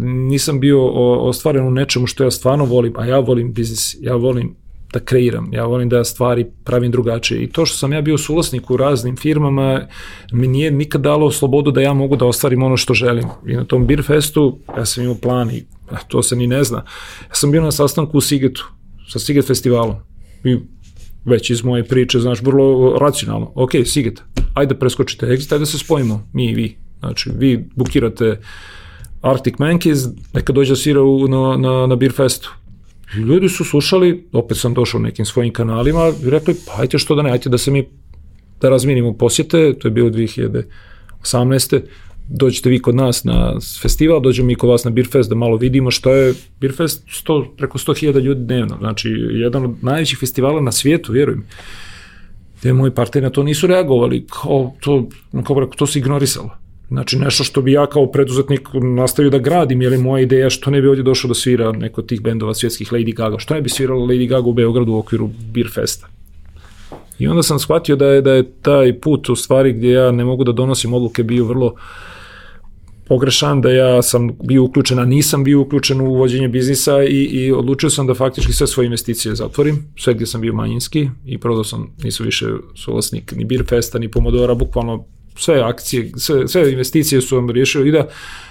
nisam 0.05 0.61
bio 0.61 0.87
ostvaren 1.19 1.67
u 1.67 1.71
nečemu 1.71 2.07
što 2.07 2.25
ja 2.25 2.31
stvarno 2.31 2.65
volim, 2.65 2.93
a 2.97 3.07
ja 3.07 3.19
volim 3.19 3.53
biznis, 3.53 3.97
ja 4.01 4.15
volim 4.15 4.57
da 4.93 5.01
kreiram, 5.01 5.49
ja 5.53 5.65
volim 5.65 5.89
da 5.89 6.05
stvari 6.05 6.47
pravim 6.65 6.91
drugačije. 6.91 7.43
I 7.43 7.47
to 7.47 7.67
što 7.67 7.77
sam 7.77 7.93
ja 7.93 8.01
bio 8.01 8.19
suvlasnik 8.19 8.71
u 8.71 8.77
raznim 8.77 9.17
firmama 9.17 9.81
mi 10.33 10.47
nije 10.49 10.71
nikad 10.71 11.01
dalo 11.01 11.31
slobodu 11.31 11.71
da 11.71 11.81
ja 11.81 11.93
mogu 11.93 12.17
da 12.17 12.27
ostvarim 12.27 12.63
ono 12.63 12.77
što 12.77 12.95
želim. 12.95 13.25
I 13.47 13.55
na 13.55 13.65
tom 13.65 13.87
Beer 13.87 14.03
Festu 14.03 14.59
ja 14.77 14.85
sam 14.85 15.05
imao 15.05 15.17
plan 15.23 15.51
i 15.51 15.65
to 16.09 16.23
se 16.23 16.37
ni 16.37 16.47
ne 16.47 16.65
zna. 16.65 16.79
Ja 17.29 17.35
sam 17.35 17.51
bio 17.51 17.63
na 17.63 17.73
sastanku 17.73 18.19
u 18.19 18.21
Sigetu 18.21 18.71
sa 19.09 19.19
Siget 19.19 19.47
festivalom. 19.47 19.97
I 20.45 20.59
već 21.25 21.51
iz 21.51 21.65
moje 21.65 21.85
priče, 21.85 22.19
znaš, 22.19 22.43
vrlo 22.43 22.99
racionalno. 22.99 23.53
Ok, 23.55 23.71
Siget, 23.85 24.23
ajde 24.55 24.75
preskočite 24.75 25.27
exit, 25.27 25.53
ajde 25.53 25.67
se 25.67 25.79
spojimo, 25.79 26.29
mi 26.33 26.51
i 26.51 26.55
vi. 26.55 26.77
Znači, 26.99 27.31
vi 27.39 27.65
bukirate 27.75 28.41
Arctic 29.23 29.55
Monkeys, 29.55 30.09
neka 30.33 30.53
dođe 30.53 30.73
da 30.73 30.77
svira 30.77 31.03
u, 31.03 31.29
na, 31.29 31.57
na, 31.57 31.87
na 31.87 31.97
Beer 31.97 32.13
Festu. 32.13 32.55
I 33.17 33.19
ljudi 33.19 33.49
su 33.49 33.65
slušali, 33.65 34.29
opet 34.33 34.59
sam 34.59 34.75
došao 34.75 35.01
nekim 35.01 35.25
svojim 35.25 35.53
kanalima 35.53 36.13
i 36.25 36.31
rekli, 36.31 36.55
pa 36.67 36.83
ajte 36.83 36.99
što 36.99 37.15
da 37.15 37.23
ne, 37.23 37.31
ajte 37.31 37.49
da 37.49 37.59
se 37.59 37.71
mi 37.71 37.89
da 38.61 38.69
razminimo 38.69 39.13
posjete, 39.13 39.75
to 39.79 39.89
je 39.89 39.93
bilo 39.93 40.11
2018 40.11 41.81
dođete 42.31 42.71
vi 42.71 42.79
kod 42.79 42.95
nas 42.95 43.25
na 43.25 43.59
festival, 43.83 44.21
dođemo 44.21 44.47
mi 44.47 44.55
kod 44.55 44.71
vas 44.71 44.85
na 44.85 44.91
Beerfest 44.91 45.29
da 45.29 45.35
malo 45.35 45.57
vidimo 45.57 45.91
šta 45.91 46.11
je 46.11 46.35
Beerfest, 46.61 47.05
100, 47.27 47.57
preko 47.57 47.79
100.000 47.79 48.21
ljudi 48.21 48.45
dnevno, 48.45 48.77
znači 48.79 49.09
jedan 49.31 49.65
od 49.65 49.75
najvećih 49.83 50.19
festivala 50.19 50.61
na 50.61 50.73
svijetu, 50.73 51.13
vjerujem. 51.13 51.45
Te 52.63 52.73
moji 52.73 52.91
partneri 52.91 53.25
na 53.25 53.31
to 53.31 53.43
nisu 53.43 53.67
reagovali, 53.67 54.27
kao 54.43 54.73
to, 54.81 55.09
kao 55.47 55.57
preko, 55.57 55.75
to 55.77 55.87
se 55.87 55.99
ignorisalo. 55.99 56.51
Znači 56.89 57.19
nešto 57.19 57.45
što 57.45 57.63
bi 57.63 57.73
ja 57.73 57.87
kao 57.87 58.07
preduzetnik 58.07 58.69
nastavio 58.97 59.31
da 59.31 59.39
gradim, 59.39 59.83
je 59.83 59.91
li 59.91 59.99
moja 59.99 60.23
ideja 60.23 60.51
što 60.51 60.71
ne 60.71 60.81
bi 60.81 60.89
ovdje 60.89 61.03
došao 61.03 61.29
da 61.29 61.35
svira 61.35 61.73
neko 61.73 62.01
od 62.01 62.07
tih 62.07 62.21
bendova 62.23 62.55
svjetskih 62.55 62.93
Lady 62.93 63.15
Gaga, 63.15 63.39
što 63.39 63.55
ne 63.55 63.61
bi 63.61 63.69
svirala 63.69 64.07
Lady 64.07 64.29
Gaga 64.29 64.49
u 64.49 64.53
Beogradu 64.53 64.93
u 64.93 64.99
okviru 64.99 65.31
Beer 65.55 65.71
Festa. 65.75 66.07
I 67.19 67.29
onda 67.29 67.43
sam 67.43 67.59
shvatio 67.59 67.97
da 67.97 68.07
je, 68.07 68.23
da 68.23 68.33
je 68.33 68.51
taj 68.63 69.01
put 69.01 69.29
u 69.29 69.37
stvari 69.37 69.73
gdje 69.73 69.91
ja 69.91 70.11
ne 70.11 70.25
mogu 70.25 70.45
da 70.45 70.53
donosim 70.53 70.95
odluke 70.95 71.23
bio 71.23 71.45
vrlo 71.45 71.67
uh, 71.67 71.81
pogrešan, 73.11 73.61
da 73.61 73.71
ja 73.71 74.03
sam 74.03 74.31
bio 74.45 74.63
uključen, 74.63 74.99
a 74.99 75.05
nisam 75.05 75.45
bio 75.45 75.61
uključen 75.61 76.01
u 76.01 76.05
uvođenje 76.05 76.49
biznisa 76.49 77.03
i, 77.03 77.25
i 77.25 77.53
odlučio 77.53 77.91
sam 77.91 78.07
da 78.07 78.15
faktički 78.15 78.53
sve 78.53 78.67
svoje 78.67 78.87
investicije 78.87 79.35
zatvorim, 79.35 79.79
sve 79.97 80.15
gdje 80.15 80.27
sam 80.27 80.41
bio 80.41 80.55
manjinski 80.55 81.09
i 81.27 81.39
prodao 81.39 81.65
sam, 81.65 81.89
nisam 82.05 82.27
više 82.27 82.47
suvlasnik 82.75 83.33
ni 83.37 83.45
Beerfesta, 83.45 83.99
ni 83.99 84.11
Pomodora, 84.11 84.55
bukvalno 84.55 85.05
sve 85.37 85.61
akcije, 85.61 86.13
sve, 86.17 86.49
sve 86.49 86.73
investicije 86.73 87.21
su 87.21 87.37
vam 87.37 87.51
riješio 87.51 87.85
i 87.85 87.91
da 87.91 88.07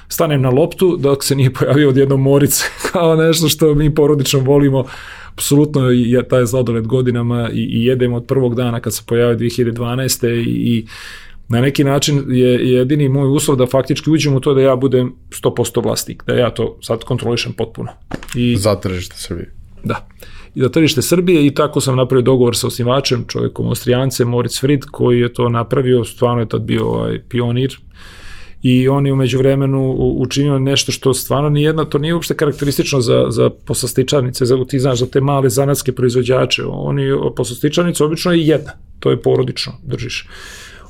stanem 0.07 0.41
na 0.41 0.49
loptu 0.49 0.97
dok 0.97 1.23
se 1.23 1.35
nije 1.35 1.53
pojavio 1.53 1.89
odjednom 1.89 2.21
moric 2.21 2.63
kao 2.91 3.15
nešto 3.15 3.49
što 3.49 3.75
mi 3.75 3.95
porodično 3.95 4.39
volimo 4.39 4.85
apsolutno 5.33 5.89
je 5.89 6.27
taj 6.27 6.45
zladoled 6.45 6.87
godinama 6.87 7.49
i, 7.53 7.63
i 7.63 7.85
jedemo 7.85 8.17
od 8.17 8.25
prvog 8.25 8.55
dana 8.55 8.79
kad 8.79 8.93
se 8.93 9.03
pojavio 9.05 9.37
2012. 9.37 10.27
i, 10.27 10.77
i 10.77 10.87
na 11.49 11.61
neki 11.61 11.83
način 11.83 12.23
je 12.27 12.71
jedini 12.71 13.09
moj 13.09 13.29
uslov 13.29 13.57
da 13.57 13.65
faktički 13.65 14.09
uđem 14.09 14.35
u 14.35 14.39
to 14.39 14.53
da 14.53 14.61
ja 14.61 14.75
budem 14.75 15.15
100% 15.43 15.83
vlasnik, 15.83 16.23
da 16.27 16.33
ja 16.33 16.49
to 16.49 16.77
sad 16.81 17.03
kontrolišem 17.03 17.53
potpuno. 17.53 17.91
I, 18.35 18.57
za 18.57 18.75
tržište 18.75 19.15
Srbije. 19.17 19.53
Da. 19.83 20.07
I 20.55 20.61
za 20.61 20.69
tržište 20.69 21.01
Srbije 21.01 21.45
i 21.45 21.53
tako 21.53 21.81
sam 21.81 21.95
napravio 21.95 22.21
dogovor 22.21 22.57
sa 22.57 22.67
osnivačem, 22.67 23.25
čovjekom 23.27 23.67
Austrijance, 23.67 24.25
Moritz 24.25 24.59
Fried, 24.59 24.85
koji 24.85 25.19
je 25.19 25.33
to 25.33 25.49
napravio, 25.49 26.03
stvarno 26.03 26.41
je 26.41 26.49
tad 26.49 26.61
bio 26.61 26.87
ovaj, 26.87 27.19
pionir 27.29 27.77
i 28.61 28.87
on 28.87 29.05
je 29.05 29.13
umeđu 29.13 29.37
vremenu 29.37 29.95
učinio 29.97 30.59
nešto 30.59 30.91
što 30.91 31.13
stvarno 31.13 31.49
ni 31.49 31.63
jedna, 31.63 31.85
to 31.85 31.97
nije 31.97 32.13
uopšte 32.13 32.35
karakteristično 32.35 33.01
za, 33.01 33.25
za 33.29 33.49
poslastičarnice, 33.49 34.45
za, 34.45 34.65
ti 34.67 34.79
znaš, 34.79 34.99
za 34.99 35.05
te 35.05 35.21
male 35.21 35.49
zanatske 35.49 35.91
proizvođače. 35.91 36.63
Oni, 36.65 37.03
poslastičarnica 37.35 38.05
obično 38.05 38.31
je 38.31 38.47
jedna, 38.47 38.71
to 38.99 39.11
je 39.11 39.21
porodično, 39.21 39.73
držiš. 39.83 40.27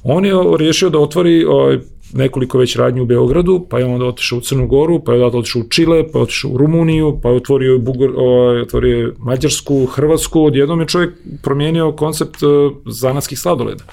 On 0.03 0.25
je 0.25 0.33
riješio 0.57 0.89
da 0.89 0.99
otvori 0.99 1.45
ovaj, 1.45 1.79
nekoliko 2.13 2.57
već 2.57 2.75
radnji 2.75 3.01
u 3.01 3.05
Beogradu, 3.05 3.65
pa 3.69 3.79
je 3.79 3.85
onda 3.85 4.05
otišao 4.05 4.37
u 4.37 4.41
Crnu 4.41 4.67
Goru, 4.67 5.03
pa 5.03 5.13
je 5.13 5.25
onda 5.25 5.37
otišao 5.37 5.61
u 5.61 5.69
Čile, 5.69 6.11
pa 6.11 6.19
je 6.19 6.23
otišao 6.23 6.51
u 6.51 6.57
Rumuniju, 6.57 7.19
pa 7.23 7.29
je 7.29 7.35
otvorio, 7.35 7.79
Bugar, 7.79 8.09
ovaj, 8.15 8.61
otvorio 8.61 9.13
Mađarsku, 9.17 9.85
Hrvatsku, 9.85 10.43
odjednom 10.43 10.79
je 10.79 10.87
čovjek 10.87 11.13
promijenio 11.43 11.91
koncept 11.91 12.43
uh, 12.43 12.71
zanatskih 12.85 13.39
sladoleda. 13.39 13.83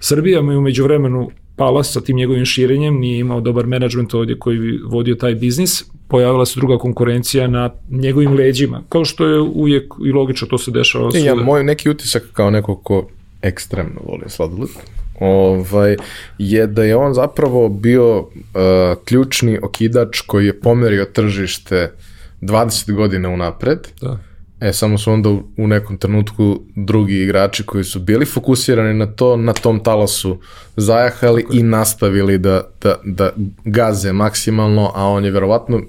Srbija 0.00 0.42
mu 0.42 0.52
je 0.52 0.58
umeđu 0.58 0.84
vremenu 0.84 1.30
pala 1.56 1.84
sa 1.84 2.00
tim 2.00 2.16
njegovim 2.16 2.44
širenjem, 2.44 2.98
nije 2.98 3.18
imao 3.18 3.40
dobar 3.40 3.66
menadžment 3.66 4.14
ovdje 4.14 4.38
koji 4.38 4.58
bi 4.58 4.80
vodio 4.84 5.14
taj 5.14 5.34
biznis, 5.34 5.84
pojavila 6.08 6.46
se 6.46 6.60
druga 6.60 6.78
konkurencija 6.78 7.48
na 7.48 7.70
njegovim 7.90 8.34
leđima, 8.34 8.82
kao 8.88 9.04
što 9.04 9.26
je 9.26 9.40
uvijek 9.40 9.94
i 10.06 10.12
logično 10.12 10.48
to 10.48 10.58
se 10.58 10.70
dešava. 10.70 11.10
I 11.14 11.24
ja, 11.24 11.34
moj 11.34 11.64
neki 11.64 11.90
utisak 11.90 12.22
kao 12.32 12.50
neko 12.50 12.76
ko 12.76 13.08
ekstremno 13.42 14.00
voli 14.06 14.24
sladoled, 14.26 14.68
ovaj, 15.20 15.96
je 16.38 16.66
da 16.66 16.84
je 16.84 16.96
on 16.96 17.14
zapravo 17.14 17.68
bio 17.68 18.18
uh, 18.18 18.28
ključni 19.04 19.58
okidač 19.62 20.20
koji 20.20 20.46
je 20.46 20.60
pomerio 20.60 21.04
tržište 21.04 21.92
20 22.40 22.92
godina 22.92 23.28
unapred. 23.28 23.78
Da. 24.00 24.18
E, 24.60 24.72
samo 24.72 24.98
su 24.98 25.12
onda 25.12 25.28
u, 25.28 25.42
u 25.56 25.66
nekom 25.66 25.98
trenutku 25.98 26.60
drugi 26.76 27.22
igrači 27.22 27.62
koji 27.62 27.84
su 27.84 28.00
bili 28.00 28.26
fokusirani 28.26 28.94
na 28.94 29.06
to, 29.06 29.36
na 29.36 29.52
tom 29.52 29.82
talasu 29.82 30.38
zajahali 30.76 31.46
i 31.52 31.62
nastavili 31.62 32.38
da, 32.38 32.62
da, 32.82 32.96
da 33.04 33.30
gaze 33.64 34.12
maksimalno, 34.12 34.92
a 34.94 35.08
on 35.08 35.24
je 35.24 35.30
verovatno 35.30 35.80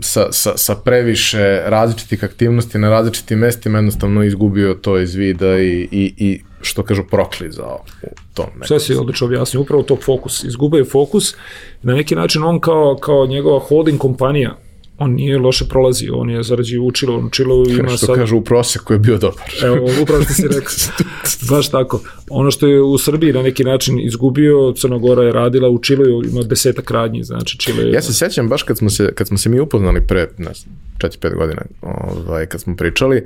sa, 0.00 0.32
sa, 0.32 0.56
sa 0.56 0.74
previše 0.74 1.62
različitih 1.66 2.24
aktivnosti 2.24 2.78
na 2.78 2.90
različitim 2.90 3.38
mestima 3.38 3.78
jednostavno 3.78 4.22
izgubio 4.22 4.74
to 4.74 4.98
iz 4.98 5.14
vida 5.14 5.58
i, 5.58 5.88
i, 5.90 6.14
i 6.16 6.40
što 6.60 6.82
kažu 6.82 7.02
proklizao 7.10 7.78
u 8.02 8.34
tom. 8.34 8.46
Sve 8.64 8.80
si 8.80 8.94
odlično 8.94 9.26
objasnio, 9.26 9.60
upravo 9.60 9.82
to 9.82 9.96
fokus. 9.96 10.44
Izgubio 10.44 10.78
je 10.78 10.84
fokus, 10.84 11.34
na 11.82 11.94
neki 11.94 12.14
način 12.14 12.42
on 12.42 12.60
kao, 12.60 12.96
kao 13.00 13.26
njegova 13.26 13.58
holding 13.58 13.98
kompanija 13.98 14.56
on 15.00 15.12
nije 15.14 15.38
loše 15.38 15.64
prolazio, 15.68 16.16
on 16.16 16.30
je 16.30 16.42
zarađivao 16.42 16.86
učilo, 16.86 17.18
on 17.18 17.24
učilo 17.24 17.64
ima 17.68 17.88
što 17.88 17.96
sad... 17.98 18.06
Što 18.06 18.14
kažu 18.14 18.36
u 18.36 18.44
proseku 18.44 18.92
je 18.92 18.98
bio 18.98 19.18
dobar. 19.18 19.44
Evo, 19.64 19.88
upravo 20.02 20.22
što 20.22 20.32
si 20.32 20.42
rekao. 20.42 21.06
Baš 21.50 21.70
tako. 21.70 22.00
Ono 22.30 22.50
što 22.50 22.66
je 22.66 22.82
u 22.82 22.98
Srbiji 22.98 23.32
na 23.32 23.42
neki 23.42 23.64
način 23.64 24.00
izgubio, 24.00 24.72
Crnogora 24.76 25.22
je 25.22 25.32
radila, 25.32 25.68
učilo 25.68 26.04
je, 26.04 26.28
ima 26.30 26.42
desetak 26.42 26.90
radnji, 26.90 27.24
znači 27.24 27.58
Čile 27.58 27.84
je... 27.84 27.92
Ja 27.92 28.02
se 28.02 28.12
sećam 28.12 28.48
baš 28.48 28.62
kad 28.62 28.78
smo 28.78 28.90
se, 28.90 29.12
kad 29.14 29.28
smo 29.28 29.38
se 29.38 29.48
mi 29.48 29.60
upoznali 29.60 30.06
pre, 30.06 30.28
ne 30.38 30.50
4-5 30.98 31.34
godina, 31.34 31.62
ovaj, 31.82 32.46
kad 32.46 32.60
smo 32.60 32.76
pričali, 32.76 33.16
e, 33.16 33.24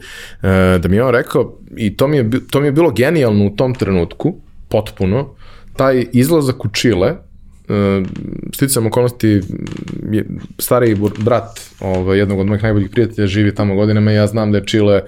da 0.79 0.89
mi 0.89 0.97
je 0.97 1.05
on 1.05 1.13
rekao, 1.13 1.59
i 1.77 1.97
to 1.97 2.09
mi 2.09 2.17
je, 2.17 2.31
to 2.51 2.61
mi 2.61 2.67
je 2.67 2.73
bilo 2.73 2.91
genijalno 2.91 3.47
u 3.47 3.57
tom 3.57 3.75
trenutku, 3.75 4.35
potpuno, 4.69 5.35
taj 5.77 6.07
izlazak 6.13 6.65
u 6.65 6.69
Čile, 6.69 7.17
sticam 8.55 8.87
okolnosti 8.87 9.41
stariji 10.59 10.97
brat 11.19 11.61
ovaj, 11.81 12.19
jednog 12.19 12.39
od 12.39 12.47
mojih 12.47 12.63
najboljih 12.63 12.91
prijatelja 12.91 13.27
živi 13.27 13.55
tamo 13.55 13.75
godinama 13.75 14.13
i 14.13 14.15
ja 14.15 14.27
znam 14.27 14.53
da 14.53 14.59
je 14.59 14.67
Čile 14.67 15.03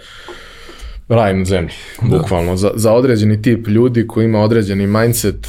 raj 1.08 1.34
na 1.34 1.44
zemlji, 1.44 1.74
da. 2.02 2.18
bukvalno. 2.18 2.56
Za, 2.56 2.70
za 2.74 2.92
određeni 2.92 3.42
tip 3.42 3.68
ljudi 3.68 4.06
koji 4.06 4.24
ima 4.24 4.40
određeni 4.40 4.86
mindset, 4.86 5.46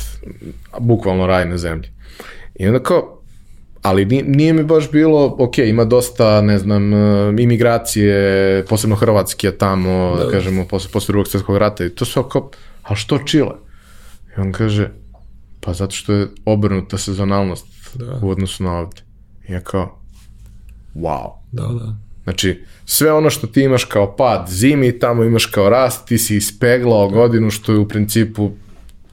bukvalno 0.80 1.28
raj 1.28 1.46
na 1.46 1.58
zemlji. 1.58 1.90
I 2.56 2.68
onda 2.68 2.80
kao, 2.80 3.22
ali 3.82 4.06
nije, 4.06 4.24
nije 4.24 4.54
mi 4.54 4.64
baš 4.64 4.92
bilo, 4.92 5.36
ok, 5.40 5.58
ima 5.58 5.86
dosta, 5.86 6.42
ne 6.42 6.58
znam, 6.58 6.94
e, 6.94 7.34
imigracije, 7.40 8.66
posebno 8.70 8.96
Hrvatske 8.96 9.52
tamo, 9.52 10.16
da, 10.18 10.26
da 10.26 10.32
kažemo, 10.32 10.66
posle, 10.66 10.92
posle 10.94 11.14
drugog 11.14 11.28
svjetskog 11.28 11.58
rata 11.58 11.86
i 11.86 11.90
to 11.90 12.06
sve 12.06 12.24
kao, 12.32 12.52
a 12.84 12.96
što 12.96 13.18
Čile? 13.18 13.56
I 14.38 14.42
on 14.42 14.52
kaže, 14.52 14.90
Pa 15.60 15.74
zato 15.74 15.92
što 15.92 16.14
je 16.14 16.28
obrnuta 16.46 16.98
sezonalnost 16.98 17.66
da. 17.94 18.20
u 18.22 18.30
odnosu 18.30 18.64
na 18.64 18.78
ovde. 18.80 19.02
I 19.50 19.54
ja 19.54 19.60
kao, 19.60 20.00
wow. 20.96 21.32
Da, 21.52 21.64
da. 21.64 21.96
Znači, 22.24 22.64
sve 22.86 23.14
ono 23.14 23.30
što 23.30 23.48
ti 23.48 23.62
imaš 23.62 23.84
kao 23.84 24.16
pad 24.16 24.46
zimi, 24.50 25.00
tamo 25.00 25.24
imaš 25.24 25.46
kao 25.46 25.70
rast, 25.70 26.08
ti 26.08 26.18
si 26.18 26.36
ispeglao 26.36 27.10
godinu, 27.10 27.50
što 27.50 27.72
je 27.72 27.78
u 27.78 27.88
principu 27.88 28.52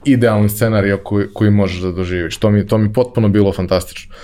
idealni 0.05 0.49
scenario 0.49 0.97
koji, 0.97 1.27
koji 1.33 1.51
možeš 1.51 1.81
da 1.81 1.91
doživiš. 1.91 2.37
To 2.37 2.49
mi, 2.49 2.67
to 2.67 2.77
mi 2.77 2.93
potpuno 2.93 3.29
bilo 3.29 3.53
fantastično. 3.53 4.15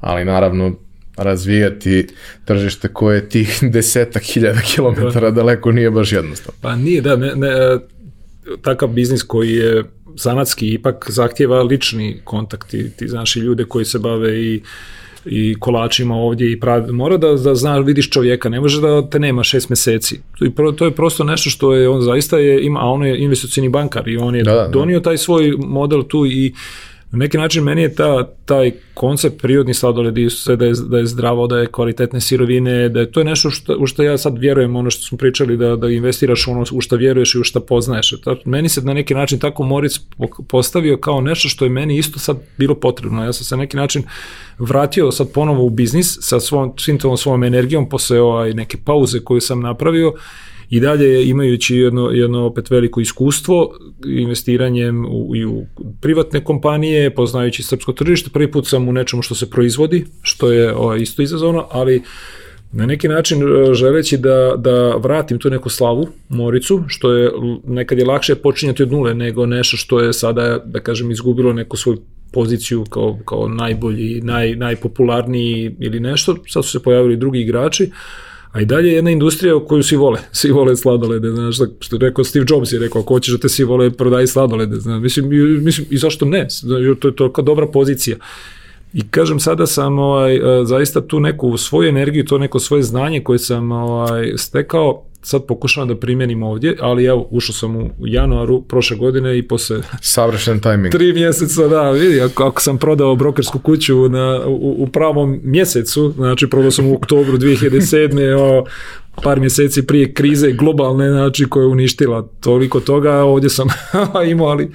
Ali 0.00 0.24
naravno, 0.24 0.72
razvijati 1.16 2.06
tržište 2.44 2.88
koje 2.88 3.16
je 3.16 3.28
tih 3.28 3.58
desetak 3.74 4.22
hiljada 4.22 4.60
kilometara 4.60 5.30
da. 5.30 5.36
daleko 5.36 5.72
nije 5.72 5.90
baš 5.90 6.12
jednostavno. 6.12 6.58
Pa 6.60 6.76
nije, 6.76 7.00
da, 7.00 7.16
ne, 7.16 7.34
ne, 7.34 7.48
takav 8.62 8.88
biznis 8.88 9.22
koji 9.22 9.52
je 9.52 9.84
zanatski 10.16 10.68
ipak 10.68 11.06
zahtjeva 11.10 11.62
lični 11.62 12.20
kontakt 12.24 12.74
i 12.74 12.90
ti 12.96 13.08
znaš 13.08 13.36
i 13.36 13.40
ljude 13.40 13.64
koji 13.64 13.84
se 13.84 13.98
bave 13.98 14.42
i 14.42 14.62
i 15.28 15.54
kolačima 15.60 16.14
ovdje 16.14 16.52
i 16.52 16.60
pravi, 16.60 16.92
mora 16.92 17.16
da, 17.16 17.32
da 17.32 17.54
znaš, 17.54 17.86
vidiš 17.86 18.10
čovjeka, 18.10 18.48
ne 18.48 18.60
može 18.60 18.80
da 18.80 19.10
te 19.10 19.18
nema 19.18 19.44
šest 19.44 19.68
meseci. 19.68 20.20
To, 20.56 20.72
to 20.72 20.84
je 20.84 20.90
prosto 20.90 21.24
nešto 21.24 21.50
što 21.50 21.74
je, 21.74 21.88
on 21.88 22.02
zaista 22.02 22.38
je, 22.38 22.64
ima, 22.64 22.80
a 22.80 22.84
on 22.84 23.06
je 23.06 23.18
investicioni 23.18 23.68
bankar 23.68 24.08
i 24.08 24.16
on 24.16 24.36
je 24.36 24.42
da, 24.42 24.54
da, 24.54 24.60
da. 24.60 24.68
donio 24.68 25.00
taj 25.00 25.18
svoj 25.18 25.54
model 25.58 26.02
tu 26.02 26.26
i 26.26 26.54
Na 27.10 27.18
neki 27.18 27.38
način 27.38 27.64
meni 27.64 27.82
je 27.82 27.94
ta, 27.94 28.28
taj 28.44 28.72
koncept 28.94 29.42
prirodni 29.42 29.74
sladoled 29.74 30.18
i 30.18 30.30
sve 30.30 30.56
da 30.56 30.64
je, 30.64 30.72
da 30.88 30.98
je 30.98 31.06
zdravo, 31.06 31.46
da 31.46 31.58
je 31.58 31.66
kvalitetne 31.66 32.20
sirovine, 32.20 32.88
da 32.88 33.00
je 33.00 33.10
to 33.12 33.20
je 33.20 33.24
nešto 33.24 33.50
što, 33.50 33.76
u 33.78 33.86
što 33.86 34.02
ja 34.02 34.18
sad 34.18 34.38
vjerujem, 34.38 34.76
ono 34.76 34.90
što 34.90 35.02
smo 35.02 35.18
pričali, 35.18 35.56
da, 35.56 35.76
da 35.76 35.88
investiraš 35.88 36.48
ono 36.48 36.64
u 36.72 36.80
što 36.80 36.96
vjeruješ 36.96 37.34
i 37.34 37.38
u 37.38 37.44
što 37.44 37.60
poznaješ. 37.60 38.14
Ta, 38.24 38.36
meni 38.44 38.68
se 38.68 38.80
na 38.80 38.94
neki 38.94 39.14
način 39.14 39.38
tako 39.38 39.62
Moric 39.62 40.00
postavio 40.48 40.96
kao 40.96 41.20
nešto 41.20 41.48
što 41.48 41.64
je 41.64 41.70
meni 41.70 41.98
isto 41.98 42.18
sad 42.18 42.36
bilo 42.58 42.74
potrebno. 42.74 43.24
Ja 43.24 43.32
sam 43.32 43.44
se 43.44 43.56
na 43.56 43.60
neki 43.60 43.76
način 43.76 44.02
vratio 44.58 45.12
sad 45.12 45.32
ponovo 45.32 45.64
u 45.64 45.70
biznis 45.70 46.18
sa 46.20 46.40
svom, 46.40 46.72
svim 46.78 46.98
tom 46.98 47.16
svojom 47.16 47.44
energijom 47.44 47.88
posle 47.88 48.20
ovaj, 48.20 48.54
neke 48.54 48.78
pauze 48.84 49.20
koju 49.20 49.40
sam 49.40 49.60
napravio 49.60 50.12
i 50.70 50.80
dalje 50.80 51.28
imajući 51.28 51.76
jedno, 51.76 52.10
jedno 52.10 52.46
opet 52.46 52.70
veliko 52.70 53.00
iskustvo 53.00 53.78
investiranjem 54.06 55.06
u, 55.06 55.36
i 55.36 55.44
u 55.44 55.66
privatne 56.00 56.44
kompanije, 56.44 57.14
poznajući 57.14 57.62
srpsko 57.62 57.92
tržište, 57.92 58.30
prvi 58.30 58.50
put 58.50 58.66
sam 58.66 58.88
u 58.88 58.92
nečemu 58.92 59.22
što 59.22 59.34
se 59.34 59.50
proizvodi, 59.50 60.04
što 60.22 60.52
je 60.52 60.74
o, 60.76 60.96
isto 60.96 61.22
izazovno, 61.22 61.66
ali 61.70 62.02
na 62.72 62.86
neki 62.86 63.08
način 63.08 63.42
e, 63.42 63.74
želeći 63.74 64.18
da, 64.18 64.54
da 64.56 64.96
vratim 64.96 65.38
tu 65.38 65.50
neku 65.50 65.68
slavu 65.68 66.08
Moricu, 66.28 66.84
što 66.86 67.12
je 67.12 67.30
nekad 67.64 67.98
je 67.98 68.04
lakše 68.04 68.34
počinjati 68.34 68.82
od 68.82 68.92
nule 68.92 69.14
nego 69.14 69.46
nešto 69.46 69.76
što 69.76 70.00
je 70.00 70.12
sada, 70.12 70.58
da 70.64 70.80
kažem, 70.80 71.10
izgubilo 71.10 71.52
neku 71.52 71.76
svoju 71.76 71.98
poziciju 72.32 72.84
kao, 72.84 73.18
kao 73.24 73.48
najbolji, 73.48 74.20
naj, 74.20 74.56
najpopularniji 74.56 75.76
ili 75.80 76.00
nešto, 76.00 76.36
sad 76.48 76.64
su 76.64 76.70
se 76.70 76.82
pojavili 76.82 77.16
drugi 77.16 77.40
igrači, 77.40 77.90
A 78.56 78.60
i 78.60 78.64
dalje 78.64 78.88
je 78.88 78.94
jedna 78.94 79.10
industrija 79.10 79.60
koju 79.68 79.82
svi 79.82 79.96
vole. 79.96 80.20
Svi 80.32 80.50
vole 80.50 80.76
sladolede, 80.76 81.30
znaš, 81.30 81.56
što 81.80 81.96
je 81.96 82.00
rekao 82.00 82.24
Steve 82.24 82.46
Jobs 82.48 82.72
je 82.72 82.78
rekao, 82.78 83.00
ako 83.00 83.14
hoćeš 83.14 83.34
da 83.34 83.38
te 83.38 83.48
svi 83.48 83.64
vole, 83.64 83.90
prodaj 83.90 84.26
sladolede, 84.26 84.76
znaš, 84.76 85.02
mislim, 85.02 85.28
mislim, 85.64 85.86
i 85.90 85.98
zašto 85.98 86.24
ne? 86.24 86.46
To 86.98 87.08
je 87.08 87.16
to 87.16 87.32
kao 87.32 87.44
dobra 87.44 87.66
pozicija. 87.66 88.16
I 88.92 89.08
kažem, 89.10 89.40
sada 89.40 89.66
sam 89.66 89.98
ovaj, 89.98 90.40
zaista 90.64 91.00
tu 91.00 91.20
neku 91.20 91.56
svoju 91.56 91.88
energiju, 91.88 92.24
to 92.24 92.38
neko 92.38 92.58
svoje 92.58 92.82
znanje 92.82 93.20
koje 93.20 93.38
sam 93.38 93.72
ovaj, 93.72 94.32
stekao, 94.36 95.02
sad 95.26 95.46
pokušavam 95.46 95.88
da 95.88 95.96
primjenim 95.96 96.42
ovdje, 96.42 96.76
ali 96.80 97.04
evo, 97.04 97.28
ušao 97.30 97.54
sam 97.54 97.76
u 97.76 97.90
januaru 97.98 98.62
prošle 98.62 98.96
godine 98.96 99.38
i 99.38 99.48
posle... 99.48 99.80
Savršen 100.00 100.60
tajming. 100.60 100.92
Tri 100.92 101.12
mjeseca, 101.12 101.68
da, 101.68 101.90
vidi, 101.90 102.20
ako, 102.20 102.44
ako 102.44 102.60
sam 102.60 102.78
prodao 102.78 103.16
brokersku 103.16 103.58
kuću 103.58 104.08
na, 104.08 104.46
u, 104.46 104.74
u 104.78 104.86
pravom 104.86 105.40
mjesecu, 105.42 106.12
znači 106.16 106.50
prodao 106.50 106.70
sam 106.70 106.86
u 106.86 106.94
oktobru 106.94 107.38
2007. 107.46 108.34
o, 108.38 108.64
par 109.22 109.40
mjeseci 109.40 109.86
prije 109.86 110.12
krize 110.12 110.52
globalne, 110.52 111.10
znači 111.10 111.44
koja 111.44 111.62
je 111.62 111.68
uništila 111.68 112.28
toliko 112.40 112.80
toga, 112.80 113.14
ovdje 113.14 113.50
sam 113.50 113.68
imao, 114.32 114.48
ali 114.48 114.70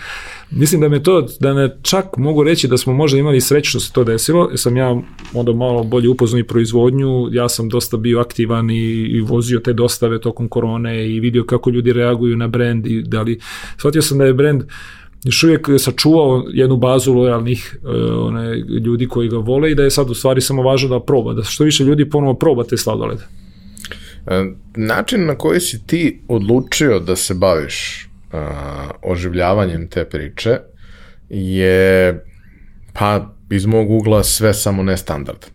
mislim 0.52 0.82
da 0.82 0.90
me 0.90 1.04
to, 1.04 1.28
da 1.40 1.54
me 1.54 1.78
čak 1.82 2.18
mogu 2.18 2.44
reći 2.44 2.68
da 2.68 2.78
smo 2.78 2.94
možda 2.94 3.18
imali 3.18 3.42
sreću 3.42 3.70
što 3.70 3.80
se 3.80 3.92
to 3.94 4.04
desilo, 4.04 4.48
jer 4.50 4.60
sam 4.60 4.78
ja 4.78 5.02
onda 5.34 5.54
malo 5.54 5.84
bolje 5.84 6.10
upoznao 6.10 6.40
i 6.40 6.48
proizvodnju, 6.48 7.28
ja 7.32 7.50
sam 7.50 7.70
dosta 7.70 7.98
bio 7.98 8.20
aktivan 8.20 8.70
i, 8.70 8.92
i 8.92 9.22
vozio 9.22 9.60
te 9.60 9.74
dostave 9.74 10.22
tokom 10.22 10.50
korone 10.50 11.10
i 11.10 11.20
vidio 11.20 11.44
kako 11.44 11.70
ljudi 11.70 11.94
reaguju 11.94 12.38
na 12.38 12.48
brend 12.48 12.88
i 12.88 13.02
da 13.02 13.22
li, 13.22 13.40
shvatio 13.78 14.02
sam 14.02 14.18
da 14.18 14.26
je 14.26 14.34
brend 14.34 14.64
još 15.24 15.44
uvijek 15.44 15.68
sačuvao 15.80 16.44
jednu 16.54 16.78
bazu 16.78 17.14
lojalnih 17.14 17.78
uh, 17.84 18.28
one, 18.28 18.56
ljudi 18.86 19.08
koji 19.08 19.30
ga 19.30 19.38
vole 19.38 19.72
i 19.72 19.76
da 19.76 19.84
je 19.84 19.92
sad 19.92 20.10
u 20.10 20.14
stvari 20.14 20.42
samo 20.42 20.62
važno 20.62 20.90
da 20.90 21.00
proba, 21.00 21.34
da 21.34 21.44
što 21.44 21.64
više 21.64 21.84
ljudi 21.84 22.10
ponovo 22.10 22.34
proba 22.34 22.64
te 22.64 22.78
sladolede. 22.78 23.24
E, 24.28 24.44
način 24.76 25.26
na 25.26 25.36
koji 25.36 25.60
si 25.60 25.88
ti 25.88 26.22
odlučio 26.28 27.00
da 27.00 27.16
se 27.16 27.34
baviš 27.34 28.08
uh, 28.34 28.40
oživljavanjem 29.02 29.88
te 29.88 30.06
priče 30.06 30.58
je 31.30 32.26
pa 32.94 33.34
iz 33.50 33.66
mog 33.66 33.92
ugla 33.92 34.24
sve 34.24 34.54
samo 34.54 34.84
nestandard. 34.84 35.46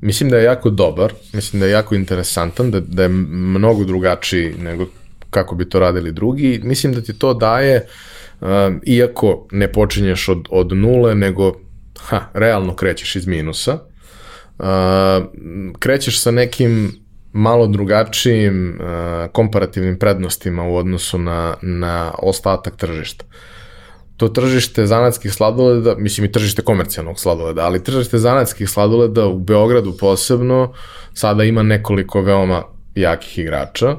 Mislim 0.00 0.30
da 0.30 0.36
je 0.36 0.44
jako 0.44 0.70
dobar, 0.70 1.12
mislim 1.32 1.60
da 1.60 1.66
je 1.66 1.72
jako 1.72 1.94
interesantan, 1.94 2.70
da, 2.70 2.80
da 2.80 3.02
je 3.02 3.08
mnogo 3.08 3.84
drugačiji 3.84 4.54
nego 4.58 4.86
kako 5.30 5.54
bi 5.54 5.68
to 5.68 5.78
radili 5.78 6.12
drugi. 6.12 6.60
Mislim 6.64 6.92
da 6.92 7.00
ti 7.00 7.18
to 7.18 7.34
daje 7.34 7.86
uh, 8.40 8.48
iako 8.86 9.46
ne 9.50 9.72
počinješ 9.72 10.28
od, 10.28 10.46
od 10.50 10.76
nule, 10.76 11.14
nego 11.14 11.52
ha, 11.98 12.20
realno 12.34 12.74
krećeš 12.76 13.16
iz 13.16 13.26
minusa, 13.26 13.78
uh, 14.58 14.64
krećeš 15.78 16.20
sa 16.20 16.30
nekim 16.30 17.03
malo 17.34 17.66
drugačijim 17.66 18.78
uh, 18.80 18.86
komparativnim 19.32 19.98
prednostima 19.98 20.68
u 20.68 20.76
odnosu 20.76 21.18
na, 21.18 21.56
na 21.62 22.12
ostatak 22.18 22.76
tržišta. 22.76 23.24
To 24.16 24.28
tržište 24.28 24.86
zanatskih 24.86 25.32
sladoleda, 25.32 25.94
mislim 25.98 26.24
i 26.24 26.32
tržište 26.32 26.62
komercijalnog 26.62 27.18
sladoleda, 27.18 27.64
ali 27.64 27.84
tržište 27.84 28.18
zanatskih 28.18 28.70
sladoleda 28.70 29.26
u 29.26 29.38
Beogradu 29.38 29.96
posebno 30.00 30.72
sada 31.14 31.44
ima 31.44 31.62
nekoliko 31.62 32.20
veoma 32.20 32.62
jakih 32.94 33.38
igrača 33.38 33.96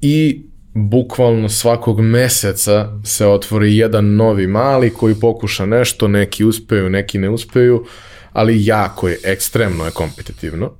i 0.00 0.44
bukvalno 0.74 1.48
svakog 1.48 2.00
meseca 2.00 3.00
se 3.04 3.26
otvori 3.26 3.76
jedan 3.76 4.14
novi 4.14 4.46
mali 4.46 4.90
koji 4.90 5.14
pokuša 5.14 5.66
nešto, 5.66 6.08
neki 6.08 6.44
uspeju, 6.44 6.90
neki 6.90 7.18
ne 7.18 7.30
uspeju, 7.30 7.84
ali 8.32 8.66
jako 8.66 9.08
je, 9.08 9.18
ekstremno 9.24 9.84
je 9.84 9.90
kompetitivno. 9.90 10.72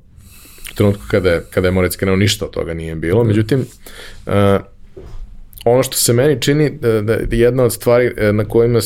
Trenutku 0.79 1.03
kada 1.11 1.31
je, 1.31 1.45
kada 1.51 1.69
je 1.69 1.73
Morac 1.73 1.97
krenuo 1.97 2.17
ništa 2.17 2.45
od 2.45 2.51
toga 2.51 2.75
nije 2.75 2.95
bilo, 2.95 3.25
međutim, 3.25 3.67
uh, 4.27 4.33
ono 5.65 5.83
što 5.83 5.97
se 5.97 6.13
meni 6.13 6.41
čini 6.43 6.71
da, 6.71 7.01
da 7.01 7.13
je 7.13 7.27
jedna 7.31 7.65
od 7.65 7.73
stvari 7.73 8.15
e, 8.17 8.33
na 8.33 8.45
kojima 8.45 8.81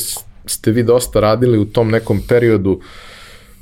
ste 0.47 0.71
vi 0.71 0.83
dosta 0.83 1.21
radili 1.21 1.59
u 1.59 1.65
tom 1.65 1.91
nekom 1.91 2.23
periodu 2.29 2.81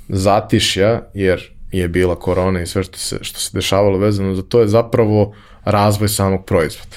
zatišja, 0.09 1.03
jer 1.15 1.51
je 1.73 1.89
bila 1.89 2.15
korona 2.15 2.63
i 2.63 2.67
sve 2.67 2.83
što 2.83 2.99
se, 2.99 3.19
što 3.23 3.41
se 3.41 3.51
dešavalo 3.55 3.99
vezano 3.99 4.35
za 4.35 4.43
to 4.43 4.61
je 4.61 4.69
zapravo 4.69 5.35
razvoj 5.65 6.09
samog 6.09 6.45
proizvoda. 6.47 6.97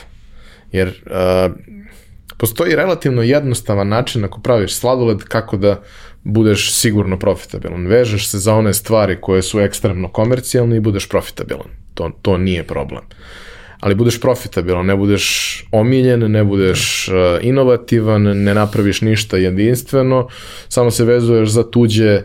Jer 0.72 0.88
uh, 0.88 1.56
postoji 2.38 2.76
relativno 2.76 3.22
jednostavan 3.22 3.88
način 3.88 4.24
ako 4.24 4.42
praviš 4.42 4.76
sladoled 4.76 5.24
kako 5.24 5.58
da 5.58 5.82
budeš 6.24 6.74
sigurno 6.74 7.20
profitabilan. 7.20 7.88
Vežeš 7.88 8.28
se 8.28 8.40
za 8.40 8.56
one 8.56 8.74
stvari 8.74 9.18
koje 9.22 9.42
su 9.42 9.60
ekstremno 9.60 10.12
komercijalne 10.12 10.78
i 10.78 10.80
budeš 10.80 11.10
profitabilan. 11.10 11.68
To, 11.94 12.12
to 12.22 12.38
nije 12.38 12.64
problem. 12.64 13.02
Ali 13.80 13.96
budeš 13.96 14.22
profitabilan, 14.22 14.86
ne 14.86 14.96
budeš 14.96 15.26
omiljen, 15.72 16.32
ne 16.32 16.44
budeš 16.44 17.08
uh, 17.08 17.16
inovativan, 17.42 18.22
ne 18.22 18.54
napraviš 18.54 19.02
ništa 19.02 19.38
jedinstveno, 19.38 20.28
samo 20.70 20.92
se 20.92 21.06
vezuješ 21.06 21.50
za 21.50 21.72
tuđe 21.72 22.22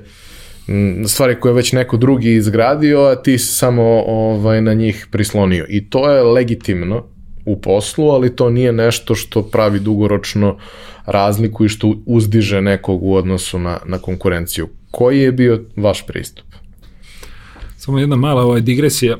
stvari 1.06 1.40
koje 1.40 1.54
već 1.54 1.72
neko 1.72 1.96
drugi 1.96 2.34
izgradio, 2.34 3.00
a 3.00 3.22
ti 3.22 3.38
samo 3.38 4.02
ovaj, 4.06 4.62
na 4.62 4.74
njih 4.74 5.06
prislonio. 5.10 5.66
I 5.68 5.90
to 5.90 6.10
je 6.10 6.22
legitimno, 6.22 7.06
u 7.48 7.60
poslu, 7.60 8.10
ali 8.10 8.36
to 8.36 8.50
nije 8.50 8.72
nešto 8.72 9.14
što 9.14 9.42
pravi 9.42 9.80
dugoročno 9.80 10.56
razliku 11.06 11.64
i 11.64 11.68
što 11.68 11.94
uzdiže 12.06 12.60
nekog 12.60 13.02
u 13.02 13.14
odnosu 13.14 13.58
na, 13.58 13.78
na 13.86 13.98
konkurenciju. 13.98 14.68
Koji 14.90 15.20
je 15.20 15.32
bio 15.32 15.62
vaš 15.76 16.06
pristup? 16.06 16.46
Samo 17.76 17.98
jedna 17.98 18.16
mala 18.16 18.42
ovaj, 18.42 18.60
digresija. 18.60 19.16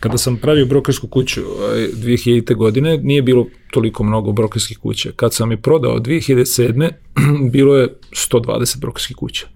Kada 0.00 0.18
sam 0.18 0.36
pravio 0.36 0.66
brokersku 0.66 1.08
kuću 1.08 1.40
2000. 1.40 2.52
Ovaj, 2.52 2.56
godine, 2.56 2.98
nije 2.98 3.22
bilo 3.22 3.46
toliko 3.70 4.04
mnogo 4.04 4.32
brokerskih 4.32 4.78
kuća. 4.78 5.12
Kad 5.16 5.34
sam 5.34 5.50
je 5.50 5.56
prodao 5.56 5.98
2007. 5.98 6.90
bilo 7.52 7.76
je 7.76 7.88
120 8.10 8.80
brokerskih 8.80 9.16
kuća. 9.16 9.46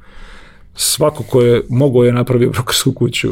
Svako 0.74 1.22
ko 1.22 1.40
je 1.40 1.62
mogao 1.68 2.04
je 2.04 2.12
napravio 2.12 2.50
brokersku 2.50 2.92
kuću 2.92 3.30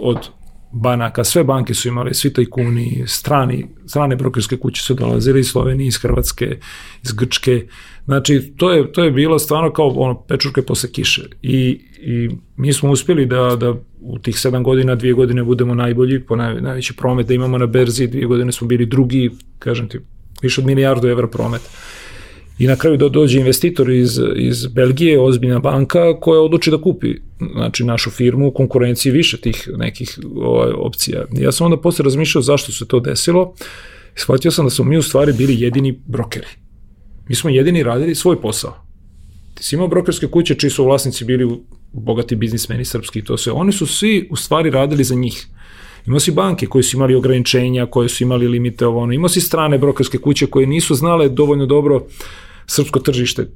od 0.00 0.28
banaka, 0.74 1.24
sve 1.24 1.44
banke 1.44 1.74
su 1.74 1.88
imali, 1.88 2.14
svi 2.14 2.32
tajkuni, 2.32 3.04
strani, 3.06 3.66
strane 3.86 4.16
brokerske 4.16 4.56
kuće 4.56 4.82
su 4.82 4.94
dolazili 4.94 5.40
iz 5.40 5.48
Slovenije, 5.48 5.88
iz 5.88 5.96
Hrvatske, 5.96 6.58
iz 7.04 7.12
Grčke. 7.12 7.66
Znači, 8.04 8.52
to 8.56 8.72
je, 8.72 8.92
to 8.92 9.04
je 9.04 9.10
bilo 9.10 9.38
stvarno 9.38 9.72
kao 9.72 9.88
ono, 9.88 10.22
pečurke 10.22 10.62
posle 10.62 10.90
kiše. 10.92 11.22
I, 11.42 11.80
i 12.00 12.28
mi 12.56 12.72
smo 12.72 12.90
uspjeli 12.90 13.26
da, 13.26 13.56
da 13.56 13.74
u 14.00 14.18
tih 14.18 14.38
sedam 14.38 14.62
godina, 14.62 14.94
dvije 14.94 15.14
godine 15.14 15.44
budemo 15.44 15.74
najbolji, 15.74 16.20
po 16.20 16.36
naj, 16.36 16.60
najveći 16.60 16.96
promet 16.96 17.26
da 17.26 17.34
imamo 17.34 17.58
na 17.58 17.66
berzi, 17.66 18.06
dvije 18.06 18.26
godine 18.26 18.52
smo 18.52 18.66
bili 18.66 18.86
drugi, 18.86 19.30
kažem 19.58 19.88
ti, 19.88 19.98
više 20.42 20.60
od 20.60 20.66
milijardu 20.66 21.08
evra 21.08 21.28
promet. 21.28 21.62
I 22.58 22.66
na 22.66 22.76
kraju 22.76 22.96
do, 22.96 23.08
dođe 23.08 23.38
investitor 23.38 23.90
iz, 23.90 24.20
iz 24.36 24.66
Belgije, 24.66 25.20
ozbiljna 25.20 25.58
banka, 25.58 26.20
koja 26.20 26.40
odluči 26.40 26.70
da 26.70 26.80
kupi 26.80 27.14
znači, 27.52 27.84
našu 27.84 28.10
firmu 28.10 28.48
u 28.48 28.50
konkurenciji 28.50 29.12
više 29.12 29.36
tih 29.40 29.68
nekih 29.76 30.18
ovaj, 30.36 30.72
opcija. 30.76 31.24
Ja 31.32 31.52
sam 31.52 31.64
onda 31.64 31.76
posle 31.76 32.02
razmišljao 32.02 32.42
zašto 32.42 32.72
se 32.72 32.86
to 32.86 33.00
desilo. 33.00 33.54
Shvatio 34.14 34.50
sam 34.50 34.66
da 34.66 34.70
smo 34.70 34.84
mi 34.84 34.96
u 34.96 35.02
stvari 35.02 35.32
bili 35.32 35.60
jedini 35.60 36.00
brokeri. 36.06 36.46
Mi 37.28 37.34
smo 37.34 37.50
jedini 37.50 37.82
radili 37.82 38.14
svoj 38.14 38.40
posao. 38.40 38.76
Ti 39.54 39.64
si 39.64 39.74
imao 39.74 39.88
brokerske 39.88 40.26
kuće 40.26 40.54
čiji 40.54 40.70
su 40.70 40.84
vlasnici 40.84 41.24
bili 41.24 41.58
bogati 41.92 42.36
biznismeni 42.36 42.84
srpski 42.84 43.18
i 43.18 43.24
to 43.24 43.36
sve. 43.36 43.52
Oni 43.52 43.72
su 43.72 43.86
svi 43.86 44.28
u 44.30 44.36
stvari 44.36 44.70
radili 44.70 45.04
za 45.04 45.14
njih. 45.14 45.46
Imao 46.06 46.20
si 46.20 46.32
banke 46.32 46.66
koje 46.66 46.82
su 46.82 46.96
imali 46.96 47.14
ograničenja, 47.14 47.86
koje 47.86 48.08
su 48.08 48.22
imali 48.22 48.48
limite 48.48 48.86
ovo, 48.86 49.00
ono. 49.00 49.12
Imao 49.12 49.28
si 49.28 49.40
strane 49.40 49.78
brokerske 49.78 50.18
kuće 50.18 50.46
koje 50.46 50.66
nisu 50.66 50.94
znale 50.94 51.28
dovoljno 51.28 51.66
dobro 51.66 52.06
srpsko 52.66 53.00
tržište. 53.00 53.46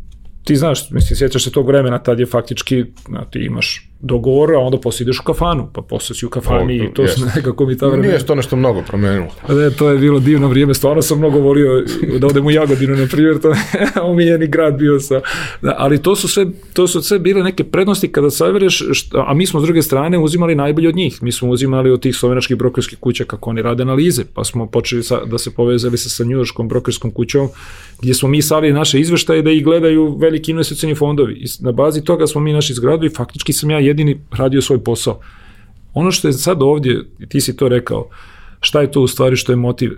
Ti 0.45 0.57
znaš, 0.57 0.91
mislim, 0.91 1.17
sjećaš 1.17 1.45
se 1.45 1.53
tog 1.53 1.67
vremena, 1.67 1.99
tad 1.99 2.21
je 2.21 2.27
faktički, 2.27 2.85
na, 3.09 3.25
ti 3.25 3.39
imaš 3.39 3.91
dogovor, 4.01 4.55
a 4.55 4.59
onda 4.59 4.79
posle 4.81 5.05
ideš 5.05 5.21
u 5.21 5.23
kafanu, 5.23 5.71
pa 5.73 5.83
posle 5.83 6.17
si 6.17 6.27
u 6.27 6.29
kafani 6.29 6.77
i 6.77 6.95
to 6.95 7.03
jest. 7.03 7.19
su 7.19 7.25
nekako 7.37 7.67
mi 7.67 7.79
ta 7.79 7.87
vremena. 7.87 8.09
Nije 8.09 8.27
to 8.27 8.35
nešto 8.35 8.57
mnogo 8.57 8.83
promenilo. 8.83 9.27
Ne, 9.49 9.71
to 9.71 9.91
je 9.91 9.99
bilo 9.99 10.21
divno 10.21 10.49
vrijeme, 10.49 10.75
stvarno 10.75 11.03
sam 11.03 11.19
mnogo 11.19 11.39
volio 11.39 11.85
da 12.19 12.27
odem 12.27 12.47
u 12.47 12.51
Jagodinu, 12.51 12.97
na 12.97 13.07
primjer, 13.07 13.41
to 13.41 13.49
je 13.49 13.57
omiljeni 14.11 14.47
grad 14.47 14.79
bio 14.79 15.01
sa, 15.01 15.21
da, 15.63 15.75
ali 15.79 16.03
to 16.03 16.17
su 16.17 16.29
sve, 16.29 16.47
to 16.73 16.87
su 16.87 17.03
sve 17.03 17.19
bile 17.19 17.43
neke 17.43 17.65
prednosti 17.65 18.13
kada 18.13 18.31
savereš, 18.31 18.83
a 19.27 19.35
mi 19.35 19.47
smo 19.47 19.61
s 19.61 19.63
druge 19.63 19.83
strane 19.83 20.19
uzimali 20.19 20.55
najbolje 20.55 20.89
od 20.89 20.97
njih, 20.97 21.23
mi 21.23 21.33
smo 21.33 21.51
uzimali 21.51 21.91
od 21.91 22.01
tih 22.03 22.17
slovenačkih 22.17 22.57
brokerskih 22.57 22.99
kuća 22.99 23.25
kako 23.25 23.51
oni 23.51 23.63
rade 23.63 23.83
analize, 23.83 24.25
pa 24.35 24.45
smo 24.45 24.67
počeli 24.67 25.03
sa, 25.03 25.25
da 25.25 25.39
se 25.39 25.51
povezali 25.51 25.99
sa, 25.99 26.09
sa 26.09 26.25
njujorskom 26.25 26.69
brokerskom 26.69 27.11
kućom, 27.11 27.49
gdje 28.01 28.15
smo 28.15 28.29
mi 28.29 28.43
sali 28.43 28.73
naše 28.73 29.01
izveštaje 29.01 29.43
da 29.43 29.51
ih 29.51 29.65
gledaju 29.65 30.17
veliki 30.17 30.51
investicioni 30.51 30.95
fondovi. 30.95 31.35
I 31.35 31.47
na 31.61 31.73
bazi 31.73 32.05
toga 32.05 32.27
smo 32.27 32.41
mi 32.41 32.53
naši 32.53 32.75
zgradu 32.75 33.07
i 33.07 33.11
faktički 33.11 33.53
sam 33.53 33.71
ja 33.71 33.88
jedini 33.89 34.21
radio 34.31 34.63
svoj 34.63 34.85
posao. 34.85 35.21
Ono 35.95 36.11
što 36.11 36.29
je 36.29 36.33
sad 36.33 36.63
ovdje, 36.63 37.05
ti 37.29 37.41
si 37.41 37.57
to 37.57 37.69
rekao, 37.69 38.09
šta 38.61 38.81
je 38.81 38.91
to 38.91 39.01
u 39.01 39.09
stvari 39.09 39.37
što 39.37 39.53
je 39.53 39.57
motiv? 39.57 39.93
E, 39.93 39.97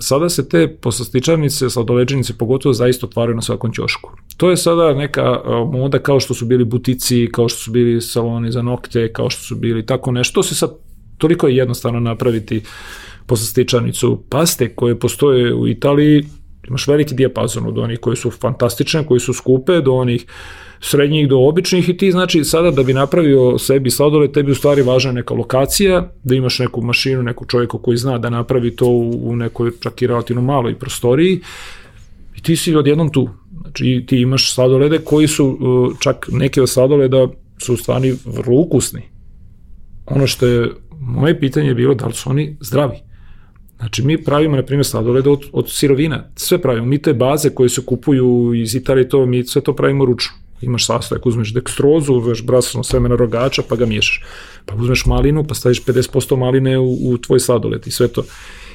sada 0.00 0.28
se 0.28 0.48
te 0.48 0.68
poslastičarnice, 0.80 1.70
sladoleđenice 1.70 2.38
pogotovo 2.38 2.72
zaista 2.72 3.06
otvaraju 3.06 3.36
na 3.36 3.42
svakom 3.42 3.72
ćošku. 3.72 4.10
To 4.36 4.50
je 4.50 4.56
sada 4.56 4.94
neka 4.94 5.22
e, 5.22 5.50
moda 5.72 5.98
kao 5.98 6.20
što 6.20 6.34
su 6.34 6.46
bili 6.46 6.64
butici, 6.64 7.28
kao 7.32 7.48
što 7.48 7.58
su 7.58 7.70
bili 7.70 8.00
saloni 8.00 8.52
za 8.52 8.62
nokte, 8.62 9.12
kao 9.12 9.30
što 9.30 9.42
su 9.42 9.56
bili 9.56 9.86
tako 9.86 10.12
nešto. 10.12 10.34
To 10.34 10.42
se 10.42 10.54
sad 10.54 10.70
toliko 11.18 11.48
je 11.48 11.56
jednostavno 11.56 12.00
napraviti 12.00 12.62
poslastičarnicu 13.26 14.22
paste 14.30 14.74
koje 14.74 14.98
postoje 14.98 15.54
u 15.54 15.68
Italiji, 15.68 16.24
imaš 16.68 16.88
veliki 16.88 17.14
dijapazon 17.14 17.66
od 17.66 17.78
onih 17.78 18.00
koji 18.00 18.16
su 18.16 18.30
fantastične, 18.30 19.06
koji 19.06 19.20
su 19.20 19.32
skupe, 19.32 19.80
do 19.80 19.92
onih 19.92 20.26
srednjih 20.80 21.28
do 21.28 21.38
običnih 21.38 21.88
i 21.88 21.96
ti 21.96 22.12
znači 22.12 22.44
sada 22.44 22.70
da 22.70 22.82
bi 22.82 22.94
napravio 22.94 23.58
sebi 23.58 23.90
sladoled, 23.90 24.32
tebi 24.32 24.52
u 24.52 24.54
stvari 24.54 24.82
važna 24.82 25.12
neka 25.12 25.34
lokacija, 25.34 26.12
da 26.24 26.34
imaš 26.34 26.58
neku 26.58 26.82
mašinu, 26.82 27.22
neku 27.22 27.44
čovjeka 27.44 27.78
koji 27.78 27.96
zna 27.96 28.18
da 28.18 28.30
napravi 28.30 28.76
to 28.76 28.86
u, 28.86 29.36
nekoj 29.36 29.70
čak 29.80 30.02
i 30.02 30.06
relativno 30.06 30.42
maloj 30.42 30.78
prostoriji 30.78 31.40
i 32.36 32.42
ti 32.42 32.56
si 32.56 32.76
odjednom 32.76 33.12
tu. 33.12 33.28
Znači 33.60 34.04
ti 34.08 34.20
imaš 34.20 34.54
sladolede 34.54 34.98
koji 34.98 35.26
su, 35.28 35.46
uh, 35.46 35.98
čak 36.00 36.28
neke 36.32 36.62
od 36.62 36.68
sladoleda 36.68 37.28
su 37.58 37.74
u 37.74 37.76
stvari 37.76 38.14
vrlo 38.24 38.56
ukusni. 38.56 39.02
Ono 40.06 40.26
što 40.26 40.46
je 40.46 40.70
moje 41.00 41.40
pitanje 41.40 41.68
je 41.68 41.74
bilo 41.74 41.94
da 41.94 42.06
li 42.06 42.14
su 42.14 42.30
oni 42.30 42.56
zdravi. 42.60 42.96
Znači, 43.78 44.02
mi 44.02 44.24
pravimo, 44.24 44.56
na 44.56 44.62
primjer, 44.62 44.86
sladoled 44.86 45.26
od, 45.26 45.40
od 45.52 45.70
sirovina. 45.70 46.24
Sve 46.36 46.62
pravimo. 46.62 46.86
Mi 46.86 46.98
te 46.98 47.14
baze 47.14 47.50
koje 47.50 47.68
se 47.68 47.82
kupuju 47.86 48.54
iz 48.54 48.74
Italije, 48.74 49.08
to, 49.08 49.26
mi 49.26 49.44
sve 49.44 49.62
to 49.62 49.76
pravimo 49.76 50.04
ručno. 50.04 50.45
Imaš 50.60 50.86
sastojak, 50.86 51.26
uzmeš 51.26 51.54
dekstrozu, 51.54 52.14
uzmeš 52.14 52.42
brasno 52.44 52.84
semena 52.84 53.16
rogača, 53.16 53.62
pa 53.68 53.76
ga 53.76 53.86
miješaš. 53.86 54.24
Pa 54.66 54.74
uzmeš 54.74 55.06
malinu, 55.06 55.44
pa 55.44 55.54
staviš 55.54 55.84
50% 55.84 56.36
maline 56.36 56.78
u, 56.78 57.10
u 57.10 57.18
tvoj 57.18 57.40
sladoled 57.40 57.86
i 57.86 57.90
sve 57.90 58.08
to. 58.08 58.24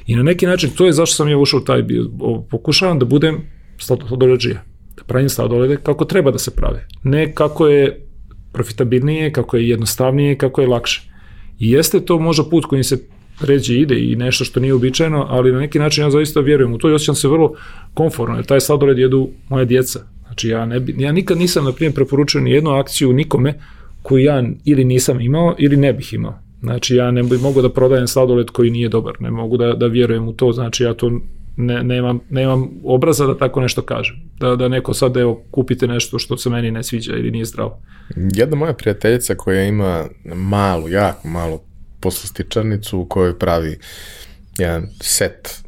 I 0.08 0.16
na 0.16 0.24
neki 0.24 0.46
način, 0.46 0.70
to 0.70 0.86
je 0.86 0.94
zašto 0.94 1.16
sam 1.16 1.30
ja 1.30 1.38
ušao 1.38 1.60
u 1.60 1.64
taj 1.64 1.82
bio. 1.82 2.10
Pokušavam 2.50 3.00
da 3.00 3.06
budem 3.06 3.42
sladoleđija. 3.78 4.64
Da 4.98 5.04
pravim 5.04 5.30
sladolede 5.30 5.78
kako 5.84 6.06
treba 6.06 6.32
da 6.32 6.40
se 6.40 6.56
prave. 6.56 6.88
Ne 7.04 7.34
kako 7.36 7.68
je 7.68 8.08
profitabilnije, 8.54 9.32
kako 9.34 9.58
je 9.58 9.70
jednostavnije, 9.70 10.38
kako 10.38 10.62
je 10.62 10.68
lakše. 10.68 11.12
I 11.60 11.72
jeste 11.72 12.06
to 12.06 12.20
možda 12.20 12.44
put 12.44 12.66
kojim 12.66 12.84
se 12.84 12.98
ređe 13.42 13.76
ide 13.76 14.00
i 14.00 14.16
nešto 14.16 14.46
što 14.46 14.60
nije 14.60 14.74
uobičajeno, 14.74 15.26
ali 15.30 15.52
na 15.52 15.60
neki 15.60 15.80
način 15.80 16.04
ja 16.04 16.12
zaista 16.12 16.40
vjerujem 16.40 16.74
u 16.74 16.78
to 16.78 16.90
i 16.90 16.94
osjećam 16.94 17.16
se 17.16 17.28
vrlo 17.28 17.54
konforno, 17.94 18.36
jer 18.36 18.46
taj 18.46 18.60
sladoled 18.60 18.98
jedu 18.98 19.30
moja 19.50 19.66
djeca. 19.66 20.11
Znači 20.32 20.48
ja, 20.48 20.66
ne 20.66 20.80
bi, 20.80 20.96
ja 20.98 21.12
nikad 21.12 21.38
nisam, 21.38 21.66
na 21.66 21.72
primjer, 21.72 21.94
preporučio 21.94 22.42
ni 22.42 22.52
jednu 22.52 22.72
akciju 22.72 23.14
nikome 23.14 23.54
koju 24.02 24.24
ja 24.24 24.44
ili 24.66 24.84
nisam 24.84 25.22
imao 25.22 25.56
ili 25.58 25.78
ne 25.78 25.94
bih 25.94 26.14
imao. 26.14 26.40
Znači 26.62 26.96
ja 26.96 27.12
ne 27.12 27.24
bih 27.24 27.42
mogao 27.42 27.62
da 27.62 27.70
prodajem 27.70 28.08
sladoled 28.08 28.50
koji 28.50 28.72
nije 28.72 28.90
dobar, 28.90 29.14
ne 29.20 29.32
mogu 29.32 29.58
da, 29.58 29.74
da 29.74 29.88
vjerujem 29.88 30.28
u 30.28 30.34
to, 30.34 30.52
znači 30.52 30.84
ja 30.84 30.94
to 30.94 31.12
ne, 31.58 31.84
nemam, 31.84 32.20
nemam 32.30 32.70
obraza 32.84 33.28
da 33.28 33.38
tako 33.38 33.62
nešto 33.62 33.82
kažem. 33.82 34.16
Da, 34.40 34.56
da 34.56 34.68
neko 34.68 34.94
sad, 34.94 35.18
evo, 35.18 35.44
kupite 35.52 35.88
nešto 35.88 36.20
što 36.20 36.38
se 36.38 36.50
meni 36.50 36.72
ne 36.72 36.84
sviđa 36.84 37.14
ili 37.14 37.32
nije 37.32 37.46
zdravo. 37.46 37.82
Jedna 38.16 38.56
moja 38.56 38.74
prijateljica 38.74 39.36
koja 39.36 39.64
ima 39.64 40.06
malu, 40.36 40.90
jako 40.90 41.28
malu 41.28 41.60
poslastičarnicu 42.00 43.00
u 43.00 43.06
kojoj 43.06 43.40
pravi 43.40 43.78
jedan 44.58 44.88
set 45.02 45.64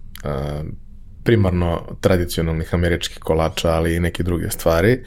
primarno 1.24 1.82
tradicionalnih 2.02 2.74
američkih 2.74 3.20
kolača, 3.20 3.70
ali 3.70 3.96
i 3.96 4.00
neke 4.00 4.24
druge 4.24 4.50
stvari. 4.50 5.00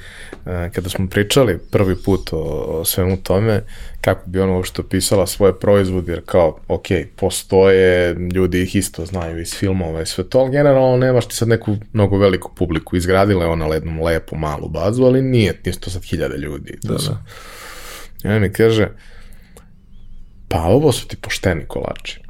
Kada 0.44 0.88
smo 0.88 1.08
pričali 1.08 1.58
prvi 1.70 1.96
put 1.96 2.32
o, 2.32 2.38
o 2.80 2.84
svemu 2.84 3.16
tome, 3.16 3.62
kako 4.00 4.30
bi 4.30 4.40
ona 4.40 4.52
uopšte 4.52 4.80
opisala 4.80 5.26
svoje 5.26 5.58
proizvode, 5.58 6.12
jer 6.12 6.22
kao, 6.26 6.58
ok, 6.68 6.86
postoje, 7.16 8.14
ljudi 8.14 8.62
ih 8.62 8.76
isto 8.76 9.06
znaju 9.06 9.40
iz 9.40 9.54
filmova 9.54 10.02
i 10.02 10.06
sve 10.06 10.24
to, 10.24 10.38
ali 10.38 10.50
generalno 10.50 10.96
nemaš 10.96 11.28
ti 11.28 11.34
sad 11.34 11.48
neku 11.48 11.76
mnogo 11.92 12.18
veliku 12.18 12.54
publiku. 12.54 12.96
Izgradila 12.96 13.44
je 13.44 13.50
ona 13.50 13.66
jednu 13.66 14.04
lepu 14.04 14.36
malu 14.36 14.68
bazu, 14.68 15.04
ali 15.04 15.22
nije, 15.22 15.60
nije 15.64 15.80
to 15.80 15.90
sad 15.90 16.02
hiljade 16.02 16.36
ljudi. 16.36 16.78
Da, 16.82 16.94
da. 16.94 17.24
Ona 18.24 18.38
mi 18.38 18.52
kaže, 18.52 18.88
pa 20.56 20.62
ovo 20.62 20.92
su 20.92 21.08
ti 21.08 21.16
pošteni 21.16 21.64
kolači. 21.68 22.20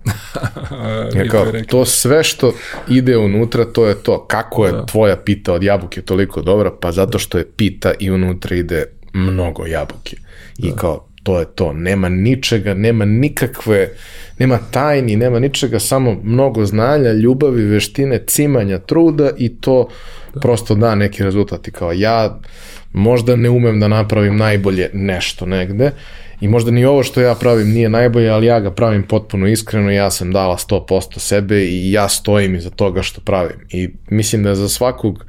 ja 1.18 1.28
kao, 1.28 1.46
to 1.68 1.84
sve 1.84 2.24
što 2.24 2.52
ide 2.88 3.16
unutra, 3.16 3.64
to 3.64 3.86
je 3.86 3.94
to. 3.94 4.26
Kako 4.26 4.66
je 4.66 4.72
da. 4.72 4.86
tvoja 4.86 5.16
pita 5.16 5.52
od 5.52 5.62
jabuke 5.62 6.02
toliko 6.02 6.42
dobra? 6.42 6.70
Pa 6.80 6.92
zato 6.92 7.18
što 7.18 7.38
je 7.38 7.50
pita 7.56 7.92
i 7.98 8.10
unutra 8.10 8.56
ide 8.56 8.84
mnogo 9.12 9.66
jabuke. 9.66 10.16
I 10.58 10.70
da. 10.70 10.76
kao, 10.76 11.08
to 11.22 11.38
je 11.38 11.46
to. 11.54 11.72
Nema 11.72 12.08
ničega, 12.08 12.74
nema 12.74 13.04
nikakve, 13.04 13.90
nema 14.38 14.58
tajni, 14.70 15.16
nema 15.16 15.38
ničega, 15.38 15.80
samo 15.80 16.16
mnogo 16.22 16.64
znanja, 16.64 17.12
ljubavi, 17.12 17.62
veštine, 17.62 18.20
cimanja, 18.26 18.78
truda 18.78 19.30
i 19.38 19.56
to 19.56 19.88
da. 20.34 20.40
prosto 20.40 20.74
da 20.74 20.94
neki 20.94 21.22
rezultat. 21.22 21.68
I 21.68 21.70
kao, 21.70 21.92
ja 21.92 22.40
možda 22.96 23.36
ne 23.36 23.50
umem 23.50 23.80
da 23.80 23.88
napravim 23.88 24.36
najbolje 24.36 24.90
nešto 24.92 25.46
negde, 25.46 25.92
I 26.40 26.48
možda 26.48 26.70
ni 26.70 26.84
ovo 26.84 27.02
što 27.02 27.20
ja 27.20 27.34
pravim 27.34 27.70
nije 27.70 27.88
najbolje, 27.88 28.30
ali 28.30 28.46
ja 28.46 28.60
ga 28.60 28.70
pravim 28.70 29.02
potpuno 29.02 29.46
iskreno, 29.46 29.90
ja 29.90 30.10
sam 30.10 30.32
dala 30.32 30.56
100% 30.56 31.18
sebe 31.18 31.64
i 31.64 31.92
ja 31.92 32.08
stojim 32.08 32.54
iza 32.54 32.70
toga 32.70 33.02
što 33.02 33.20
pravim. 33.20 33.56
I 33.70 33.88
mislim 34.10 34.42
da 34.42 34.54
za 34.54 34.68
svakog 34.68 35.24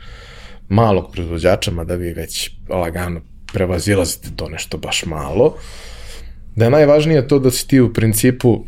malog 0.69 1.11
proizvođača, 1.11 1.72
mada 1.72 1.95
vi 1.95 2.14
već 2.14 2.52
lagano 2.69 3.22
prevazilazite 3.53 4.30
to 4.35 4.49
nešto 4.49 4.77
baš 4.77 5.06
malo, 5.06 5.56
da 6.56 6.65
je 6.65 6.72
najvažnije 6.72 7.27
to 7.27 7.39
da 7.39 7.52
si 7.52 7.68
ti 7.68 7.80
u 7.80 7.94
principu 7.94 8.65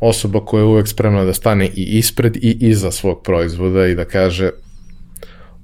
osoba 0.00 0.44
koja 0.44 0.60
je 0.60 0.64
uvek 0.64 0.88
spremna 0.88 1.24
da 1.24 1.34
stane 1.34 1.66
i 1.66 1.98
ispred 1.98 2.36
i 2.36 2.56
iza 2.60 2.90
svog 2.90 3.22
proizvoda 3.22 3.86
i 3.86 3.94
da 3.94 4.04
kaže 4.04 4.50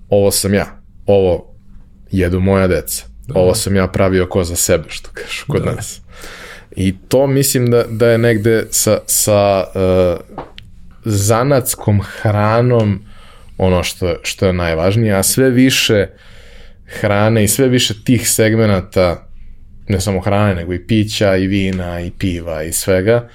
ovo 0.09 0.31
sam 0.31 0.55
ja, 0.55 0.83
ovo 1.07 1.56
jedu 2.11 2.41
moja 2.41 2.67
deca, 2.67 3.05
da. 3.27 3.41
ovo 3.41 3.55
sam 3.55 3.77
ja 3.77 3.87
pravio 3.87 4.27
ko 4.27 4.45
za 4.45 4.57
sebe, 4.57 4.85
što 4.89 5.11
kažu 5.13 5.45
kod 5.49 5.63
da. 5.63 5.73
nas. 5.73 6.01
I 6.77 6.95
to 7.09 7.27
mislim 7.27 7.71
da, 7.71 7.85
da 7.91 8.09
je 8.09 8.19
negde 8.19 8.67
sa, 8.71 8.99
sa 9.07 9.65
uh, 9.75 10.21
zanatskom 11.05 12.01
hranom 12.01 13.01
ono 13.59 13.83
što, 13.83 14.15
što 14.23 14.47
je 14.47 14.53
najvažnije, 14.53 15.15
a 15.15 15.23
sve 15.23 15.51
više 15.51 16.07
hrane 16.87 17.45
i 17.45 17.49
sve 17.49 17.69
više 17.69 17.95
tih 18.05 18.31
segmenata, 18.31 19.29
ne 19.89 20.01
samo 20.01 20.21
hrane, 20.21 20.55
nego 20.55 20.75
i 20.75 20.87
pića, 20.87 21.37
i 21.37 21.47
vina, 21.47 22.01
i 22.01 22.11
piva, 22.11 22.63
i 22.63 22.73
svega, 22.73 23.29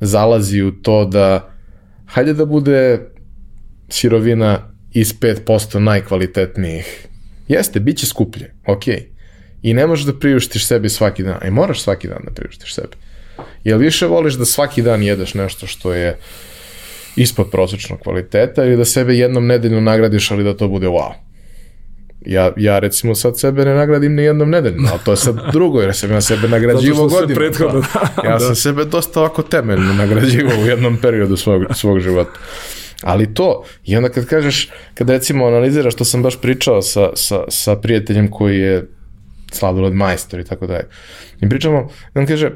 zalazi 0.00 0.62
u 0.62 0.72
to 0.72 1.04
da 1.04 1.50
hajde 2.06 2.34
da 2.34 2.44
bude 2.44 3.00
sirovina 3.88 4.72
iz 4.92 5.14
5% 5.14 5.78
najkvalitetnijih. 5.78 7.06
Jeste, 7.48 7.80
bit 7.80 7.98
će 7.98 8.06
skuplje, 8.06 8.54
okej. 8.66 8.94
Okay 8.94 9.12
I 9.62 9.74
ne 9.74 9.86
možeš 9.86 10.06
da 10.06 10.18
priuštiš 10.18 10.66
sebi 10.66 10.88
svaki 10.88 11.22
dan. 11.22 11.38
I 11.46 11.50
moraš 11.50 11.82
svaki 11.82 12.08
dan 12.08 12.18
da 12.24 12.30
priuštiš 12.30 12.74
sebi. 12.74 12.96
Jel 13.64 13.78
više 13.78 14.06
voliš 14.06 14.34
da 14.34 14.44
svaki 14.44 14.82
dan 14.82 15.02
jedeš 15.02 15.34
nešto 15.34 15.66
što 15.66 15.94
je 15.94 16.18
ispod 17.16 17.50
prosečnog 17.50 18.00
kvaliteta 18.00 18.64
ili 18.64 18.76
da 18.76 18.84
sebe 18.84 19.14
jednom 19.14 19.46
nedeljno 19.46 19.80
nagradiš, 19.80 20.30
ali 20.30 20.44
da 20.44 20.56
to 20.56 20.68
bude 20.68 20.86
wow? 20.86 21.12
Ja, 22.26 22.52
ja 22.56 22.78
recimo 22.78 23.14
sad 23.14 23.40
sebe 23.40 23.64
ne 23.64 23.74
nagradim 23.74 24.14
ni 24.14 24.22
jednom 24.22 24.50
nedeljno, 24.50 24.88
ali 24.92 25.00
to 25.04 25.10
je 25.10 25.16
sad 25.16 25.40
drugo, 25.52 25.80
jer 25.80 25.94
sam 25.96 26.10
ja 26.10 26.20
sebe 26.20 26.48
nagrađivo 26.48 27.08
godinu. 27.08 27.34
Prethodno, 27.34 27.80
da, 27.80 28.22
ja 28.28 28.32
da. 28.32 28.40
sam 28.40 28.56
sebe 28.56 28.84
dosta 28.84 29.20
ovako 29.20 29.42
temeljno 29.42 29.92
nagrađivo 29.92 30.50
u 30.62 30.66
jednom 30.66 30.96
periodu 30.96 31.36
svog, 31.36 31.64
svog 31.74 32.00
života. 32.00 32.38
Ali 33.02 33.34
to, 33.34 33.64
i 33.84 33.96
onda 33.96 34.08
kad 34.08 34.26
kažeš, 34.26 34.70
kad 34.94 35.10
recimo 35.10 35.46
analiziraš, 35.46 35.94
što 35.94 36.04
sam 36.04 36.22
baš 36.22 36.40
pričao 36.40 36.82
sa, 36.82 37.10
sa, 37.14 37.44
sa 37.48 37.76
prijateljem 37.76 38.30
koji 38.30 38.58
je 38.58 38.88
sladoled 39.52 39.94
majstor 39.94 40.40
i 40.40 40.44
tako 40.44 40.66
dalje. 40.66 40.86
I 41.40 41.48
pričamo, 41.48 41.88
i 42.14 42.18
on 42.18 42.26
kaže, 42.26 42.52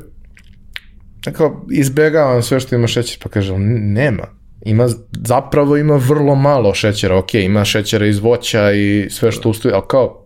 tako, 1.21 1.67
izbegavam 1.71 2.43
sve 2.43 2.61
što 2.61 2.75
ima 2.75 2.87
šećer, 2.87 3.19
pa 3.23 3.29
kaže, 3.29 3.59
nema. 3.59 4.29
Ima, 4.65 4.89
zapravo 5.27 5.77
ima 5.77 5.97
vrlo 5.97 6.35
malo 6.35 6.75
šećera, 6.75 7.19
ok, 7.19 7.35
ima 7.35 7.65
šećera 7.65 8.07
iz 8.07 8.19
voća 8.19 8.73
i 8.73 9.07
sve 9.11 9.33
što 9.33 9.51
ustoji, 9.51 9.75
ali 9.75 9.83
kao, 9.89 10.25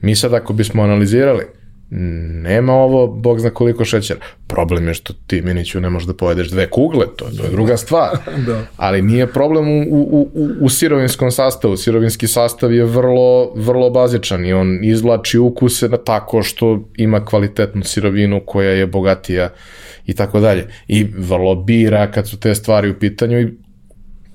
mi 0.00 0.16
sad 0.16 0.34
ako 0.34 0.52
bismo 0.52 0.82
analizirali, 0.82 1.44
nema 1.90 2.72
ovo, 2.72 3.06
bog 3.06 3.40
zna 3.40 3.50
koliko 3.50 3.84
šećera. 3.84 4.20
Problem 4.46 4.88
je 4.88 4.94
što 4.94 5.12
ti, 5.26 5.42
Miniću, 5.42 5.80
ne 5.80 5.90
možeš 5.90 6.06
da 6.06 6.14
pojedeš 6.14 6.48
dve 6.48 6.70
kugle, 6.70 7.06
to, 7.16 7.24
to 7.36 7.44
je 7.44 7.50
druga 7.50 7.76
stvar. 7.76 8.10
da. 8.46 8.66
Ali 8.76 9.02
nije 9.02 9.26
problem 9.26 9.68
u, 9.68 9.82
u, 9.90 10.30
u, 10.34 10.48
u 10.60 10.68
sirovinskom 10.68 11.30
sastavu. 11.30 11.76
Sirovinski 11.76 12.26
sastav 12.26 12.72
je 12.72 12.84
vrlo, 12.84 13.52
vrlo 13.54 13.90
bazičan 13.90 14.46
i 14.46 14.52
on 14.52 14.78
izvlači 14.84 15.38
ukuse 15.38 15.88
na 15.88 15.96
tako 15.96 16.42
što 16.42 16.88
ima 16.96 17.24
kvalitetnu 17.24 17.84
sirovinu 17.84 18.42
koja 18.46 18.70
je 18.70 18.86
bogatija 18.86 19.50
i 20.06 20.14
tako 20.14 20.40
dalje. 20.40 20.66
I 20.88 21.06
vrlo 21.18 21.54
bira 21.54 22.10
kad 22.10 22.28
su 22.28 22.40
te 22.40 22.54
stvari 22.54 22.90
u 22.90 22.98
pitanju 22.98 23.40
i 23.40 23.48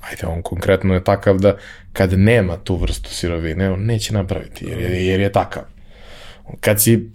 ajde, 0.09 0.27
on 0.27 0.41
konkretno 0.41 0.93
je 0.93 1.03
takav 1.03 1.37
da 1.37 1.57
kad 1.93 2.19
nema 2.19 2.57
tu 2.57 2.75
vrstu 2.75 3.09
sirovine, 3.09 3.71
on 3.71 3.85
neće 3.85 4.13
napraviti, 4.13 4.65
jer 4.65 4.79
je, 4.79 5.05
jer 5.07 5.19
je 5.19 5.31
takav. 5.31 5.63
Kad 6.59 6.81
si 6.81 7.09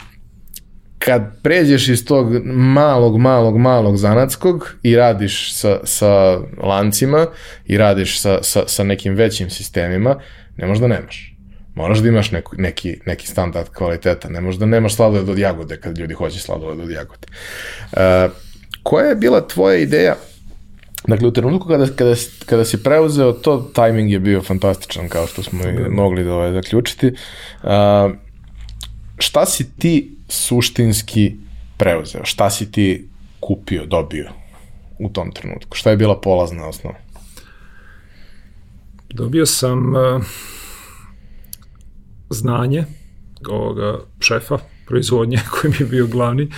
kad 1.05 1.43
pređeš 1.43 1.89
iz 1.89 2.05
tog 2.05 2.47
malog, 2.47 3.19
malog, 3.19 3.59
malog 3.59 3.97
zanatskog 3.97 4.75
i 4.83 4.97
radiš 4.97 5.55
sa, 5.55 5.79
sa 5.85 6.39
lancima 6.63 7.27
i 7.67 7.77
radiš 7.77 8.21
sa, 8.21 8.39
sa, 8.43 8.63
sa 8.67 8.85
nekim 8.85 9.15
većim 9.15 9.51
sistemima, 9.51 10.17
ne 10.57 10.67
možda 10.67 10.87
nemaš. 10.87 11.37
Moraš 11.75 11.99
da 11.99 12.09
imaš 12.09 12.31
neku, 12.31 12.57
neki, 12.59 13.01
neki 13.07 13.27
standard 13.27 13.69
kvaliteta, 13.69 14.29
ne 14.29 14.41
možda 14.41 14.67
nemaš 14.67 14.95
sladoled 14.95 15.29
od 15.29 15.39
jagode 15.39 15.77
kad 15.77 15.99
ljudi 15.99 16.15
hoće 16.15 16.39
sladoled 16.39 16.81
od 16.81 16.91
jagode. 16.91 17.27
Uh, 17.93 18.33
koja 18.83 19.09
je 19.09 19.15
bila 19.15 19.47
tvoja 19.49 19.77
ideja 19.77 20.17
Dakle, 21.07 21.29
u 21.29 21.33
trenutku 21.33 21.69
kada, 21.69 21.87
kada, 21.97 22.15
kada 22.47 22.65
si 22.65 22.83
preuzeo 22.83 23.33
to, 23.33 23.71
tajming 23.75 24.11
je 24.11 24.19
bio 24.19 24.43
fantastičan, 24.43 25.09
kao 25.09 25.27
što 25.27 25.43
smo 25.43 25.65
i 25.65 25.89
mogli 25.91 26.25
da 26.25 26.35
ovaj, 26.35 26.53
zaključiti. 26.53 27.07
Uh, 27.63 27.71
šta 29.19 29.47
si 29.47 29.77
ti 29.79 30.17
suštinski 30.31 31.37
preuzeo? 31.77 32.25
Šta 32.25 32.51
si 32.51 32.73
ti 32.73 33.09
kupio, 33.41 33.87
dobio 33.87 34.31
u 34.99 35.09
tom 35.09 35.33
trenutku? 35.33 35.77
Šta 35.77 35.91
je 35.91 35.97
bila 35.97 36.21
polazna 36.21 36.69
osnova? 36.69 36.97
Dobio 39.11 39.47
sam 39.47 39.95
uh, 39.95 40.23
znanje 42.31 42.85
ovoga 43.49 43.99
šefa 44.21 44.59
proizvodnje 44.87 45.39
koji 45.53 45.71
mi 45.71 45.77
je 45.81 45.87
bio 45.87 46.07
glavni, 46.07 46.51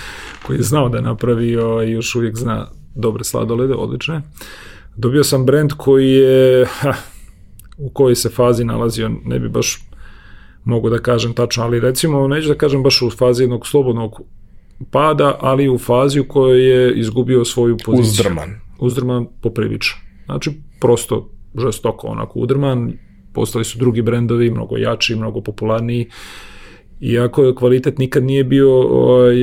koji 0.46 0.56
je 0.56 0.62
znao 0.62 0.88
da 0.88 1.00
napravi 1.00 1.56
ovaj, 1.56 1.90
još 1.90 2.14
uvijek 2.14 2.36
zna 2.36 2.68
dobre 2.94 3.24
sladolede, 3.24 3.74
odlične. 3.74 4.22
Dobio 4.96 5.24
sam 5.24 5.46
brend 5.46 5.72
koji 5.76 6.10
je 6.10 6.66
ha, 6.66 6.94
u 7.78 7.90
kojoj 7.90 8.14
se 8.14 8.28
fazi 8.28 8.64
nalazio, 8.64 9.10
ne 9.24 9.38
bi 9.38 9.48
baš 9.48 9.84
mogu 10.64 10.90
da 10.90 10.98
kažem 10.98 11.32
tačno, 11.32 11.64
ali 11.64 11.80
recimo 11.80 12.28
neću 12.28 12.48
da 12.48 12.54
kažem 12.54 12.82
baš 12.82 13.02
u 13.02 13.10
fazi 13.10 13.42
jednog 13.42 13.66
slobodnog 13.66 14.20
pada, 14.90 15.36
ali 15.40 15.68
u 15.68 15.78
fazi 15.78 16.20
u 16.20 16.28
kojoj 16.28 16.70
je 16.70 16.94
izgubio 17.00 17.44
svoju 17.44 17.76
poziciju. 17.84 18.10
Uzdrman. 18.10 18.50
Uzdrman 18.80 19.26
poprilično. 19.42 20.00
Znači, 20.24 20.50
prosto 20.80 21.30
žestoko 21.58 22.06
onako 22.06 22.38
udrman, 22.38 22.92
postali 23.32 23.64
su 23.64 23.78
drugi 23.78 24.02
brendovi, 24.02 24.50
mnogo 24.50 24.76
jači, 24.76 25.16
mnogo 25.16 25.40
popularniji, 25.40 26.08
iako 27.00 27.54
kvalitet 27.54 27.98
nikad 27.98 28.24
nije 28.24 28.44
bio 28.44 28.80
ovaj, 28.80 29.36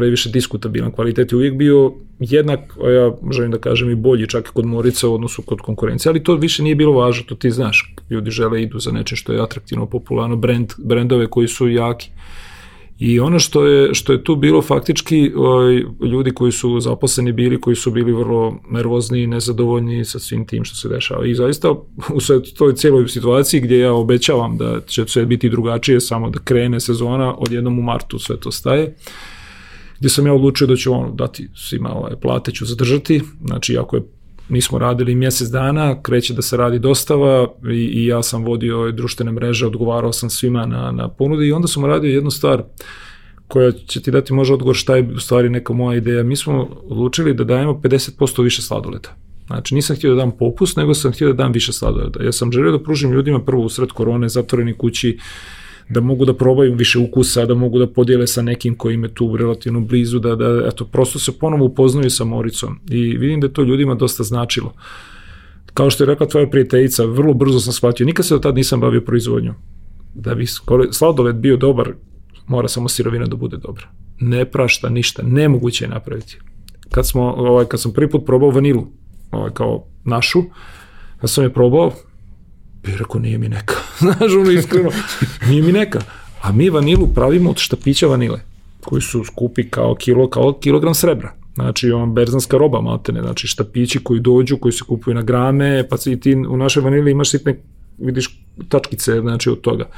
previše 0.00 0.30
diskutabilan, 0.30 0.92
kvalitet 0.92 1.32
je 1.32 1.36
uvijek 1.36 1.54
bio 1.54 1.92
jednak, 2.18 2.60
ja 2.94 3.12
želim 3.30 3.50
da 3.50 3.58
kažem 3.58 3.90
i 3.90 3.94
bolji 3.94 4.26
čak 4.26 4.48
i 4.48 4.52
kod 4.52 4.66
Morica 4.66 5.08
u 5.08 5.14
odnosu 5.14 5.42
kod 5.42 5.60
konkurencije, 5.60 6.10
ali 6.10 6.24
to 6.24 6.34
više 6.34 6.62
nije 6.62 6.74
bilo 6.74 6.92
važno, 6.92 7.24
to 7.28 7.34
ti 7.34 7.50
znaš, 7.50 7.94
ljudi 8.10 8.30
žele 8.30 8.62
idu 8.62 8.78
za 8.78 8.92
nečem 8.92 9.16
što 9.16 9.32
je 9.32 9.42
atraktivno, 9.42 9.86
popularno, 9.86 10.36
brand, 10.36 10.72
brendove 10.78 11.26
koji 11.26 11.48
su 11.48 11.68
jaki. 11.68 12.10
I 12.98 13.20
ono 13.20 13.38
što 13.38 13.66
je, 13.66 13.94
što 13.94 14.12
je 14.12 14.24
tu 14.24 14.36
bilo 14.36 14.62
faktički, 14.62 15.32
ovaj, 15.36 15.84
ljudi 16.12 16.30
koji 16.30 16.52
su 16.52 16.80
zaposleni 16.80 17.32
bili, 17.32 17.60
koji 17.60 17.76
su 17.76 17.90
bili 17.90 18.12
vrlo 18.12 18.58
nervozni 18.70 19.22
i 19.22 19.26
nezadovoljni 19.26 20.04
sa 20.04 20.18
svim 20.18 20.46
tim 20.46 20.64
što 20.64 20.76
se 20.76 20.88
dešava. 20.88 21.26
I 21.26 21.34
zaista 21.34 21.70
u 21.70 22.20
toj 22.58 22.74
cijeloj 22.74 23.08
situaciji 23.08 23.60
gdje 23.60 23.78
ja 23.78 23.92
obećavam 23.92 24.56
da 24.56 24.80
će 24.86 25.04
sve 25.06 25.26
biti 25.26 25.48
drugačije, 25.50 26.00
samo 26.00 26.30
da 26.30 26.38
krene 26.38 26.80
sezona, 26.80 27.34
odjednom 27.38 27.78
u 27.78 27.82
martu 27.82 28.18
sve 28.18 28.40
to 28.40 28.50
staje 28.50 28.94
gdje 30.00 30.10
sam 30.10 30.26
ja 30.26 30.34
odlučio 30.34 30.66
da 30.66 30.76
ću 30.76 30.92
ono 30.92 31.10
dati 31.10 31.48
svima 31.54 31.94
ovaj, 31.94 32.16
plate 32.22 32.52
ću 32.52 32.64
zadržati, 32.64 33.22
znači 33.44 33.78
ako 33.78 33.96
je 33.96 34.02
nismo 34.48 34.78
radili 34.78 35.14
mjesec 35.14 35.48
dana, 35.48 36.02
kreće 36.02 36.34
da 36.34 36.42
se 36.42 36.56
radi 36.56 36.78
dostava 36.78 37.46
i, 37.70 37.74
i 37.74 38.06
ja 38.06 38.22
sam 38.22 38.44
vodio 38.44 38.92
društvene 38.92 39.32
mreže, 39.32 39.66
odgovarao 39.66 40.12
sam 40.12 40.30
svima 40.30 40.66
na, 40.66 40.92
na 40.92 41.08
ponude 41.08 41.46
i 41.46 41.52
onda 41.52 41.68
sam 41.68 41.84
radio 41.84 42.14
jednu 42.14 42.30
stvar 42.30 42.62
koja 43.48 43.72
će 43.72 44.02
ti 44.02 44.10
dati 44.10 44.32
možda 44.32 44.54
odgovor 44.54 44.76
šta 44.76 44.96
je 44.96 45.10
u 45.14 45.20
stvari 45.20 45.48
neka 45.48 45.72
moja 45.72 45.96
ideja. 45.96 46.22
Mi 46.22 46.36
smo 46.36 46.68
odlučili 46.82 47.34
da 47.34 47.44
dajemo 47.44 47.72
50% 47.72 48.42
više 48.42 48.62
sladoleta. 48.62 49.16
Znači 49.46 49.74
nisam 49.74 49.96
htio 49.96 50.10
da 50.10 50.16
dam 50.16 50.30
popust, 50.30 50.76
nego 50.76 50.94
sam 50.94 51.12
htio 51.12 51.28
da 51.28 51.34
dam 51.34 51.52
više 51.52 51.72
sladoleta. 51.72 52.22
Ja 52.22 52.32
sam 52.32 52.52
želio 52.52 52.72
da 52.72 52.82
pružim 52.82 53.12
ljudima 53.12 53.44
prvo 53.44 53.62
u 53.62 53.68
sred 53.68 53.88
korone, 53.88 54.28
zatvoreni 54.28 54.74
kući, 54.74 55.18
da 55.90 56.00
mogu 56.00 56.24
da 56.24 56.34
probaju 56.34 56.74
više 56.74 56.98
ukusa, 56.98 57.46
da 57.46 57.54
mogu 57.54 57.78
da 57.78 57.86
podijele 57.86 58.26
sa 58.26 58.42
nekim 58.42 58.76
koji 58.76 58.94
im 58.94 59.04
je 59.04 59.14
tu 59.14 59.36
relativno 59.36 59.80
blizu, 59.80 60.18
da, 60.18 60.36
da 60.36 60.68
eto, 60.68 60.84
prosto 60.84 61.18
se 61.18 61.38
ponovo 61.38 61.64
upoznaju 61.64 62.10
sa 62.10 62.24
Moricom 62.24 62.80
i 62.90 63.16
vidim 63.16 63.40
da 63.40 63.48
to 63.48 63.62
ljudima 63.62 63.94
dosta 63.94 64.22
značilo. 64.22 64.72
Kao 65.74 65.90
što 65.90 66.04
je 66.04 66.08
rekla 66.08 66.26
tvoja 66.26 66.50
prijateljica, 66.50 67.04
vrlo 67.04 67.34
brzo 67.34 67.60
sam 67.60 67.72
shvatio, 67.72 68.06
nikad 68.06 68.26
se 68.26 68.34
do 68.34 68.40
tad 68.40 68.54
nisam 68.54 68.80
bavio 68.80 69.00
proizvodnjom. 69.00 69.54
Da 70.14 70.34
bi 70.34 70.46
sladoled 70.92 71.36
bio 71.36 71.56
dobar, 71.56 71.92
mora 72.46 72.68
samo 72.68 72.88
sirovina 72.88 73.26
da 73.26 73.36
bude 73.36 73.56
dobra. 73.56 73.88
Ne 74.20 74.44
prašta 74.44 74.88
ništa, 74.88 75.22
nemoguće 75.22 75.84
je 75.84 75.88
napraviti. 75.88 76.38
Kad, 76.90 77.08
smo, 77.08 77.22
ovaj, 77.22 77.64
kad 77.64 77.80
sam 77.80 77.92
prvi 77.92 78.10
put 78.10 78.26
probao 78.26 78.50
vanilu, 78.50 78.86
ovaj, 79.30 79.50
kao 79.50 79.84
našu, 80.04 80.42
ja 81.22 81.28
sam 81.28 81.44
je 81.44 81.52
probao, 81.52 81.92
bi 82.82 82.96
rekao, 82.96 83.20
nije 83.20 83.38
mi 83.38 83.48
neka. 83.48 83.74
Znaš, 83.98 84.32
ono 84.40 84.50
iskreno, 84.50 84.90
nije 85.48 85.62
mi 85.62 85.72
neka. 85.72 86.00
A 86.42 86.52
mi 86.52 86.70
vanilu 86.70 87.08
pravimo 87.14 87.50
od 87.50 87.58
štapića 87.58 88.06
vanile, 88.06 88.40
koji 88.80 89.02
su 89.02 89.24
skupi 89.24 89.70
kao 89.70 89.94
kilo, 89.94 90.30
kao 90.30 90.58
kilogram 90.60 90.94
srebra. 90.94 91.32
Znači, 91.54 91.90
on 91.92 92.14
berzanska 92.14 92.58
roba, 92.58 92.80
maltene, 92.80 93.20
znači 93.20 93.46
štapići 93.46 93.98
koji 94.02 94.20
dođu, 94.20 94.56
koji 94.56 94.72
se 94.72 94.84
kupuju 94.88 95.14
na 95.14 95.22
grame, 95.22 95.88
pa 95.88 95.96
i 96.06 96.20
ti 96.20 96.34
u 96.34 96.56
našoj 96.56 96.82
vanili 96.82 97.10
imaš 97.10 97.30
sitne, 97.30 97.60
vidiš, 97.98 98.40
tačkice, 98.68 99.20
znači, 99.20 99.50
od 99.50 99.60
toga. 99.60 99.88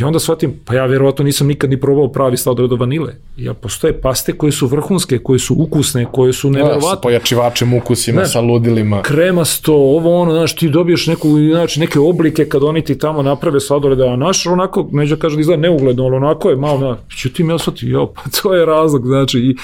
I 0.00 0.04
onda 0.04 0.18
shvatim, 0.18 0.60
pa 0.64 0.74
ja 0.74 0.86
vjerovatno 0.86 1.24
nisam 1.24 1.46
nikad 1.46 1.70
ni 1.70 1.80
probao 1.80 2.08
pravi 2.08 2.36
sladoled 2.36 2.72
od 2.72 2.80
vanile. 2.80 3.14
Ja 3.36 3.54
postoje 3.54 4.00
paste 4.00 4.32
koje 4.32 4.52
su 4.52 4.66
vrhunske, 4.66 5.18
koje 5.18 5.38
su 5.38 5.54
ukusne, 5.58 6.06
koje 6.12 6.32
su 6.32 6.50
neverovatne. 6.50 6.88
Da, 6.88 6.94
sa 6.94 7.00
pojačivačem 7.00 7.74
ukusima, 7.74 8.20
ne, 8.20 8.26
sa 8.26 8.40
ludilima. 8.40 9.02
Kremasto, 9.02 9.74
ovo 9.74 10.20
ono, 10.20 10.32
znaš, 10.32 10.56
ti 10.56 10.68
dobiješ 10.68 11.06
neku, 11.06 11.28
znači, 11.52 11.80
neke 11.80 11.98
oblike 11.98 12.48
kad 12.48 12.62
oni 12.62 12.84
ti 12.84 12.98
tamo 12.98 13.22
naprave 13.22 13.60
sladoled, 13.60 14.00
a 14.00 14.16
naš 14.16 14.46
onako, 14.46 14.88
neću 14.92 15.14
da 15.14 15.20
kažem 15.20 15.36
da 15.36 15.40
izgleda 15.40 15.62
neugledno, 15.62 16.04
ali 16.04 16.16
onako 16.16 16.50
je 16.50 16.56
malo, 16.56 16.78
na, 16.80 16.96
ću 17.16 17.32
ti 17.32 17.44
mi 17.44 17.52
osvati, 17.52 17.86
jo, 17.86 18.12
pa 18.14 18.22
to 18.42 18.54
je 18.54 18.66
razlog, 18.66 19.06
znači, 19.06 19.38
i, 19.38 19.56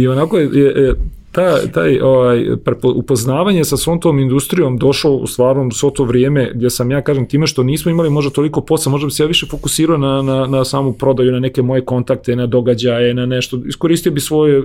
i 0.00 0.08
onako 0.08 0.38
je, 0.38 0.50
je, 0.52 0.64
je 0.64 0.94
ta, 1.32 1.66
taj 1.66 2.00
ovaj, 2.00 2.46
upoznavanje 2.94 3.64
sa 3.64 3.76
svom 3.76 4.00
tom 4.00 4.18
industrijom 4.18 4.78
došao 4.78 5.12
u 5.12 5.26
stvarnom 5.26 5.70
svo 5.70 5.90
to 5.90 6.04
vrijeme 6.04 6.50
gdje 6.54 6.70
sam 6.70 6.90
ja 6.90 7.02
kažem 7.02 7.28
time 7.28 7.46
što 7.46 7.62
nismo 7.62 7.90
imali 7.90 8.10
možda 8.10 8.30
toliko 8.30 8.60
posla, 8.60 8.92
možda 8.92 9.06
bi 9.06 9.10
se 9.10 9.22
ja 9.22 9.26
više 9.26 9.46
fokusirao 9.46 9.96
na, 9.96 10.22
na, 10.22 10.46
na 10.46 10.64
samu 10.64 10.92
prodaju, 10.92 11.32
na 11.32 11.40
neke 11.40 11.62
moje 11.62 11.84
kontakte, 11.84 12.36
na 12.36 12.46
događaje, 12.46 13.14
na 13.14 13.26
nešto, 13.26 13.60
iskoristio 13.66 14.12
bi 14.12 14.20
svoj 14.20 14.62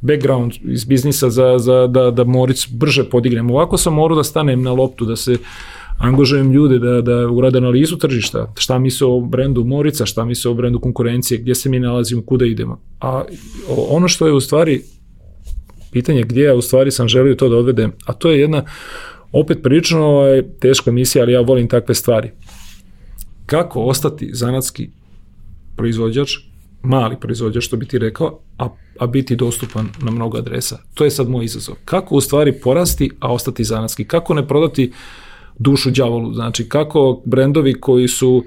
background 0.00 0.52
iz 0.64 0.84
biznisa 0.84 1.30
za, 1.30 1.58
za 1.58 1.86
da, 1.86 2.10
da 2.10 2.24
Moric 2.24 2.68
brže 2.70 3.04
podignem. 3.04 3.50
Ovako 3.50 3.76
sam 3.76 3.94
morao 3.94 4.16
da 4.16 4.24
stanem 4.24 4.62
na 4.62 4.72
loptu, 4.72 5.04
da 5.04 5.16
se 5.16 5.36
angažujem 5.98 6.52
ljude 6.52 6.78
da, 6.78 7.00
da 7.00 7.28
urade 7.28 7.58
analizu 7.58 7.96
tržišta, 7.96 8.52
šta 8.56 8.78
misle 8.78 9.06
o 9.06 9.20
brendu 9.20 9.64
Morica, 9.64 10.06
šta 10.06 10.24
misle 10.24 10.50
o 10.50 10.54
brendu 10.54 10.80
konkurencije, 10.80 11.38
gdje 11.38 11.54
se 11.54 11.68
mi 11.68 11.80
nalazimo, 11.80 12.22
kuda 12.22 12.46
idemo. 12.46 12.80
A 13.00 13.22
ono 13.88 14.08
što 14.08 14.26
je 14.26 14.32
u 14.32 14.40
stvari 14.40 14.82
pitanje 15.92 16.22
gdje 16.22 16.44
ja 16.44 16.54
u 16.54 16.62
stvari 16.62 16.90
sam 16.90 17.08
želio 17.08 17.34
to 17.34 17.48
da 17.48 17.56
odvedem, 17.56 17.92
a 18.06 18.12
to 18.12 18.30
je 18.30 18.40
jedna 18.40 18.64
opet 19.32 19.58
prilično 19.62 20.06
ovaj, 20.06 20.42
teška 20.60 20.92
misija, 20.92 21.22
ali 21.22 21.32
ja 21.32 21.40
volim 21.40 21.68
takve 21.68 21.94
stvari. 21.94 22.30
Kako 23.46 23.82
ostati 23.82 24.30
zanatski 24.32 24.90
proizvođač, 25.76 26.30
mali 26.82 27.16
proizvođač, 27.20 27.64
što 27.64 27.76
bi 27.76 27.86
ti 27.86 27.98
rekao, 27.98 28.40
a, 28.58 28.68
a 28.98 29.06
biti 29.06 29.36
dostupan 29.36 29.88
na 30.02 30.10
mnogo 30.10 30.38
adresa. 30.38 30.78
To 30.94 31.04
je 31.04 31.10
sad 31.10 31.28
moj 31.28 31.44
izazov. 31.44 31.74
Kako 31.84 32.14
u 32.14 32.20
stvari 32.20 32.52
porasti, 32.52 33.10
a 33.20 33.32
ostati 33.32 33.64
zanatski? 33.64 34.04
Kako 34.04 34.34
ne 34.34 34.48
prodati 34.48 34.92
dušu 35.58 35.90
đavolu? 35.90 36.34
Znači, 36.34 36.68
kako 36.68 37.22
brendovi 37.24 37.80
koji 37.80 38.08
su 38.08 38.30
uh, 38.30 38.44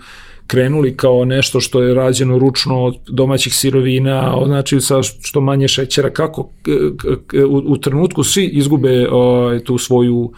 krenuli 0.48 0.98
kao 0.98 1.26
nešto 1.26 1.60
što 1.60 1.82
je 1.82 1.94
rađeno 1.94 2.38
ručno 2.40 2.84
od 2.84 2.96
domaćih 3.10 3.56
sirovina, 3.56 4.36
znači 4.46 4.82
sa 4.82 5.04
što 5.04 5.42
manje 5.42 5.68
šećera, 5.68 6.10
kako 6.10 6.50
u, 7.50 7.62
u 7.66 7.78
trenutku 7.78 8.24
svi 8.24 8.46
izgube 8.46 9.08
o, 9.12 9.52
tu 9.66 9.78
svoju 9.78 10.32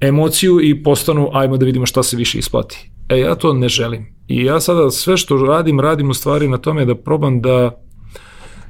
emociju 0.00 0.60
i 0.62 0.82
postanu 0.82 1.30
ajmo 1.32 1.56
da 1.56 1.66
vidimo 1.66 1.86
šta 1.86 2.02
se 2.02 2.16
više 2.16 2.38
isplati. 2.38 2.90
E 3.08 3.18
ja 3.18 3.34
to 3.34 3.52
ne 3.52 3.68
želim. 3.68 4.06
I 4.28 4.44
ja 4.44 4.60
sada 4.60 4.90
sve 4.90 5.16
što 5.16 5.36
radim, 5.36 5.80
radim 5.80 6.10
u 6.10 6.14
stvari 6.14 6.48
na 6.48 6.58
tome 6.58 6.84
da 6.84 6.94
probam 6.94 7.40
da 7.40 7.82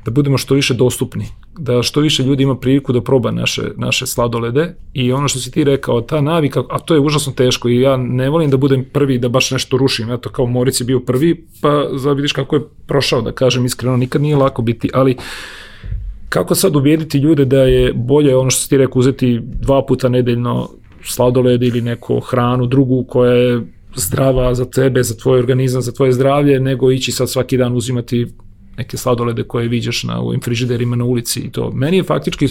da 0.05 0.11
budemo 0.11 0.39
što 0.39 0.55
više 0.55 0.75
dostupni, 0.75 1.27
da 1.59 1.83
što 1.83 2.01
više 2.01 2.23
ljudi 2.23 2.43
ima 2.43 2.57
priliku 2.57 2.93
da 2.93 3.01
proba 3.01 3.31
naše, 3.31 3.63
naše 3.77 4.07
sladolede. 4.07 4.75
I 4.93 5.13
ono 5.13 5.29
što 5.29 5.39
si 5.39 5.51
ti 5.51 5.65
rekao, 5.65 6.01
ta 6.01 6.21
navika, 6.21 6.63
a 6.71 6.79
to 6.79 6.95
je 6.95 7.01
užasno 7.01 7.33
teško 7.33 7.69
i 7.69 7.81
ja 7.81 7.97
ne 7.97 8.31
volim 8.31 8.51
da 8.51 8.57
budem 8.57 8.85
prvi 8.93 9.19
da 9.19 9.29
baš 9.29 9.51
nešto 9.51 9.77
rušim, 9.77 10.11
eto 10.11 10.29
kao 10.29 10.47
Moric 10.47 10.81
je 10.81 10.85
bio 10.85 11.01
prvi, 11.01 11.47
pa 11.61 11.89
za 11.95 12.13
vidiš 12.13 12.33
kako 12.33 12.57
je 12.57 12.63
prošao, 12.87 13.23
da 13.23 13.33
kažem 13.33 13.65
iskreno, 13.65 13.97
nikad 13.97 14.23
nije 14.23 14.37
lako 14.37 14.63
biti, 14.63 14.91
ali 14.95 15.17
kako 16.29 16.55
sad 16.55 16.77
ubijediti 16.77 17.19
ljude 17.19 17.45
da 17.45 17.63
je 17.63 17.93
bolje 17.93 18.37
ono 18.37 18.51
što 18.51 18.63
si 18.63 18.69
ti 18.69 18.77
rekao 18.77 19.01
uzeti 19.01 19.41
dva 19.43 19.87
puta 19.87 20.09
nedeljno 20.09 20.69
sladoled 21.05 21.63
ili 21.63 21.81
neku 21.81 22.21
hranu 22.21 22.67
drugu 22.67 23.05
koja 23.09 23.33
je 23.33 23.63
zdrava 23.95 24.55
za 24.55 24.65
tebe, 24.65 25.03
za 25.03 25.15
tvoj 25.15 25.39
organizam, 25.39 25.83
za 25.83 25.93
tvoje 25.93 26.13
zdravlje, 26.13 26.61
nego 26.61 26.93
ići 26.93 27.13
sad 27.13 27.31
svaki 27.31 27.57
dan 27.57 27.77
uzimati 27.77 28.27
neke 28.77 28.97
sladolede 28.97 29.43
koje 29.43 29.69
viđaš 29.69 30.05
na 30.05 30.21
ovim 30.21 30.41
frižiderima 30.41 30.97
na 30.97 31.05
ulici 31.05 31.41
i 31.41 31.51
to. 31.51 31.71
Meni 31.71 31.97
je 31.97 32.03
faktički, 32.03 32.49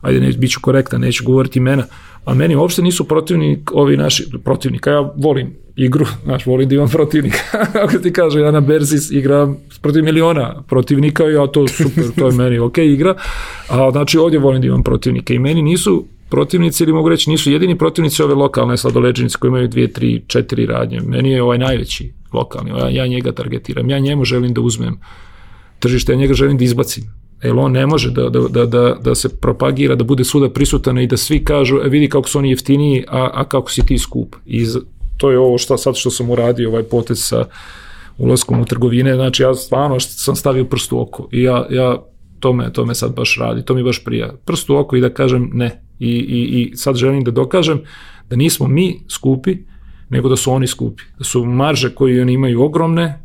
ajde 0.00 0.20
ne, 0.20 0.32
bit 0.32 0.50
ću 0.50 0.60
korektan, 0.62 1.00
neću 1.00 1.24
govoriti 1.24 1.58
imena, 1.58 1.84
a 2.24 2.34
meni 2.34 2.56
uopšte 2.56 2.82
nisu 2.82 3.08
protivnik 3.08 3.70
ovi 3.74 3.96
naši 3.96 4.26
protivnika. 4.44 4.90
Ja 4.90 5.12
volim 5.16 5.54
igru, 5.76 6.06
znaš, 6.24 6.46
volim 6.46 6.68
da 6.68 6.74
imam 6.74 6.88
protivnika. 6.88 7.38
Ako 7.84 7.98
ti 7.98 8.12
kaže, 8.12 8.40
ja 8.40 8.50
na 8.50 8.60
berzi 8.60 9.16
igram 9.16 9.56
protiv 9.82 10.04
miliona 10.04 10.62
protivnika 10.68 11.24
ja 11.24 11.46
to 11.46 11.68
super, 11.68 12.04
to 12.18 12.26
je 12.26 12.32
meni 12.32 12.58
ok 12.58 12.78
igra. 12.78 13.14
A 13.68 13.90
znači 13.90 14.18
ovdje 14.18 14.38
volim 14.38 14.60
da 14.60 14.66
imam 14.66 14.82
protivnika 14.82 15.34
i 15.34 15.38
meni 15.38 15.62
nisu 15.62 16.04
protivnici 16.30 16.82
ili 16.82 16.92
mogu 16.92 17.08
reći 17.08 17.30
nisu 17.30 17.50
jedini 17.50 17.78
protivnici 17.78 18.22
ove 18.22 18.34
lokalne 18.34 18.76
sladoleđenice 18.76 19.38
koji 19.38 19.48
imaju 19.48 19.68
dvije, 19.68 19.92
tri, 19.92 20.22
četiri 20.26 20.66
radnje. 20.66 21.00
Meni 21.00 21.30
je 21.30 21.42
ovaj 21.42 21.58
najveći 21.58 22.12
lokalni, 22.32 22.70
ja, 22.70 22.88
ja 22.88 23.06
njega 23.06 23.32
targetiram, 23.32 23.90
ja 23.90 23.98
njemu 23.98 24.24
želim 24.24 24.54
da 24.54 24.60
uzmem 24.60 24.98
tržište, 25.82 26.12
ja 26.12 26.18
njega 26.18 26.34
želim 26.34 26.58
da 26.58 26.64
izbacim. 26.64 27.04
Jer 27.42 27.58
on 27.58 27.72
ne 27.72 27.86
može 27.86 28.10
da, 28.10 28.28
da, 28.30 28.66
da, 28.66 28.96
da 29.02 29.14
se 29.14 29.28
propagira, 29.28 29.94
da 29.94 30.04
bude 30.04 30.24
svuda 30.24 30.50
prisutan 30.50 30.98
i 30.98 31.06
da 31.06 31.16
svi 31.16 31.44
kažu, 31.44 31.80
e, 31.84 31.88
vidi 31.88 32.08
kako 32.08 32.28
su 32.28 32.38
oni 32.38 32.50
jeftiniji, 32.50 33.04
a, 33.08 33.30
a 33.34 33.44
kako 33.44 33.70
si 33.70 33.86
ti 33.86 33.98
skup. 33.98 34.36
I 34.46 34.66
to 35.16 35.30
je 35.30 35.38
ovo 35.38 35.58
što 35.58 35.78
sad 35.78 35.96
što 35.96 36.10
sam 36.10 36.30
uradio, 36.30 36.68
ovaj 36.68 36.82
potez 36.82 37.24
sa 37.24 37.44
ulaskom 38.18 38.60
u 38.60 38.64
trgovine, 38.64 39.14
znači 39.14 39.42
ja 39.42 39.54
stvarno 39.54 40.00
sam 40.00 40.36
stavio 40.36 40.64
prst 40.64 40.92
u 40.92 41.00
oko 41.00 41.28
i 41.32 41.42
ja, 41.42 41.66
ja 41.70 41.96
to 42.40 42.52
me, 42.52 42.72
to 42.72 42.84
me 42.84 42.94
sad 42.94 43.14
baš 43.14 43.36
radi, 43.40 43.64
to 43.64 43.74
mi 43.74 43.82
baš 43.82 44.04
prija. 44.04 44.32
Prst 44.44 44.70
u 44.70 44.76
oko 44.76 44.96
i 44.96 45.00
da 45.00 45.10
kažem 45.10 45.50
ne. 45.52 45.82
I, 45.98 46.08
i, 46.08 46.60
i 46.60 46.76
sad 46.76 46.96
želim 46.96 47.24
da 47.24 47.30
dokažem 47.30 47.80
da 48.30 48.36
nismo 48.36 48.68
mi 48.68 49.00
skupi, 49.08 49.56
nego 50.08 50.28
da 50.28 50.36
su 50.36 50.52
oni 50.52 50.66
skupi. 50.66 51.02
Da 51.18 51.24
su 51.24 51.44
marže 51.44 51.94
koje 51.94 52.22
oni 52.22 52.32
imaju 52.32 52.62
ogromne, 52.62 53.21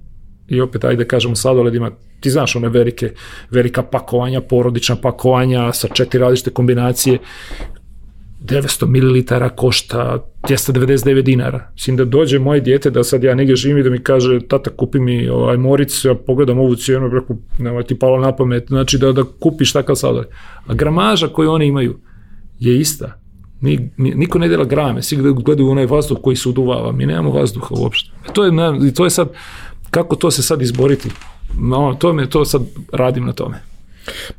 i 0.47 0.61
opet 0.61 0.83
ajde 0.83 1.07
kažemo 1.07 1.35
sadoledima, 1.35 1.91
ti 2.19 2.29
znaš 2.29 2.55
one 2.55 2.69
velike, 2.69 3.11
velika 3.51 3.83
pakovanja, 3.83 4.41
porodična 4.41 4.95
pakovanja 4.95 5.73
sa 5.73 5.87
četiri 5.87 6.19
različite 6.19 6.49
kombinacije, 6.51 7.19
900 8.47 8.85
ml 8.85 9.55
košta 9.55 10.25
299 10.43 11.21
dinara. 11.21 11.71
Mislim 11.73 11.97
da 11.97 12.05
dođe 12.05 12.39
moje 12.39 12.61
dijete 12.61 12.89
da 12.89 13.03
sad 13.03 13.23
ja 13.23 13.35
negdje 13.35 13.55
živim 13.55 13.77
i 13.77 13.83
da 13.83 13.89
mi 13.89 14.03
kaže 14.03 14.39
tata 14.47 14.69
kupi 14.69 14.99
mi 14.99 15.29
ovaj 15.29 15.57
moric, 15.57 16.05
ja 16.05 16.15
pogledam 16.15 16.59
ovu 16.59 16.75
cijenu, 16.75 17.09
reku, 17.09 17.37
nema 17.59 17.83
ti 17.83 17.99
palo 17.99 18.19
na 18.19 18.35
pamet, 18.35 18.67
znači 18.67 18.97
da, 18.97 19.11
da 19.11 19.23
kupiš 19.39 19.73
takav 19.73 19.95
sadoled. 19.95 20.27
A 20.67 20.73
gramaža 20.73 21.27
koju 21.27 21.51
oni 21.51 21.67
imaju 21.67 21.99
je 22.59 22.79
ista. 22.79 23.19
Ni, 23.61 23.91
niko 23.97 24.39
ne 24.39 24.47
dela 24.47 24.65
grame, 24.65 25.01
svi 25.01 25.17
gledaju 25.17 25.69
onaj 25.69 25.85
vazduh 25.85 26.17
koji 26.21 26.35
se 26.35 26.49
uduvava, 26.49 26.91
mi 26.91 27.05
nemamo 27.05 27.31
vazduha 27.31 27.75
uopšte. 27.79 28.11
E 28.29 28.33
to 28.33 28.43
je, 28.45 28.51
to 28.93 29.03
je 29.03 29.09
sad, 29.09 29.29
kako 29.91 30.15
to 30.15 30.31
se 30.31 30.43
sad 30.43 30.61
izboriti? 30.61 31.09
no, 31.53 31.95
to 31.99 32.13
me, 32.13 32.29
to 32.29 32.45
sad 32.45 32.61
radim 32.93 33.25
na 33.25 33.33
tome. 33.33 33.61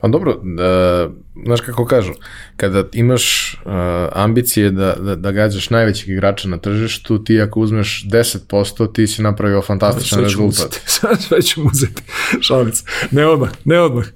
Pa 0.01 0.09
dobro, 0.09 0.31
uh, 0.31 1.13
znaš 1.45 1.61
kako 1.61 1.87
kažu, 1.87 2.13
kada 2.57 2.85
imaš 2.93 3.55
uh, 3.65 3.73
ambicije 4.13 4.71
da, 4.71 4.95
da, 4.95 5.17
da 5.17 5.33
gađaš 5.33 5.71
najvećeg 5.71 6.09
igrača 6.09 6.49
na 6.49 6.59
tržištu, 6.59 7.25
ti 7.25 7.41
ako 7.41 7.61
uzmeš 7.61 8.05
10%, 8.07 8.93
ti 8.93 9.07
si 9.07 9.23
napravio 9.23 9.63
fantastičan 9.63 10.23
rezultat. 10.23 10.81
Sve 11.19 11.43
ću 11.49 11.63
uzeti, 11.63 12.03
šalica. 12.41 12.85
Ne 13.11 13.27
odmah, 13.27 13.51
ne 13.65 13.81
odmah. 13.81 14.07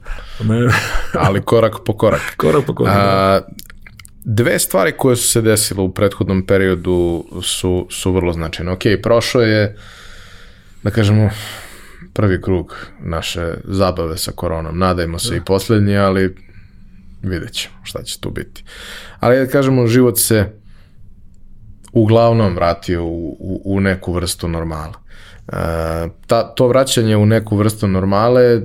Ne. 0.45 0.69
Ali 1.27 1.43
korak 1.43 1.77
po 1.85 1.97
korak. 1.97 2.37
Korak 2.37 2.67
po 2.67 2.75
korak. 2.75 2.97
A, 2.97 3.41
dve 4.25 4.59
stvari 4.59 4.93
koje 4.93 5.17
su 5.17 5.29
se 5.29 5.41
desile 5.41 5.83
u 5.83 5.95
prethodnom 5.95 6.47
periodu 6.47 7.25
su, 7.43 7.87
su 7.91 8.13
vrlo 8.13 8.33
značajne. 8.33 8.73
Ok, 8.73 8.83
prošlo 9.03 9.43
je, 9.43 9.77
da 10.83 10.91
kažemo, 10.91 11.31
prvi 12.13 12.43
krug 12.43 12.77
naše 13.01 13.55
zabave 13.65 14.19
sa 14.19 14.33
koronom. 14.35 14.79
Nadajmo 14.79 15.19
se 15.19 15.31
da. 15.31 15.37
i 15.37 15.41
poslednji, 15.41 15.97
ali 15.97 16.37
vidjet 17.23 17.53
ćemo 17.53 17.75
šta 17.83 18.03
će 18.03 18.21
tu 18.21 18.31
biti. 18.31 18.65
Ali 19.21 19.39
da 19.39 19.47
kažemo, 19.47 19.87
život 19.87 20.19
se 20.19 20.53
uglavnom 21.93 22.55
vratio 22.55 23.05
u, 23.05 23.37
u, 23.41 23.63
u 23.65 23.81
neku 23.81 24.13
vrstu 24.13 24.49
normala. 24.49 24.95
E, 25.49 25.55
ta, 26.27 26.55
to 26.55 26.69
vraćanje 26.69 27.17
u 27.17 27.27
neku 27.27 27.57
vrstu 27.57 27.89
normale 27.89 28.61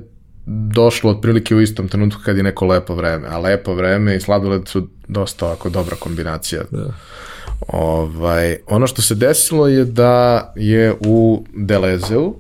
došlo 0.49 1.11
otprilike 1.11 1.56
u 1.56 1.61
istom 1.61 1.88
trenutku 1.88 2.22
kad 2.26 2.38
je 2.38 2.44
neko 2.44 2.65
lepo 2.65 2.95
vreme, 2.95 3.27
a 3.27 3.39
lepo 3.39 3.73
vreme 3.73 4.15
i 4.15 4.19
sladoled 4.19 4.68
su 4.68 4.88
dosta 5.07 5.45
ovako 5.45 5.69
dobra 5.69 5.95
kombinacija. 5.95 6.64
Da. 6.72 6.94
Ovaj, 7.67 8.57
ono 8.67 8.88
što 8.88 9.01
se 9.01 9.15
desilo 9.15 9.67
je 9.67 9.85
da 9.85 10.53
je 10.55 10.93
u 11.05 11.43
Delezeu 11.53 12.25
uh, 12.25 12.35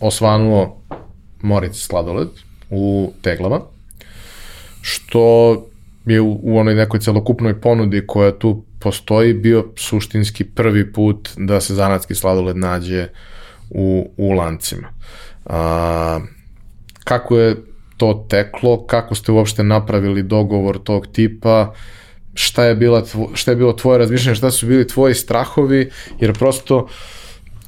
osvanuo 0.00 0.80
Moritz 1.42 1.76
sladoled 1.76 2.28
u 2.70 3.12
teglama, 3.22 3.60
što 4.80 5.54
je 6.06 6.20
u, 6.20 6.40
u 6.42 6.58
onoj 6.58 6.74
nekoj 6.74 7.00
celokupnoj 7.00 7.60
ponudi 7.60 8.06
koja 8.06 8.38
tu 8.38 8.64
postoji 8.80 9.34
bio 9.34 9.64
suštinski 9.76 10.44
prvi 10.44 10.92
put 10.92 11.30
da 11.36 11.60
se 11.60 11.74
zanatski 11.74 12.14
sladoled 12.14 12.56
nađe 12.56 13.08
u, 13.70 14.10
u 14.16 14.32
lancima. 14.32 14.88
A, 15.46 16.20
kako 17.04 17.38
je 17.38 17.56
to 17.96 18.26
teklo, 18.28 18.86
kako 18.86 19.14
ste 19.14 19.32
uopšte 19.32 19.62
napravili 19.62 20.22
dogovor 20.22 20.78
tog 20.82 21.06
tipa, 21.06 21.72
šta 22.34 22.64
je, 22.64 22.74
bila 22.74 23.04
tvo, 23.04 23.30
šta 23.34 23.50
je 23.50 23.56
bilo 23.56 23.72
tvoje 23.72 23.98
razmišljanje, 23.98 24.34
šta 24.34 24.50
su 24.50 24.66
bili 24.66 24.86
tvoji 24.86 25.14
strahovi, 25.14 25.90
jer 26.20 26.32
prosto 26.32 26.88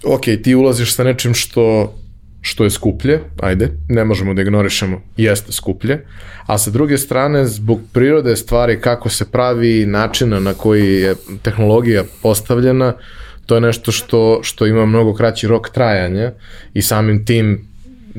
ok, 0.05 0.23
ti 0.43 0.55
ulaziš 0.55 0.95
sa 0.95 1.05
nečim 1.05 1.35
što 1.35 1.95
što 2.47 2.65
je 2.65 2.71
skuplje, 2.71 3.21
ajde, 3.41 3.73
ne 3.89 4.05
možemo 4.05 4.35
da 4.35 4.43
ignorišemo, 4.43 5.01
jeste 5.17 5.53
skuplje, 5.53 6.05
a 6.47 6.59
sa 6.59 6.71
druge 6.71 6.99
strane, 6.99 7.47
zbog 7.47 7.81
prirode 7.93 8.37
stvari, 8.37 8.81
kako 8.81 9.09
se 9.09 9.31
pravi 9.31 9.87
načina 9.87 10.41
na 10.41 10.55
koji 10.55 10.95
je 10.95 11.15
tehnologija 11.43 12.05
postavljena, 12.23 12.93
to 13.47 13.55
je 13.55 13.61
nešto 13.61 13.93
što, 13.93 14.41
što 14.43 14.67
ima 14.67 14.87
mnogo 14.87 15.15
kraći 15.15 15.49
rok 15.49 15.71
trajanja 15.71 16.33
i 16.75 16.83
samim 16.83 17.25
tim 17.25 17.67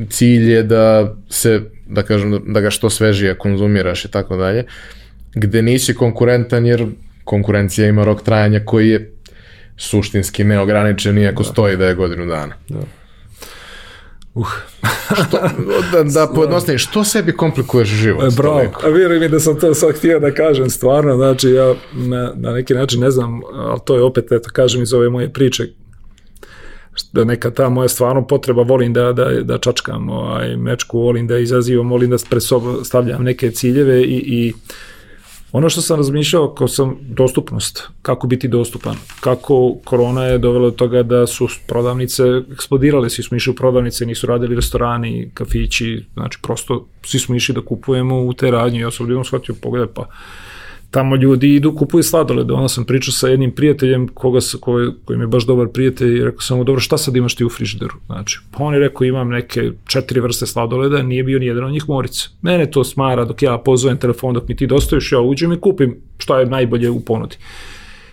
cilj 0.09 0.51
je 0.51 0.63
da 0.63 1.15
se, 1.29 1.61
da 1.87 2.03
kažem, 2.03 2.43
da 2.47 2.61
ga 2.61 2.69
što 2.69 2.89
svežije 2.89 3.37
konzumiraš 3.37 4.05
i 4.05 4.11
tako 4.11 4.37
dalje, 4.37 4.65
gde 5.39 5.61
nisi 5.61 5.95
konkurentan 5.95 6.65
jer 6.65 6.85
konkurencija 7.23 7.88
ima 7.88 8.03
rok 8.03 8.22
trajanja 8.22 8.61
koji 8.65 8.89
je 8.89 9.14
suštinski 9.77 10.43
neograničen, 10.43 11.18
iako 11.18 11.43
da. 11.43 11.49
stoji 11.49 11.77
da 11.77 11.85
je 11.85 11.95
godinu 11.95 12.26
dana. 12.26 12.53
Da. 12.69 12.80
Uh. 14.34 14.47
što, 15.27 15.39
da, 15.91 16.03
da 16.03 16.27
pojednostavim, 16.35 16.80
što 16.80 17.03
sebi 17.03 17.31
komplikuješ 17.31 17.89
život? 17.89 18.23
E, 18.23 18.35
bravo, 18.38 18.72
a 18.84 18.88
vjeruj 18.89 19.19
mi 19.19 19.30
da 19.30 19.39
sam 19.39 19.59
to 19.59 19.73
sad 19.73 19.95
htio 19.95 20.19
da 20.19 20.31
kažem 20.31 20.69
stvarno, 20.69 21.15
znači 21.15 21.49
ja 21.49 21.73
na, 21.93 22.34
na 22.35 22.51
neki 22.51 22.73
način 22.73 23.01
ne 23.01 23.11
znam, 23.11 23.41
ali 23.53 23.80
to 23.85 23.95
je 23.95 24.03
opet, 24.03 24.31
eto, 24.31 24.49
kažem 24.53 24.84
iz 24.84 24.93
ove 24.93 25.09
moje 25.09 25.34
priče, 25.34 25.68
da 27.14 27.23
neka 27.23 27.51
ta 27.51 27.69
moja 27.69 27.88
stvarno 27.88 28.27
potreba, 28.27 28.61
volim 28.61 28.93
da, 28.93 29.14
da, 29.14 29.26
da 29.43 29.57
čačkam 29.57 30.09
ovaj, 30.09 30.57
mečku, 30.57 30.99
volim 30.99 31.27
da 31.27 31.38
izazivam, 31.38 31.89
volim 31.89 32.09
da 32.09 32.18
pred 32.30 32.43
sobom 32.43 32.85
stavljam 32.85 33.23
neke 33.23 33.51
ciljeve 33.51 34.01
i, 34.01 34.23
i 34.26 34.53
Ono 35.51 35.69
što 35.69 35.81
sam 35.81 35.97
razmišljao 35.97 36.53
kao 36.53 36.67
sam 36.67 36.97
dostupnost, 37.01 37.83
kako 38.01 38.27
biti 38.27 38.47
dostupan, 38.47 38.95
kako 39.19 39.75
korona 39.83 40.23
je 40.23 40.37
dovela 40.37 40.69
do 40.69 40.75
toga 40.75 41.03
da 41.03 41.27
su 41.27 41.47
prodavnice 41.67 42.23
eksplodirale, 42.51 43.09
svi 43.09 43.23
smo 43.23 43.37
išli 43.37 43.51
u 43.51 43.55
prodavnice, 43.55 44.05
nisu 44.05 44.27
radili 44.27 44.55
restorani, 44.55 45.31
kafići, 45.33 46.05
znači 46.13 46.39
prosto 46.41 46.87
svi 47.03 47.19
smo 47.19 47.35
išli 47.35 47.55
da 47.55 47.61
kupujemo 47.61 48.21
u 48.21 48.33
te 48.33 48.51
radnje, 48.51 48.79
ja 48.79 48.91
sam 48.91 49.07
ljudom 49.07 49.25
shvatio, 49.25 49.55
pogledaj 49.61 49.93
pa 49.93 50.09
tamo 50.91 51.15
ljudi 51.15 51.55
idu 51.55 51.76
kupuju 51.76 52.03
sladoled. 52.03 52.51
Onda 52.51 52.68
sam 52.68 52.85
pričao 52.85 53.11
sa 53.11 53.27
jednim 53.27 53.51
prijateljem 53.51 54.07
koga, 54.07 54.39
koji, 54.59 54.89
koji 55.05 55.18
mi 55.18 55.23
je 55.23 55.27
baš 55.27 55.45
dobar 55.45 55.68
prijatelj 55.68 56.18
i 56.18 56.23
rekao 56.23 56.41
sam 56.41 56.57
mu, 56.57 56.64
dobro, 56.64 56.81
šta 56.81 56.97
sad 56.97 57.15
imaš 57.15 57.35
ti 57.35 57.45
u 57.45 57.49
frižideru? 57.49 57.93
Znači, 58.05 58.39
pa 58.51 58.64
on 58.64 58.73
je 58.73 58.80
rekao, 58.80 59.05
imam 59.05 59.30
neke 59.30 59.72
četiri 59.88 60.19
vrste 60.19 60.45
sladoleda, 60.45 61.01
nije 61.01 61.23
bio 61.23 61.39
ni 61.39 61.45
jedan 61.45 61.64
od 61.64 61.72
njih 61.72 61.89
morica. 61.89 62.30
Mene 62.41 62.72
to 62.72 62.84
smara 62.84 63.26
dok 63.26 63.41
ja 63.41 63.57
pozovem 63.57 63.97
telefon, 63.97 64.34
dok 64.34 64.47
mi 64.47 64.55
ti 64.55 64.68
dostaviš, 64.68 65.11
ja 65.11 65.19
uđem 65.19 65.53
i 65.53 65.59
kupim 65.61 65.97
šta 66.18 66.39
je 66.39 66.45
najbolje 66.45 66.89
u 66.89 66.99
ponudi. 66.99 67.35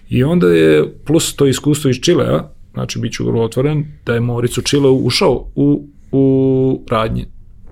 I 0.09 0.25
onda 0.25 0.49
je, 0.49 0.95
plus 1.05 1.37
to 1.37 1.47
iskustvo 1.47 1.91
iz 1.91 1.97
Čilea, 1.97 2.43
znači 2.73 2.99
bit 2.99 3.13
ću 3.13 3.27
vrlo 3.27 3.43
otvoren, 3.43 3.85
da 4.07 4.15
je 4.15 4.21
Moricu 4.21 4.63
Čile 4.63 4.91
ušao 4.91 5.47
u, 5.55 5.87
u 6.13 6.85
radnje 6.91 7.27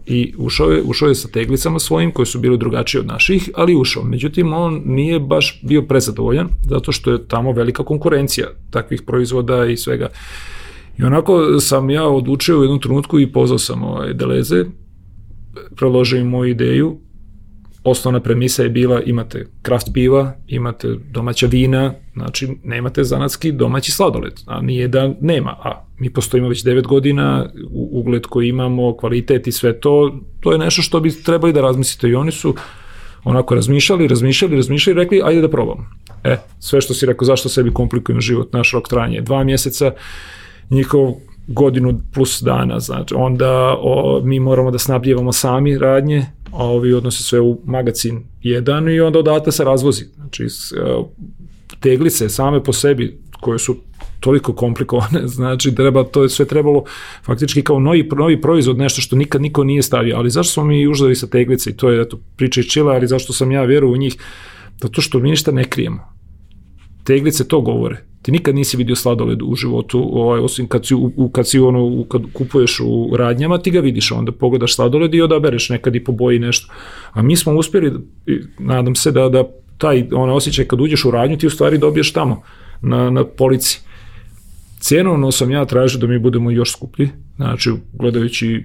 i 0.07 0.35
ušao 0.39 0.70
je, 0.70 0.83
ušao 0.83 1.09
je 1.09 1.15
sa 1.15 1.29
teglicama 1.29 1.79
svojim 1.79 2.11
koje 2.11 2.27
su 2.27 2.39
bile 2.39 2.57
drugačije 2.57 3.01
od 3.01 3.07
naših, 3.07 3.51
ali 3.55 3.77
ušao. 3.77 4.05
Međutim, 4.05 4.53
on 4.53 4.83
nije 4.85 5.20
baš 5.20 5.61
bio 5.62 5.83
prezadovoljan 5.83 6.49
zato 6.62 6.93
što 6.93 7.12
je 7.12 7.29
tamo 7.29 7.53
velika 7.53 7.85
konkurencija 7.85 8.47
takvih 8.70 9.03
proizvoda 9.03 9.66
i 9.66 9.77
svega. 9.77 10.09
I 10.99 11.05
onako 11.05 11.61
sam 11.61 11.91
ja 11.91 12.09
odlučio 12.09 12.59
u 12.59 12.62
jednom 12.62 12.81
trenutku 12.81 13.20
i 13.20 13.33
pozvao 13.33 13.59
sam 13.59 13.83
ovaj 13.83 14.15
Deleze, 14.15 14.65
preložio 15.77 16.20
im 16.20 16.29
moju 16.29 16.51
ideju, 16.51 16.99
osnovna 17.85 18.20
premisa 18.20 18.62
je 18.62 18.69
bila 18.69 19.03
imate 19.03 19.47
kraft 19.62 19.89
piva, 19.95 20.33
imate 20.47 20.97
domaća 21.11 21.47
vina, 21.47 21.95
znači 22.12 22.49
nemate 22.65 23.05
zanatski 23.05 23.53
domaći 23.53 23.93
sladoled, 23.93 24.33
a 24.47 24.61
nije 24.61 24.89
da 24.89 25.15
nema, 25.20 25.51
a 25.51 25.87
mi 26.03 26.11
postojimo 26.11 26.49
već 26.49 26.65
9 26.65 26.87
godina, 26.87 27.51
ugled 27.70 28.27
koji 28.27 28.49
imamo, 28.49 28.97
kvalitet 28.97 29.47
i 29.47 29.53
sve 29.53 29.81
to, 29.81 30.20
to 30.41 30.53
je 30.53 30.59
nešto 30.59 30.83
što 30.83 31.01
bi 31.01 31.23
trebali 31.23 31.53
da 31.53 31.61
razmislite 31.61 32.09
i 32.09 32.15
oni 32.15 32.33
su 32.33 32.55
onako 33.24 33.55
razmišljali, 33.55 34.09
razmišljali, 34.09 34.57
razmišljali 34.57 34.97
i 34.97 35.03
rekli 35.03 35.20
ajde 35.24 35.41
da 35.41 35.51
probamo. 35.51 35.87
E, 36.24 36.37
sve 36.59 36.81
što 36.81 36.95
si 36.95 37.07
rekao, 37.07 37.27
zašto 37.27 37.49
sebi 37.49 37.70
komplikujem 37.70 38.20
život, 38.20 38.53
naš 38.53 38.73
rok 38.73 38.89
trajanje 38.89 39.20
dva 39.20 39.45
mjeseca, 39.45 39.93
njihov 40.70 41.15
godinu 41.47 42.01
plus 42.15 42.43
dana, 42.43 42.81
znači 42.81 43.15
onda 43.15 43.77
o, 43.81 44.20
mi 44.24 44.41
moramo 44.41 44.70
da 44.70 44.79
snabljevamo 44.79 45.33
sami 45.33 45.79
radnje, 45.79 46.27
a 46.53 46.65
ovi 46.65 46.95
odnose 46.95 47.23
sve 47.23 47.41
u 47.41 47.61
magazin 47.65 48.24
jedan 48.43 48.89
i 48.89 49.01
onda 49.01 49.19
odatle 49.19 49.53
se 49.53 49.65
razvozi. 49.65 50.05
Znači, 50.16 50.45
e, 50.45 50.49
teglice 51.81 52.29
same 52.29 52.62
po 52.65 52.73
sebi 52.73 53.19
koje 53.41 53.59
su 53.59 53.77
toliko 54.23 54.53
komplikovane, 54.53 55.27
znači 55.39 55.74
treba, 55.74 56.05
to 56.05 56.23
je 56.23 56.28
sve 56.28 56.47
trebalo 56.47 56.85
faktički 57.24 57.62
kao 57.62 57.81
novi, 57.81 58.09
novi 58.16 58.40
proizvod, 58.40 58.78
nešto 58.78 59.01
što 59.01 59.16
nikad 59.16 59.43
niko 59.43 59.65
nije 59.65 59.82
stavio, 59.82 60.16
ali 60.16 60.31
zašto 60.31 60.53
smo 60.53 60.65
mi 60.65 60.86
uždali 60.89 61.16
sa 61.16 61.27
teglice 61.27 61.70
i 61.70 61.77
to 61.77 61.90
je 61.90 62.03
eto, 62.03 62.19
priča 62.36 62.61
iz 62.61 62.66
čila, 62.66 62.93
ali 62.93 63.07
zašto 63.07 63.32
sam 63.32 63.53
ja 63.53 63.65
vjerovao 63.65 63.94
u 63.94 63.97
njih, 63.97 64.16
zato 64.82 65.01
što 65.01 65.19
mi 65.19 65.31
ništa 65.31 65.53
ne 65.53 65.65
krijemo. 65.65 66.12
Teglice 67.05 67.49
to 67.49 67.61
govore 67.61 68.12
ti 68.23 68.32
nikad 68.32 68.55
nisi 68.55 68.77
vidio 68.77 68.97
sladoled 68.97 69.43
u 69.43 69.55
životu, 69.55 70.09
ovaj, 70.12 70.40
osim 70.40 70.69
kad 70.69 70.86
si, 70.86 70.94
u, 70.94 71.31
kad 71.32 71.49
si 71.49 71.59
ono, 71.59 72.05
kad 72.09 72.23
kupuješ 72.32 72.81
u 72.81 73.16
radnjama, 73.16 73.59
ti 73.59 73.70
ga 73.70 73.81
vidiš, 73.81 74.12
onda 74.12 74.32
pogledaš 74.32 74.74
sladoled 74.74 75.15
i 75.15 75.23
odabereš 75.23 75.69
nekad 75.70 75.94
i 75.94 76.05
po 76.05 76.12
boji 76.12 76.39
nešto. 76.39 76.73
A 77.12 77.23
mi 77.23 77.36
smo 77.36 77.53
uspjeli, 77.53 77.93
nadam 78.59 78.94
se 78.94 79.11
da, 79.11 79.28
da 79.28 79.44
taj 79.78 80.07
onaj 80.12 80.35
osjećaj 80.35 80.65
kad 80.65 80.81
uđeš 80.81 81.05
u 81.05 81.11
radnju, 81.11 81.36
ti 81.36 81.47
u 81.47 81.51
stvari 81.51 81.78
dobiješ 81.78 82.12
tamo, 82.12 82.43
na, 82.82 83.11
na 83.11 83.24
polici. 83.24 83.81
Cijenovno 84.83 85.33
sam 85.33 85.51
ja 85.51 85.65
tražio 85.65 86.01
da 86.01 86.07
mi 86.07 86.19
budemo 86.19 86.51
još 86.51 86.73
skuplji, 86.73 87.09
znači 87.37 87.73
gledajući 87.93 88.63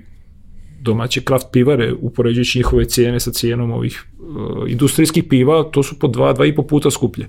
domaće 0.81 1.22
kraft 1.22 1.48
pivare, 1.52 1.94
upoređujući 2.02 2.60
njihove 2.60 2.85
cijene 2.85 3.19
sa 3.19 3.31
cijenom 3.31 3.72
ovih 3.72 4.06
uh, 4.19 4.72
industrijskih 4.72 5.23
piva, 5.23 5.64
to 5.64 5.84
su 5.84 5.99
po 5.99 6.07
dva, 6.07 6.34
dva 6.34 6.45
i 6.45 6.56
po 6.56 6.64
puta 6.64 6.91
skuplje. 6.91 7.27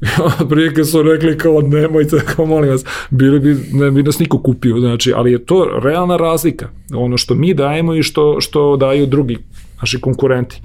prilike 0.50 0.84
su 0.84 1.02
rekli 1.02 1.38
kao 1.38 1.60
nemojte, 1.60 2.20
kao 2.26 2.46
molim 2.46 2.70
vas, 2.70 2.84
bili 3.10 3.40
bi, 3.40 3.56
ne 3.72 3.90
bi 3.90 4.02
nas 4.02 4.18
niko 4.18 4.38
kupio, 4.38 4.80
znači, 4.80 5.12
ali 5.16 5.32
je 5.32 5.44
to 5.44 5.80
realna 5.82 6.16
razlika, 6.16 6.68
ono 6.94 7.16
što 7.16 7.34
mi 7.34 7.54
dajemo 7.54 7.94
i 7.94 8.02
što, 8.02 8.40
što 8.40 8.76
daju 8.76 9.06
drugi, 9.06 9.38
naši 9.80 10.00
konkurenti. 10.00 10.62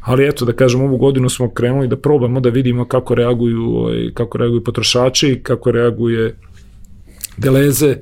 Ali 0.00 0.28
eto, 0.28 0.44
da 0.44 0.52
kažem, 0.52 0.80
ovu 0.80 0.96
godinu 0.96 1.28
smo 1.28 1.50
krenuli 1.50 1.88
da 1.88 1.96
probamo 1.96 2.40
da 2.40 2.48
vidimo 2.48 2.84
kako 2.84 3.14
reaguju, 3.14 3.62
ovaj, 3.62 4.10
kako 4.14 4.38
reaguju 4.38 4.64
potrošači, 4.64 5.40
kako 5.42 5.70
reaguje 5.70 6.34
Deleze 7.38 7.96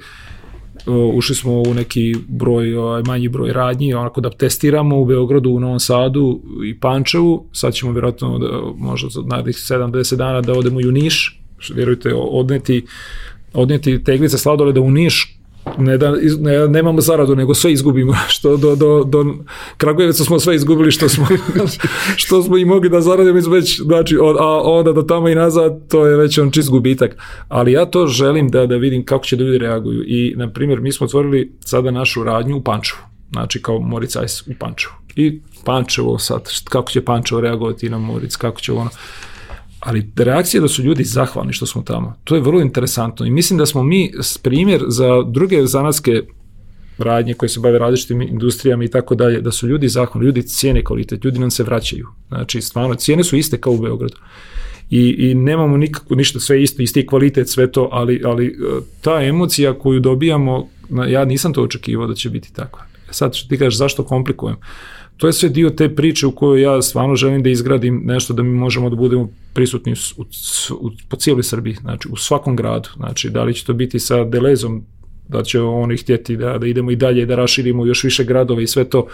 ušli 1.14 1.34
smo 1.34 1.52
u 1.52 1.74
neki 1.74 2.14
broj, 2.28 2.76
ovaj, 2.76 3.02
manji 3.02 3.28
broj 3.28 3.52
radnji, 3.52 3.94
onako 3.94 4.20
da 4.20 4.30
testiramo 4.30 5.00
u 5.00 5.04
Beogradu, 5.04 5.50
u 5.50 5.60
Novom 5.60 5.80
Sadu 5.80 6.42
i 6.64 6.80
Pančevu, 6.80 7.48
sad 7.52 7.74
ćemo 7.74 7.92
vjerojatno 7.92 8.38
da, 8.38 8.46
možda 8.76 9.08
za 9.08 9.20
narednih 9.26 9.56
7-10 9.56 10.16
dana 10.16 10.40
da 10.40 10.52
odemo 10.52 10.80
i 10.80 10.88
u 10.88 10.92
Niš, 10.92 11.40
vjerujte, 11.74 12.14
odneti 12.14 12.86
odneti 13.52 14.04
teglice 14.04 14.38
sladoleda 14.38 14.80
u 14.80 14.90
Niš 14.90 15.35
ne 15.78 15.98
da 15.98 16.14
ne, 16.40 16.68
nemamo 16.68 17.00
zaradu, 17.00 17.36
nego 17.36 17.54
sve 17.54 17.72
izgubimo. 17.72 18.14
Što 18.28 18.56
do, 18.56 18.76
do, 18.76 19.04
do 19.04 19.24
Kragujevca 19.76 20.24
smo 20.24 20.40
sve 20.40 20.54
izgubili 20.54 20.90
što 20.90 21.08
smo, 21.08 21.26
što 22.22 22.42
smo 22.42 22.58
i 22.58 22.64
mogli 22.64 22.88
da 22.88 23.00
zaradimo 23.00 23.40
već, 23.50 23.80
znači, 23.80 24.18
od, 24.18 24.36
a 24.40 24.60
onda 24.62 24.92
do 24.92 25.02
tamo 25.02 25.28
i 25.28 25.34
nazad, 25.34 25.88
to 25.88 26.06
je 26.06 26.16
već 26.16 26.38
on 26.38 26.50
čist 26.50 26.70
gubitak. 26.70 27.16
Ali 27.48 27.72
ja 27.72 27.86
to 27.86 28.06
želim 28.06 28.48
da, 28.48 28.66
da 28.66 28.76
vidim 28.76 29.04
kako 29.04 29.24
će 29.24 29.36
da 29.36 29.44
ljudi 29.44 29.58
reaguju. 29.58 30.04
I, 30.06 30.34
na 30.36 30.50
primjer, 30.50 30.80
mi 30.80 30.92
smo 30.92 31.04
otvorili 31.04 31.52
sada 31.60 31.90
našu 31.90 32.24
radnju 32.24 32.56
u 32.56 32.62
Pančevu. 32.62 33.00
Znači, 33.32 33.62
kao 33.62 33.78
Moritz 33.78 34.16
Ice 34.24 34.50
u 34.50 34.54
Pančevu. 34.58 34.94
I 35.16 35.40
Pančevo 35.64 36.18
sad, 36.18 36.50
kako 36.68 36.90
će 36.90 37.04
Pančevo 37.04 37.40
reagovati 37.40 37.90
na 37.90 37.98
Moritz, 37.98 38.36
kako 38.36 38.60
će 38.60 38.72
ono 38.72 38.90
ali 39.80 40.10
reakcija 40.16 40.60
da 40.60 40.68
su 40.68 40.82
ljudi 40.82 41.04
zahvalni 41.04 41.52
što 41.52 41.66
smo 41.66 41.82
tamo, 41.82 42.16
to 42.24 42.34
je 42.34 42.40
vrlo 42.40 42.60
interesantno 42.60 43.26
i 43.26 43.30
mislim 43.30 43.58
da 43.58 43.66
smo 43.66 43.82
mi 43.82 44.12
primjer 44.42 44.84
za 44.88 45.22
druge 45.22 45.66
zanatske 45.66 46.22
radnje 46.98 47.34
koje 47.34 47.48
se 47.48 47.60
bave 47.60 47.78
različitim 47.78 48.22
industrijama 48.22 48.84
i 48.84 48.88
tako 48.88 49.14
dalje, 49.14 49.40
da 49.40 49.52
su 49.52 49.68
ljudi 49.68 49.88
zahvalni, 49.88 50.26
ljudi 50.26 50.42
cijene 50.42 50.84
kvalitet, 50.84 51.24
ljudi 51.24 51.38
nam 51.38 51.50
se 51.50 51.62
vraćaju. 51.62 52.06
Znači, 52.28 52.60
stvarno, 52.60 52.94
cijene 52.94 53.24
su 53.24 53.36
iste 53.36 53.60
kao 53.60 53.72
u 53.72 53.78
Beogradu. 53.78 54.16
I, 54.90 55.14
i 55.18 55.34
nemamo 55.34 55.76
nikako 55.76 56.14
ništa, 56.14 56.40
sve 56.40 56.62
isto, 56.62 56.82
isti 56.82 57.06
kvalitet, 57.06 57.48
sve 57.48 57.72
to, 57.72 57.88
ali, 57.92 58.22
ali 58.24 58.46
e, 58.46 58.52
ta 59.00 59.22
emocija 59.22 59.78
koju 59.78 60.00
dobijamo, 60.00 60.68
ja 61.08 61.24
nisam 61.24 61.52
to 61.52 61.62
očekivao 61.62 62.06
da 62.06 62.14
će 62.14 62.30
biti 62.30 62.52
tako. 62.54 62.82
Sad 63.10 63.34
što 63.34 63.48
ti 63.48 63.58
kažeš 63.58 63.78
zašto 63.78 64.04
komplikujem? 64.04 64.56
To 65.16 65.26
je 65.26 65.32
sve 65.32 65.48
dio 65.48 65.70
te 65.70 65.94
priče 65.94 66.26
u 66.26 66.32
kojoj 66.32 66.62
ja 66.62 66.82
stvarno 66.82 67.16
želim 67.16 67.42
da 67.42 67.50
izgradim 67.50 68.02
nešto 68.04 68.34
da 68.34 68.42
mi 68.42 68.50
možemo 68.50 68.90
da 68.90 68.96
budemo 68.96 69.28
prisutni 69.52 69.94
u, 70.16 70.22
u, 70.80 70.90
po 71.08 71.16
cijeloj 71.16 71.42
Srbiji, 71.42 71.74
znači 71.74 72.08
u 72.12 72.16
svakom 72.16 72.56
gradu, 72.56 72.88
znači 72.96 73.30
da 73.30 73.44
li 73.44 73.54
će 73.54 73.64
to 73.64 73.72
biti 73.72 73.98
sa 73.98 74.24
Delezom, 74.24 74.82
da 75.28 75.42
će 75.42 75.60
oni 75.60 75.96
htjeti 75.96 76.36
da, 76.36 76.58
da 76.58 76.66
idemo 76.66 76.90
i 76.90 76.96
dalje, 76.96 77.26
da 77.26 77.36
raširimo 77.36 77.86
još 77.86 78.04
više 78.04 78.24
gradova 78.24 78.62
i 78.62 78.66
sve 78.66 78.84
to, 78.84 79.06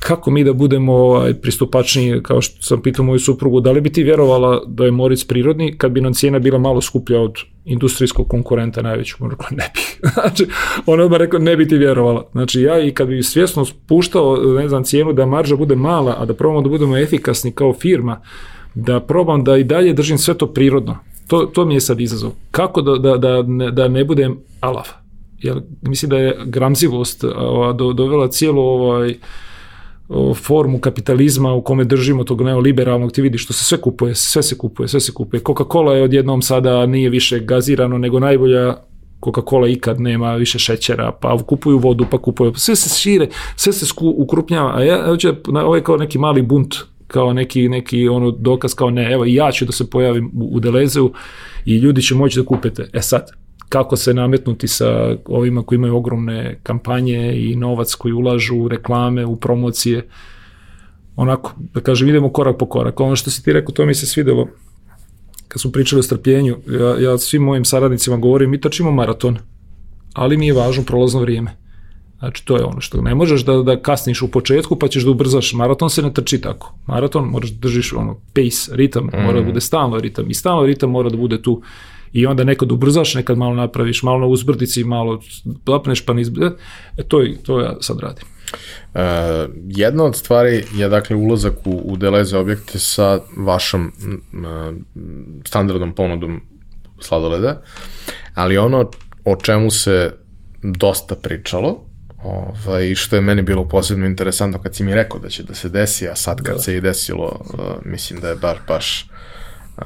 kako 0.00 0.30
mi 0.30 0.44
da 0.44 0.52
budemo 0.52 0.92
ovaj, 0.92 1.34
pristupačniji, 1.34 2.22
kao 2.22 2.40
što 2.40 2.62
sam 2.62 2.82
pitao 2.82 3.04
moju 3.04 3.18
suprugu, 3.18 3.60
da 3.60 3.72
li 3.72 3.80
bi 3.80 3.90
ti 3.90 4.02
vjerovala 4.02 4.62
da 4.66 4.84
je 4.84 4.90
Moric 4.90 5.24
prirodni 5.24 5.78
kad 5.78 5.92
bi 5.92 6.00
nam 6.00 6.14
cijena 6.14 6.38
bila 6.38 6.58
malo 6.58 6.80
skuplja 6.80 7.20
od 7.20 7.34
industrijskog 7.64 8.28
konkurenta 8.28 8.82
najvećeg? 8.82 9.22
On 9.22 9.30
rekao, 9.30 9.46
ne 9.50 9.70
bi. 9.74 10.08
znači, 10.20 10.46
on 10.86 11.00
odmah 11.00 11.18
rekao, 11.18 11.40
ne 11.40 11.56
bi 11.56 11.68
ti 11.68 11.76
vjerovala. 11.76 12.28
Znači, 12.32 12.60
ja 12.62 12.80
i 12.80 12.90
kad 12.94 13.08
bi 13.08 13.22
svjesno 13.22 13.64
spuštao, 13.64 14.36
ne 14.36 14.68
znam, 14.68 14.84
cijenu 14.84 15.12
da 15.12 15.26
marža 15.26 15.56
bude 15.56 15.76
mala, 15.76 16.16
a 16.18 16.24
da 16.24 16.34
probamo 16.34 16.62
da 16.62 16.68
budemo 16.68 16.96
efikasni 16.96 17.52
kao 17.52 17.74
firma, 17.74 18.20
da 18.74 19.00
probam 19.00 19.44
da 19.44 19.56
i 19.56 19.64
dalje 19.64 19.92
držim 19.92 20.18
sve 20.18 20.34
to 20.34 20.46
prirodno. 20.46 20.98
To, 21.26 21.46
to 21.46 21.64
mi 21.64 21.74
je 21.74 21.80
sad 21.80 22.00
izazov. 22.00 22.30
Kako 22.50 22.82
da, 22.82 22.98
da, 22.98 23.16
da, 23.16 23.42
ne, 23.42 23.70
da 23.70 23.88
ne 23.88 24.04
budem 24.04 24.38
alav? 24.60 24.88
Jer 25.38 25.62
mislim 25.82 26.10
da 26.10 26.18
je 26.18 26.38
gramzivost 26.44 27.24
do, 27.74 27.92
dovela 27.92 28.28
cijelu 28.28 28.60
ovaj, 28.60 29.14
formu 30.34 30.78
kapitalizma 30.78 31.52
u 31.52 31.62
kome 31.62 31.84
držimo 31.84 32.24
tog 32.24 32.42
neoliberalnog, 32.42 33.12
ti 33.12 33.22
vidiš 33.22 33.44
što 33.44 33.52
se 33.52 33.64
sve 33.64 33.80
kupuje, 33.80 34.14
sve 34.14 34.42
se 34.42 34.58
kupuje, 34.58 34.88
sve 34.88 35.00
se 35.00 35.12
kupuje. 35.12 35.40
Coca-Cola 35.40 35.92
je 35.92 36.02
odjednom 36.02 36.42
sada 36.42 36.86
nije 36.86 37.10
više 37.10 37.40
gazirano, 37.40 37.98
nego 37.98 38.20
najbolja 38.20 38.76
Coca-Cola 39.20 39.72
ikad 39.72 40.00
nema 40.00 40.34
više 40.34 40.58
šećera, 40.58 41.12
pa 41.20 41.38
kupuju 41.46 41.78
vodu, 41.78 42.06
pa 42.10 42.18
kupuju, 42.18 42.52
sve 42.54 42.76
se 42.76 43.00
šire, 43.00 43.28
sve 43.56 43.72
se 43.72 43.86
sku, 43.86 44.14
ukrupnjava, 44.18 44.76
a 44.76 44.82
ja, 44.82 45.06
hoće, 45.06 45.34
ovo 45.64 45.76
je 45.76 45.84
kao 45.84 45.96
neki 45.96 46.18
mali 46.18 46.42
bunt, 46.42 46.74
kao 47.06 47.32
neki, 47.32 47.68
neki 47.68 48.08
ono 48.08 48.30
dokaz 48.30 48.74
kao 48.74 48.90
ne, 48.90 49.12
evo 49.12 49.24
ja 49.24 49.52
ću 49.52 49.64
da 49.64 49.72
se 49.72 49.90
pojavim 49.90 50.30
u, 50.34 50.56
u 50.56 50.60
Delezeu 50.60 51.12
i 51.64 51.76
ljudi 51.76 52.02
će 52.02 52.14
moći 52.14 52.40
da 52.40 52.46
kupete. 52.46 52.88
E 52.92 53.02
sad, 53.02 53.30
kako 53.68 53.96
se 53.96 54.14
nametnuti 54.14 54.68
sa 54.68 55.16
ovima 55.24 55.62
koji 55.62 55.76
imaju 55.76 55.96
ogromne 55.96 56.60
kampanje 56.62 57.32
i 57.36 57.56
novac 57.56 57.94
koji 57.94 58.12
ulažu 58.12 58.56
u 58.56 58.68
reklame, 58.68 59.24
u 59.24 59.36
promocije. 59.36 60.08
Onako, 61.16 61.52
da 61.74 61.80
kažem, 61.80 62.08
idemo 62.08 62.32
korak 62.32 62.58
po 62.58 62.66
korak. 62.66 63.00
Ono 63.00 63.16
što 63.16 63.30
si 63.30 63.44
ti 63.44 63.52
rekao, 63.52 63.74
to 63.74 63.86
mi 63.86 63.94
se 63.94 64.06
svidelo 64.06 64.48
kad 65.48 65.60
smo 65.60 65.70
pričali 65.70 66.00
o 66.00 66.02
strpljenju. 66.02 66.56
Ja, 66.80 67.10
ja 67.10 67.18
svim 67.18 67.42
mojim 67.42 67.64
saradnicima 67.64 68.16
govorim, 68.16 68.50
mi 68.50 68.60
trčimo 68.60 68.90
maraton, 68.90 69.38
ali 70.12 70.36
mi 70.36 70.46
je 70.46 70.52
važno 70.52 70.84
prolazno 70.84 71.20
vrijeme. 71.20 71.56
Znači, 72.18 72.46
to 72.46 72.56
je 72.56 72.64
ono 72.64 72.80
što 72.80 73.02
ne 73.02 73.14
možeš 73.14 73.44
da, 73.44 73.62
da 73.62 73.80
kasniš 73.82 74.22
u 74.22 74.30
početku 74.30 74.76
pa 74.78 74.88
ćeš 74.88 75.04
da 75.04 75.10
ubrzaš. 75.10 75.52
Maraton 75.52 75.90
se 75.90 76.02
ne 76.02 76.14
trči 76.14 76.40
tako. 76.40 76.74
Maraton 76.86 77.28
moraš 77.28 77.50
da 77.50 77.58
držiš 77.58 77.92
ono 77.92 78.20
pace, 78.34 78.76
ritam, 78.76 79.04
mm. 79.04 79.24
mora 79.24 79.40
da 79.40 79.46
bude 79.46 79.60
stalno 79.60 79.98
ritam 79.98 80.30
i 80.30 80.34
stalno 80.34 80.66
ritam 80.66 80.90
mora 80.90 81.10
da 81.10 81.16
bude 81.16 81.42
tu 81.42 81.62
i 82.16 82.26
onda 82.26 82.44
nekad 82.44 82.72
ubrzaš, 82.72 83.14
nekad 83.14 83.38
malo 83.38 83.54
napraviš, 83.54 84.02
malo 84.02 84.18
na 84.18 84.26
uzbrdici, 84.26 84.84
malo 84.84 85.20
zapneš 85.66 86.06
pa 86.06 86.12
nizbrdi, 86.12 86.56
e, 86.96 87.02
to, 87.02 87.24
to 87.42 87.60
ja 87.60 87.76
sad 87.80 88.00
radim. 88.00 88.24
Uh, 88.94 89.00
jedna 89.68 90.04
od 90.04 90.16
stvari 90.16 90.64
je 90.74 90.88
dakle 90.88 91.16
ulazak 91.16 91.66
u, 91.66 91.80
u 91.84 91.96
Deleze 91.96 92.38
objekte 92.38 92.78
sa 92.78 93.20
vašom 93.36 93.92
uh, 93.92 94.74
standardnom 95.44 95.94
ponudom 95.94 96.40
sladoleda, 97.00 97.62
ali 98.34 98.58
ono 98.58 98.90
o 99.24 99.36
čemu 99.36 99.70
se 99.70 100.12
dosta 100.62 101.14
pričalo, 101.14 101.84
ovaj, 102.24 102.94
što 102.94 103.16
je 103.16 103.22
meni 103.22 103.42
bilo 103.42 103.68
posebno 103.68 104.06
interesantno 104.06 104.62
kad 104.62 104.74
si 104.74 104.84
mi 104.84 104.94
rekao 104.94 105.20
da 105.20 105.28
će 105.28 105.42
da 105.42 105.54
se 105.54 105.68
desi, 105.68 106.08
a 106.08 106.14
sad 106.14 106.42
kad 106.42 106.54
da. 106.54 106.62
se 106.62 106.76
i 106.76 106.80
desilo, 106.80 107.40
uh, 107.40 107.60
mislim 107.84 108.20
da 108.20 108.28
je 108.28 108.36
bar 108.36 108.58
baš 108.68 109.10
uh, 109.76 109.84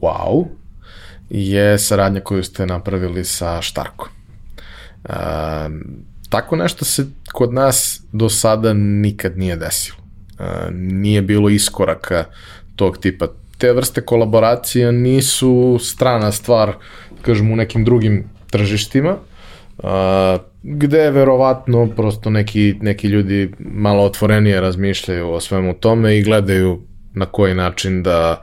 wow, 0.00 0.46
je 1.30 1.78
saradnja 1.78 2.20
koju 2.20 2.42
ste 2.42 2.66
napravili 2.66 3.24
sa 3.24 3.62
Štarkom. 3.62 4.08
E, 5.04 5.12
tako 6.28 6.56
nešto 6.56 6.84
se 6.84 7.06
kod 7.32 7.52
nas 7.52 8.00
do 8.12 8.28
sada 8.28 8.72
nikad 8.72 9.38
nije 9.38 9.56
desilo. 9.56 9.98
E, 10.38 10.70
nije 10.72 11.22
bilo 11.22 11.48
iskoraka 11.48 12.24
tog 12.76 12.98
tipa. 12.98 13.26
Te 13.58 13.72
vrste 13.72 14.00
kolaboracija 14.00 14.92
nisu 14.92 15.78
strana 15.80 16.32
stvar, 16.32 16.72
kažem, 17.22 17.52
u 17.52 17.56
nekim 17.56 17.84
drugim 17.84 18.30
tržištima, 18.50 19.16
Uh, 19.78 20.40
gde 20.62 20.98
je 20.98 21.10
verovatno 21.10 21.88
prosto 21.96 22.30
neki, 22.30 22.74
neki 22.80 23.08
ljudi 23.08 23.52
malo 23.58 24.02
otvorenije 24.02 24.60
razmišljaju 24.60 25.32
o 25.32 25.40
svemu 25.40 25.74
tome 25.74 26.18
i 26.18 26.22
gledaju 26.22 26.82
na 27.14 27.26
koji 27.26 27.54
način 27.54 28.02
da 28.02 28.42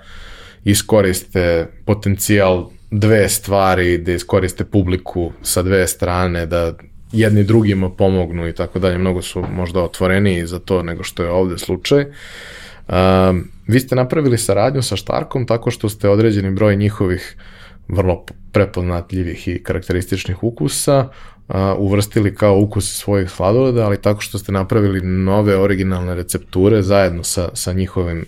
iskoriste 0.63 1.67
potencijal 1.85 2.69
dve 2.91 3.29
stvari, 3.29 3.97
da 3.97 4.11
iskoriste 4.11 4.63
publiku 4.63 5.31
sa 5.41 5.61
dve 5.61 5.87
strane, 5.87 6.45
da 6.45 6.73
jedni 7.11 7.43
drugima 7.43 7.89
pomognu 7.89 8.47
i 8.47 8.53
tako 8.53 8.79
dalje. 8.79 8.97
Mnogo 8.97 9.21
su 9.21 9.43
možda 9.51 9.81
otvoreniji 9.81 10.45
za 10.45 10.59
to 10.59 10.83
nego 10.83 11.03
što 11.03 11.23
je 11.23 11.29
ovde 11.29 11.57
slučaj. 11.57 12.05
Um, 12.87 13.47
vi 13.67 13.79
ste 13.79 13.95
napravili 13.95 14.37
saradnju 14.37 14.81
sa 14.81 14.95
Štarkom 14.95 15.45
tako 15.45 15.71
što 15.71 15.89
ste 15.89 16.09
određeni 16.09 16.51
broj 16.51 16.75
njihovih 16.75 17.35
vrlo 17.87 18.25
prepoznatljivih 18.51 19.47
i 19.47 19.63
karakterističnih 19.63 20.43
ukusa 20.43 21.09
uh, 21.47 21.55
uvrstili 21.77 22.35
kao 22.35 22.59
ukus 22.59 22.97
svojih 22.97 23.29
sladoleda, 23.29 23.85
ali 23.85 24.01
tako 24.01 24.21
što 24.21 24.37
ste 24.37 24.51
napravili 24.51 25.01
nove 25.01 25.57
originalne 25.57 26.15
recepture 26.15 26.81
zajedno 26.81 27.23
sa, 27.23 27.49
sa 27.53 27.73
njihovim 27.73 28.25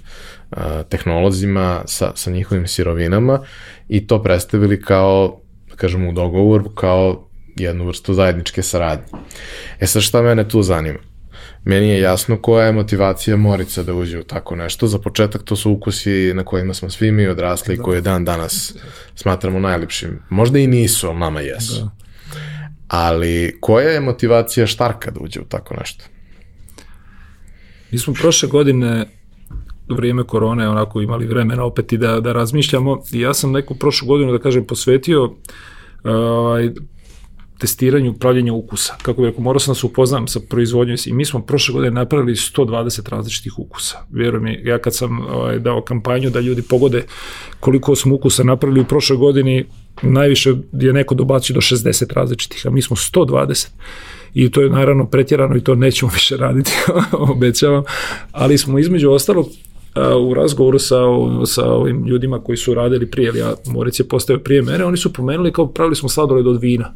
tehnolozima, 0.90 1.82
sa, 1.86 2.12
sa 2.16 2.32
njihovim 2.32 2.68
sirovinama 2.68 3.40
i 3.88 4.08
to 4.08 4.24
predstavili 4.24 4.82
kao, 4.82 5.40
da 5.70 5.76
kažemo, 5.76 6.10
u 6.10 6.14
dogovor, 6.14 6.64
kao 6.76 7.28
jednu 7.56 7.86
vrstu 7.86 8.14
zajedničke 8.14 8.62
saradnje. 8.62 9.06
E 9.80 9.88
sad 9.88 10.02
šta 10.02 10.22
mene 10.22 10.48
tu 10.48 10.62
zanima? 10.62 11.00
Meni 11.64 11.90
je 11.90 12.00
jasno 12.00 12.38
koja 12.42 12.66
je 12.66 12.72
motivacija 12.72 13.38
Morica 13.38 13.84
da 13.84 13.94
uđe 13.94 14.20
u 14.20 14.24
tako 14.24 14.56
nešto. 14.56 14.88
Za 14.88 15.00
početak 15.00 15.44
to 15.44 15.56
su 15.56 15.72
ukusi 15.72 16.32
na 16.34 16.44
kojima 16.44 16.74
smo 16.74 16.90
svi 16.90 17.12
mi 17.12 17.28
odrasli 17.28 17.74
i 17.74 17.78
da. 17.78 17.84
koje 17.84 18.02
dan 18.02 18.26
danas 18.26 18.76
smatramo 19.16 19.60
najljepšim. 19.60 20.20
Možda 20.30 20.60
i 20.60 20.68
nisu, 20.68 21.08
ali 21.08 21.20
nama 21.20 21.42
jesu. 21.42 21.82
Da. 21.82 21.92
Ali 22.88 23.58
koja 23.62 23.90
je 23.90 24.00
motivacija 24.00 24.68
Štarka 24.68 25.12
da 25.12 25.20
uđe 25.20 25.40
u 25.40 25.46
tako 25.46 25.76
nešto? 25.76 26.04
Mi 27.92 28.00
smo 28.00 28.14
prošle 28.14 28.50
godine 28.50 29.06
vrijeme 29.90 30.24
korone 30.24 30.70
onako 30.70 31.02
imali 31.02 31.28
vremena 31.28 31.64
opet 31.64 31.94
i 31.94 31.98
da, 31.98 32.20
da 32.20 32.34
razmišljamo 32.34 33.02
i 33.12 33.20
ja 33.20 33.34
sam 33.34 33.52
neku 33.52 33.76
prošlu 33.76 34.08
godinu 34.08 34.32
da 34.32 34.40
kažem 34.40 34.66
posvetio 34.66 35.36
ovaj, 36.04 36.72
testiranju 37.60 38.14
pravljenja 38.14 38.54
ukusa. 38.54 38.96
Kako 39.02 39.22
bih 39.22 39.30
rekao, 39.30 39.44
morao 39.44 39.60
sam 39.60 39.72
da 39.72 39.80
se 39.80 39.86
upoznam 39.86 40.28
sa 40.28 40.40
proizvodnjom 40.50 40.98
i 41.06 41.14
mi 41.14 41.26
smo 41.26 41.42
prošle 41.42 41.74
godine 41.74 41.92
napravili 41.92 42.36
120 42.36 43.10
različitih 43.10 43.60
ukusa. 43.60 43.98
Vjerujem 44.12 44.44
mi, 44.44 44.60
ja 44.64 44.80
kad 44.80 44.96
sam 44.96 45.20
ovaj, 45.20 45.60
dao 45.60 45.82
kampanju 45.82 46.30
da 46.30 46.40
ljudi 46.40 46.62
pogode 46.62 47.04
koliko 47.60 47.96
smo 47.96 48.16
ukusa 48.16 48.44
napravili 48.44 48.82
u 48.82 48.86
prošloj 48.86 49.18
godini, 49.18 49.66
najviše 50.02 50.54
je 50.74 50.94
neko 50.94 51.16
dobacio 51.16 51.54
do 51.54 51.62
60 51.62 52.14
različitih, 52.14 52.68
a 52.68 52.70
mi 52.70 52.82
smo 52.82 52.96
120 52.96 53.68
i 54.34 54.52
to 54.52 54.62
je 54.62 54.70
naravno 54.70 55.06
pretjerano 55.06 55.56
i 55.56 55.64
to 55.64 55.76
nećemo 55.76 56.12
više 56.20 56.38
raditi, 56.38 56.72
obećavam, 57.12 57.84
ali 58.32 58.58
smo 58.58 58.80
između 58.80 59.12
ostalog 59.12 59.46
u 60.30 60.34
razgovoru 60.34 60.80
sa, 60.80 60.96
sa 61.46 61.72
ovim 61.72 62.06
ljudima 62.06 62.44
koji 62.44 62.58
su 62.58 62.74
radili 62.74 63.12
prije, 63.12 63.32
ja 63.36 63.54
Moric 63.68 64.00
je 64.00 64.08
postavio 64.08 64.44
prije 64.44 64.62
mene, 64.62 64.86
oni 64.86 64.98
su 64.98 65.14
pomenuli 65.14 65.54
kao 65.54 65.68
pravili 65.68 65.96
smo 65.96 66.10
sladoled 66.10 66.48
od 66.48 66.62
vina. 66.62 66.94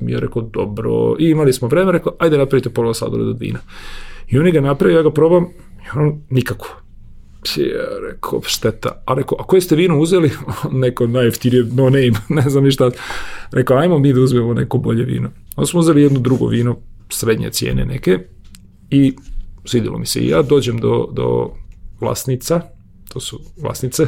Mi 0.00 0.12
je 0.12 0.20
rekao, 0.20 0.42
dobro, 0.42 1.16
i 1.18 1.30
imali 1.30 1.52
smo 1.52 1.68
vreme, 1.68 1.92
rekao, 1.92 2.12
ajde 2.18 2.38
napravite 2.38 2.70
pola 2.70 2.94
sladoled 2.94 3.28
od 3.28 3.40
vina. 3.40 3.58
I 4.28 4.38
oni 4.38 4.52
ga 4.52 4.60
napravio, 4.60 4.96
ja 4.96 5.02
ga 5.02 5.10
probam, 5.10 5.44
i 5.78 5.98
on 5.98 6.22
nikako. 6.30 6.82
Ja 7.56 8.10
rekao, 8.10 8.40
šteta. 8.44 9.02
A 9.06 9.14
rekao, 9.14 9.38
a 9.40 9.44
koje 9.44 9.60
ste 9.60 9.76
vino 9.76 9.98
uzeli? 9.98 10.30
neko 10.84 11.06
najjeftinije, 11.06 11.64
no 11.72 11.84
name, 11.84 12.12
ne 12.42 12.50
znam 12.50 12.64
ništa. 12.64 12.90
Rekao, 13.50 13.76
ajmo 13.76 13.98
mi 13.98 14.12
da 14.12 14.20
uzmemo 14.20 14.54
neko 14.54 14.78
bolje 14.78 15.04
vino. 15.04 15.30
Onda 15.56 15.66
smo 15.66 15.80
uzeli 15.80 16.02
jedno 16.02 16.20
drugo 16.20 16.46
vino, 16.46 16.76
srednje 17.08 17.50
cijene 17.50 17.84
neke, 17.84 18.18
i 18.90 19.14
svidjelo 19.64 19.98
mi 19.98 20.06
se. 20.06 20.20
I 20.20 20.28
ja 20.28 20.42
dođem 20.42 20.78
do, 20.78 21.08
do 21.12 21.50
vlasnica, 22.02 22.60
to 23.12 23.20
su 23.20 23.40
vlasnice. 23.62 24.06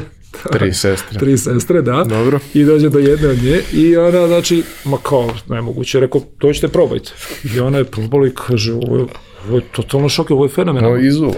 Tri 0.51 0.73
sestre. 0.83 1.19
Tri 1.19 1.37
sestre, 1.37 1.81
da. 1.81 2.03
Dobro. 2.03 2.39
I 2.53 2.63
dođe 2.63 2.89
do 2.89 2.99
jedne 2.99 3.27
od 3.27 3.43
nje 3.43 3.61
i 3.73 3.97
ona, 3.97 4.27
znači, 4.27 4.63
ma 4.85 4.97
kao, 4.97 5.29
nemoguće, 5.49 5.99
rekao, 5.99 6.21
dođite 6.39 6.67
probajte. 6.67 7.11
I 7.55 7.59
ona 7.59 7.77
je 7.77 7.83
probala 7.83 8.27
i 8.27 8.31
kaže, 8.35 8.73
ovo 8.73 8.97
je, 8.97 9.05
ovo 9.47 9.57
je 9.57 9.63
totalno 9.71 10.09
šok, 10.09 10.31
ovo 10.31 10.45
je 10.45 10.49
fenomenalno. 10.49 10.95
Ovo 10.95 11.05
izuva. 11.05 11.33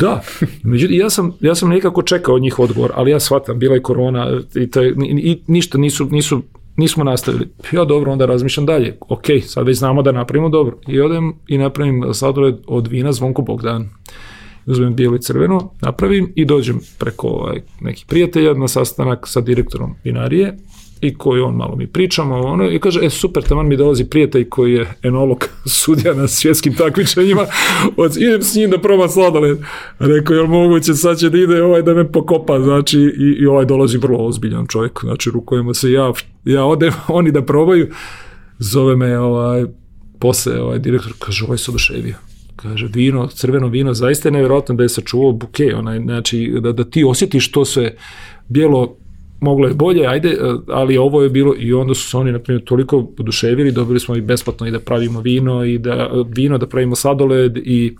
Da, 0.00 0.22
međutim, 0.62 1.00
ja 1.00 1.10
sam, 1.10 1.36
ja 1.40 1.54
sam 1.54 1.68
nekako 1.68 2.02
čekao 2.02 2.38
njih 2.38 2.58
odgovor, 2.58 2.92
ali 2.94 3.10
ja 3.10 3.20
shvatam, 3.20 3.58
bila 3.58 3.74
je 3.74 3.82
korona 3.82 4.40
i, 4.54 4.70
taj, 4.70 4.86
i 5.18 5.42
ništa 5.46 5.78
nisu, 5.78 6.04
nisu 6.10 6.42
nismo 6.76 7.04
nastavili. 7.04 7.48
Ja 7.72 7.84
dobro, 7.84 8.12
onda 8.12 8.26
razmišljam 8.26 8.66
dalje. 8.66 8.98
Ok, 9.08 9.24
sad 9.46 9.66
već 9.66 9.78
znamo 9.78 10.02
da 10.02 10.12
napravimo 10.12 10.48
dobro. 10.48 10.78
I 10.88 11.00
odem 11.00 11.34
i 11.46 11.58
napravim 11.58 12.04
sladoled 12.14 12.54
od 12.66 12.86
vina 12.86 13.12
Zvonko 13.12 13.42
Bogdan 13.42 13.88
uzmem 14.66 14.94
bijelo 14.94 15.16
i 15.16 15.20
crveno, 15.20 15.70
napravim 15.82 16.32
i 16.34 16.44
dođem 16.44 16.80
preko 16.98 17.28
ovaj, 17.28 17.60
nekih 17.80 18.06
prijatelja 18.08 18.54
na 18.54 18.68
sastanak 18.68 19.26
sa 19.26 19.40
direktorom 19.40 19.94
vinarije 20.04 20.56
i 21.00 21.14
koji 21.14 21.40
on 21.40 21.54
malo 21.54 21.76
mi 21.76 21.86
pričamo 21.86 22.34
ono, 22.36 22.70
i 22.70 22.78
kaže, 22.78 23.00
e 23.02 23.10
super, 23.10 23.42
taman 23.42 23.68
mi 23.68 23.76
dolazi 23.76 24.04
prijatelj 24.04 24.48
koji 24.48 24.72
je 24.72 24.94
enolog 25.02 25.44
sudja 25.80 26.14
na 26.14 26.28
svjetskim 26.28 26.74
takmičenjima, 26.74 27.46
od, 27.96 28.16
idem 28.16 28.42
s 28.42 28.54
njim 28.54 28.70
da 28.70 28.78
probam 28.78 29.08
sladoled. 29.08 29.58
Rekao, 29.98 30.34
jel 30.34 30.46
moguće, 30.46 30.94
sad 30.94 31.18
će 31.18 31.30
da 31.30 31.38
ide 31.38 31.62
ovaj 31.62 31.82
da 31.82 31.94
me 31.94 32.12
pokopa, 32.12 32.60
znači, 32.60 32.98
i, 32.98 33.36
i 33.42 33.46
ovaj 33.46 33.64
dolazi 33.64 33.98
vrlo 33.98 34.26
ozbiljan 34.26 34.66
čovjek, 34.66 35.00
znači, 35.00 35.30
rukujemo 35.30 35.74
se, 35.74 35.92
ja, 35.92 36.12
ja 36.44 36.64
odem, 36.64 36.92
oni 37.08 37.32
da 37.32 37.42
probaju, 37.42 37.88
zove 38.58 38.96
me 38.96 39.18
ovaj, 39.18 39.64
posle 40.18 40.60
ovaj 40.60 40.78
direktor, 40.78 41.12
kaže, 41.18 41.44
ovaj 41.44 41.58
se 41.58 41.70
oduševio 41.70 42.14
kaže 42.56 42.88
vino, 42.94 43.26
crveno 43.26 43.68
vino, 43.68 43.94
zaista 43.94 44.28
je 44.28 44.32
nevjerojatno 44.32 44.74
da 44.74 44.82
je 44.82 44.88
sačuvao 44.88 45.32
buke, 45.32 45.74
onaj, 45.74 46.00
znači 46.00 46.54
da, 46.60 46.72
da 46.72 46.84
ti 46.84 47.04
osjetiš 47.04 47.52
to 47.52 47.64
sve 47.64 47.96
bijelo 48.48 48.96
moglo 49.40 49.68
je 49.68 49.74
bolje, 49.74 50.06
ajde, 50.06 50.38
ali 50.68 50.96
ovo 50.96 51.22
je 51.22 51.28
bilo 51.28 51.54
i 51.58 51.72
onda 51.72 51.94
su 51.94 52.10
se 52.10 52.16
oni, 52.16 52.32
na 52.32 52.38
primjer, 52.38 52.64
toliko 52.64 53.08
oduševili, 53.18 53.72
dobili 53.72 54.00
smo 54.00 54.16
i 54.16 54.20
besplatno 54.20 54.66
i 54.66 54.70
da 54.70 54.80
pravimo 54.80 55.20
vino 55.20 55.64
i 55.64 55.78
da 55.78 56.10
vino, 56.36 56.58
da 56.58 56.66
pravimo 56.66 56.96
sladoled 56.96 57.56
i 57.56 57.96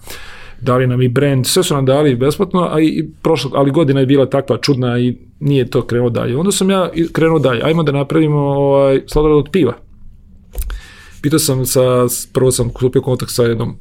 dali 0.60 0.86
nam 0.86 1.02
i 1.02 1.08
brand, 1.08 1.46
sve 1.46 1.62
su 1.62 1.74
nam 1.74 1.86
dali 1.86 2.16
besplatno, 2.16 2.68
a 2.72 2.80
i 2.80 3.08
prošla, 3.22 3.50
ali 3.54 3.70
godina 3.70 4.00
je 4.00 4.06
bila 4.06 4.26
takva 4.26 4.58
čudna 4.58 4.98
i 4.98 5.16
nije 5.40 5.70
to 5.70 5.82
krenuo 5.82 6.10
dalje. 6.10 6.36
Onda 6.36 6.52
sam 6.52 6.70
ja 6.70 6.90
krenuo 7.12 7.38
dalje, 7.38 7.60
ajmo 7.64 7.82
da 7.82 7.92
napravimo 7.92 8.38
ovaj, 8.38 9.02
sladoled 9.06 9.38
od 9.38 9.48
piva. 9.52 9.74
Pitao 11.22 11.38
sam 11.38 11.66
sa, 11.66 11.80
prvo 12.32 12.50
sam 12.50 12.70
kupio 12.70 13.02
kontakt 13.02 13.32
sa 13.32 13.42
jednom 13.42 13.76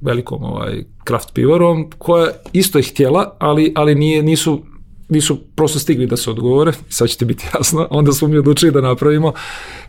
velikom 0.00 0.44
ovaj 0.44 0.84
kraft 1.04 1.34
pivarom 1.34 1.90
koja 1.98 2.30
isto 2.52 2.78
je 2.78 2.82
htjela, 2.82 3.36
ali, 3.38 3.72
ali 3.76 3.94
nije, 3.94 4.22
nisu 4.22 4.62
nisu 5.08 5.38
prosto 5.54 5.78
stigli 5.78 6.06
da 6.06 6.16
se 6.16 6.30
odgovore, 6.30 6.72
sad 6.88 7.08
će 7.08 7.16
ti 7.16 7.24
biti 7.24 7.46
jasno, 7.54 7.88
onda 7.90 8.12
smo 8.12 8.28
mi 8.28 8.38
odlučili 8.38 8.72
da 8.72 8.80
napravimo 8.80 9.32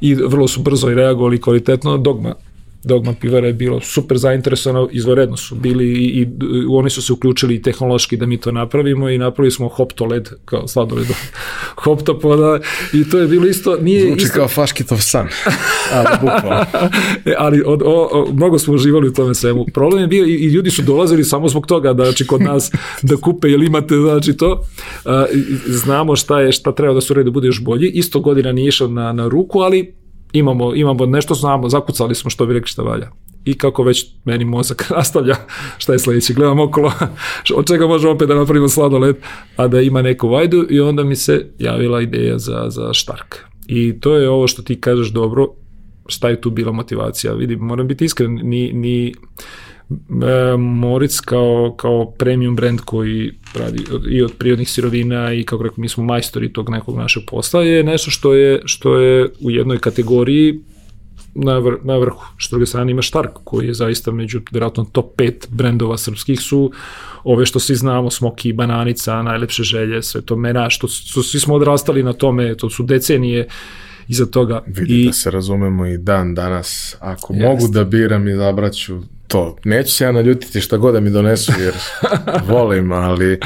i 0.02 0.16
vrlo 0.16 0.48
su 0.48 0.62
brzo 0.62 0.90
i 0.90 0.96
reagovali 0.96 1.42
kvalitetno, 1.42 1.98
dogma 1.98 2.36
Dogma 2.84 3.14
pivara 3.22 3.48
je 3.48 3.54
bilo 3.54 3.82
super 3.82 4.18
zainteresovano, 4.18 4.90
izvoredno 4.92 5.38
su 5.38 5.56
bili 5.56 5.86
i, 5.86 6.22
i, 6.22 6.28
oni 6.70 6.90
su 6.90 7.02
se 7.02 7.14
uključili 7.14 7.56
i 7.56 7.62
tehnološki 7.62 8.18
da 8.18 8.26
mi 8.26 8.38
to 8.38 8.52
napravimo 8.52 9.10
i 9.10 9.18
napravili 9.18 9.52
smo 9.52 9.68
hoptoled 9.68 10.30
kao 10.46 10.68
sladoled 10.68 11.08
hoptopoda 11.84 12.60
i 12.94 13.10
to 13.10 13.20
je 13.20 13.28
bilo 13.28 13.48
isto 13.48 13.78
nije 13.82 14.08
Zvuči 14.08 14.24
isto... 14.24 14.36
kao 14.36 14.48
Faškitov 14.48 14.98
san, 14.98 15.28
ali 15.94 16.08
bukvalno. 16.22 16.66
e, 17.26 17.36
ali 17.38 17.64
od, 17.66 17.82
o, 17.82 18.10
o, 18.12 18.28
mnogo 18.34 18.60
smo 18.60 18.74
uživali 18.74 19.08
u 19.08 19.14
tome 19.14 19.36
svemu. 19.36 19.66
Problem 19.74 20.02
je 20.02 20.08
bio 20.08 20.26
i, 20.26 20.34
i 20.34 20.46
ljudi 20.46 20.72
su 20.72 20.82
dolazili 20.82 21.24
samo 21.24 21.50
zbog 21.50 21.68
toga 21.68 21.94
da 21.94 22.04
znači 22.04 22.28
kod 22.28 22.42
nas 22.42 22.72
da 23.02 23.16
kupe 23.18 23.48
jel 23.48 23.64
imate 23.64 23.96
znači 23.96 24.38
to. 24.38 24.64
A, 25.06 25.26
znamo 25.68 26.16
šta 26.16 26.42
je 26.42 26.52
šta 26.52 26.72
treba 26.72 26.94
da 26.94 27.02
se 27.02 27.14
uredi 27.14 27.26
da 27.26 27.32
bude 27.32 27.48
još 27.48 27.64
bolji. 27.64 27.90
Isto 27.90 28.20
godina 28.20 28.52
nije 28.52 28.68
išao 28.68 28.88
na, 28.88 29.14
na 29.14 29.28
ruku, 29.28 29.60
ali 29.60 29.99
imamo, 30.34 30.76
imamo 30.76 31.06
nešto 31.06 31.34
znamo, 31.34 31.70
zakucali 31.70 32.16
smo 32.16 32.30
što 32.30 32.46
bi 32.46 32.54
rekli 32.54 32.68
šta 32.68 32.82
valja. 32.82 33.12
I 33.46 33.58
kako 33.58 33.84
već 33.84 34.06
meni 34.26 34.46
mozak 34.46 34.90
nastavlja 34.98 35.36
šta 35.78 35.94
je 35.94 36.00
sledeće, 36.00 36.34
gledam 36.34 36.60
okolo 36.60 36.92
od 37.56 37.68
čega 37.68 37.88
možemo 37.88 38.14
opet 38.14 38.28
da 38.28 38.36
napravimo 38.36 38.70
sladoled, 38.70 39.16
a 39.56 39.68
da 39.68 39.82
ima 39.82 40.02
neku 40.02 40.28
vajdu 40.28 40.66
i 40.70 40.80
onda 40.80 41.04
mi 41.04 41.16
se 41.16 41.46
javila 41.60 42.02
ideja 42.02 42.38
za, 42.38 42.66
za 42.70 42.94
štark. 42.94 43.36
I 43.68 44.00
to 44.00 44.16
je 44.16 44.30
ovo 44.30 44.48
što 44.48 44.62
ti 44.62 44.82
kažeš 44.82 45.08
dobro, 45.08 45.48
šta 46.08 46.30
je 46.30 46.42
tu 46.42 46.50
bila 46.50 46.72
motivacija. 46.72 47.34
Vidi, 47.34 47.56
moram 47.56 47.88
biti 47.88 48.06
iskren, 48.06 48.40
ni, 48.44 48.74
ni 48.74 49.14
E, 49.90 50.58
Moritz 50.58 51.22
kao, 51.22 51.76
kao 51.78 52.12
premium 52.12 52.56
brand 52.56 52.80
koji 52.82 53.32
radi 53.56 53.84
i 54.10 54.22
od 54.22 54.34
prirodnih 54.38 54.70
sirovina 54.70 55.34
i 55.34 55.44
kako 55.44 55.64
rekao 55.64 55.82
mi 55.82 55.90
smo 55.90 56.04
majstori 56.04 56.54
tog 56.54 56.70
nekog 56.70 56.98
našeg 56.98 57.24
posla 57.28 57.64
je 57.64 57.84
nešto 57.84 58.12
što 58.12 58.34
je, 58.34 58.62
što 58.66 59.00
je 59.00 59.30
u 59.42 59.52
jednoj 59.52 59.78
kategoriji 59.78 60.60
na, 61.36 61.58
vr, 61.58 61.74
na 61.84 61.98
vrhu. 61.98 62.26
Što 62.38 62.56
druge 62.56 62.66
strane 62.66 62.92
ima 62.92 63.02
Štark 63.02 63.32
koji 63.44 63.68
je 63.68 63.74
zaista 63.74 64.12
među 64.12 64.42
vjerojatno 64.52 64.86
top 64.92 65.16
5 65.18 65.48
brendova 65.50 65.98
srpskih 65.98 66.40
su 66.40 66.72
ove 67.24 67.46
što 67.46 67.60
svi 67.60 67.76
znamo, 67.76 68.12
Smoki, 68.12 68.54
Bananica, 68.54 69.22
najlepše 69.22 69.64
želje, 69.64 70.04
sve 70.04 70.22
to 70.22 70.36
mena, 70.36 70.70
što, 70.70 70.88
što 70.88 71.24
svi 71.24 71.40
smo 71.40 71.56
odrastali 71.56 72.04
na 72.04 72.14
tome, 72.14 72.56
to 72.56 72.70
su 72.70 72.84
decenije 72.84 73.48
iza 74.08 74.26
toga. 74.26 74.64
Vidi 74.68 75.04
I, 75.04 75.06
da 75.06 75.14
se 75.14 75.32
razumemo 75.32 75.86
i 75.86 75.98
dan 75.98 76.36
danas, 76.36 76.96
ako 77.00 77.34
jest. 77.34 77.46
mogu 77.46 77.74
da 77.74 77.84
biram 77.84 78.28
i 78.28 78.36
zabraću 78.36 79.02
to. 79.30 79.56
Neću 79.64 79.94
se 79.94 80.04
ja 80.04 80.12
naljutiti 80.12 80.62
šta 80.62 80.78
god 80.78 80.94
da 80.94 81.00
mi 81.00 81.10
donesu, 81.10 81.52
jer 81.60 81.74
volim, 82.54 82.92
ali 82.92 83.40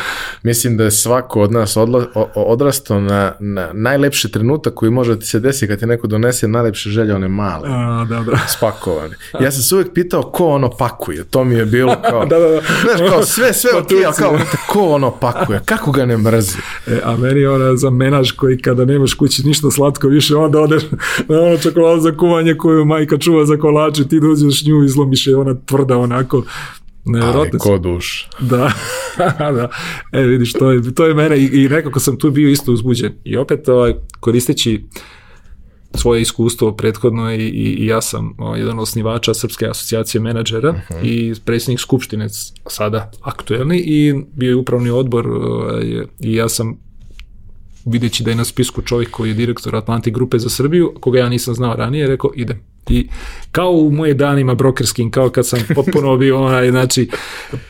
mislim 0.43 0.77
da 0.77 0.83
je 0.83 0.91
svako 0.91 1.41
od 1.41 1.51
nas 1.51 1.77
odla, 1.77 2.05
odrastao 2.35 2.99
na, 2.99 3.31
na 3.39 3.69
najlepši 3.73 4.31
trenutak 4.31 4.73
koji 4.73 4.91
može 4.91 5.13
da 5.13 5.19
ti 5.19 5.25
se 5.25 5.39
desi 5.39 5.67
kad 5.67 5.79
ti 5.79 5.85
neko 5.85 6.07
donese 6.07 6.47
najlepše 6.47 6.89
želje, 6.89 7.15
one 7.15 7.27
male, 7.27 7.69
A, 7.71 8.05
da, 8.09 8.19
da. 8.19 8.37
spakovane. 8.47 9.15
Ja 9.39 9.51
sam 9.51 9.61
se 9.61 9.75
uvijek 9.75 9.93
pitao 9.93 10.21
ko 10.21 10.47
ono 10.47 10.69
pakuje, 10.69 11.23
to 11.23 11.43
mi 11.43 11.55
je 11.55 11.65
bilo 11.65 11.95
kao, 12.09 12.25
da, 12.31 12.39
da, 12.39 12.47
da. 12.47 12.61
znaš, 12.81 13.09
kao 13.09 13.25
sve, 13.35 13.53
sve 13.53 13.71
ok, 13.77 14.15
kao, 14.17 14.37
ko 14.69 14.89
ono 14.89 15.11
pakuje, 15.11 15.61
kako 15.65 15.91
ga 15.91 16.05
ne 16.05 16.17
mrzi. 16.17 16.57
E, 16.87 16.99
a 17.03 17.17
meni 17.17 17.39
je 17.39 17.49
ona 17.49 17.75
za 17.75 17.89
menaž 17.89 18.31
koji 18.31 18.57
kada 18.57 18.85
nemaš 18.85 19.13
kući 19.13 19.43
ništa 19.45 19.71
slatko 19.71 20.07
više, 20.07 20.35
onda 20.35 20.59
odeš 20.59 20.83
na 21.27 21.39
ono 21.39 21.57
čokoladu 21.57 22.01
za 22.01 22.11
kuvanje 22.11 22.57
koju 22.57 22.85
majka 22.85 23.17
čuva 23.17 23.45
za 23.45 23.57
kolače, 23.57 24.07
ti 24.07 24.19
dođeš 24.19 24.65
nju 24.65 24.83
i 24.83 24.87
zlomiš 24.87 25.27
je 25.27 25.35
ona 25.35 25.55
tvrda 25.73 25.97
onako 25.97 26.43
Ali 27.21 27.49
ko 27.59 27.77
duš. 27.77 28.29
Da, 28.39 28.71
da. 29.57 29.69
E, 30.11 30.21
vidiš, 30.21 30.53
to 30.53 30.71
je, 30.71 30.93
to 30.95 31.05
je 31.05 31.13
mene 31.13 31.37
i, 31.37 31.63
i 31.63 31.69
nekako 31.69 31.99
sam 31.99 32.17
tu 32.17 32.31
bio 32.31 32.49
isto 32.49 32.71
uzbuđen. 32.71 33.13
I 33.23 33.37
opet 33.37 33.69
ovaj, 33.69 33.93
koristeći 34.19 34.85
svoje 35.95 36.21
iskustvo 36.21 36.71
prethodno 36.71 37.33
i, 37.33 37.37
i, 37.37 37.73
i 37.73 37.85
ja 37.85 38.01
sam 38.01 38.35
o, 38.37 38.45
ovaj, 38.45 38.59
jedan 38.59 38.79
osnivača 38.79 39.33
Srpske 39.33 39.67
asocijacije 39.67 40.21
menadžera 40.21 40.69
uh 40.69 40.75
mhm. 40.75 40.93
-huh. 40.93 41.05
i 41.05 41.33
predsjednik 41.45 41.79
Skupštine 41.79 42.27
sada 42.67 43.11
aktuelni 43.21 43.83
i 43.85 44.13
bio 44.33 44.49
je 44.49 44.55
upravni 44.55 44.89
odbor 44.89 45.27
o, 45.27 45.31
ovaj, 45.31 45.83
i 46.19 46.35
ja 46.35 46.49
sam 46.49 46.77
videći 47.85 48.23
da 48.23 48.29
je 48.29 48.35
na 48.35 48.45
spisku 48.45 48.81
čovjek 48.81 49.09
koji 49.11 49.29
je 49.29 49.33
direktor 49.33 49.75
Atlantic 49.75 50.13
grupe 50.13 50.39
za 50.39 50.49
Srbiju, 50.49 50.93
koga 50.99 51.19
ja 51.19 51.29
nisam 51.29 51.53
znao 51.53 51.75
ranije, 51.75 52.07
rekao 52.07 52.31
idem. 52.35 52.73
I 52.89 53.07
kao 53.51 53.71
u 53.71 53.91
moje 53.91 54.13
danima 54.13 54.55
brokerskim, 54.55 55.11
kao 55.11 55.29
kad 55.29 55.47
sam 55.47 55.59
potpuno 55.75 56.17
bio 56.17 56.41
onaj, 56.41 56.69
znači, 56.69 57.09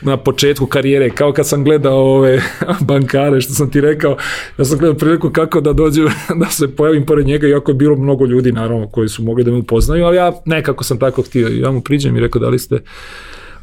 na 0.00 0.16
početku 0.16 0.66
karijere, 0.66 1.10
kao 1.10 1.32
kad 1.32 1.48
sam 1.48 1.64
gledao 1.64 2.16
ove 2.16 2.42
bankare, 2.88 3.40
što 3.40 3.54
sam 3.54 3.70
ti 3.70 3.80
rekao, 3.80 4.16
ja 4.58 4.64
sam 4.64 4.78
gledao 4.78 4.98
priliku 4.98 5.30
kako 5.30 5.60
da 5.60 5.72
dođu, 5.72 6.08
da 6.40 6.46
se 6.46 6.76
pojavim 6.76 7.06
pored 7.06 7.26
njega, 7.26 7.48
iako 7.48 7.70
je 7.70 7.74
bilo 7.74 7.96
mnogo 7.96 8.26
ljudi, 8.26 8.52
naravno, 8.52 8.88
koji 8.88 9.08
su 9.08 9.22
mogli 9.22 9.44
da 9.44 9.50
me 9.50 9.56
upoznaju, 9.56 10.04
ali 10.04 10.16
ja 10.16 10.32
nekako 10.44 10.84
sam 10.84 10.98
tako 10.98 11.22
htio. 11.22 11.48
Ja 11.48 11.70
mu 11.70 11.80
priđem 11.80 12.16
i 12.16 12.20
rekao, 12.20 12.40
da 12.40 12.48
li 12.48 12.58
ste 12.58 12.80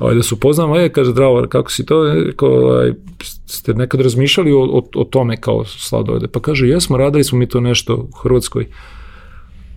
ovaj, 0.02 0.16
da 0.16 0.24
se 0.24 0.36
upoznamo, 0.36 0.76
je, 0.76 0.90
kaže, 0.90 1.12
zdravo, 1.12 1.48
kako 1.50 1.72
si 1.72 1.86
to, 1.86 2.14
rekao, 2.14 2.50
ovaj, 2.50 2.94
ste 3.46 3.74
nekad 3.74 4.02
razmišljali 4.02 4.52
o, 4.52 4.60
o, 4.60 4.88
o 4.96 5.04
tome 5.04 5.42
kao 5.42 5.66
sladolede, 5.66 6.28
pa 6.28 6.40
kaže, 6.40 6.68
jesmo, 6.68 6.98
radili 6.98 7.24
smo 7.24 7.38
mi 7.38 7.48
to 7.48 7.60
nešto 7.60 7.96
u 7.96 8.18
Hrvatskoj, 8.18 8.68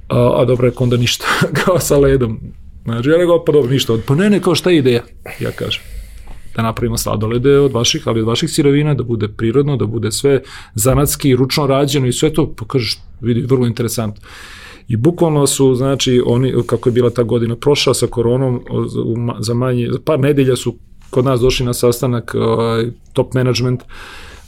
a, 0.09 0.41
a 0.41 0.45
dobro, 0.45 0.69
rekao, 0.69 0.85
onda 0.85 0.97
ništa, 0.97 1.27
kao 1.65 1.79
sa 1.81 1.99
ledom, 1.99 2.41
znači, 2.85 3.09
ja 3.09 3.17
rekao, 3.17 3.45
pa 3.45 3.53
dobro, 3.53 3.71
ništa, 3.71 3.97
pa 4.07 4.15
ne, 4.15 4.31
ne, 4.31 4.41
kao 4.41 4.55
šta 4.55 4.71
je 4.71 4.79
ideja, 4.79 5.03
ja 5.41 5.51
kažem, 5.51 5.83
da 6.57 6.63
napravimo 6.63 6.99
sladolede 6.99 7.59
od 7.59 7.73
vaših, 7.73 8.09
ali 8.09 8.21
od 8.21 8.27
vaših 8.27 8.51
sirovina, 8.51 8.95
da 8.95 9.03
bude 9.03 9.29
prirodno, 9.29 9.77
da 9.77 9.87
bude 9.87 10.13
sve 10.13 10.41
zanatski, 10.75 11.37
ručno 11.37 11.67
rađeno 11.67 12.07
i 12.07 12.13
sve 12.13 12.33
to, 12.33 12.55
pa 12.57 12.65
kažeš, 12.65 12.99
vidi, 13.21 13.41
vrlo 13.41 13.67
interesantno. 13.67 14.23
I 14.89 14.97
bukvalno 14.97 15.47
su, 15.47 15.75
znači, 15.75 16.23
oni, 16.27 16.55
kako 16.67 16.89
je 16.89 16.93
bila 16.93 17.11
ta 17.11 17.23
godina 17.23 17.57
prošla 17.57 17.95
sa 17.95 18.07
koronom, 18.07 18.61
za 19.39 19.55
manje, 19.55 19.89
za 19.93 19.99
par 20.05 20.21
nedelja 20.21 20.57
su 20.57 20.79
kod 21.11 21.25
nas 21.25 21.41
došli 21.41 21.67
na 21.67 21.75
sastanak 21.75 22.35
uh, 22.35 22.93
top 23.13 23.35
management, 23.35 23.83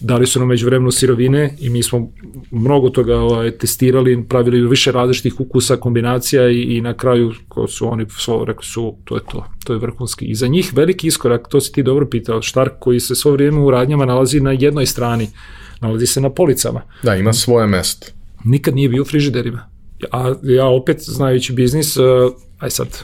dali 0.00 0.26
su 0.26 0.38
nam 0.38 0.48
među 0.48 0.66
vremenu 0.66 0.90
sirovine 0.90 1.56
i 1.60 1.70
mi 1.70 1.82
smo 1.82 2.12
mnogo 2.50 2.90
toga 2.90 3.16
ovaj, 3.16 3.50
testirali, 3.50 4.24
pravili 4.28 4.68
više 4.68 4.92
različitih 4.92 5.40
ukusa, 5.40 5.76
kombinacija 5.76 6.50
i, 6.50 6.62
i 6.62 6.80
na 6.80 6.94
kraju 6.94 7.32
ko 7.48 7.66
su 7.68 7.92
oni 7.92 8.06
svo, 8.18 8.44
rekli 8.44 8.64
su 8.64 8.96
to 9.04 9.14
je 9.14 9.20
to, 9.32 9.44
to 9.64 9.72
je 9.72 9.78
vrhunski. 9.78 10.24
I 10.24 10.34
za 10.34 10.46
njih 10.46 10.72
veliki 10.74 11.06
iskorak, 11.06 11.48
to 11.48 11.60
si 11.60 11.72
ti 11.72 11.82
dobro 11.82 12.06
pitao, 12.06 12.42
Štark 12.42 12.72
koji 12.80 13.00
se 13.00 13.14
svo 13.14 13.32
vrijeme 13.32 13.60
u 13.60 13.70
radnjama 13.70 14.04
nalazi 14.04 14.40
na 14.40 14.52
jednoj 14.52 14.86
strani, 14.86 15.28
nalazi 15.80 16.06
se 16.06 16.20
na 16.20 16.30
policama. 16.30 16.82
Da, 17.02 17.14
ima 17.14 17.32
svoje 17.32 17.66
mesto. 17.66 18.06
Nikad 18.44 18.74
nije 18.74 18.88
bio 18.88 19.02
u 19.02 19.04
frižiderima 19.04 19.75
a 20.12 20.34
ja 20.42 20.66
opet 20.66 21.00
znajući 21.00 21.52
biznis, 21.52 21.96
uh, 21.96 22.04
aj 22.58 22.70
sad, 22.70 22.98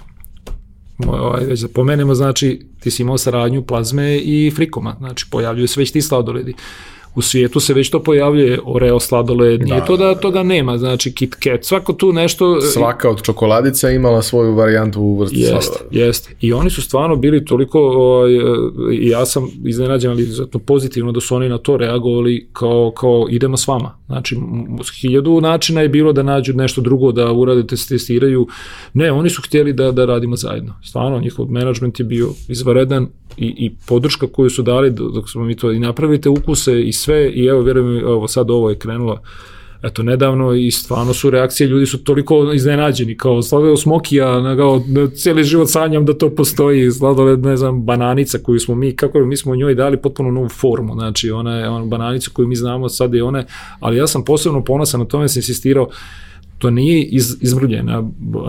ovaj, 1.07 1.45
već 1.45 1.61
da 1.61 1.69
pomenemo, 1.69 2.15
znači 2.15 2.67
ti 2.81 2.91
si 2.91 3.03
imao 3.03 3.19
saradnju 3.19 3.63
plazme 3.63 4.19
i 4.19 4.53
frikoma, 4.57 4.97
znači 4.99 5.27
pojavljuju 5.31 5.69
se 5.69 5.81
već 5.81 5.91
ti 5.91 6.03
sladoledi 6.03 6.55
u 7.15 7.23
svijetu 7.23 7.61
se 7.61 7.75
već 7.75 7.91
to 7.91 8.03
pojavljuje, 8.03 8.59
Oreo 8.65 9.01
sladoled, 9.01 9.63
nije 9.63 9.81
da, 9.81 9.85
to 9.85 9.97
da, 9.97 10.07
da 10.07 10.15
toga 10.15 10.43
nema, 10.43 10.79
znači 10.79 11.15
Kit 11.15 11.35
Kat, 11.35 11.65
svako 11.65 11.93
tu 11.93 12.13
nešto... 12.13 12.61
Svaka 12.61 13.11
od 13.11 13.23
čokoladica 13.23 13.91
imala 13.91 14.23
svoju 14.23 14.55
varijantu 14.55 15.01
u 15.01 15.19
vrsti 15.19 15.41
jest, 15.41 15.51
sladoleda. 15.51 16.05
Jeste, 16.05 16.35
i 16.41 16.53
oni 16.53 16.71
su 16.71 16.83
stvarno 16.83 17.17
bili 17.17 17.45
toliko, 17.45 17.81
ovaj, 17.81 18.33
ja 18.91 19.27
sam 19.27 19.49
iznenađen, 19.65 20.11
ali 20.11 20.23
izuzetno 20.23 20.61
pozitivno 20.61 21.13
da 21.13 21.21
su 21.21 21.37
oni 21.37 21.49
na 21.49 21.59
to 21.59 21.77
reagovali 21.77 22.49
kao, 22.53 22.93
kao 22.97 23.27
idemo 23.31 23.57
s 23.57 23.69
vama. 23.69 23.99
Znači, 24.07 24.37
hiljadu 25.01 25.41
načina 25.41 25.81
je 25.81 25.89
bilo 25.89 26.13
da 26.13 26.23
nađu 26.23 26.53
nešto 26.55 26.81
drugo, 26.81 27.13
da 27.13 27.33
urade, 27.33 27.67
testiraju. 27.67 28.47
Ne, 28.95 29.13
oni 29.13 29.31
su 29.31 29.43
htjeli 29.43 29.73
da, 29.73 29.93
da 29.93 30.05
radimo 30.05 30.37
zajedno. 30.37 30.75
Stvarno, 30.85 31.21
njihov 31.21 31.47
management 31.51 32.01
je 32.01 32.05
bio 32.05 32.29
izvaredan 32.49 33.09
i, 33.37 33.47
i 33.47 33.71
podrška 33.87 34.27
koju 34.27 34.51
su 34.51 34.63
dali 34.63 34.91
dok 34.91 35.31
smo 35.31 35.45
mi 35.45 35.57
to 35.57 35.73
i 35.73 35.79
napravite 35.79 36.29
ukuse 36.29 36.83
i 36.83 36.93
sve 36.93 37.31
i 37.31 37.47
evo 37.47 37.63
vjerujem 37.63 37.99
evo 37.99 38.29
sad 38.29 38.51
ovo 38.51 38.71
je 38.71 38.79
krenulo 38.79 39.19
eto 39.83 40.03
nedavno 40.03 40.55
i 40.55 40.71
stvarno 40.71 41.15
su 41.15 41.31
reakcije 41.31 41.67
ljudi 41.67 41.87
su 41.87 42.05
toliko 42.05 42.53
iznenađeni 42.53 43.17
kao 43.17 43.43
sladoled 43.43 43.79
smokija 43.79 44.57
kao 44.57 44.83
cijeli 45.15 45.45
život 45.45 45.69
sanjam 45.71 46.05
da 46.05 46.19
to 46.19 46.31
postoji 46.31 46.91
sladoled 46.91 47.43
ne 47.43 47.57
znam 47.57 47.83
bananica 47.83 48.39
koju 48.39 48.61
smo 48.61 48.75
mi 48.75 48.97
kako 48.97 49.19
mi 49.19 49.37
smo 49.37 49.57
njoj 49.57 49.75
dali 49.75 49.97
potpuno 49.97 50.31
novu 50.31 50.49
formu 50.49 50.95
znači 50.95 51.31
ona 51.31 51.57
je 51.57 51.69
ona 51.69 51.85
bananica 51.85 52.31
koju 52.33 52.49
mi 52.49 52.57
znamo 52.57 52.89
sad 52.89 53.15
je 53.15 53.23
one 53.23 53.47
ali 53.81 53.97
ja 53.97 54.07
sam 54.07 54.25
posebno 54.25 54.65
ponosan 54.65 55.01
na 55.01 55.07
tome 55.07 55.29
sam 55.29 55.39
insistirao 55.39 55.89
to 56.63 56.71
nije 56.71 57.03
iz, 57.03 57.37
izmrljena 57.41 58.03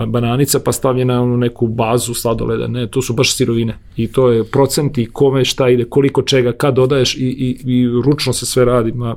bananica 0.06 0.58
pa 0.58 0.72
stavljena 0.72 1.22
u 1.22 1.36
neku 1.36 1.66
bazu 1.66 2.14
sladoleda, 2.14 2.66
ne, 2.66 2.86
to 2.86 3.02
su 3.02 3.12
baš 3.12 3.36
sirovine 3.36 3.78
i 3.96 4.12
to 4.12 4.30
je 4.30 4.44
procenti 4.44 5.08
kome 5.12 5.44
šta 5.44 5.68
ide, 5.68 5.84
koliko 5.84 6.22
čega, 6.22 6.52
kad 6.52 6.74
dodaješ 6.74 7.14
i, 7.14 7.18
i, 7.18 7.72
i 7.72 7.86
ručno 8.04 8.32
se 8.32 8.46
sve 8.46 8.64
radi, 8.64 8.92
ma 8.92 9.16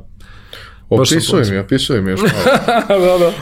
Opisuj 0.89 1.43
mi, 1.51 1.57
opisuj 1.57 2.01
mi 2.01 2.11
još 2.11 2.21
malo. 2.21 2.33
da, 3.05 3.17
da. 3.17 3.33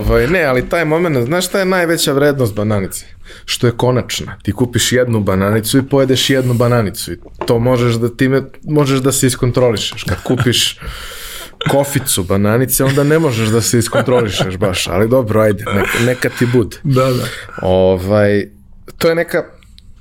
Ovaj, 0.00 0.26
ne, 0.26 0.44
ali 0.44 0.68
taj 0.68 0.84
moment, 0.84 1.26
znaš 1.26 1.46
šta 1.46 1.58
je 1.58 1.64
najveća 1.64 2.12
vrednost 2.12 2.54
bananice? 2.54 3.06
Što 3.44 3.66
je 3.66 3.72
konačna. 3.76 4.38
Ti 4.42 4.52
kupiš 4.52 4.92
jednu 4.92 5.20
bananicu 5.20 5.78
i 5.78 5.82
pojedeš 5.82 6.30
jednu 6.30 6.54
bananicu 6.54 7.12
i 7.12 7.18
to 7.46 7.58
možeš 7.58 7.94
da 7.94 8.16
time, 8.16 8.42
možeš 8.62 9.00
da 9.00 9.12
se 9.12 9.26
iskontrolišeš. 9.26 10.04
Kad 10.04 10.22
kupiš 10.22 10.78
koficu 11.70 12.24
bananice, 12.24 12.84
onda 12.84 13.04
ne 13.04 13.18
možeš 13.18 13.48
da 13.48 13.60
se 13.60 13.78
iskontrolišeš 13.78 14.56
baš, 14.56 14.86
ali 14.88 15.08
dobro, 15.08 15.40
ajde, 15.40 15.64
neka, 15.74 15.98
neka 16.06 16.28
ti 16.28 16.46
bude. 16.46 16.76
Da, 16.82 17.04
da. 17.04 17.24
Ovaj, 17.62 18.46
to 18.98 19.08
je 19.08 19.14
neka 19.14 19.44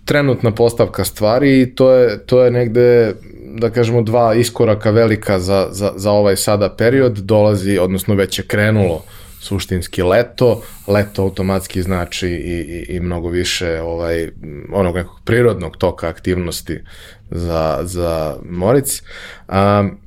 trenutna 0.06 0.52
postavka 0.52 1.04
stvari 1.04 1.62
i 1.62 1.76
to 1.76 1.92
je, 1.92 2.26
to 2.26 2.44
je 2.44 2.52
negde 2.52 3.14
da 3.56 3.70
kažemo 3.70 4.02
dva 4.02 4.34
iskoraka 4.34 4.92
velika 4.92 5.40
za, 5.40 5.68
za, 5.72 5.92
za 5.96 6.12
ovaj 6.12 6.36
sada 6.36 6.76
period 6.76 7.18
dolazi, 7.18 7.78
odnosno 7.78 8.16
već 8.16 8.40
je 8.40 8.46
krenulo 8.46 9.04
suštinski 9.40 10.04
leto, 10.04 10.62
leto 10.88 11.22
automatski 11.22 11.82
znači 11.82 12.28
i, 12.28 12.86
i, 12.90 12.96
i 12.96 13.00
mnogo 13.00 13.30
više 13.30 13.82
ovaj, 13.82 14.30
onog 14.74 14.96
nekog 14.96 15.20
prirodnog 15.26 15.78
toka 15.78 16.08
aktivnosti 16.08 16.80
za, 17.32 17.80
za 17.84 18.38
Moric. 18.50 19.02
Um, 19.48 20.03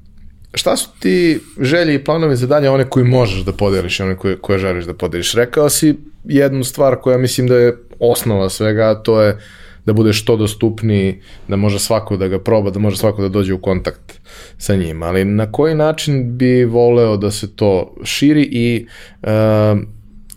šta 0.55 0.77
su 0.77 0.89
ti 0.99 1.41
želje 1.61 1.95
i 1.95 2.05
planovi 2.05 2.37
za 2.37 2.47
dalje, 2.47 2.71
one 2.71 2.85
koji 2.91 3.05
možeš 3.05 3.45
da 3.45 3.53
podeliš 3.53 4.01
one 4.01 4.17
koje, 4.17 4.39
koje 4.39 4.59
želiš 4.59 4.85
da 4.85 4.95
podeliš? 4.95 5.35
Rekao 5.35 5.69
si 5.69 5.97
jednu 6.25 6.65
stvar 6.65 6.97
koja 6.97 7.19
mislim 7.19 7.47
da 7.47 7.57
je 7.57 7.77
osnova 7.99 8.49
svega, 8.51 9.03
to 9.03 9.23
je 9.23 9.39
da 9.87 9.93
bude 9.93 10.13
što 10.13 10.37
dostupniji, 10.37 11.21
da 11.49 11.57
može 11.57 11.79
svako 11.79 12.17
da 12.17 12.29
ga 12.29 12.39
proba, 12.39 12.71
da 12.71 12.79
može 12.79 12.97
svako 12.97 13.23
da 13.23 13.29
dođe 13.29 13.55
u 13.55 13.61
kontakt 13.61 14.21
sa 14.59 14.75
njim. 14.77 15.03
Ali 15.03 15.25
na 15.25 15.53
koji 15.53 15.75
način 15.75 16.37
bi 16.37 16.65
voleo 16.65 17.17
da 17.17 17.31
se 17.31 17.57
to 17.57 17.95
širi 18.05 18.43
i 18.43 18.87
uh, 19.23 19.29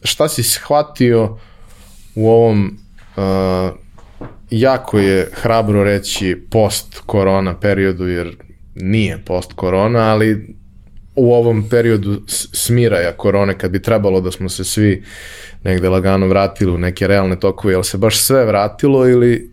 šta 0.04 0.30
si 0.30 0.44
shvatio 0.44 1.38
u 2.16 2.30
ovom 2.30 2.78
uh, 3.18 3.24
jako 4.50 5.00
je 5.00 5.30
hrabro 5.34 5.84
reći 5.84 6.38
post 6.52 7.02
korona 7.06 7.60
periodu 7.60 8.08
jer 8.08 8.36
nije 8.80 9.18
post 9.26 9.54
korona, 9.54 10.00
ali 10.00 10.56
u 11.16 11.34
ovom 11.34 11.70
periodu 11.70 12.22
smiraja 12.54 13.12
korone, 13.18 13.58
kad 13.58 13.72
bi 13.72 13.82
trebalo 13.82 14.22
da 14.22 14.32
smo 14.32 14.50
se 14.50 14.64
svi 14.64 15.04
negde 15.64 15.90
lagano 15.90 16.28
vratili 16.28 16.72
u 16.72 16.78
neke 16.78 17.08
realne 17.08 17.40
tokove, 17.40 17.74
jel 17.74 17.84
se 17.84 17.98
baš 17.98 18.18
sve 18.18 18.46
vratilo 18.46 19.10
ili 19.10 19.52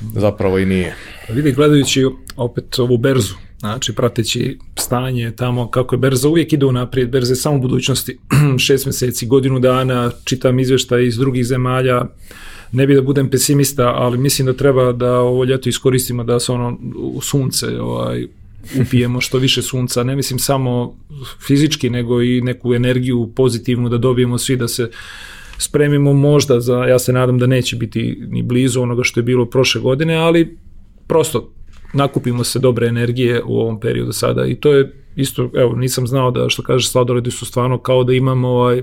zapravo 0.00 0.58
i 0.58 0.66
nije? 0.66 0.94
Pa 1.26 1.32
vidi, 1.32 1.52
gledajući 1.52 2.04
opet 2.36 2.78
ovu 2.78 2.96
berzu, 2.96 3.34
znači 3.58 3.94
prateći 3.94 4.58
stanje 4.78 5.32
tamo, 5.36 5.70
kako 5.70 5.94
je 5.94 5.98
berza 5.98 6.28
uvijek 6.28 6.52
ide 6.52 6.66
naprijed, 6.66 7.10
berza 7.10 7.32
je 7.32 7.36
samo 7.36 7.56
u 7.56 7.60
budućnosti, 7.60 8.18
šest 8.66 8.86
meseci, 8.86 9.26
godinu 9.26 9.58
dana, 9.58 10.10
čitam 10.24 10.58
izveštaj 10.58 11.06
iz 11.06 11.16
drugih 11.16 11.44
zemalja, 11.44 12.06
ne 12.72 12.86
bi 12.86 12.94
da 12.94 13.02
budem 13.02 13.30
pesimista, 13.30 13.86
ali 13.86 14.18
mislim 14.18 14.46
da 14.46 14.52
treba 14.52 14.92
da 14.92 15.12
ovo 15.12 15.44
ljeto 15.44 15.68
iskoristimo 15.68 16.24
da 16.24 16.40
se 16.40 16.52
ono 16.52 16.78
u 16.96 17.20
sunce 17.20 17.80
ovaj, 17.80 18.26
upijemo 18.80 19.20
što 19.20 19.38
više 19.38 19.62
sunca, 19.62 20.02
ne 20.02 20.16
mislim 20.16 20.38
samo 20.38 20.96
fizički, 21.46 21.90
nego 21.90 22.22
i 22.22 22.40
neku 22.40 22.74
energiju 22.74 23.32
pozitivnu 23.36 23.88
da 23.88 23.98
dobijemo 23.98 24.38
svi 24.38 24.56
da 24.56 24.68
se 24.68 24.90
spremimo. 25.58 26.12
Možda 26.12 26.60
za, 26.60 26.76
ja 26.76 26.98
se 26.98 27.12
nadam 27.12 27.38
da 27.38 27.46
neće 27.46 27.76
biti 27.76 28.26
ni 28.28 28.42
blizu 28.42 28.82
onoga 28.82 29.02
što 29.02 29.20
je 29.20 29.24
bilo 29.24 29.46
prošle 29.46 29.80
godine, 29.80 30.16
ali 30.16 30.58
prosto 31.06 31.50
nakupimo 31.92 32.44
se 32.44 32.58
dobre 32.58 32.86
energije 32.86 33.42
u 33.44 33.60
ovom 33.60 33.80
periodu 33.80 34.12
sada. 34.12 34.46
I 34.46 34.54
to 34.54 34.72
je 34.72 34.92
isto, 35.16 35.50
evo, 35.54 35.74
nisam 35.76 36.06
znao 36.06 36.30
da 36.30 36.48
što 36.48 36.62
kaže 36.62 36.88
sladoledi 36.88 37.30
su 37.30 37.46
stvarno 37.46 37.78
kao 37.78 38.04
da 38.04 38.12
imamo 38.12 38.48
ovaj, 38.48 38.82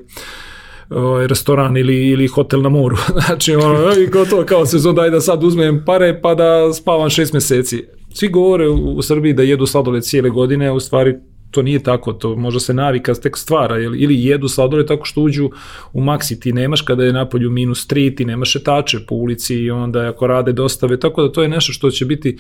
ovaj 0.90 1.28
restoran 1.28 1.78
ili, 1.78 2.10
ili 2.10 2.28
hotel 2.28 2.62
na 2.62 2.70
moru. 2.70 2.98
znači, 3.26 3.56
ono, 3.56 3.94
i 3.94 4.08
gotovo 4.08 4.44
kao 4.44 4.66
sezon, 4.66 4.96
daj 4.96 5.10
da 5.10 5.22
sad 5.22 5.44
uzmem 5.44 5.84
pare 5.86 6.20
pa 6.22 6.36
da 6.36 6.74
spavam 6.74 7.10
šest 7.10 7.34
meseci 7.34 7.86
svi 8.14 8.28
govore 8.28 8.70
u, 8.70 9.02
Srbiji 9.02 9.34
da 9.34 9.44
jedu 9.44 9.66
sladoled 9.66 10.04
cijele 10.04 10.30
godine, 10.30 10.68
a 10.68 10.74
u 10.74 10.80
stvari 10.80 11.16
to 11.52 11.62
nije 11.62 11.84
tako, 11.84 12.14
to 12.14 12.36
možda 12.36 12.60
se 12.60 12.74
navika 12.74 13.14
tek 13.14 13.38
stvara, 13.38 13.80
ili, 13.80 14.00
ili 14.00 14.26
jedu 14.26 14.48
sladoled 14.48 14.88
tako 14.88 15.06
što 15.06 15.22
uđu 15.22 15.50
u 15.94 16.02
maksi, 16.02 16.40
ti 16.40 16.54
nemaš 16.54 16.82
kada 16.82 17.04
je 17.04 17.14
napolju 17.14 17.52
minus 17.52 17.88
3, 17.88 18.18
ti 18.18 18.26
nemaš 18.26 18.52
šetače 18.52 19.00
po 19.08 19.16
ulici 19.16 19.56
i 19.56 19.72
onda 19.72 20.10
ako 20.10 20.28
rade 20.28 20.54
dostave, 20.54 21.00
tako 21.00 21.22
da 21.22 21.32
to 21.32 21.42
je 21.42 21.50
nešto 21.50 21.74
što 21.74 21.92
će 21.92 22.06
biti 22.06 22.38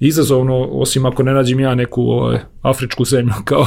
izazovno, 0.00 0.68
osim 0.70 1.06
ako 1.06 1.22
ne 1.22 1.32
nađem 1.32 1.60
ja 1.60 1.74
neku 1.74 2.02
ovaj, 2.02 2.38
afričku 2.62 3.04
zemlju 3.04 3.32
kao, 3.44 3.66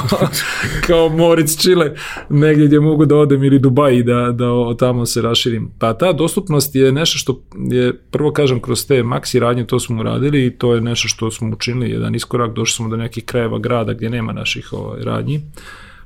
kao 0.87 1.09
Moritz 1.09 1.57
Chile, 1.57 1.95
negdje 2.29 2.65
gdje 2.65 2.79
mogu 2.79 3.05
da 3.05 3.15
odem 3.15 3.43
ili 3.43 3.59
Dubai 3.59 4.03
da, 4.03 4.31
da 4.31 4.77
tamo 4.79 5.05
se 5.05 5.21
raširim. 5.21 5.71
Pa 5.79 5.93
ta 5.93 6.13
dostupnost 6.13 6.75
je 6.75 6.91
nešto 6.91 7.17
što 7.17 7.41
je, 7.71 7.93
prvo 8.11 8.31
kažem, 8.31 8.61
kroz 8.61 8.87
te 8.87 9.03
maksi 9.03 9.39
radnje 9.39 9.67
to 9.67 9.79
smo 9.79 9.99
uradili 9.99 10.45
i 10.45 10.57
to 10.57 10.73
je 10.73 10.81
nešto 10.81 11.07
što 11.07 11.31
smo 11.31 11.53
učinili, 11.53 11.91
jedan 11.91 12.15
iskorak, 12.15 12.53
došli 12.53 12.75
smo 12.75 12.89
do 12.89 12.97
nekih 12.97 13.25
krajeva 13.25 13.59
grada 13.59 13.93
gdje 13.93 14.09
nema 14.09 14.33
naših 14.33 14.73
ovaj, 14.73 15.03
radnji 15.03 15.41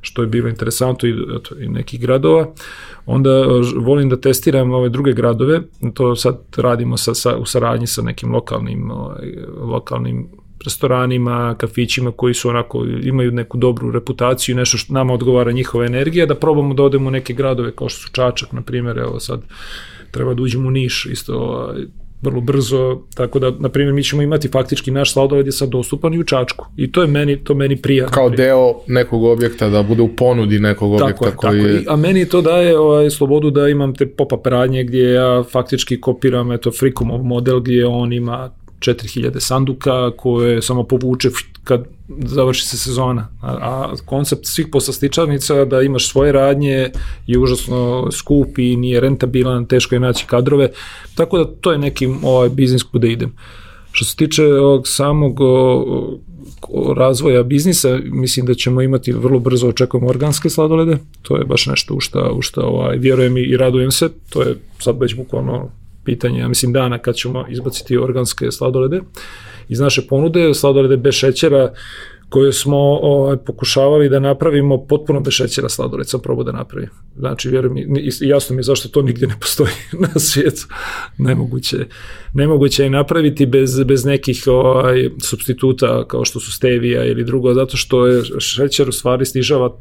što 0.02 0.22
je 0.22 0.28
bilo 0.28 0.50
interesantno 0.50 1.10
i, 1.10 1.12
eto, 1.12 1.56
i 1.60 1.68
nekih 1.68 2.02
gradova. 2.02 2.48
Onda 3.06 3.30
e, 3.30 3.46
volim 3.76 4.10
da 4.10 4.22
testiram 4.22 4.72
ove 4.72 4.90
druge 4.90 5.14
gradove, 5.14 5.62
to 5.94 6.16
sad 6.16 6.38
radimo 6.58 6.98
sa, 6.98 7.14
sa, 7.14 7.38
u 7.38 7.46
saradnji 7.46 7.88
sa 7.88 8.02
nekim 8.02 8.32
lokalnim, 8.34 8.92
ovaj, 8.92 9.34
lokalnim 9.62 10.28
restoranima, 10.64 11.56
kafićima 11.58 12.12
koji 12.12 12.34
su 12.34 12.50
onako, 12.50 12.86
imaju 13.02 13.32
neku 13.32 13.58
dobru 13.58 13.92
reputaciju, 13.92 14.56
nešto 14.56 14.78
što 14.78 14.94
nama 14.94 15.14
odgovara 15.14 15.52
njihova 15.52 15.86
energija, 15.86 16.26
da 16.26 16.36
probamo 16.36 16.74
da 16.74 16.84
odemo 16.84 17.08
u 17.08 17.12
neke 17.12 17.34
gradove 17.34 17.72
kao 17.72 17.90
što 17.90 18.02
su 18.02 18.10
Čačak, 18.12 18.52
na 18.52 18.62
primjer, 18.62 18.98
evo 18.98 19.20
sad 19.20 19.42
treba 20.12 20.34
da 20.34 20.42
uđemo 20.42 20.68
u 20.68 20.72
Niš, 20.72 21.06
isto 21.06 21.36
ovaj, 21.38 21.86
vrlo 22.22 22.42
brzo, 22.42 23.02
tako 23.16 23.40
da, 23.40 23.52
na 23.60 23.70
primjer, 23.70 23.94
mi 23.94 24.04
ćemo 24.04 24.22
imati 24.22 24.48
faktički 24.48 24.92
naš 24.92 25.14
sladoled 25.14 25.46
je 25.46 25.52
sad 25.52 25.70
dostupan 25.70 26.14
i 26.14 26.20
u 26.20 26.24
Čačku. 26.24 26.66
I 26.78 26.92
to 26.92 27.02
je 27.02 27.08
meni, 27.08 27.44
to 27.44 27.54
meni 27.54 27.76
prija. 27.76 28.08
Kao 28.08 28.30
deo 28.30 28.74
nekog 28.88 29.24
objekta, 29.24 29.70
da 29.70 29.84
bude 29.84 30.02
u 30.02 30.16
ponudi 30.16 30.60
nekog 30.60 30.94
objekta 30.94 31.26
tako 31.26 31.38
koji 31.38 31.62
tako. 31.62 31.74
je... 31.74 31.84
A 31.88 31.96
meni 31.96 32.26
to 32.30 32.42
daje 32.42 32.80
ovaj, 32.80 33.10
slobodu 33.10 33.50
da 33.50 33.68
imam 33.68 33.96
te 33.96 34.06
pop-up 34.06 34.48
radnje 34.48 34.84
gdje 34.84 35.12
ja 35.12 35.44
faktički 35.52 36.02
kopiram 36.02 36.52
eto, 36.52 36.72
Frikomov 36.72 37.24
model 37.24 37.60
gdje 37.60 37.86
on 37.86 38.14
ima 38.14 38.52
4000 38.82 39.40
sanduka 39.40 40.12
koje 40.18 40.62
samo 40.62 40.84
povuče 40.84 41.30
kad 41.64 41.86
završi 42.18 42.68
se 42.68 42.78
sezona. 42.78 43.28
A, 43.42 43.48
a 43.52 43.94
koncept 44.06 44.46
svih 44.46 44.68
poslastičarnica 44.72 45.66
da 45.66 45.82
imaš 45.82 46.10
svoje 46.10 46.32
radnje 46.32 46.90
je 47.28 47.40
užasno 47.40 48.12
skup 48.12 48.58
i 48.58 48.76
nije 48.76 49.00
rentabilan, 49.00 49.66
teško 49.66 49.96
je 49.96 50.00
naći 50.00 50.26
kadrove, 50.28 50.72
tako 51.16 51.38
da 51.38 51.46
to 51.46 51.72
je 51.72 51.78
neki 51.78 52.08
ovaj, 52.24 52.50
biznis 52.50 52.84
kuda 52.84 53.08
idem. 53.08 53.34
Što 53.92 54.06
se 54.06 54.16
tiče 54.16 54.46
ovog 54.46 54.88
samog 54.88 55.40
razvoja 56.98 57.44
biznisa, 57.44 58.00
mislim 58.04 58.46
da 58.46 58.54
ćemo 58.54 58.82
imati 58.82 59.12
vrlo 59.12 59.40
brzo 59.40 59.68
očekujemo 59.68 60.08
organske 60.08 60.50
sladolede, 60.50 60.98
to 61.22 61.38
je 61.38 61.46
baš 61.46 61.66
nešto 61.66 61.94
u 61.94 62.00
šta, 62.00 62.32
u 62.32 62.42
šta 62.42 62.62
ovaj, 62.62 62.98
vjerujem 62.98 63.38
i, 63.38 63.42
i 63.42 63.58
radujem 63.58 63.92
se, 63.92 64.10
to 64.30 64.42
je 64.42 64.56
sad 64.80 65.00
već 65.00 65.16
bukvalno 65.16 65.70
pitanje, 66.04 66.40
ja 66.40 66.48
mislim, 66.48 66.74
dana 66.74 66.98
kad 66.98 67.16
ćemo 67.16 67.46
izbaciti 67.50 67.98
organske 67.98 68.52
sladolede 68.52 69.02
iz 69.70 69.80
naše 69.80 70.02
ponude, 70.08 70.54
sladolede 70.54 70.98
bez 70.98 71.14
šećera, 71.14 71.74
koje 72.32 72.54
smo 72.54 72.78
ovaj, 72.78 73.38
pokušavali 73.38 74.10
da 74.10 74.20
napravimo 74.20 74.86
potpuno 74.86 75.20
bez 75.20 75.34
šećera 75.34 75.70
sladoled, 75.70 76.10
sam 76.10 76.22
probao 76.22 76.44
da 76.44 76.52
napravim. 76.52 76.90
Znači, 77.18 77.50
vjerujem, 77.50 77.76
jasno 78.22 78.56
mi 78.56 78.60
je 78.60 78.64
zašto 78.64 78.90
to 78.90 79.02
nigdje 79.02 79.28
ne 79.28 79.36
postoji 79.40 79.72
na 80.04 80.20
svijetu. 80.20 80.68
Nemoguće, 81.18 81.86
nemoguće 82.34 82.84
je 82.84 82.90
napraviti 82.90 83.46
bez, 83.46 83.84
bez 83.84 84.06
nekih 84.06 84.44
ovaj, 84.48 85.10
substituta 85.22 86.08
kao 86.08 86.26
što 86.26 86.40
su 86.40 86.52
stevija 86.52 87.06
ili 87.06 87.24
drugo, 87.24 87.54
zato 87.54 87.78
što 87.78 88.08
je 88.08 88.24
šećer 88.40 88.90
u 88.90 88.92
stvari 88.92 89.26
snižava 89.26 89.78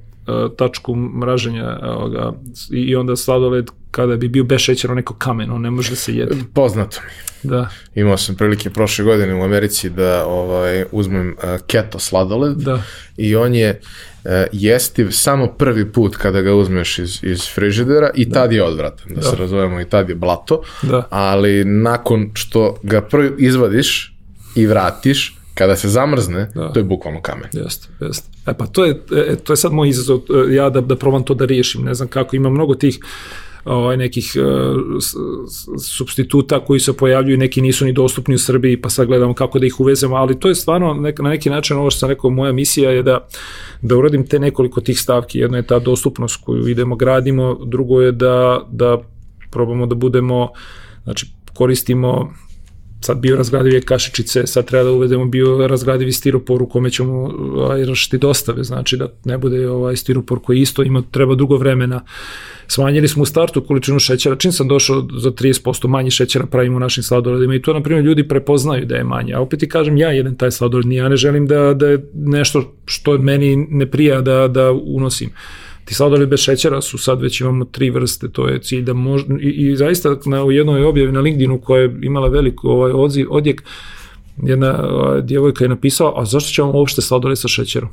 tačku 0.57 0.95
mraženja 0.95 1.79
ovoga, 1.83 2.33
i 2.71 2.97
onda 2.97 3.17
sladoled 3.17 3.71
kada 3.91 4.17
bi 4.17 4.29
bio 4.29 4.45
bez 4.45 4.61
šećera 4.61 4.95
neko 4.95 5.15
kamen, 5.15 5.51
on 5.51 5.61
ne 5.61 5.71
može 5.71 5.91
da 5.91 5.97
se 5.97 6.15
jede. 6.15 6.37
Poznato 6.55 7.01
mi. 7.05 7.31
Da. 7.51 7.69
Imao 7.95 8.17
sam 8.17 8.35
prilike 8.35 8.71
prošle 8.71 9.05
godine 9.05 9.35
u 9.35 9.43
Americi 9.43 9.91
da 9.91 10.27
ovaj 10.27 10.85
uzmem 10.93 11.29
uh, 11.29 11.61
keto 11.67 11.99
sladoled 11.99 12.57
Da. 12.57 12.83
I 13.21 13.37
on 13.37 13.55
je 13.55 13.81
uh, 13.81 14.31
jestiv 14.53 15.11
samo 15.11 15.47
prvi 15.47 15.93
put 15.93 16.17
kada 16.17 16.41
ga 16.41 16.55
uzmeš 16.55 16.99
iz, 16.99 17.19
iz 17.23 17.49
frižidera 17.55 18.11
i 18.15 18.31
tad 18.31 18.53
je 18.53 18.63
odvratan, 18.65 19.07
da, 19.09 19.15
Da. 19.15 19.23
se 19.23 19.37
razumemo 19.37 19.81
i 19.81 19.85
tad 19.85 20.09
je 20.09 20.15
blato, 20.15 20.63
Da. 20.83 21.07
ali 21.11 21.65
nakon 21.65 22.31
što 22.35 22.77
ga 22.83 23.01
prvi 23.01 23.31
izvadiš 23.39 24.17
i 24.55 24.67
vratiš, 24.67 25.37
kada 25.55 25.77
se 25.77 25.89
zamrzne, 25.89 26.49
Da. 26.55 26.73
to 26.73 26.81
je 26.81 26.85
bukvalno 26.85 27.21
kamen. 27.23 27.49
Jeste, 27.53 27.89
jeste. 28.01 28.29
E 28.47 28.55
pa 28.59 28.67
to 28.67 28.85
je, 28.85 29.01
e, 29.17 29.37
to 29.37 29.53
je 29.53 29.57
sad 29.57 29.73
moj 29.73 29.89
izazov, 29.89 30.19
e, 30.19 30.55
ja 30.55 30.71
da, 30.71 30.81
da 30.81 30.97
probam 30.97 31.23
to 31.25 31.35
da 31.35 31.45
riješim, 31.45 31.83
ne 31.85 31.95
znam 31.95 32.09
kako, 32.09 32.37
ima 32.37 32.51
mnogo 32.51 32.75
tih 32.75 32.99
ovaj 33.65 33.97
nekih 33.97 34.33
uh, 34.37 34.81
substituta 35.79 36.65
koji 36.65 36.81
se 36.81 36.93
pojavljuju, 36.93 37.39
neki 37.39 37.61
nisu 37.61 37.85
ni 37.85 37.93
dostupni 37.93 38.35
u 38.35 38.39
Srbiji, 38.39 38.81
pa 38.81 38.91
sad 38.91 39.07
gledamo 39.07 39.35
kako 39.35 39.59
da 39.59 39.67
ih 39.67 39.81
uvezemo, 39.81 40.17
ali 40.17 40.41
to 40.41 40.49
je 40.49 40.55
stvarno 40.55 40.95
nek, 40.95 41.19
na 41.19 41.31
neki 41.31 41.51
način 41.51 41.77
ovo 41.77 41.91
što 41.91 41.99
sam 41.99 42.09
rekao, 42.09 42.31
moja 42.31 42.53
misija 42.53 42.91
je 42.91 43.03
da 43.03 43.27
da 43.83 43.97
uradim 43.97 44.27
te 44.27 44.39
nekoliko 44.39 44.81
tih 44.81 45.01
stavki. 45.01 45.39
Jedno 45.39 45.57
je 45.57 45.67
ta 45.67 45.79
dostupnost 45.79 46.41
koju 46.45 46.69
idemo 46.69 46.97
gradimo, 46.97 47.59
drugo 47.67 48.01
je 48.01 48.13
da 48.13 48.67
da 48.71 48.99
probamo 49.51 49.87
da 49.87 49.95
budemo 49.95 50.49
znači 51.05 51.27
koristimo 51.55 52.33
sad 53.01 53.19
biorazgradive 53.19 53.81
kašičice, 53.81 54.47
sad 54.47 54.67
treba 54.67 54.85
da 54.85 54.91
uvedemo 54.91 55.25
biorazgradivi 55.25 56.13
stiropor 56.13 56.63
u 56.63 56.69
kome 56.69 56.91
ćemo 56.91 57.13
ovaj, 57.13 57.85
rašiti 57.85 58.19
dostave, 58.19 58.65
znači 58.65 58.97
da 58.97 59.09
ne 59.25 59.39
bude 59.39 59.71
ovaj 59.71 59.97
stiropor 59.97 60.41
koji 60.43 60.61
isto 60.61 60.83
ima, 60.83 61.03
treba 61.11 61.35
dugo 61.35 61.57
vremena. 61.57 62.05
Smanjili 62.67 63.09
smo 63.09 63.23
u 63.23 63.27
startu 63.27 63.61
količinu 63.65 63.99
šećera, 63.99 64.37
čim 64.37 64.53
sam 64.53 64.69
došao 64.69 65.09
za 65.19 65.31
30% 65.31 65.89
manje 65.89 66.11
šećera 66.11 66.47
pravimo 66.47 66.77
u 66.77 66.81
našim 66.81 67.03
sladoledima 67.03 67.55
i 67.55 67.63
to, 67.63 67.73
na 67.73 67.83
primjer, 67.83 68.05
ljudi 68.05 68.29
prepoznaju 68.29 68.87
da 68.87 68.97
je 68.97 69.05
manje. 69.05 69.35
A 69.35 69.41
opet 69.41 69.61
ti 69.61 69.69
kažem, 69.69 69.97
ja 69.97 70.11
jedan 70.11 70.37
taj 70.37 70.51
sladoled, 70.51 70.93
ja 70.93 71.09
ne 71.09 71.17
želim 71.17 71.47
da, 71.47 71.75
da 71.75 71.87
je 71.87 72.11
nešto 72.15 72.75
što 72.85 73.19
meni 73.19 73.57
ne 73.57 73.91
prija 73.91 74.21
da, 74.21 74.49
da 74.49 74.71
unosim 74.73 75.31
ti 75.85 75.95
sladoled 75.95 76.29
bez 76.29 76.41
šećera 76.41 76.81
su 76.81 76.99
sad 76.99 77.23
već 77.23 77.41
imamo 77.41 77.65
tri 77.65 77.91
vrste, 77.91 78.29
to 78.29 78.49
je 78.49 78.61
cilj 78.63 78.83
da 78.83 78.95
može, 78.95 79.27
i, 79.41 79.49
i 79.49 79.77
zaista 79.77 80.17
na, 80.27 80.45
u 80.45 80.53
jednoj 80.53 80.85
objavi 80.85 81.13
na 81.13 81.21
LinkedInu 81.21 81.61
koja 81.61 81.83
je 81.83 81.99
imala 82.03 82.29
veliko 82.29 82.69
ovaj, 82.69 82.93
odziv, 82.93 83.27
odjek, 83.31 83.63
jedna 84.43 84.89
ovaj, 84.89 85.23
djevojka 85.23 85.65
je 85.65 85.69
napisala, 85.69 86.13
a 86.17 86.25
zašto 86.25 86.53
ćemo 86.53 86.73
uopšte 86.73 87.03
sladoled 87.03 87.39
sa 87.39 87.49
šećerom? 87.49 87.91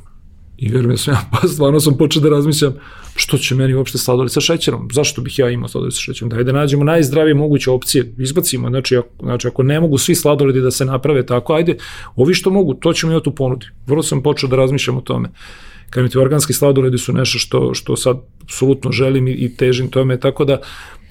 I 0.58 0.68
vjerujem 0.68 0.90
da 0.90 0.96
sam 0.96 1.14
ja, 1.14 1.20
pa 1.32 1.48
stvarno 1.48 1.80
sam 1.80 1.96
počeo 1.96 2.22
da 2.22 2.28
razmišljam, 2.28 2.74
što 3.14 3.38
će 3.38 3.54
meni 3.54 3.74
uopšte 3.74 3.98
sladoled 3.98 4.32
sa 4.32 4.40
šećerom? 4.40 4.88
Zašto 4.92 5.22
bih 5.22 5.38
ja 5.38 5.50
imao 5.50 5.68
sladoled 5.68 5.94
sa 5.94 6.00
šećerom? 6.00 6.30
Daj 6.30 6.44
da 6.44 6.52
nađemo 6.52 6.84
najzdravije 6.84 7.34
moguće 7.34 7.70
opcije, 7.70 8.14
izbacimo, 8.18 8.68
znači 8.68 8.96
ako, 8.96 9.08
znači 9.22 9.48
ako 9.48 9.62
ne 9.62 9.80
mogu 9.80 9.98
svi 9.98 10.14
sladoledi 10.14 10.60
da 10.60 10.70
se 10.70 10.84
naprave 10.84 11.26
tako, 11.26 11.54
ajde, 11.54 11.76
ovi 12.16 12.34
što 12.34 12.50
mogu, 12.50 12.74
to 12.74 12.92
ćemo 12.92 13.12
imati 13.12 13.28
u 13.28 13.34
ponudi. 13.34 13.66
Vrlo 13.86 14.02
sam 14.02 14.22
počeo 14.22 14.48
da 14.48 14.56
razmišljam 14.56 14.96
o 14.96 15.00
tome. 15.00 15.28
Kažem 15.28 15.77
ti, 15.90 16.18
organski 16.18 16.52
sladoledi 16.52 16.98
su 16.98 17.12
nešto 17.12 17.38
što, 17.38 17.74
što 17.74 17.96
sad 17.96 18.16
apsolutno 18.42 18.92
želim 18.92 19.28
i, 19.28 19.32
i 19.32 19.56
težim 19.56 19.88
tome, 19.88 20.20
tako 20.20 20.44
da 20.44 20.60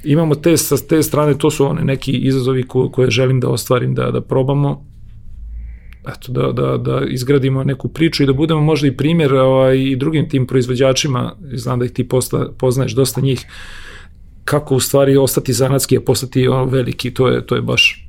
imamo 0.03 0.35
te, 0.35 0.57
sa 0.57 0.77
te 0.77 1.03
strane, 1.03 1.37
to 1.37 1.51
su 1.51 1.65
one 1.65 1.83
neki 1.83 2.11
izazovi 2.11 2.63
ko, 2.63 2.89
koje 2.89 3.09
želim 3.09 3.39
da 3.39 3.49
ostvarim, 3.49 3.95
da, 3.95 4.11
da 4.11 4.21
probamo, 4.21 4.85
eto, 6.07 6.31
da, 6.31 6.51
da, 6.51 6.77
da 6.77 7.01
izgradimo 7.07 7.63
neku 7.63 7.87
priču 7.87 8.23
i 8.23 8.25
da 8.25 8.33
budemo 8.33 8.61
možda 8.61 8.87
i 8.87 8.97
primjer 8.97 9.33
ovaj, 9.33 9.77
i 9.77 9.95
drugim 9.95 10.29
tim 10.29 10.47
proizvođačima, 10.47 11.35
znam 11.53 11.79
da 11.79 11.85
ih 11.85 11.91
ti 11.91 12.07
posta, 12.07 12.49
poznaješ 12.57 12.91
dosta 12.91 13.21
njih, 13.21 13.45
kako 14.45 14.75
u 14.75 14.79
stvari 14.79 15.17
ostati 15.17 15.53
zanatski, 15.53 15.97
a 15.97 16.01
postati 16.01 16.47
ono, 16.47 16.65
veliki, 16.65 17.13
to 17.13 17.27
je, 17.27 17.45
to 17.45 17.55
je 17.55 17.61
baš 17.61 18.06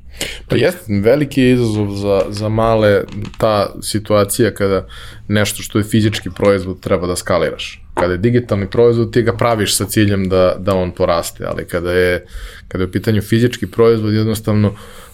Pa 0.48 0.56
jeste, 0.56 1.00
veliki 1.02 1.42
je 1.42 1.52
izazov 1.52 1.90
za, 1.90 2.22
za 2.28 2.48
male 2.48 3.04
ta 3.38 3.74
situacija 3.82 4.54
kada 4.54 4.86
nešto 5.28 5.62
što 5.62 5.78
je 5.78 5.84
fizički 5.84 6.30
proizvod 6.30 6.80
treba 6.80 7.06
da 7.06 7.16
skaliraš. 7.16 7.82
Kada 7.94 8.12
je 8.12 8.18
digitalni 8.18 8.70
proizvod 8.70 9.12
ti 9.12 9.22
ga 9.22 9.32
praviš 9.32 9.76
sa 9.76 9.84
ciljem 9.84 10.28
da, 10.28 10.56
da 10.58 10.74
on 10.74 10.90
poraste, 10.90 11.44
ali 11.44 11.66
kada 11.66 11.92
je, 11.92 12.26
kada 12.68 12.84
je 12.84 12.88
u 12.88 12.92
pitanju 12.92 13.22
fizički 13.22 13.66
proizvod 13.66 14.14
jednostavno 14.14 14.68
e, 14.68 15.07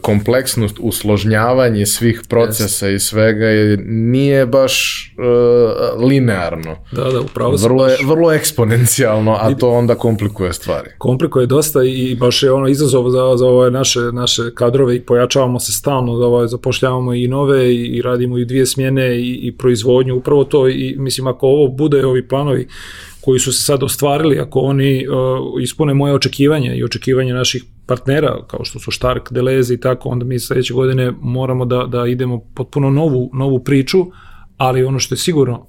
kompleksnost, 0.00 0.76
usložnjavanje 0.80 1.86
svih 1.86 2.22
procesa 2.28 2.88
i 2.88 2.98
svega 2.98 3.46
je, 3.46 3.76
nije 3.86 4.46
baš 4.46 5.06
uh, 5.18 6.02
linearno. 6.04 6.76
Da, 6.92 7.04
da, 7.04 7.20
upravo 7.20 7.58
sam 7.58 7.68
Vrlo 7.68 7.86
je, 7.86 7.96
baš- 7.96 8.06
vrlo 8.06 8.32
eksponencijalno, 8.32 9.36
a 9.40 9.54
to 9.54 9.70
onda 9.70 9.94
komplikuje 9.94 10.52
stvari. 10.52 10.90
komplikuje 10.98 11.46
dosta 11.46 11.84
i 11.84 12.16
baš 12.20 12.42
je 12.42 12.52
ono 12.52 12.68
izazov 12.68 13.10
za, 13.10 13.36
za 13.36 13.46
ove 13.46 13.70
naše, 13.70 14.00
naše 14.00 14.42
kadrove 14.54 14.96
i 14.96 15.00
pojačavamo 15.00 15.60
se 15.60 15.72
stalno, 15.72 16.18
da 16.18 16.26
ovaj, 16.26 16.48
zapošljavamo 16.48 17.14
i 17.14 17.28
nove 17.28 17.74
i, 17.74 17.86
i 17.86 18.02
radimo 18.02 18.38
i 18.38 18.44
dvije 18.44 18.66
smjene 18.66 19.20
i, 19.20 19.34
i 19.42 19.56
proizvodnju, 19.56 20.16
upravo 20.16 20.44
to 20.44 20.68
i 20.68 20.94
mislim 20.98 21.26
ako 21.26 21.46
ovo 21.46 21.68
bude 21.68 22.06
ovi 22.06 22.28
planovi 22.28 22.68
koji 23.20 23.40
su 23.40 23.52
se 23.52 23.62
sad 23.62 23.82
ostvarili, 23.82 24.38
ako 24.38 24.60
oni 24.60 25.06
uh, 25.08 25.62
ispune 25.62 25.94
moje 25.94 26.14
očekivanja 26.14 26.74
i 26.74 26.84
očekivanja 26.84 27.34
naših 27.34 27.64
partnera, 27.90 28.46
kao 28.46 28.64
što 28.64 28.78
su 28.78 28.90
Stark, 28.90 29.32
Deleze 29.32 29.74
i 29.74 29.80
tako, 29.80 30.08
onda 30.08 30.24
mi 30.24 30.38
sledeće 30.38 30.74
godine 30.74 31.12
moramo 31.20 31.64
da, 31.64 31.86
da 31.86 32.06
idemo 32.06 32.40
potpuno 32.54 32.90
novu, 32.90 33.30
novu 33.34 33.58
priču, 33.64 34.06
ali 34.56 34.84
ono 34.84 34.98
što 34.98 35.14
je 35.14 35.18
sigurno, 35.18 35.66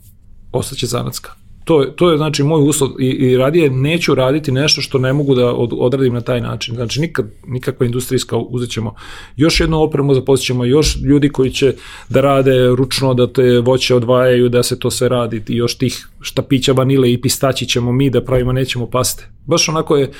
ostaće 0.51 0.87
zanatska. 0.87 1.31
To, 1.63 1.81
je, 1.81 1.95
to 1.95 2.11
je 2.11 2.17
znači 2.17 2.43
moj 2.43 2.69
uslov 2.69 2.89
i, 2.99 3.05
i 3.05 3.37
radije 3.37 3.69
neću 3.69 4.15
raditi 4.15 4.51
nešto 4.51 4.81
što 4.81 4.99
ne 4.99 5.13
mogu 5.13 5.35
da 5.35 5.53
od, 5.53 5.73
odradim 5.77 6.13
na 6.13 6.21
taj 6.21 6.41
način. 6.41 6.75
Znači 6.75 7.01
nikad, 7.01 7.25
nikakva 7.47 7.85
industrijska 7.85 8.37
uzet 8.37 8.69
ćemo 8.69 8.95
još 9.35 9.59
jednu 9.59 9.81
opremu, 9.81 10.13
zaposlit 10.13 10.45
ćemo 10.45 10.65
još 10.65 10.97
ljudi 11.03 11.29
koji 11.29 11.51
će 11.51 11.73
da 12.09 12.21
rade 12.21 12.67
ručno, 12.67 13.13
da 13.13 13.27
te 13.33 13.59
voće 13.59 13.95
odvajaju, 13.95 14.49
da 14.49 14.63
se 14.63 14.79
to 14.79 14.91
sve 14.91 15.09
radi 15.09 15.43
i 15.47 15.55
još 15.55 15.77
tih 15.77 16.07
štapića 16.21 16.73
vanile 16.73 17.11
i 17.11 17.21
pistaći 17.21 17.65
ćemo 17.65 17.91
mi 17.91 18.09
da 18.09 18.23
pravimo, 18.23 18.53
nećemo 18.53 18.89
paste. 18.89 19.27
Baš 19.45 19.69
onako 19.69 19.97
je 19.97 20.11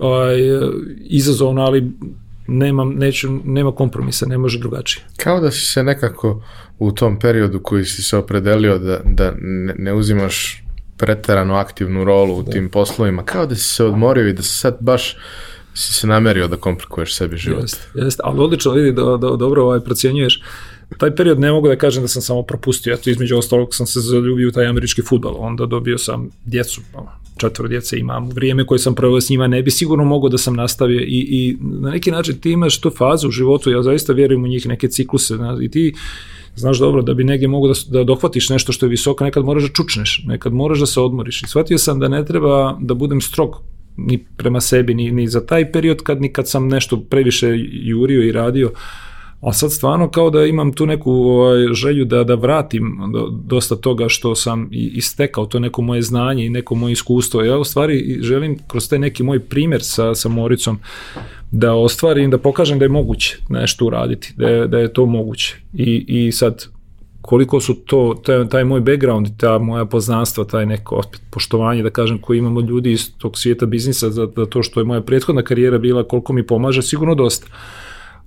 ovaj, 0.00 0.36
izazovno, 1.00 1.62
ali 1.62 1.92
nema, 2.46 2.84
neću, 2.84 3.28
nema 3.44 3.72
kompromisa, 3.72 4.26
ne 4.26 4.38
može 4.38 4.58
drugačije. 4.58 5.04
Kao 5.16 5.40
da 5.40 5.50
si 5.50 5.66
se 5.66 5.82
nekako 5.82 6.42
u 6.78 6.92
tom 6.92 7.18
periodu 7.18 7.60
koji 7.60 7.84
si 7.84 8.02
se 8.02 8.16
opredelio 8.16 8.78
da, 8.78 9.00
da 9.04 9.32
ne, 9.78 9.94
uzimaš 9.94 10.64
preterano 10.96 11.54
aktivnu 11.54 12.04
rolu 12.04 12.38
u 12.38 12.42
da. 12.42 12.50
tim 12.50 12.68
poslovima, 12.68 13.22
kao 13.22 13.46
da 13.46 13.54
si 13.54 13.74
se 13.74 13.84
odmorio 13.84 14.28
i 14.28 14.32
da 14.32 14.42
se 14.42 14.58
sad 14.58 14.76
baš 14.80 15.16
si 15.74 15.92
se 15.94 16.06
namerio 16.06 16.48
da 16.48 16.56
komplikuješ 16.56 17.16
sebi 17.16 17.36
život. 17.36 17.62
Jeste, 17.62 17.88
jeste 17.94 18.22
ali 18.24 18.40
odlično 18.40 18.72
vidi 18.72 18.92
da, 18.92 19.02
da 19.02 19.36
dobro 19.36 19.62
ovaj, 19.62 19.80
procjenjuješ. 19.80 20.42
Taj 20.98 21.14
period 21.16 21.40
ne 21.40 21.52
mogu 21.52 21.68
da 21.68 21.76
kažem 21.76 22.02
da 22.02 22.08
sam 22.08 22.22
samo 22.22 22.42
propustio, 22.42 22.94
eto 22.94 23.10
između 23.10 23.36
ostalog 23.36 23.74
sam 23.74 23.86
se 23.86 24.00
zaljubio 24.00 24.48
u 24.48 24.52
taj 24.52 24.66
američki 24.66 25.02
futbol, 25.02 25.36
onda 25.38 25.66
dobio 25.66 25.98
sam 25.98 26.30
djecu, 26.44 26.80
četvro 27.40 27.68
djece 27.68 27.98
imam, 27.98 28.28
vrijeme 28.28 28.66
koje 28.66 28.78
sam 28.78 28.94
proveo 28.94 29.20
s 29.20 29.30
njima 29.30 29.46
ne 29.46 29.62
bi 29.62 29.70
sigurno 29.70 30.04
mogao 30.04 30.28
da 30.28 30.38
sam 30.38 30.54
nastavio 30.54 31.00
i, 31.00 31.26
i 31.30 31.56
na 31.60 31.90
neki 31.90 32.10
način 32.10 32.40
ti 32.40 32.50
imaš 32.50 32.80
tu 32.80 32.90
fazu 32.90 33.28
u 33.28 33.30
životu, 33.30 33.70
ja 33.70 33.82
zaista 33.82 34.12
vjerujem 34.12 34.44
u 34.44 34.48
njih 34.48 34.66
neke 34.66 34.88
cikluse 34.88 35.34
i 35.62 35.70
ti 35.70 35.94
znaš 36.56 36.78
dobro 36.78 37.02
da 37.02 37.14
bi 37.14 37.24
negdje 37.24 37.48
mogu 37.48 37.68
da, 37.68 37.74
da 37.88 38.04
dohvatiš 38.04 38.48
nešto 38.48 38.72
što 38.72 38.86
je 38.86 38.90
visoko, 38.90 39.24
nekad 39.24 39.44
moraš 39.44 39.62
da 39.62 39.68
čučneš, 39.68 40.22
nekad 40.26 40.52
moraš 40.52 40.78
da 40.78 40.86
se 40.86 41.00
odmoriš. 41.00 41.42
I 41.42 41.46
shvatio 41.46 41.78
sam 41.78 42.00
da 42.00 42.08
ne 42.08 42.24
treba 42.24 42.76
da 42.80 42.94
budem 42.94 43.20
strog 43.20 43.62
ni 43.96 44.18
prema 44.36 44.60
sebi, 44.60 44.94
ni, 44.94 45.10
ni 45.10 45.28
za 45.28 45.46
taj 45.46 45.72
period 45.72 46.02
kad, 46.02 46.20
ni 46.20 46.32
kad 46.32 46.48
sam 46.48 46.68
nešto 46.68 47.00
previše 47.00 47.48
jurio 47.72 48.22
i 48.22 48.32
radio, 48.32 48.70
a 49.40 49.52
sad 49.52 49.72
stvarno 49.72 50.10
kao 50.10 50.30
da 50.30 50.46
imam 50.46 50.72
tu 50.72 50.86
neku 50.86 51.12
ovaj, 51.12 51.66
želju 51.72 52.04
da, 52.04 52.24
da 52.24 52.34
vratim 52.34 52.98
dosta 53.44 53.76
toga 53.76 54.08
što 54.08 54.34
sam 54.34 54.68
i, 54.72 54.90
istekao, 54.94 55.46
to 55.46 55.58
neko 55.58 55.82
moje 55.82 56.02
znanje 56.02 56.46
i 56.46 56.50
neko 56.50 56.74
moje 56.74 56.92
iskustvo. 56.92 57.42
Ja 57.42 57.58
u 57.58 57.64
stvari 57.64 58.18
želim 58.20 58.58
kroz 58.68 58.88
taj 58.88 58.98
neki 58.98 59.22
moj 59.22 59.40
primjer 59.40 59.82
sa, 59.82 60.14
sa 60.14 60.28
Moricom 60.28 60.78
da 61.50 61.74
ostvarim, 61.74 62.30
da 62.30 62.38
pokažem 62.38 62.78
da 62.78 62.84
je 62.84 62.88
moguće 62.88 63.38
nešto 63.48 63.86
uraditi, 63.86 64.32
da 64.36 64.48
je, 64.48 64.68
da 64.68 64.78
je 64.78 64.92
to 64.92 65.06
moguće. 65.06 65.56
I, 65.74 66.04
I 66.08 66.32
sad 66.32 66.66
koliko 67.20 67.60
su 67.60 67.74
to, 67.74 68.20
taj, 68.24 68.48
taj 68.48 68.64
moj 68.64 68.80
background, 68.80 69.28
ta 69.36 69.58
moja 69.58 69.84
poznanstva, 69.84 70.44
taj 70.44 70.66
neko 70.66 70.96
opet 70.96 71.20
poštovanje, 71.30 71.82
da 71.82 71.90
kažem, 71.90 72.18
koji 72.18 72.38
imamo 72.38 72.60
ljudi 72.60 72.92
iz 72.92 73.10
tog 73.18 73.38
svijeta 73.38 73.66
biznisa, 73.66 74.10
za, 74.10 74.28
za 74.36 74.46
to 74.46 74.62
što 74.62 74.80
je 74.80 74.84
moja 74.84 75.00
prethodna 75.00 75.42
karijera 75.42 75.78
bila, 75.78 76.04
koliko 76.04 76.32
mi 76.32 76.46
pomaže, 76.46 76.82
sigurno 76.82 77.14
dosta. 77.14 77.46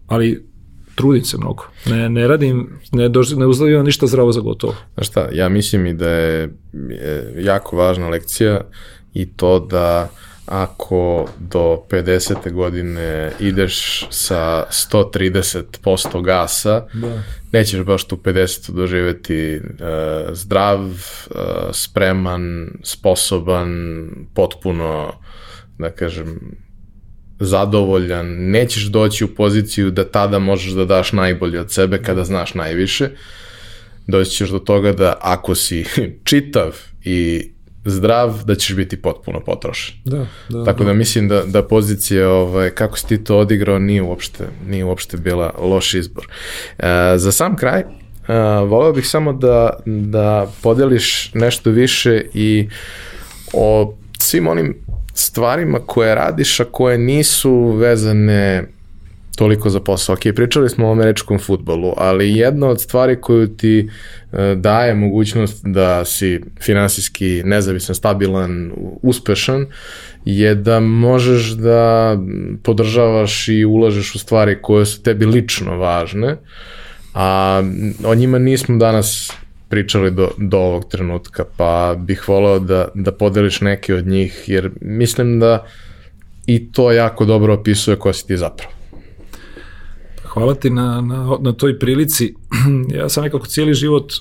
Ali 0.07 0.52
trudim 0.95 1.23
se 1.23 1.37
mnogo. 1.37 1.63
Ne, 1.85 2.09
ne 2.09 2.27
radim, 2.27 2.79
ne, 2.91 3.09
dož, 3.09 3.33
ne 3.33 3.45
uzlavljam 3.45 3.85
ništa 3.85 4.07
zdravo 4.07 4.31
za 4.31 4.41
gotovo. 4.41 4.75
Znaš 4.93 5.07
šta, 5.07 5.29
ja 5.31 5.49
mislim 5.49 5.85
i 5.85 5.93
da 5.93 6.09
je 6.09 6.53
jako 7.37 7.77
važna 7.77 8.09
lekcija 8.09 8.61
i 9.13 9.25
to 9.25 9.59
da 9.59 10.09
ako 10.45 11.27
do 11.39 11.83
50. 11.89 12.51
godine 12.51 13.31
ideš 13.39 14.07
sa 14.09 14.65
130% 14.71 16.21
gasa, 16.21 16.85
da. 16.93 17.23
nećeš 17.51 17.81
baš 17.81 18.07
tu 18.07 18.15
50. 18.15 18.71
doživeti 18.71 19.61
uh, 19.63 20.33
zdrav, 20.33 20.79
uh, 20.79 20.95
spreman, 21.71 22.71
sposoban, 22.83 24.09
potpuno, 24.33 25.13
da 25.77 25.91
kažem, 25.91 26.57
zadovoljan, 27.39 28.27
nećeš 28.27 28.83
doći 28.83 29.23
u 29.23 29.27
poziciju 29.27 29.91
da 29.91 30.03
tada 30.03 30.39
možeš 30.39 30.71
da 30.71 30.85
daš 30.85 31.11
najbolje 31.11 31.59
od 31.59 31.71
sebe 31.71 32.03
kada 32.03 32.23
znaš 32.23 32.53
najviše. 32.53 33.09
Doći 34.07 34.31
ćeš 34.31 34.49
do 34.49 34.59
toga 34.59 34.91
da 34.91 35.17
ako 35.21 35.55
si 35.55 35.85
čitav 36.29 36.77
i 37.03 37.49
zdrav, 37.85 38.43
da 38.45 38.55
ćeš 38.55 38.75
biti 38.75 39.01
potpuno 39.01 39.39
potrošen. 39.39 39.95
Da, 40.05 40.27
da, 40.49 40.65
Tako 40.65 40.83
da, 40.83 40.85
da 40.85 40.93
mislim 40.93 41.27
da, 41.27 41.43
da 41.45 41.63
pozicija, 41.63 42.29
ovaj, 42.29 42.69
kako 42.69 42.97
si 42.97 43.07
ti 43.07 43.23
to 43.23 43.37
odigrao, 43.37 43.79
nije 43.79 44.01
uopšte, 44.01 44.47
nije 44.67 44.85
uopšte 44.85 45.17
bila 45.17 45.53
loš 45.59 45.93
izbor. 45.93 46.27
E, 46.77 47.13
za 47.17 47.31
sam 47.31 47.55
kraj, 47.55 47.79
e, 47.79 47.85
voleo 48.65 48.93
bih 48.93 49.07
samo 49.07 49.33
da, 49.33 49.69
da 49.85 50.51
podeliš 50.61 51.31
nešto 51.33 51.69
više 51.69 52.25
i 52.33 52.69
o 53.53 53.95
svim 54.19 54.47
onim 54.47 54.82
stvarima 55.13 55.79
koje 55.79 56.15
radiš, 56.15 56.59
a 56.59 56.65
koje 56.65 56.97
nisu 56.97 57.65
vezane 57.65 58.67
toliko 59.35 59.69
za 59.69 59.79
posao. 59.79 60.13
Ok, 60.13 60.19
pričali 60.35 60.69
smo 60.69 60.87
o 60.87 60.91
američkom 60.91 61.39
futbolu, 61.39 61.93
ali 61.97 62.37
jedna 62.37 62.67
od 62.67 62.81
stvari 62.81 63.21
koju 63.21 63.47
ti 63.47 63.89
e, 64.31 64.55
daje 64.55 64.93
mogućnost 64.93 65.65
da 65.65 66.05
si 66.05 66.41
finansijski 66.61 67.41
nezavisan, 67.45 67.95
stabilan, 67.95 68.71
uspešan, 69.01 69.65
je 70.25 70.55
da 70.55 70.79
možeš 70.79 71.49
da 71.49 72.17
podržavaš 72.63 73.47
i 73.47 73.65
ulažeš 73.65 74.15
u 74.15 74.19
stvari 74.19 74.57
koje 74.61 74.85
su 74.85 75.03
tebi 75.03 75.25
lično 75.25 75.77
važne, 75.77 76.37
a 77.13 77.63
o 78.05 78.15
njima 78.15 78.39
nismo 78.39 78.77
danas 78.77 79.31
pričali 79.73 80.11
do, 80.11 80.29
do 80.37 80.57
ovog 80.57 80.85
trenutka, 80.89 81.45
pa 81.57 81.95
bih 81.97 82.29
voleo 82.29 82.59
da, 82.59 82.87
da 82.93 83.11
podeliš 83.11 83.61
neke 83.61 83.95
od 83.95 84.07
njih, 84.07 84.43
jer 84.47 84.69
mislim 84.81 85.39
da 85.39 85.65
i 86.45 86.71
to 86.71 86.91
jako 86.91 87.25
dobro 87.25 87.53
opisuje 87.53 87.97
ko 87.97 88.13
si 88.13 88.27
ti 88.27 88.37
zapravo. 88.37 88.71
Hvala 90.23 90.55
ti 90.55 90.69
na, 90.69 91.01
na, 91.01 91.37
na 91.41 91.53
toj 91.53 91.79
prilici. 91.79 92.33
Ja 92.99 93.09
sam 93.09 93.23
nekako 93.23 93.47
cijeli 93.47 93.73
život, 93.73 94.13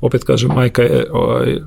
opet 0.00 0.24
kažem, 0.24 0.50
majka 0.54 0.82
je 0.82 1.06
ovaj, 1.12 1.58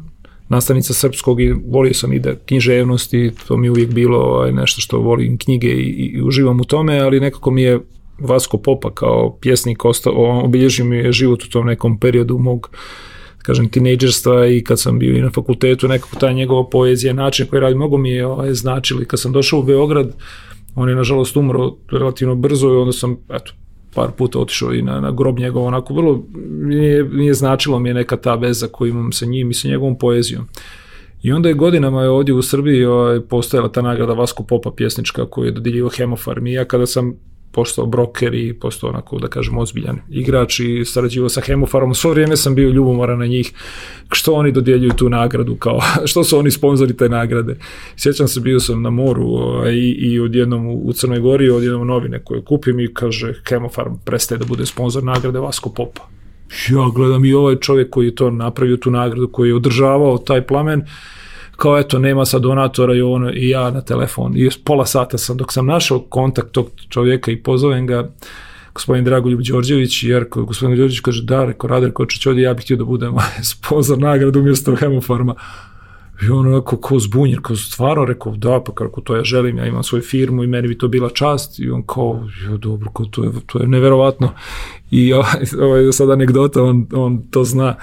nastavnica 0.49 0.93
srpskog 0.93 1.41
i 1.41 1.53
volio 1.67 1.93
sam 1.93 2.13
i 2.13 2.19
da 2.19 2.35
književnost 2.35 3.13
i 3.13 3.31
to 3.47 3.57
mi 3.57 3.67
je 3.67 3.71
uvijek 3.71 3.93
bilo 3.93 4.17
ovaj, 4.17 4.51
nešto 4.51 4.81
što 4.81 4.99
volim 4.99 5.37
knjige 5.37 5.67
i, 5.67 6.09
i 6.13 6.21
uživam 6.21 6.61
u 6.61 6.65
tome, 6.65 6.99
ali 6.99 7.19
nekako 7.19 7.51
mi 7.51 7.61
je 7.61 7.79
Vasko 8.19 8.57
Popa 8.57 8.93
kao 8.93 9.37
pjesnik 9.41 9.85
ostao, 9.85 10.41
obilježio 10.43 10.85
mi 10.85 10.97
je 10.97 11.11
život 11.11 11.43
u 11.43 11.49
tom 11.49 11.65
nekom 11.65 11.99
periodu 11.99 12.37
mog 12.37 12.69
kažem, 13.47 13.69
tinejdžerstva 13.69 14.47
i 14.47 14.63
kad 14.63 14.79
sam 14.79 14.99
bio 14.99 15.15
i 15.17 15.21
na 15.21 15.29
fakultetu, 15.31 15.87
nekako 15.87 16.19
ta 16.19 16.31
njegova 16.31 16.69
poezija, 16.69 17.13
način 17.13 17.47
koji 17.47 17.59
radi, 17.59 17.75
mnogo 17.75 17.97
mi 17.97 18.11
je 18.11 18.25
ovaj, 18.25 18.53
značili. 18.53 19.05
Kad 19.05 19.19
sam 19.19 19.31
došao 19.31 19.59
u 19.59 19.63
Beograd, 19.63 20.11
on 20.75 20.89
je 20.89 20.95
nažalost 20.95 21.37
umro 21.37 21.75
relativno 21.91 22.35
brzo 22.35 22.67
i 22.67 22.77
onda 22.77 22.91
sam, 22.91 23.17
eto, 23.29 23.53
par 23.93 24.11
puta 24.17 24.39
otišao 24.39 24.73
i 24.73 24.81
na, 24.81 24.99
na 24.99 25.11
grob 25.11 25.39
njegov, 25.39 25.63
onako 25.63 25.93
vrlo 25.93 26.23
nije, 26.61 27.03
nije 27.03 27.33
značilo 27.33 27.79
mi 27.79 27.89
je 27.89 27.93
neka 27.93 28.17
ta 28.17 28.35
veza 28.35 28.67
koju 28.67 28.89
imam 28.89 29.11
sa 29.11 29.25
njim 29.25 29.51
i 29.51 29.53
sa 29.53 29.67
njegovom 29.67 29.97
poezijom. 29.97 30.47
I 31.23 31.31
onda 31.31 31.49
je 31.49 31.55
godinama 31.55 32.01
je 32.01 32.09
ovdje 32.09 32.33
u 32.33 32.41
Srbiji 32.41 32.85
ovaj, 32.85 33.21
postojala 33.21 33.71
ta 33.71 33.81
nagrada 33.81 34.13
Vasko 34.13 34.43
Popa 34.43 34.71
pjesnička 34.71 35.25
koju 35.29 35.45
je 35.45 35.51
dodijelio 35.51 35.89
Hemofarm 35.89 36.47
i 36.47 36.53
ja 36.53 36.65
kada 36.65 36.85
sam 36.85 37.13
postao 37.57 37.85
broker 37.85 38.33
i 38.33 38.53
postao 38.53 38.89
onako, 38.89 39.19
da 39.19 39.27
kažem, 39.27 39.57
ozbiljan 39.57 39.97
igrač 40.09 40.59
i 40.59 40.85
sarađivao 40.85 41.29
sa 41.29 41.41
Hemofarom. 41.41 41.95
Svo 41.95 42.11
vrijeme 42.11 42.37
sam 42.37 42.55
bio 42.55 42.69
ljubomoran 42.69 43.19
na 43.19 43.25
njih, 43.25 43.51
što 44.11 44.33
oni 44.33 44.51
dodjeljuju 44.51 44.91
tu 44.93 45.09
nagradu, 45.09 45.55
kao, 45.55 45.79
što 46.09 46.23
su 46.23 46.37
oni 46.37 46.51
sponzori 46.51 46.97
te 46.97 47.09
nagrade. 47.09 47.55
Sjećam 47.95 48.27
se, 48.27 48.39
bio 48.39 48.59
sam 48.59 48.81
na 48.81 48.89
moru 48.89 49.25
ovaj, 49.25 49.73
i, 49.73 49.89
i 49.89 50.19
odjednom 50.19 50.67
u 50.67 50.93
Crnoj 50.93 51.19
Gori, 51.19 51.49
odjednom 51.49 51.87
novine 51.87 52.19
koje 52.23 52.41
kupim 52.41 52.79
i 52.79 52.93
kaže 52.93 53.33
Hemofarm 53.49 53.93
prestaje 54.05 54.39
da 54.39 54.45
bude 54.45 54.65
sponzor 54.65 55.03
nagrade 55.03 55.39
Vasko 55.39 55.69
Popa. 55.69 56.07
Ja 56.69 56.89
gledam 56.95 57.25
i 57.25 57.33
ovaj 57.33 57.55
čovjek 57.55 57.89
koji 57.89 58.05
je 58.05 58.15
to 58.15 58.29
napravio, 58.31 58.77
tu 58.77 58.91
nagradu, 58.91 59.27
koji 59.27 59.49
je 59.49 59.55
održavao 59.55 60.17
taj 60.17 60.45
plamen, 60.47 60.85
kao 61.57 61.77
eto 61.77 61.99
nema 61.99 62.25
sad 62.25 62.41
donatora 62.41 62.95
i 62.95 63.01
ono 63.01 63.31
i 63.33 63.49
ja 63.49 63.71
na 63.71 63.81
telefon 63.81 64.37
i 64.37 64.49
pola 64.63 64.85
sata 64.85 65.17
sam 65.17 65.37
dok 65.37 65.53
sam 65.53 65.65
našao 65.65 65.99
kontakt 65.99 66.51
tog 66.51 66.69
čovjeka 66.89 67.31
i 67.31 67.43
pozovem 67.43 67.87
ga 67.87 68.09
gospodin 68.73 69.03
Dragoljub 69.03 69.41
Đorđević 69.41 70.03
jer 70.03 70.25
gospodin 70.31 70.77
Đorđević 70.77 70.99
kaže 70.99 71.23
da 71.23 71.45
reko 71.45 71.67
Rader 71.67 71.93
Kočić 71.93 72.25
ovdje 72.25 72.43
ja 72.43 72.53
bih 72.53 72.63
htio 72.63 72.77
da 72.77 72.83
budem 72.83 73.15
sponsor 73.53 73.97
nagradu 73.97 74.39
umjesto 74.39 74.75
Hemofarma 74.75 75.35
I 76.21 76.29
on 76.29 76.47
onako 76.47 76.77
ko 76.77 76.99
zbunjen, 76.99 77.41
kao 77.41 77.55
stvarno 77.55 78.05
rekao, 78.05 78.35
da, 78.35 78.63
pa 78.65 78.73
kako 78.73 79.01
to 79.01 79.15
ja 79.15 79.23
želim, 79.23 79.57
ja 79.57 79.65
imam 79.65 79.83
svoju 79.83 80.01
firmu 80.01 80.43
i 80.43 80.47
meni 80.47 80.67
bi 80.67 80.77
to 80.77 80.87
bila 80.87 81.09
čast. 81.09 81.59
I 81.59 81.69
on 81.69 81.83
kao, 81.83 82.27
jo, 82.45 82.57
dobro, 82.57 82.91
kao 82.91 83.05
to 83.05 83.23
je, 83.23 83.31
to 83.45 83.59
je 83.59 83.67
neverovatno. 83.67 84.33
I 84.91 85.13
ovaj, 85.13 85.41
ovaj 85.67 85.91
sad 85.91 86.09
anegdota, 86.09 86.63
on, 86.63 86.87
on 86.93 87.23
to 87.31 87.43
zna 87.43 87.75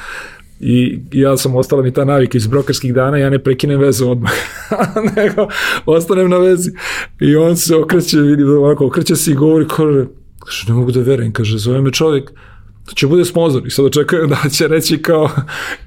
i 0.60 0.98
ja 1.12 1.36
sam 1.36 1.56
ostala 1.56 1.82
mi 1.82 1.92
ta 1.92 2.04
navika 2.04 2.38
iz 2.38 2.46
brokerskih 2.46 2.94
dana, 2.94 3.16
ja 3.16 3.30
ne 3.30 3.38
prekinem 3.38 3.80
vezu 3.80 4.10
odmah, 4.10 4.32
nego 5.16 5.48
ostanem 5.86 6.30
na 6.30 6.38
vezi. 6.38 6.70
I 7.20 7.36
on 7.36 7.56
se 7.56 7.76
okreće, 7.76 8.20
vidi 8.20 8.42
ovako, 8.42 8.86
okreće 8.86 9.16
se 9.16 9.30
i 9.30 9.34
govori, 9.34 9.66
kaže, 9.68 10.06
kaže, 10.38 10.64
ne 10.68 10.74
mogu 10.74 10.92
da 10.92 11.00
verujem, 11.00 11.32
kaže, 11.32 11.58
zove 11.58 11.80
me 11.80 11.92
čovjek, 11.92 12.30
će 12.94 13.06
bude 13.06 13.24
sponzor 13.24 13.66
i 13.66 13.70
sad 13.70 13.84
očekujem 13.84 14.28
da 14.28 14.48
će 14.50 14.68
reći 14.68 15.02
kao 15.02 15.30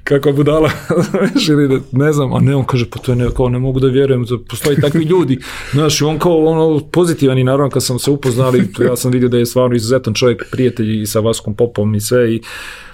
kako 0.04 0.32
budala 0.32 0.70
da, 1.68 1.78
ne 1.92 2.12
znam, 2.12 2.32
a 2.32 2.40
ne, 2.40 2.56
on 2.56 2.64
kaže 2.64 2.90
pa 2.90 2.98
to 2.98 3.12
je 3.12 3.16
ne, 3.16 3.28
kao 3.36 3.48
ne 3.48 3.58
mogu 3.58 3.80
da 3.80 3.86
vjerujem, 3.86 4.24
da 4.24 4.38
postoji 4.48 4.76
takvi 4.76 5.04
ljudi 5.04 5.38
znaš, 5.72 6.02
on 6.02 6.18
kao 6.18 6.44
ono 6.44 6.80
pozitivan 6.92 7.38
i 7.38 7.44
naravno 7.44 7.70
kad 7.70 7.84
sam 7.84 7.98
se 7.98 8.10
upoznali, 8.10 8.68
ja 8.80 8.96
sam 8.96 9.10
vidio 9.10 9.28
da 9.28 9.38
je 9.38 9.46
stvarno 9.46 9.76
izuzetan 9.76 10.14
čovjek, 10.14 10.44
prijatelj 10.50 11.02
i 11.02 11.06
sa 11.06 11.20
Vaskom 11.20 11.54
Popom 11.54 11.94
i 11.94 12.00
sve 12.00 12.34
i 12.34 12.40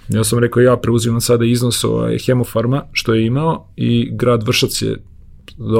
ja 0.08 0.24
sam 0.24 0.38
rekao 0.38 0.60
ja 0.60 0.76
preuzimam 0.76 1.20
sada 1.20 1.44
iznos 1.44 1.84
ovaj, 1.84 2.18
Hemofarma 2.18 2.82
što 2.92 3.14
je 3.14 3.26
imao 3.26 3.68
i 3.76 4.08
grad 4.12 4.46
Vršac 4.46 4.82
je 4.82 4.96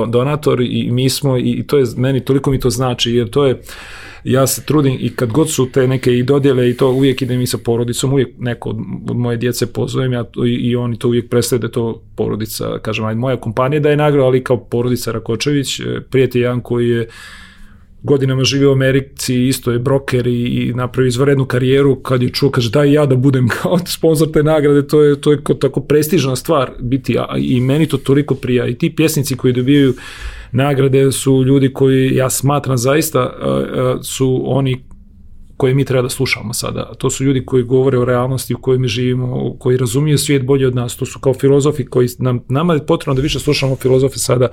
donator 0.09 0.61
i 0.61 0.91
mi 0.91 1.11
smo 1.11 1.39
i 1.39 1.65
to 1.67 1.79
je 1.79 1.85
meni 1.97 2.25
toliko 2.25 2.51
mi 2.51 2.61
to 2.61 2.71
znači 2.71 3.13
jer 3.13 3.31
to 3.31 3.47
je 3.47 3.63
ja 4.25 4.47
se 4.47 4.65
trudim 4.65 4.97
i 5.01 5.17
kad 5.17 5.33
god 5.33 5.51
su 5.51 5.69
te 5.73 5.89
neke 5.89 6.19
i 6.19 6.23
dodjele 6.23 6.71
i 6.71 6.77
to 6.77 6.91
uvijek 6.91 7.23
idem 7.23 7.41
i 7.41 7.47
sa 7.47 7.59
porodicom, 7.59 8.13
uvijek 8.13 8.29
neko 8.39 8.69
od, 8.69 8.77
moje 9.17 9.37
djece 9.37 9.67
pozovem 9.67 10.13
ja 10.13 10.25
i, 10.47 10.51
i 10.51 10.77
oni 10.77 10.99
to 10.99 11.09
uvijek 11.09 11.31
predstavljaju 11.31 11.69
da 11.69 11.73
to 11.73 12.03
porodica, 12.17 12.79
kažem, 12.79 13.05
aj 13.05 13.15
moja 13.15 13.37
kompanija 13.37 13.81
da 13.81 13.91
je 13.91 13.97
nagrada, 13.97 14.27
ali 14.27 14.45
kao 14.45 14.57
porodica 14.57 15.13
Rakočević, 15.13 15.81
e, 15.81 16.01
prijatelj 16.11 16.43
jedan 16.43 16.61
koji 16.61 16.89
je 16.89 17.09
godinama 18.05 18.45
živio 18.45 18.71
u 18.71 18.73
Americi, 18.73 19.49
isto 19.49 19.73
je 19.73 19.79
broker 19.79 20.27
i, 20.27 20.45
i 20.45 20.73
napravio 20.75 21.09
izvarednu 21.09 21.45
karijeru, 21.45 21.97
kad 21.97 22.23
je 22.23 22.29
čuo, 22.29 22.51
kaže 22.51 22.71
daj 22.71 22.93
ja 22.93 23.07
da 23.07 23.17
budem 23.17 23.49
kao 23.63 23.79
sponsor 23.87 24.29
te 24.33 24.43
nagrade, 24.43 24.87
to 24.87 25.03
je, 25.03 25.21
to 25.21 25.33
je 25.33 25.39
tako 25.61 25.81
prestižna 25.81 26.37
stvar 26.37 26.71
biti, 26.81 27.19
a, 27.19 27.27
i 27.39 27.61
meni 27.61 27.87
to 27.87 27.97
toliko 27.97 28.35
prija 28.35 28.67
i 28.67 28.75
ti 28.75 28.97
pjesnici 28.97 29.37
koji 29.37 29.53
dobijaju 29.53 29.95
nagrade 30.53 31.13
su 31.13 31.45
ljudi 31.45 31.73
koji 31.73 32.15
ja 32.15 32.31
smatram 32.31 32.79
zaista 32.79 33.31
su 34.03 34.43
oni 34.47 34.85
koje 35.57 35.75
mi 35.75 35.85
treba 35.85 36.03
da 36.03 36.09
slušamo 36.09 36.53
sada. 36.53 36.93
To 36.99 37.11
su 37.11 37.25
ljudi 37.25 37.45
koji 37.47 37.63
govore 37.63 37.99
o 37.99 38.05
realnosti 38.05 38.55
u 38.55 38.59
kojoj 38.59 38.79
mi 38.79 38.89
živimo, 38.89 39.57
koji 39.59 39.77
razumiju 39.77 40.19
svijet 40.19 40.45
bolje 40.45 40.67
od 40.67 40.75
nas. 40.75 40.97
To 40.97 41.07
su 41.07 41.19
kao 41.21 41.35
filozofi 41.35 41.87
koji 41.87 42.09
nam, 42.19 42.41
nama 42.49 42.75
je 42.75 42.87
potrebno 42.87 43.15
da 43.15 43.23
više 43.23 43.39
slušamo 43.39 43.77
filozofe 43.77 44.19
sada, 44.19 44.49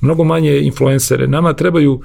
mnogo 0.00 0.24
manje 0.24 0.58
influencere. 0.60 1.26
Nama 1.26 1.52
trebaju 1.52 2.00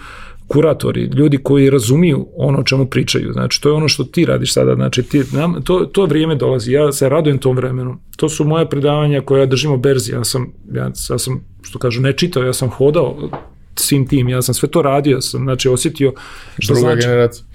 kuratori, 0.48 1.04
ljudi 1.04 1.38
koji 1.38 1.70
razumiju 1.70 2.28
ono 2.38 2.60
o 2.60 2.64
čemu 2.64 2.86
pričaju. 2.86 3.34
Znači, 3.34 3.62
to 3.62 3.70
je 3.70 3.74
ono 3.74 3.88
što 3.88 4.04
ti 4.04 4.26
radiš 4.26 4.54
sada. 4.54 4.76
Znači, 4.76 5.04
ti, 5.04 5.24
nam, 5.34 5.62
to, 5.64 5.86
to 5.86 6.06
vrijeme 6.06 6.36
dolazi. 6.36 6.72
Ja 6.72 6.92
se 6.92 7.10
radujem 7.10 7.38
tom 7.38 7.56
vremenu. 7.56 7.98
To 8.18 8.30
su 8.30 8.46
moje 8.46 8.70
predavanja 8.70 9.22
koje 9.22 9.40
ja 9.40 9.46
držim 9.46 9.72
u 9.72 9.78
berzi. 9.78 10.12
Ja 10.12 10.24
sam, 10.24 10.54
ja, 10.74 10.92
ja 11.10 11.18
sam, 11.18 11.46
što 11.62 11.80
kažu, 11.80 12.02
ne 12.02 12.14
čitao, 12.14 12.44
ja 12.44 12.54
sam 12.54 12.70
hodao 12.70 13.30
svim 13.76 14.08
tim, 14.08 14.30
ja 14.30 14.42
sam 14.42 14.56
sve 14.56 14.70
to 14.70 14.82
radio, 14.82 15.22
sam 15.22 15.44
znači 15.44 15.70
osjetio 15.70 16.14
što 16.60 16.74
Druga 16.74 16.88
znači, 16.88 17.08
generacija. 17.08 17.46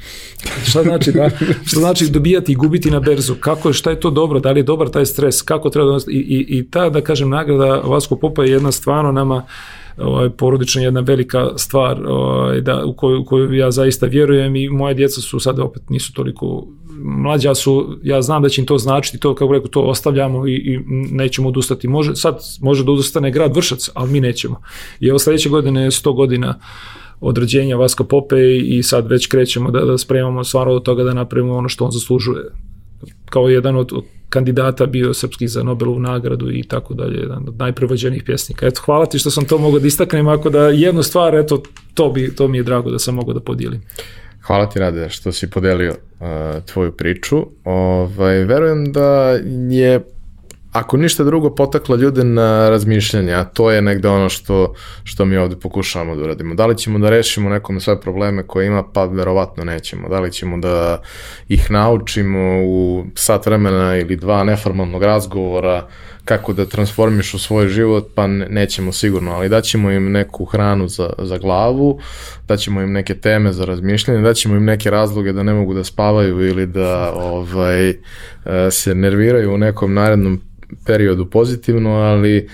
šta 0.68 0.82
znači 0.82 1.12
da, 1.12 1.30
što 1.66 1.80
znači 1.80 2.10
dobijati 2.10 2.52
i 2.52 2.54
gubiti 2.54 2.90
na 2.90 3.00
berzu, 3.00 3.34
kako 3.40 3.68
je, 3.68 3.72
šta 3.72 3.90
je 3.90 4.00
to 4.00 4.10
dobro, 4.10 4.40
da 4.40 4.50
li 4.50 4.60
je 4.60 4.64
dobar 4.64 4.88
taj 4.88 5.06
stres, 5.06 5.42
kako 5.42 5.70
treba 5.70 5.90
da, 5.90 5.98
i, 6.10 6.16
i, 6.16 6.58
i 6.58 6.70
ta, 6.70 6.90
da 6.90 7.00
kažem, 7.00 7.28
nagrada 7.28 7.80
Vasko 7.84 8.16
Popa 8.16 8.44
je 8.44 8.50
jedna 8.50 8.72
stvarno 8.72 9.12
nama 9.12 9.46
ovaj, 10.00 10.30
porodična 10.30 10.82
jedna 10.82 11.00
velika 11.00 11.48
stvar 11.56 12.06
ovaj, 12.06 12.60
da, 12.60 12.84
u, 12.84 12.92
koju, 12.92 13.20
u 13.20 13.24
koju 13.24 13.52
ja 13.52 13.70
zaista 13.70 14.06
vjerujem 14.06 14.56
i 14.56 14.68
moje 14.68 14.94
djeca 14.94 15.20
su 15.20 15.40
sad 15.40 15.58
opet 15.58 15.90
nisu 15.90 16.12
toliko 16.12 16.66
mlađa 17.02 17.54
su, 17.54 17.98
ja 18.02 18.22
znam 18.22 18.42
da 18.42 18.48
će 18.48 18.60
im 18.60 18.66
to 18.66 18.78
značiti, 18.78 19.18
to 19.18 19.34
kako 19.34 19.52
rekao, 19.52 19.68
to 19.68 19.80
ostavljamo 19.80 20.46
i, 20.46 20.52
i 20.52 20.78
nećemo 21.10 21.48
odustati. 21.48 21.88
Može, 21.88 22.16
sad 22.16 22.38
može 22.60 22.84
da 22.84 22.92
odustane 22.92 23.30
grad 23.30 23.56
Vršac, 23.56 23.90
ali 23.94 24.10
mi 24.10 24.20
nećemo. 24.20 24.60
I 25.00 25.08
evo 25.08 25.18
sledeće 25.18 25.48
godine 25.48 25.82
je 25.82 25.90
100 25.90 26.14
godina 26.14 26.58
od 27.20 27.38
rođenja 27.38 27.76
Vaska 27.76 28.04
Pope 28.04 28.56
i 28.56 28.82
sad 28.82 29.10
već 29.10 29.26
krećemo 29.26 29.70
da, 29.70 29.80
da 29.80 29.98
spremamo 29.98 30.44
stvarno 30.44 30.72
od 30.72 30.82
toga 30.82 31.04
da 31.04 31.14
napravimo 31.14 31.56
ono 31.56 31.68
što 31.68 31.84
on 31.84 31.90
zaslužuje. 31.90 32.44
Kao 33.24 33.48
jedan 33.48 33.76
od, 33.76 33.92
od 33.92 34.04
kandidata 34.28 34.86
bio 34.86 35.14
srpski 35.14 35.48
za 35.48 35.62
Nobelovu 35.62 36.00
nagradu 36.00 36.50
i 36.50 36.62
tako 36.62 36.94
dalje, 36.94 37.18
jedan 37.18 37.48
od 37.48 37.58
najprevođenijih 37.58 38.22
pjesnika. 38.22 38.66
Eto, 38.66 38.80
hvala 38.84 39.06
ti 39.06 39.18
što 39.18 39.30
sam 39.30 39.44
to 39.44 39.58
mogao 39.58 39.80
da 39.80 39.86
istaknem, 39.86 40.28
ako 40.28 40.50
da 40.50 40.68
jednu 40.68 41.02
stvar, 41.02 41.34
eto, 41.34 41.62
to, 41.94 42.10
bi, 42.10 42.34
to 42.34 42.48
mi 42.48 42.58
je 42.58 42.62
drago 42.62 42.90
da 42.90 42.98
sam 42.98 43.14
mogao 43.14 43.34
da 43.34 43.40
podijelim. 43.40 43.82
Hvala 44.42 44.68
ti 44.68 44.78
Rade 44.78 45.08
što 45.10 45.32
si 45.32 45.50
podelio 45.50 45.90
uh, 45.90 46.28
tvoju 46.64 46.92
priču. 46.92 47.46
Ovaj, 47.64 48.44
verujem 48.44 48.92
da 48.92 49.38
je 49.70 50.00
ako 50.72 50.96
ništa 50.96 51.24
drugo 51.24 51.54
potaklo 51.54 51.96
ljude 51.96 52.24
na 52.24 52.70
razmišljanje, 52.70 53.32
a 53.32 53.44
to 53.44 53.70
je 53.70 53.82
negde 53.82 54.08
ono 54.08 54.28
što, 54.28 54.74
što 55.04 55.24
mi 55.24 55.36
ovde 55.36 55.56
pokušavamo 55.56 56.16
da 56.16 56.22
uradimo. 56.22 56.54
Da 56.54 56.66
li 56.66 56.78
ćemo 56.78 56.98
da 56.98 57.10
rešimo 57.10 57.50
nekom 57.50 57.80
sve 57.80 58.00
probleme 58.00 58.46
koje 58.46 58.66
ima, 58.66 58.82
pa 58.92 59.04
verovatno 59.04 59.64
nećemo. 59.64 60.08
Da 60.08 60.20
li 60.20 60.32
ćemo 60.32 60.58
da 60.58 61.02
ih 61.48 61.70
naučimo 61.70 62.62
u 62.64 63.04
sat 63.14 63.46
vremena 63.46 63.96
ili 63.96 64.16
dva 64.16 64.44
neformalnog 64.44 65.02
razgovora 65.02 65.88
kako 66.28 66.52
da 66.52 66.66
transformišu 66.66 67.38
svoj 67.38 67.68
život, 67.68 68.08
pa 68.14 68.26
nećemo 68.26 68.92
sigurno, 68.92 69.32
ali 69.32 69.48
daćemo 69.48 69.90
im 69.90 70.12
neku 70.12 70.44
hranu 70.44 70.88
za, 70.88 71.10
za 71.18 71.38
glavu, 71.38 72.00
daćemo 72.48 72.82
im 72.82 72.92
neke 72.92 73.14
teme 73.14 73.52
za 73.52 73.64
razmišljanje, 73.64 74.22
daćemo 74.22 74.56
im 74.56 74.64
neke 74.64 74.90
razloge 74.90 75.32
da 75.32 75.42
ne 75.42 75.54
mogu 75.54 75.74
da 75.74 75.84
spavaju 75.84 76.48
ili 76.48 76.66
da 76.66 77.12
ovaj, 77.14 77.88
e, 77.90 77.94
se 78.70 78.94
nerviraju 78.94 79.54
u 79.54 79.58
nekom 79.58 79.94
narednom 79.94 80.40
periodu 80.86 81.30
pozitivno, 81.30 81.90
ali 81.90 82.48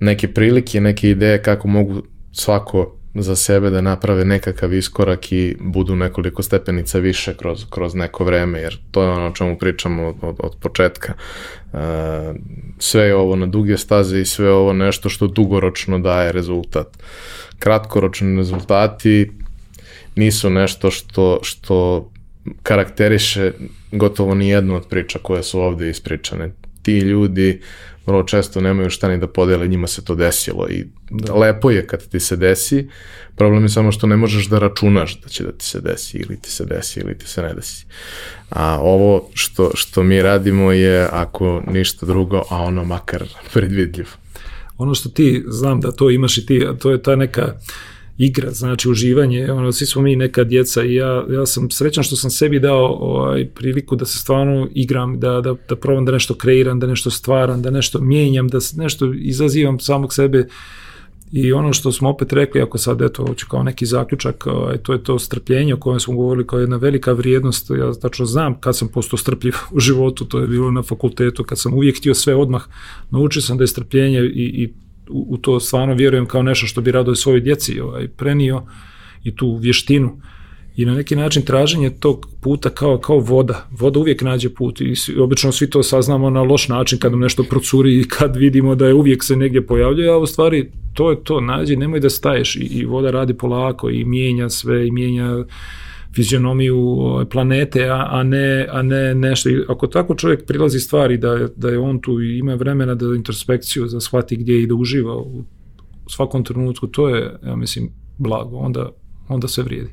neke 0.00 0.28
prilike, 0.28 0.80
neke 0.80 1.10
ideje 1.10 1.42
kako 1.42 1.68
mogu 1.68 2.02
svako 2.32 2.96
za 3.14 3.36
sebe 3.36 3.70
da 3.70 3.80
naprave 3.80 4.24
nekakav 4.24 4.74
iskorak 4.74 5.32
i 5.32 5.56
budu 5.60 5.96
nekoliko 5.96 6.42
stepenica 6.42 6.98
više 6.98 7.34
kroz, 7.36 7.64
kroz 7.70 7.94
neko 7.94 8.24
vreme, 8.24 8.60
jer 8.60 8.78
to 8.90 9.02
je 9.02 9.08
ono 9.08 9.26
o 9.26 9.30
čemu 9.30 9.58
pričamo 9.58 10.08
od, 10.08 10.16
od, 10.22 10.36
od 10.38 10.56
početka. 10.60 11.14
Uh, 11.72 11.80
sve 12.78 13.04
je 13.04 13.14
ovo 13.14 13.36
na 13.36 13.46
duge 13.46 13.78
staze 13.78 14.20
i 14.20 14.24
sve 14.24 14.46
je 14.46 14.52
ovo 14.52 14.72
nešto 14.72 15.08
što 15.08 15.26
dugoročno 15.26 15.98
daje 15.98 16.32
rezultat. 16.32 16.86
Kratkoročni 17.58 18.36
rezultati 18.36 19.30
nisu 20.16 20.50
nešto 20.50 20.90
što, 20.90 21.38
što 21.42 22.08
karakteriše 22.62 23.52
gotovo 23.92 24.34
ni 24.34 24.48
jednu 24.48 24.76
od 24.76 24.88
priča 24.88 25.18
koje 25.22 25.42
su 25.42 25.60
ovde 25.60 25.90
ispričane 25.90 26.50
ti 26.82 26.98
ljudi 26.98 27.60
vrlo 28.06 28.22
često 28.22 28.60
nemaju 28.60 28.90
šta 28.90 29.08
ni 29.08 29.18
da 29.18 29.26
podele, 29.26 29.68
njima 29.68 29.86
se 29.86 30.04
to 30.04 30.14
desilo 30.14 30.68
i 30.68 30.84
da. 31.10 31.34
lepo 31.34 31.70
je 31.70 31.86
kad 31.86 32.08
ti 32.08 32.20
se 32.20 32.36
desi, 32.36 32.88
problem 33.36 33.62
je 33.62 33.68
samo 33.68 33.92
što 33.92 34.06
ne 34.06 34.16
možeš 34.16 34.46
da 34.46 34.58
računaš 34.58 35.20
da 35.20 35.28
će 35.28 35.44
da 35.44 35.52
ti 35.52 35.64
se 35.64 35.80
desi 35.80 36.18
ili 36.18 36.40
ti 36.40 36.50
se 36.50 36.64
desi 36.64 37.00
ili 37.00 37.18
ti 37.18 37.28
se 37.28 37.42
ne 37.42 37.54
desi. 37.54 37.86
A 38.50 38.78
ovo 38.80 39.28
što, 39.34 39.70
što 39.74 40.02
mi 40.02 40.22
radimo 40.22 40.72
je 40.72 41.08
ako 41.12 41.62
ništa 41.66 42.06
drugo, 42.06 42.42
a 42.50 42.56
ono 42.56 42.84
makar 42.84 43.24
predvidljivo. 43.54 44.10
Ono 44.78 44.94
što 44.94 45.08
ti, 45.08 45.44
znam 45.46 45.80
da 45.80 45.92
to 45.92 46.10
imaš 46.10 46.38
i 46.38 46.46
ti, 46.46 46.66
to 46.78 46.90
je 46.90 47.02
ta 47.02 47.16
neka 47.16 47.44
uh, 47.44 47.91
igra, 48.18 48.50
znači 48.50 48.90
uživanje, 48.90 49.52
ono, 49.52 49.72
svi 49.72 49.86
smo 49.86 50.02
mi 50.02 50.16
neka 50.16 50.44
djeca 50.44 50.84
i 50.84 50.94
ja, 50.94 51.24
ja 51.30 51.46
sam 51.46 51.70
srećan 51.70 52.04
što 52.04 52.16
sam 52.16 52.30
sebi 52.30 52.60
dao 52.60 52.86
ovaj, 52.86 53.46
priliku 53.46 53.96
da 53.96 54.04
se 54.04 54.18
stvarno 54.18 54.68
igram, 54.74 55.20
da, 55.20 55.40
da, 55.40 55.54
da 55.68 55.76
probam 55.76 56.04
da 56.04 56.12
nešto 56.12 56.34
kreiram, 56.34 56.80
da 56.80 56.86
nešto 56.86 57.10
stvaram, 57.10 57.62
da 57.62 57.70
nešto 57.70 58.00
mijenjam, 58.00 58.48
da 58.48 58.58
nešto 58.76 59.12
izazivam 59.12 59.80
samog 59.80 60.14
sebe. 60.14 60.46
I 61.32 61.52
ono 61.52 61.72
što 61.72 61.92
smo 61.92 62.10
opet 62.10 62.32
rekli, 62.32 62.60
ako 62.60 62.78
sad 62.78 63.02
eto, 63.02 63.26
hoću 63.26 63.46
kao 63.48 63.62
neki 63.62 63.86
zaključak, 63.86 64.46
ovaj, 64.46 64.76
to 64.76 64.92
je 64.92 65.02
to 65.04 65.18
strpljenje 65.18 65.74
o 65.74 65.76
kojem 65.76 66.00
smo 66.00 66.14
govorili 66.14 66.46
kao 66.46 66.58
jedna 66.58 66.76
velika 66.76 67.12
vrijednost, 67.12 67.70
ja 67.70 67.92
tačno 68.02 68.26
znam 68.26 68.60
kad 68.60 68.76
sam 68.76 68.88
postao 68.88 69.16
strpljiv 69.16 69.54
u 69.76 69.80
životu, 69.80 70.24
to 70.24 70.38
je 70.38 70.46
bilo 70.46 70.70
na 70.70 70.82
fakultetu, 70.82 71.44
kad 71.44 71.58
sam 71.58 71.74
uvijek 71.74 71.98
htio 71.98 72.14
sve 72.14 72.34
odmah, 72.34 72.62
naučio 73.10 73.42
sam 73.42 73.56
da 73.56 73.62
je 73.62 73.68
strpljenje 73.68 74.18
i, 74.18 74.62
i 74.62 74.72
u, 75.12 75.36
to 75.36 75.60
stvarno 75.60 75.94
vjerujem 75.94 76.26
kao 76.26 76.42
nešto 76.42 76.66
što 76.66 76.80
bi 76.80 76.92
rado 76.92 77.14
svojoj 77.14 77.40
djeci 77.40 77.80
ovaj, 77.80 78.08
prenio 78.08 78.62
i 79.24 79.36
tu 79.36 79.56
vještinu 79.56 80.20
i 80.76 80.84
na 80.84 80.94
neki 80.94 81.16
način 81.16 81.42
traženje 81.42 81.90
tog 81.90 82.26
puta 82.40 82.70
kao 82.70 82.98
kao 82.98 83.18
voda. 83.18 83.66
Voda 83.70 84.00
uvijek 84.00 84.22
nađe 84.22 84.54
put 84.54 84.80
i 84.80 84.94
obično 85.18 85.52
svi 85.52 85.70
to 85.70 85.82
saznamo 85.82 86.30
na 86.30 86.42
loš 86.42 86.68
način 86.68 86.98
kad 86.98 87.12
nam 87.12 87.20
nešto 87.20 87.42
procuri 87.42 88.00
i 88.00 88.08
kad 88.08 88.36
vidimo 88.36 88.74
da 88.74 88.86
je 88.86 88.94
uvijek 88.94 89.24
se 89.24 89.36
negdje 89.36 89.66
pojavljuje, 89.66 90.10
a 90.10 90.16
u 90.16 90.26
stvari 90.26 90.70
to 90.94 91.10
je 91.10 91.24
to, 91.24 91.40
nađi, 91.40 91.76
nemoj 91.76 92.00
da 92.00 92.10
staješ 92.10 92.56
i, 92.56 92.60
i 92.60 92.84
voda 92.84 93.10
radi 93.10 93.34
polako 93.34 93.90
i 93.90 94.04
mijenja 94.04 94.48
sve 94.48 94.86
i 94.86 94.90
mijenja 94.90 95.44
fizionomiju 96.14 96.78
ovaj, 96.78 97.24
planete, 97.24 97.88
a, 97.88 98.06
a, 98.10 98.22
ne, 98.22 98.66
a 98.70 98.82
ne 98.82 99.14
nešto. 99.14 99.50
Ako 99.68 99.86
tako 99.86 100.14
čovjek 100.14 100.46
prilazi 100.46 100.80
stvari 100.80 101.18
da, 101.18 101.48
da 101.56 101.68
je 101.68 101.78
on 101.78 102.00
tu 102.00 102.20
i 102.20 102.38
ima 102.38 102.54
vremena 102.54 102.94
da 102.94 103.06
introspekciju, 103.06 103.86
da 103.86 104.00
shvati 104.00 104.36
gdje 104.36 104.62
i 104.62 104.66
da 104.66 104.74
uživa 104.74 105.16
u 105.16 105.44
svakom 106.08 106.44
trenutku, 106.44 106.86
to 106.86 107.08
je, 107.08 107.36
ja 107.46 107.56
mislim, 107.56 107.90
blago. 108.18 108.56
Onda, 108.56 108.90
onda 109.28 109.48
se 109.48 109.62
vrijedi. 109.62 109.90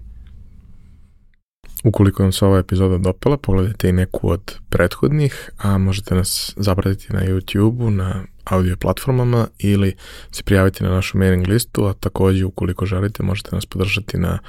Ukoliko 1.84 2.24
vam 2.24 2.32
se 2.32 2.46
ova 2.46 2.60
epizoda 2.60 2.98
dopala, 2.98 3.38
pogledajte 3.38 3.90
i 3.90 3.94
neku 3.94 4.30
od 4.30 4.56
prethodnih, 4.70 5.50
a 5.58 5.78
možete 5.78 6.16
nas 6.16 6.54
zapratiti 6.58 7.14
na 7.14 7.22
YouTube-u, 7.22 7.92
na 7.92 8.24
audio 8.46 8.76
platformama 8.78 9.48
ili 9.60 9.96
se 10.32 10.44
prijaviti 10.44 10.84
na 10.84 10.90
našu 10.90 11.18
mailing 11.18 11.48
listu, 11.48 11.86
a 11.86 11.94
takođe 11.94 12.46
ukoliko 12.46 12.86
želite 12.86 13.24
možete 13.24 13.56
nas 13.56 13.66
podržati 13.66 14.18
na 14.18 14.40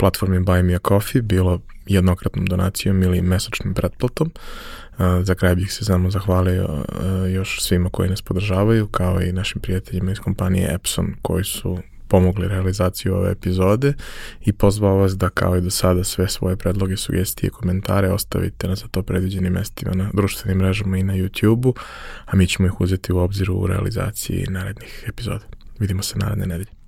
platformi 0.00 0.38
Buy 0.38 0.62
Me 0.62 0.74
a 0.74 0.78
Coffee, 0.88 1.22
bilo 1.22 1.60
jednokratnom 1.86 2.46
donacijom 2.46 3.02
ili 3.02 3.22
mesačnim 3.22 3.74
pretplatom. 3.74 4.30
Za 5.22 5.34
kraj 5.34 5.54
bih 5.54 5.72
se 5.72 5.84
samo 5.84 6.10
zahvalio 6.10 6.84
još 7.34 7.62
svima 7.62 7.90
koji 7.90 8.10
nas 8.10 8.22
podržavaju, 8.22 8.86
kao 8.86 9.22
i 9.22 9.32
našim 9.32 9.62
prijateljima 9.62 10.12
iz 10.12 10.18
kompanije 10.18 10.74
Epson 10.74 11.14
koji 11.22 11.44
su 11.44 11.78
pomogli 12.08 12.48
realizaciju 12.48 13.14
ove 13.14 13.30
epizode 13.30 13.92
i 14.40 14.52
pozvao 14.52 14.96
vas 14.96 15.16
da 15.16 15.28
kao 15.28 15.56
i 15.56 15.60
do 15.60 15.70
sada 15.70 16.04
sve 16.04 16.28
svoje 16.28 16.56
predloge, 16.56 16.96
sugestije 16.96 17.48
i 17.48 17.50
komentare 17.50 18.12
ostavite 18.12 18.68
na 18.68 18.74
za 18.74 18.86
to 18.86 19.02
predviđenim 19.02 19.52
mestima 19.52 19.94
na 19.94 20.10
društvenim 20.14 20.58
mrežama 20.58 20.98
i 20.98 21.02
na 21.02 21.14
YouTube-u, 21.14 21.74
a 22.24 22.36
mi 22.36 22.46
ćemo 22.46 22.66
ih 22.66 22.80
uzeti 22.80 23.12
u 23.12 23.18
obzir 23.18 23.50
u 23.50 23.66
realizaciji 23.66 24.46
narednih 24.48 25.04
epizoda. 25.08 25.44
Vidimo 25.78 26.02
se 26.02 26.18
naredne 26.18 26.46
nedelje. 26.46 26.79